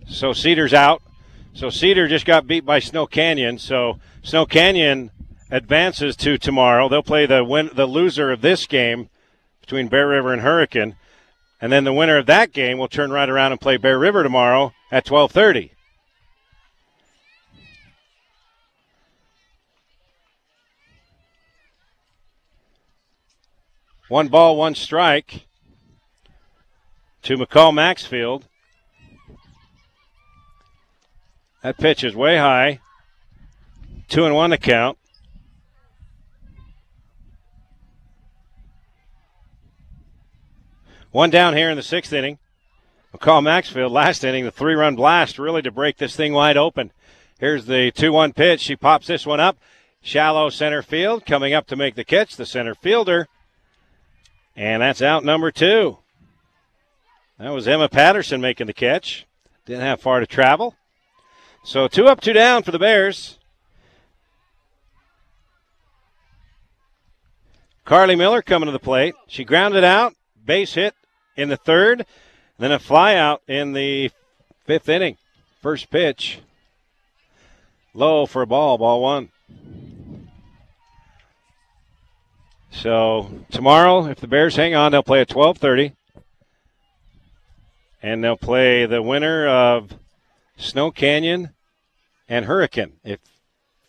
So 0.07 0.33
Cedar's 0.33 0.73
out. 0.73 1.01
So 1.53 1.69
Cedar 1.69 2.07
just 2.07 2.25
got 2.25 2.47
beat 2.47 2.65
by 2.65 2.79
Snow 2.79 3.07
Canyon. 3.07 3.57
So 3.57 3.99
Snow 4.23 4.45
Canyon 4.45 5.11
advances 5.49 6.15
to 6.17 6.37
tomorrow. 6.37 6.89
They'll 6.89 7.03
play 7.03 7.25
the 7.25 7.43
win 7.43 7.69
the 7.73 7.85
loser 7.85 8.31
of 8.31 8.41
this 8.41 8.65
game 8.65 9.09
between 9.61 9.87
Bear 9.87 10.07
River 10.07 10.33
and 10.33 10.41
Hurricane. 10.41 10.95
And 11.59 11.71
then 11.71 11.83
the 11.83 11.93
winner 11.93 12.17
of 12.17 12.27
that 12.27 12.53
game 12.53 12.77
will 12.77 12.87
turn 12.87 13.11
right 13.11 13.29
around 13.29 13.51
and 13.51 13.61
play 13.61 13.77
Bear 13.77 13.97
River 13.97 14.23
tomorrow 14.23 14.73
at 14.91 15.05
12:30. 15.05 15.71
One 24.09 24.29
ball, 24.29 24.55
one 24.55 24.73
strike 24.73 25.47
to 27.23 27.35
McCall 27.35 27.73
Maxfield. 27.73 28.47
That 31.61 31.77
pitch 31.77 32.05
is 32.05 32.15
way 32.15 32.37
high. 32.37 32.79
Two 34.07 34.25
and 34.25 34.33
one 34.33 34.51
to 34.51 34.57
count. 34.57 34.97
One 41.11 41.29
down 41.29 41.57
here 41.57 41.69
in 41.69 41.75
the 41.75 41.83
sixth 41.83 42.13
inning. 42.13 42.37
McCall 43.13 43.43
Maxfield, 43.43 43.91
last 43.91 44.23
inning, 44.23 44.45
the 44.45 44.51
three 44.51 44.75
run 44.75 44.95
blast 44.95 45.37
really 45.37 45.61
to 45.63 45.71
break 45.71 45.97
this 45.97 46.15
thing 46.15 46.31
wide 46.31 46.55
open. 46.55 46.91
Here's 47.39 47.65
the 47.65 47.91
2 47.91 48.13
1 48.13 48.33
pitch. 48.33 48.61
She 48.61 48.75
pops 48.75 49.07
this 49.07 49.25
one 49.25 49.39
up. 49.39 49.57
Shallow 50.01 50.49
center 50.49 50.81
field. 50.81 51.25
Coming 51.25 51.53
up 51.53 51.67
to 51.67 51.75
make 51.75 51.95
the 51.95 52.03
catch, 52.03 52.35
the 52.35 52.45
center 52.45 52.73
fielder. 52.73 53.27
And 54.57 54.81
that's 54.81 55.03
out 55.03 55.23
number 55.23 55.51
two. 55.51 55.99
That 57.37 57.53
was 57.53 57.67
Emma 57.67 57.87
Patterson 57.87 58.41
making 58.41 58.65
the 58.65 58.73
catch. 58.73 59.27
Didn't 59.65 59.83
have 59.83 60.01
far 60.01 60.19
to 60.19 60.25
travel. 60.25 60.75
So 61.63 61.87
two 61.87 62.07
up, 62.07 62.21
two 62.21 62.33
down 62.33 62.63
for 62.63 62.71
the 62.71 62.79
Bears. 62.79 63.37
Carly 67.85 68.15
Miller 68.15 68.41
coming 68.41 68.65
to 68.65 68.71
the 68.71 68.79
plate. 68.79 69.13
She 69.27 69.43
grounded 69.43 69.83
out, 69.83 70.15
base 70.43 70.73
hit 70.73 70.95
in 71.35 71.49
the 71.49 71.57
third, 71.57 72.05
then 72.57 72.71
a 72.71 72.79
fly 72.79 73.15
out 73.15 73.43
in 73.47 73.73
the 73.73 74.09
fifth 74.65 74.89
inning. 74.89 75.17
First 75.61 75.91
pitch. 75.91 76.39
Low 77.93 78.25
for 78.25 78.41
a 78.41 78.47
ball, 78.47 78.79
ball 78.79 79.01
one. 79.01 79.29
So 82.81 83.31
tomorrow, 83.49 84.05
if 84.05 84.19
the 84.19 84.27
Bears 84.27 84.55
hang 84.55 84.75
on, 84.75 84.91
they'll 84.91 85.01
play 85.01 85.21
at 85.21 85.29
12:30, 85.29 85.93
and 88.03 88.23
they'll 88.23 88.37
play 88.37 88.85
the 88.85 89.01
winner 89.01 89.47
of 89.47 89.95
Snow 90.57 90.91
Canyon 90.91 91.55
and 92.29 92.45
Hurricane 92.45 92.93
if 93.03 93.19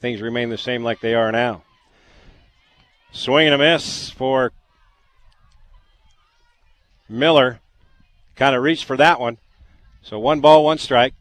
things 0.01 0.23
remain 0.23 0.49
the 0.49 0.57
same 0.57 0.83
like 0.83 1.01
they 1.01 1.15
are 1.15 1.31
now. 1.31 1.65
Swing 3.13 3.47
and 3.47 3.55
a 3.55 3.59
miss 3.59 4.09
for 4.09 4.53
Miller. 7.11 7.61
Kind 8.37 8.57
of 8.57 8.63
reached 8.63 8.85
for 8.85 8.97
that 8.97 9.21
one. 9.21 9.37
So 10.01 10.19
one 10.19 10.41
ball, 10.41 10.65
one 10.65 10.79
strike. 10.79 11.13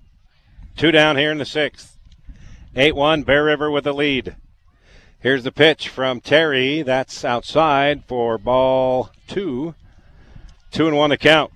Two 0.77 0.91
down 0.91 1.17
here 1.17 1.31
in 1.31 1.37
the 1.37 1.45
sixth. 1.45 1.97
8 2.77 2.95
1, 2.95 3.23
Bear 3.23 3.43
River 3.43 3.69
with 3.71 3.83
the 3.83 3.93
lead. 3.93 4.35
Here's 5.19 5.43
the 5.43 5.51
pitch 5.51 5.89
from 5.89 6.21
Terry. 6.21 6.83
That's 6.83 7.25
outside 7.25 8.03
for 8.05 8.37
ball 8.37 9.09
two. 9.27 9.73
Two 10.69 10.87
and 10.87 10.95
one 10.95 11.09
to 11.09 11.17
count. 11.17 11.51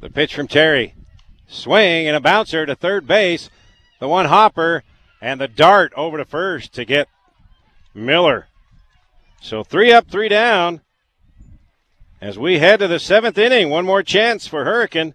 The 0.00 0.08
pitch 0.08 0.34
from 0.34 0.48
Terry. 0.48 0.94
Swing 1.46 2.06
and 2.06 2.16
a 2.16 2.20
bouncer 2.20 2.64
to 2.64 2.74
third 2.74 3.06
base. 3.06 3.50
The 4.00 4.08
one 4.08 4.26
hopper 4.26 4.82
and 5.20 5.38
the 5.38 5.48
dart 5.48 5.92
over 5.94 6.16
to 6.16 6.24
first 6.24 6.72
to 6.74 6.86
get 6.86 7.08
Miller. 7.92 8.46
So 9.42 9.62
three 9.62 9.92
up, 9.92 10.08
three 10.08 10.30
down. 10.30 10.80
As 12.24 12.38
we 12.38 12.58
head 12.58 12.78
to 12.78 12.88
the 12.88 12.98
seventh 12.98 13.36
inning, 13.36 13.68
one 13.68 13.84
more 13.84 14.02
chance 14.02 14.46
for 14.46 14.64
Hurricane 14.64 15.12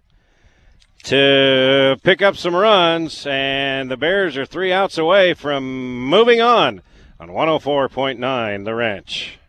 to 1.02 1.98
pick 2.04 2.22
up 2.22 2.36
some 2.36 2.54
runs, 2.54 3.26
and 3.26 3.90
the 3.90 3.96
Bears 3.96 4.36
are 4.36 4.46
three 4.46 4.72
outs 4.72 4.96
away 4.96 5.34
from 5.34 6.06
moving 6.06 6.40
on 6.40 6.82
on 7.18 7.30
104.9 7.30 8.64
The 8.64 8.74
Ranch. 8.76 9.39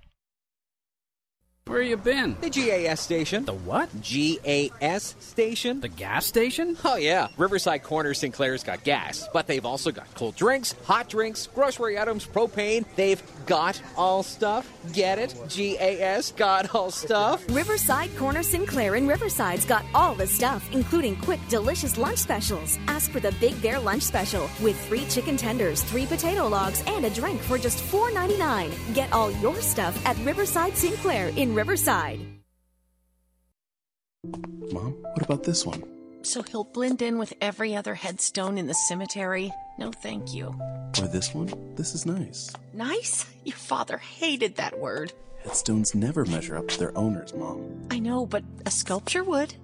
Where 1.68 1.84
you 1.84 1.96
been? 1.96 2.36
The 2.42 2.50
GAS 2.50 3.00
station. 3.00 3.46
The 3.46 3.54
what? 3.54 3.88
GAS 4.02 5.16
station. 5.20 5.80
The 5.80 5.90
gas 5.90 6.26
station? 6.26 6.76
Oh, 6.84 6.96
yeah. 6.96 7.28
Riverside 7.38 7.84
Corner 7.84 8.16
Sinclair's 8.16 8.64
got 8.64 8.84
gas, 8.84 9.30
but 9.32 9.46
they've 9.46 9.66
also 9.66 9.92
got 9.92 10.14
cold 10.16 10.36
drinks, 10.36 10.74
hot 10.86 11.08
drinks, 11.08 11.48
grocery 11.54 12.00
items, 12.00 12.26
propane. 12.26 12.84
They've 12.96 13.22
got 13.46 13.80
all 13.96 14.24
stuff. 14.24 14.68
Get 14.92 15.20
it? 15.20 15.36
GAS 15.50 16.32
got 16.32 16.74
all 16.74 16.90
stuff. 16.90 17.44
Riverside 17.50 18.10
Corner 18.18 18.42
Sinclair 18.42 18.96
in 18.96 19.08
Riverside's 19.08 19.64
got 19.64 19.86
all 19.94 20.16
the 20.16 20.28
stuff, 20.28 20.68
including 20.74 21.16
quick, 21.18 21.40
delicious 21.48 21.96
lunch 21.96 22.18
specials. 22.18 22.80
Ask 22.88 23.12
for 23.12 23.20
the 23.20 23.34
Big 23.40 23.62
Bear 23.62 23.80
Lunch 23.80 24.02
Special 24.02 24.50
with 24.64 24.84
three 24.88 25.06
chicken 25.06 25.38
tenders, 25.38 25.84
three 25.84 26.08
potato 26.08 26.48
logs, 26.48 26.84
and 26.88 27.06
a 27.06 27.10
drink 27.12 27.40
for 27.40 27.60
just 27.60 27.84
$4.99. 27.92 28.96
Get 28.96 29.14
all 29.14 29.32
your 29.34 29.62
stuff 29.62 30.04
at 30.08 30.18
Riverside 30.26 30.76
Sinclair 30.76 31.28
in 31.38 31.51
Riverside. 31.54 32.20
Mom, 34.72 34.94
what 35.14 35.22
about 35.24 35.44
this 35.44 35.66
one? 35.66 35.84
So 36.24 36.44
he'll 36.44 36.64
blend 36.64 37.02
in 37.02 37.18
with 37.18 37.34
every 37.42 37.76
other 37.76 37.96
headstone 37.96 38.58
in 38.58 38.68
the 38.68 38.74
cemetery? 38.74 39.52
No, 39.80 39.92
thank 39.92 40.34
you. 40.34 40.54
Or 41.00 41.08
this 41.08 41.34
one? 41.34 41.52
This 41.76 41.96
is 41.96 42.06
nice. 42.06 42.54
Nice? 42.74 43.26
Your 43.44 43.56
father 43.56 43.98
hated 43.98 44.56
that 44.58 44.80
word. 44.80 45.14
Headstones 45.44 45.96
never 45.96 46.24
measure 46.26 46.56
up 46.56 46.68
to 46.68 46.78
their 46.78 46.96
owners, 46.96 47.34
Mom. 47.34 47.88
I 47.90 47.98
know, 47.98 48.28
but 48.28 48.44
a 48.66 48.72
sculpture 48.72 49.24
would. 49.24 49.56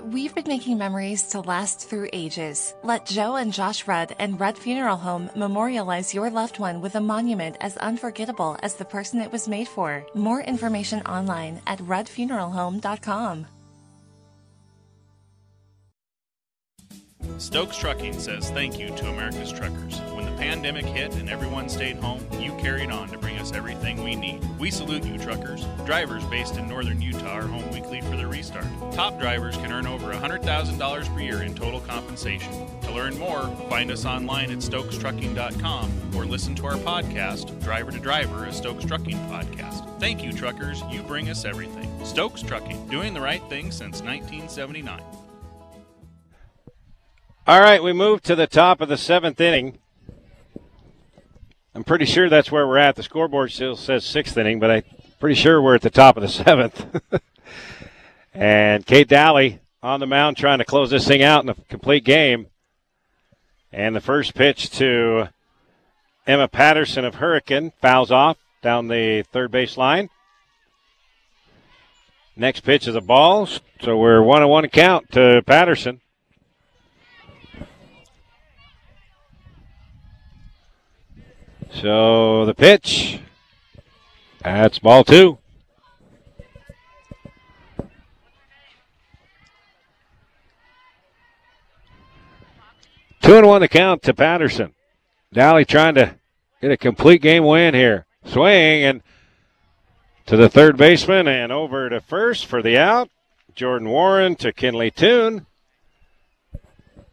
We've 0.00 0.34
been 0.34 0.46
making 0.46 0.78
memories 0.78 1.24
to 1.28 1.40
last 1.40 1.88
through 1.88 2.08
ages. 2.12 2.74
Let 2.82 3.06
Joe 3.06 3.36
and 3.36 3.52
Josh 3.52 3.86
Rudd 3.86 4.14
and 4.18 4.38
Rudd 4.38 4.56
Funeral 4.56 4.96
Home 4.96 5.30
memorialize 5.34 6.14
your 6.14 6.30
loved 6.30 6.58
one 6.58 6.80
with 6.80 6.94
a 6.94 7.00
monument 7.00 7.56
as 7.60 7.76
unforgettable 7.78 8.56
as 8.62 8.74
the 8.74 8.84
person 8.84 9.20
it 9.20 9.32
was 9.32 9.48
made 9.48 9.68
for. 9.68 10.06
More 10.14 10.40
information 10.40 11.02
online 11.02 11.60
at 11.66 11.78
ruddfuneralhome.com. 11.78 13.46
Stokes 17.38 17.76
Trucking 17.76 18.18
says 18.18 18.50
thank 18.50 18.78
you 18.78 18.88
to 18.88 19.08
America's 19.08 19.52
truckers. 19.52 20.00
When 20.12 20.24
the 20.24 20.32
pandemic 20.32 20.84
hit 20.84 21.14
and 21.14 21.30
everyone 21.30 21.68
stayed 21.68 21.96
home, 21.96 22.26
you 22.40 22.52
carried 22.54 22.90
on 22.90 23.08
to 23.08 23.18
bring 23.18 23.38
us 23.38 23.52
everything 23.52 24.02
we 24.02 24.16
need. 24.16 24.44
We 24.58 24.70
salute 24.70 25.04
you, 25.04 25.18
truckers. 25.18 25.64
Drivers 25.86 26.24
based 26.24 26.56
in 26.56 26.68
northern 26.68 27.00
Utah 27.00 27.38
are 27.38 27.46
home 27.46 27.70
weekly 27.72 28.00
for 28.00 28.16
their 28.16 28.28
restart. 28.28 28.66
Top 28.92 29.18
drivers 29.20 29.56
can 29.56 29.72
earn 29.72 29.86
over 29.86 30.12
$100,000 30.12 31.14
per 31.14 31.20
year 31.20 31.42
in 31.42 31.54
total 31.54 31.80
compensation. 31.80 32.66
To 32.82 32.92
learn 32.92 33.18
more, 33.18 33.46
find 33.68 33.90
us 33.90 34.04
online 34.04 34.50
at 34.50 34.58
stokestrucking.com 34.58 36.16
or 36.16 36.24
listen 36.24 36.54
to 36.56 36.66
our 36.66 36.76
podcast, 36.78 37.62
Driver 37.62 37.92
to 37.92 37.98
Driver, 37.98 38.46
a 38.46 38.52
Stokes 38.52 38.84
Trucking 38.84 39.18
podcast. 39.28 40.00
Thank 40.00 40.24
you, 40.24 40.32
truckers. 40.32 40.82
You 40.90 41.02
bring 41.02 41.30
us 41.30 41.44
everything. 41.44 41.88
Stokes 42.04 42.42
Trucking, 42.42 42.88
doing 42.88 43.14
the 43.14 43.20
right 43.20 43.42
thing 43.48 43.70
since 43.70 44.02
1979. 44.02 45.00
All 47.48 47.62
right, 47.62 47.82
we 47.82 47.94
move 47.94 48.20
to 48.24 48.36
the 48.36 48.46
top 48.46 48.82
of 48.82 48.90
the 48.90 48.98
seventh 48.98 49.40
inning. 49.40 49.78
I'm 51.74 51.82
pretty 51.82 52.04
sure 52.04 52.28
that's 52.28 52.52
where 52.52 52.66
we're 52.66 52.76
at. 52.76 52.94
The 52.94 53.02
scoreboard 53.02 53.52
still 53.52 53.74
says 53.74 54.04
sixth 54.04 54.36
inning, 54.36 54.60
but 54.60 54.70
I'm 54.70 54.82
pretty 55.18 55.34
sure 55.34 55.62
we're 55.62 55.76
at 55.76 55.80
the 55.80 55.88
top 55.88 56.18
of 56.18 56.22
the 56.22 56.28
seventh. 56.44 56.84
and 58.34 58.84
Kate 58.84 59.08
Dally 59.08 59.60
on 59.82 59.98
the 59.98 60.06
mound 60.06 60.36
trying 60.36 60.58
to 60.58 60.66
close 60.66 60.90
this 60.90 61.08
thing 61.08 61.22
out 61.22 61.42
in 61.42 61.48
a 61.48 61.54
complete 61.70 62.04
game. 62.04 62.48
And 63.72 63.96
the 63.96 64.02
first 64.02 64.34
pitch 64.34 64.68
to 64.72 65.30
Emma 66.26 66.48
Patterson 66.48 67.06
of 67.06 67.14
Hurricane 67.14 67.72
fouls 67.80 68.10
off 68.10 68.36
down 68.60 68.88
the 68.88 69.24
third 69.32 69.50
base 69.50 69.78
line. 69.78 70.10
Next 72.36 72.60
pitch 72.60 72.86
is 72.86 72.94
a 72.94 73.00
ball, 73.00 73.48
so 73.80 73.96
we're 73.96 74.22
one 74.22 74.42
on 74.42 74.50
one 74.50 74.68
count 74.68 75.12
to 75.12 75.42
Patterson. 75.46 76.02
So 81.72 82.46
the 82.46 82.54
pitch. 82.54 83.20
That's 84.42 84.78
ball 84.78 85.04
two. 85.04 85.38
Two 93.20 93.36
and 93.36 93.46
one 93.46 93.60
to 93.60 93.68
count 93.68 94.02
to 94.04 94.14
Patterson. 94.14 94.74
Dally 95.32 95.64
trying 95.64 95.94
to 95.96 96.14
get 96.62 96.70
a 96.70 96.76
complete 96.76 97.20
game 97.20 97.44
win 97.44 97.74
here. 97.74 98.06
Swing 98.24 98.84
and 98.84 99.02
to 100.26 100.36
the 100.36 100.48
third 100.48 100.76
baseman 100.76 101.28
and 101.28 101.52
over 101.52 101.88
to 101.88 102.00
first 102.00 102.46
for 102.46 102.62
the 102.62 102.78
out. 102.78 103.10
Jordan 103.54 103.88
Warren 103.88 104.36
to 104.36 104.52
Kinley 104.52 104.90
Toon. 104.90 105.46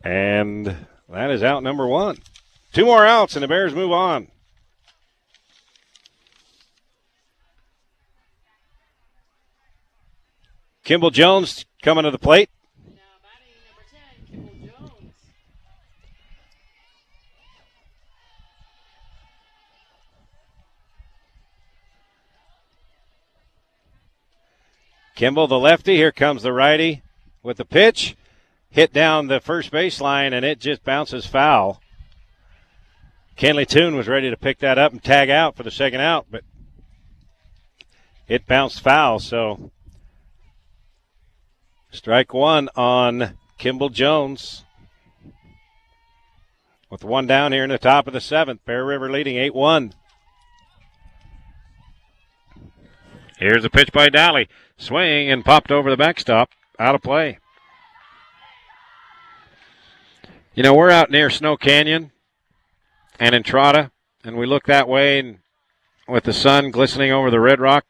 And 0.03 0.75
that 1.09 1.31
is 1.31 1.43
out 1.43 1.63
number 1.63 1.87
one. 1.87 2.19
Two 2.71 2.85
more 2.85 3.05
outs 3.05 3.35
and 3.35 3.43
the 3.43 3.47
Bears 3.47 3.73
move 3.73 3.91
on. 3.91 4.27
Kimball 10.85 11.09
Jones 11.09 11.65
coming 11.81 12.03
to 12.03 12.11
the 12.11 12.19
plate. 12.19 12.47
Kimball, 25.15 25.47
the 25.47 25.57
lefty. 25.57 25.95
Here 25.95 26.11
comes 26.11 26.43
the 26.43 26.53
righty 26.53 27.01
with 27.41 27.57
the 27.57 27.65
pitch. 27.65 28.15
Hit 28.69 28.93
down 28.93 29.25
the 29.25 29.39
first 29.39 29.71
baseline, 29.71 30.33
and 30.33 30.45
it 30.45 30.59
just 30.59 30.83
bounces 30.83 31.25
foul. 31.25 31.81
Kinley 33.35 33.65
Toon 33.65 33.95
was 33.95 34.07
ready 34.07 34.29
to 34.29 34.37
pick 34.37 34.59
that 34.59 34.77
up 34.77 34.91
and 34.91 35.03
tag 35.03 35.31
out 35.31 35.55
for 35.55 35.63
the 35.63 35.71
second 35.71 36.01
out, 36.01 36.27
but 36.29 36.43
it 38.27 38.45
bounced 38.45 38.81
foul. 38.81 39.17
So 39.17 39.71
strike 41.95 42.33
one 42.33 42.69
on 42.75 43.37
Kimball 43.57 43.89
Jones. 43.89 44.63
With 46.89 47.03
one 47.03 47.25
down 47.25 47.51
here 47.51 47.63
in 47.63 47.69
the 47.69 47.77
top 47.77 48.05
of 48.07 48.13
the 48.13 48.21
seventh, 48.21 48.63
Bear 48.65 48.85
River 48.85 49.09
leading 49.09 49.37
8 49.37 49.55
1. 49.55 49.93
Here's 53.37 53.65
a 53.65 53.69
pitch 53.69 53.91
by 53.91 54.09
Dally. 54.09 54.47
Swing 54.77 55.29
and 55.29 55.43
popped 55.43 55.71
over 55.71 55.89
the 55.89 55.97
backstop. 55.97 56.49
Out 56.77 56.95
of 56.95 57.01
play. 57.01 57.39
You 60.53 60.63
know, 60.63 60.73
we're 60.73 60.91
out 60.91 61.09
near 61.09 61.29
Snow 61.29 61.57
Canyon 61.57 62.11
and 63.19 63.33
Entrada, 63.33 63.91
and 64.23 64.37
we 64.37 64.45
look 64.45 64.65
that 64.65 64.87
way 64.87 65.19
and 65.19 65.39
with 66.07 66.25
the 66.25 66.33
sun 66.33 66.71
glistening 66.71 67.11
over 67.11 67.31
the 67.31 67.39
Red 67.39 67.59
Rock 67.59 67.85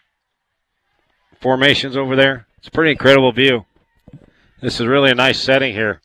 formations 1.40 1.98
over 1.98 2.15
there. 2.15 2.48
It's 2.57 2.68
a 2.68 2.72
pretty 2.72 2.91
incredible 2.91 3.32
view. 3.32 3.65
This 4.61 4.80
is 4.80 4.88
really 4.88 5.11
a 5.11 5.15
nice 5.15 5.41
setting 5.41 5.73
here 5.73 6.02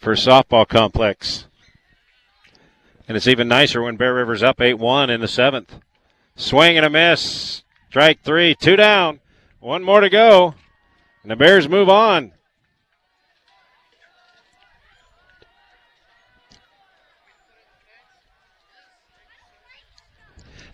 for 0.00 0.14
softball 0.14 0.66
complex. 0.66 1.46
And 3.06 3.16
it's 3.16 3.28
even 3.28 3.46
nicer 3.46 3.80
when 3.80 3.96
Bear 3.96 4.12
River's 4.12 4.42
up 4.42 4.60
8 4.60 4.74
1 4.74 5.08
in 5.08 5.20
the 5.20 5.28
seventh. 5.28 5.76
Swing 6.34 6.76
and 6.76 6.84
a 6.84 6.90
miss. 6.90 7.62
Strike 7.90 8.22
three, 8.24 8.56
two 8.56 8.74
down. 8.74 9.20
One 9.60 9.84
more 9.84 10.00
to 10.00 10.10
go. 10.10 10.54
And 11.22 11.30
the 11.30 11.36
Bears 11.36 11.68
move 11.68 11.88
on. 11.88 12.32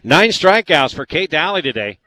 Nine 0.03 0.31
strikeouts 0.31 0.95
for 0.95 1.05
Kate 1.05 1.31
Dally 1.31 1.61
today. 1.61 1.99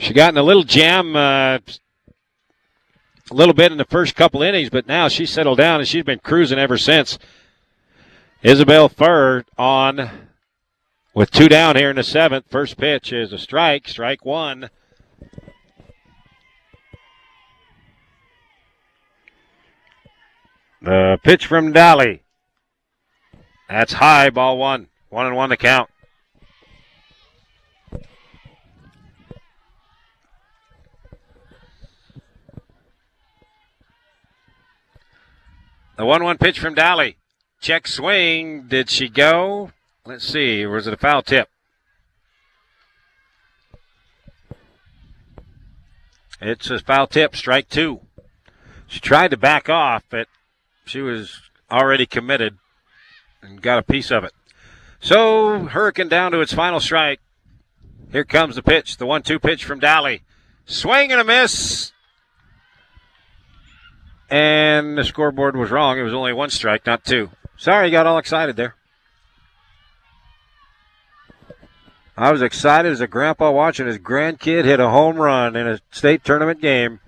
She 0.00 0.14
got 0.14 0.32
in 0.32 0.38
a 0.38 0.42
little 0.42 0.62
jam 0.62 1.14
uh, 1.14 1.58
a 1.58 3.34
little 3.34 3.52
bit 3.52 3.70
in 3.70 3.76
the 3.76 3.84
first 3.84 4.16
couple 4.16 4.42
innings, 4.42 4.70
but 4.70 4.86
now 4.86 5.08
she's 5.08 5.30
settled 5.30 5.58
down 5.58 5.78
and 5.78 5.86
she's 5.86 6.04
been 6.04 6.20
cruising 6.20 6.58
ever 6.58 6.78
since. 6.78 7.18
Isabel 8.42 8.88
Furr 8.88 9.44
on 9.58 10.28
with 11.14 11.30
two 11.30 11.50
down 11.50 11.76
here 11.76 11.90
in 11.90 11.96
the 11.96 12.02
seventh. 12.02 12.46
First 12.48 12.78
pitch 12.78 13.12
is 13.12 13.30
a 13.34 13.38
strike, 13.38 13.88
strike 13.88 14.24
one. 14.24 14.70
The 20.80 21.18
pitch 21.22 21.44
from 21.44 21.72
Dally. 21.72 22.22
That's 23.68 23.92
high, 23.92 24.30
ball 24.30 24.56
one. 24.56 24.88
One 25.10 25.26
and 25.26 25.36
one 25.36 25.50
to 25.50 25.58
count. 25.58 25.89
The 36.00 36.06
1 36.06 36.24
1 36.24 36.38
pitch 36.38 36.58
from 36.58 36.72
Dally. 36.72 37.18
Check 37.60 37.86
swing. 37.86 38.68
Did 38.68 38.88
she 38.88 39.10
go? 39.10 39.72
Let's 40.06 40.26
see. 40.26 40.64
Was 40.64 40.86
it 40.86 40.94
a 40.94 40.96
foul 40.96 41.20
tip? 41.20 41.50
It's 46.40 46.70
a 46.70 46.78
foul 46.78 47.06
tip, 47.06 47.36
strike 47.36 47.68
two. 47.68 48.00
She 48.86 48.98
tried 48.98 49.30
to 49.32 49.36
back 49.36 49.68
off, 49.68 50.04
but 50.08 50.26
she 50.86 51.02
was 51.02 51.38
already 51.70 52.06
committed 52.06 52.56
and 53.42 53.60
got 53.60 53.78
a 53.78 53.82
piece 53.82 54.10
of 54.10 54.24
it. 54.24 54.32
So, 55.00 55.66
Hurricane 55.66 56.08
down 56.08 56.32
to 56.32 56.40
its 56.40 56.54
final 56.54 56.80
strike. 56.80 57.20
Here 58.10 58.24
comes 58.24 58.56
the 58.56 58.62
pitch, 58.62 58.96
the 58.96 59.04
one 59.04 59.22
two 59.22 59.38
pitch 59.38 59.66
from 59.66 59.80
Dally. 59.80 60.22
Swing 60.64 61.12
and 61.12 61.20
a 61.20 61.24
miss. 61.24 61.92
And 64.30 64.96
the 64.96 65.04
scoreboard 65.04 65.56
was 65.56 65.70
wrong. 65.70 65.98
It 65.98 66.02
was 66.02 66.14
only 66.14 66.32
one 66.32 66.50
strike, 66.50 66.86
not 66.86 67.04
two. 67.04 67.30
Sorry, 67.56 67.90
got 67.90 68.06
all 68.06 68.18
excited 68.18 68.56
there. 68.56 68.76
I 72.16 72.30
was 72.30 72.42
excited 72.42 72.92
as 72.92 73.00
a 73.00 73.06
grandpa 73.06 73.50
watching 73.50 73.86
his 73.86 73.98
grandkid 73.98 74.64
hit 74.64 74.78
a 74.78 74.90
home 74.90 75.16
run 75.16 75.56
in 75.56 75.66
a 75.66 75.80
state 75.90 76.22
tournament 76.22 76.60
game. 76.60 77.00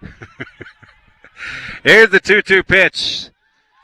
Here's 1.84 2.10
the 2.10 2.20
2 2.20 2.42
2 2.42 2.62
pitch. 2.64 3.28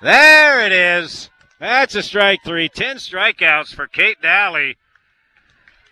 There 0.02 0.64
it 0.64 0.72
is. 0.72 1.30
That's 1.58 1.94
a 1.94 2.02
strike 2.02 2.40
three. 2.44 2.68
Ten 2.68 2.96
strikeouts 2.96 3.74
for 3.74 3.86
Kate 3.86 4.20
Dally 4.22 4.76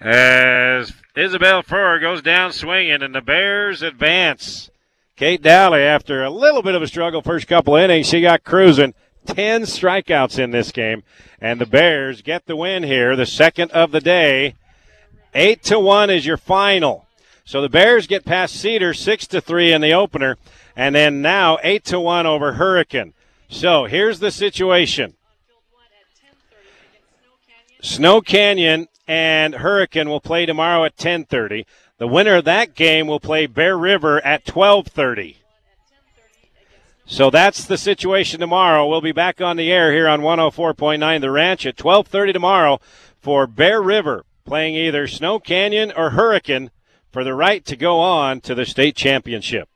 as 0.00 0.92
Isabel 1.16 1.62
Furr 1.62 1.98
goes 1.98 2.22
down 2.22 2.52
swinging, 2.52 3.02
and 3.02 3.14
the 3.14 3.20
Bears 3.20 3.82
advance. 3.82 4.70
Kate 5.16 5.40
Dally, 5.40 5.80
after 5.80 6.22
a 6.22 6.30
little 6.30 6.60
bit 6.60 6.74
of 6.74 6.82
a 6.82 6.86
struggle 6.86 7.22
first 7.22 7.46
couple 7.46 7.74
innings, 7.74 8.06
she 8.06 8.20
got 8.20 8.44
cruising. 8.44 8.92
Ten 9.24 9.62
strikeouts 9.62 10.38
in 10.38 10.50
this 10.50 10.70
game, 10.70 11.04
and 11.40 11.58
the 11.58 11.64
Bears 11.64 12.20
get 12.20 12.44
the 12.44 12.54
win 12.54 12.82
here, 12.82 13.16
the 13.16 13.24
second 13.24 13.70
of 13.72 13.92
the 13.92 14.00
day. 14.00 14.54
Eight 15.34 15.62
to 15.64 15.80
one 15.80 16.10
is 16.10 16.26
your 16.26 16.36
final. 16.36 17.06
So 17.46 17.62
the 17.62 17.70
Bears 17.70 18.06
get 18.06 18.26
past 18.26 18.56
Cedar 18.56 18.92
six 18.92 19.26
to 19.28 19.40
three 19.40 19.72
in 19.72 19.80
the 19.80 19.94
opener, 19.94 20.36
and 20.76 20.94
then 20.94 21.22
now 21.22 21.58
eight 21.62 21.84
to 21.86 21.98
one 21.98 22.26
over 22.26 22.52
Hurricane. 22.52 23.14
So 23.48 23.86
here's 23.86 24.20
the 24.20 24.30
situation. 24.30 25.14
Snow 27.80 28.20
Canyon 28.20 28.88
and 29.08 29.54
Hurricane 29.54 30.10
will 30.10 30.20
play 30.20 30.44
tomorrow 30.44 30.84
at 30.84 30.96
10:30. 30.96 31.64
The 31.98 32.06
winner 32.06 32.36
of 32.36 32.44
that 32.44 32.74
game 32.74 33.06
will 33.06 33.20
play 33.20 33.46
Bear 33.46 33.76
River 33.76 34.24
at 34.24 34.44
12:30. 34.44 35.36
So 37.06 37.30
that's 37.30 37.64
the 37.64 37.78
situation 37.78 38.40
tomorrow. 38.40 38.86
We'll 38.86 39.00
be 39.00 39.12
back 39.12 39.40
on 39.40 39.56
the 39.56 39.72
air 39.72 39.92
here 39.92 40.08
on 40.08 40.20
104.9 40.20 41.20
The 41.20 41.30
Ranch 41.30 41.64
at 41.64 41.76
12:30 41.76 42.32
tomorrow 42.32 42.80
for 43.18 43.46
Bear 43.46 43.80
River 43.80 44.24
playing 44.44 44.74
either 44.74 45.06
Snow 45.06 45.38
Canyon 45.38 45.92
or 45.96 46.10
Hurricane 46.10 46.70
for 47.10 47.24
the 47.24 47.34
right 47.34 47.64
to 47.64 47.76
go 47.76 47.98
on 47.98 48.40
to 48.42 48.54
the 48.54 48.66
state 48.66 48.94
championship. 48.94 49.68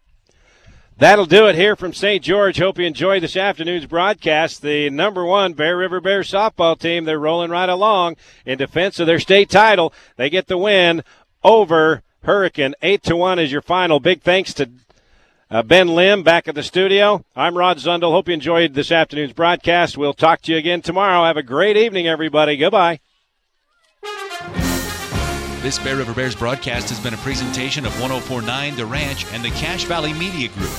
That'll 0.98 1.24
do 1.24 1.46
it 1.46 1.54
here 1.54 1.76
from 1.76 1.94
St. 1.94 2.22
George. 2.22 2.58
Hope 2.58 2.78
you 2.78 2.84
enjoyed 2.84 3.22
this 3.22 3.36
afternoon's 3.36 3.86
broadcast. 3.86 4.60
The 4.60 4.90
number 4.90 5.24
one 5.24 5.54
Bear 5.54 5.78
River 5.78 6.02
Bears 6.02 6.30
softball 6.30 6.78
team, 6.78 7.04
they're 7.04 7.18
rolling 7.18 7.50
right 7.50 7.70
along 7.70 8.16
in 8.44 8.58
defense 8.58 9.00
of 9.00 9.06
their 9.06 9.18
state 9.18 9.48
title. 9.48 9.94
They 10.16 10.28
get 10.28 10.48
the 10.48 10.58
win 10.58 11.02
over 11.42 12.02
Hurricane. 12.22 12.74
8 12.82 13.02
to 13.04 13.16
1 13.16 13.38
is 13.38 13.52
your 13.52 13.62
final. 13.62 14.00
Big 14.00 14.22
thanks 14.22 14.52
to 14.54 14.68
uh, 15.50 15.62
Ben 15.62 15.88
Lim 15.88 16.22
back 16.22 16.46
at 16.46 16.54
the 16.54 16.62
studio. 16.62 17.24
I'm 17.34 17.56
Rod 17.56 17.78
Zundel. 17.78 18.12
Hope 18.12 18.28
you 18.28 18.34
enjoyed 18.34 18.74
this 18.74 18.92
afternoon's 18.92 19.32
broadcast. 19.32 19.98
We'll 19.98 20.14
talk 20.14 20.42
to 20.42 20.52
you 20.52 20.58
again 20.58 20.82
tomorrow. 20.82 21.24
Have 21.24 21.36
a 21.36 21.42
great 21.42 21.76
evening, 21.76 22.06
everybody. 22.06 22.56
Goodbye. 22.56 23.00
This 25.62 25.78
Bear 25.78 25.96
River 25.96 26.14
Bears 26.14 26.34
broadcast 26.34 26.88
has 26.88 26.98
been 27.00 27.12
a 27.12 27.18
presentation 27.18 27.84
of 27.84 27.92
1049 28.00 28.76
The 28.76 28.86
Ranch 28.86 29.26
and 29.32 29.44
the 29.44 29.50
Cache 29.50 29.84
Valley 29.84 30.14
Media 30.14 30.48
Group. 30.48 30.70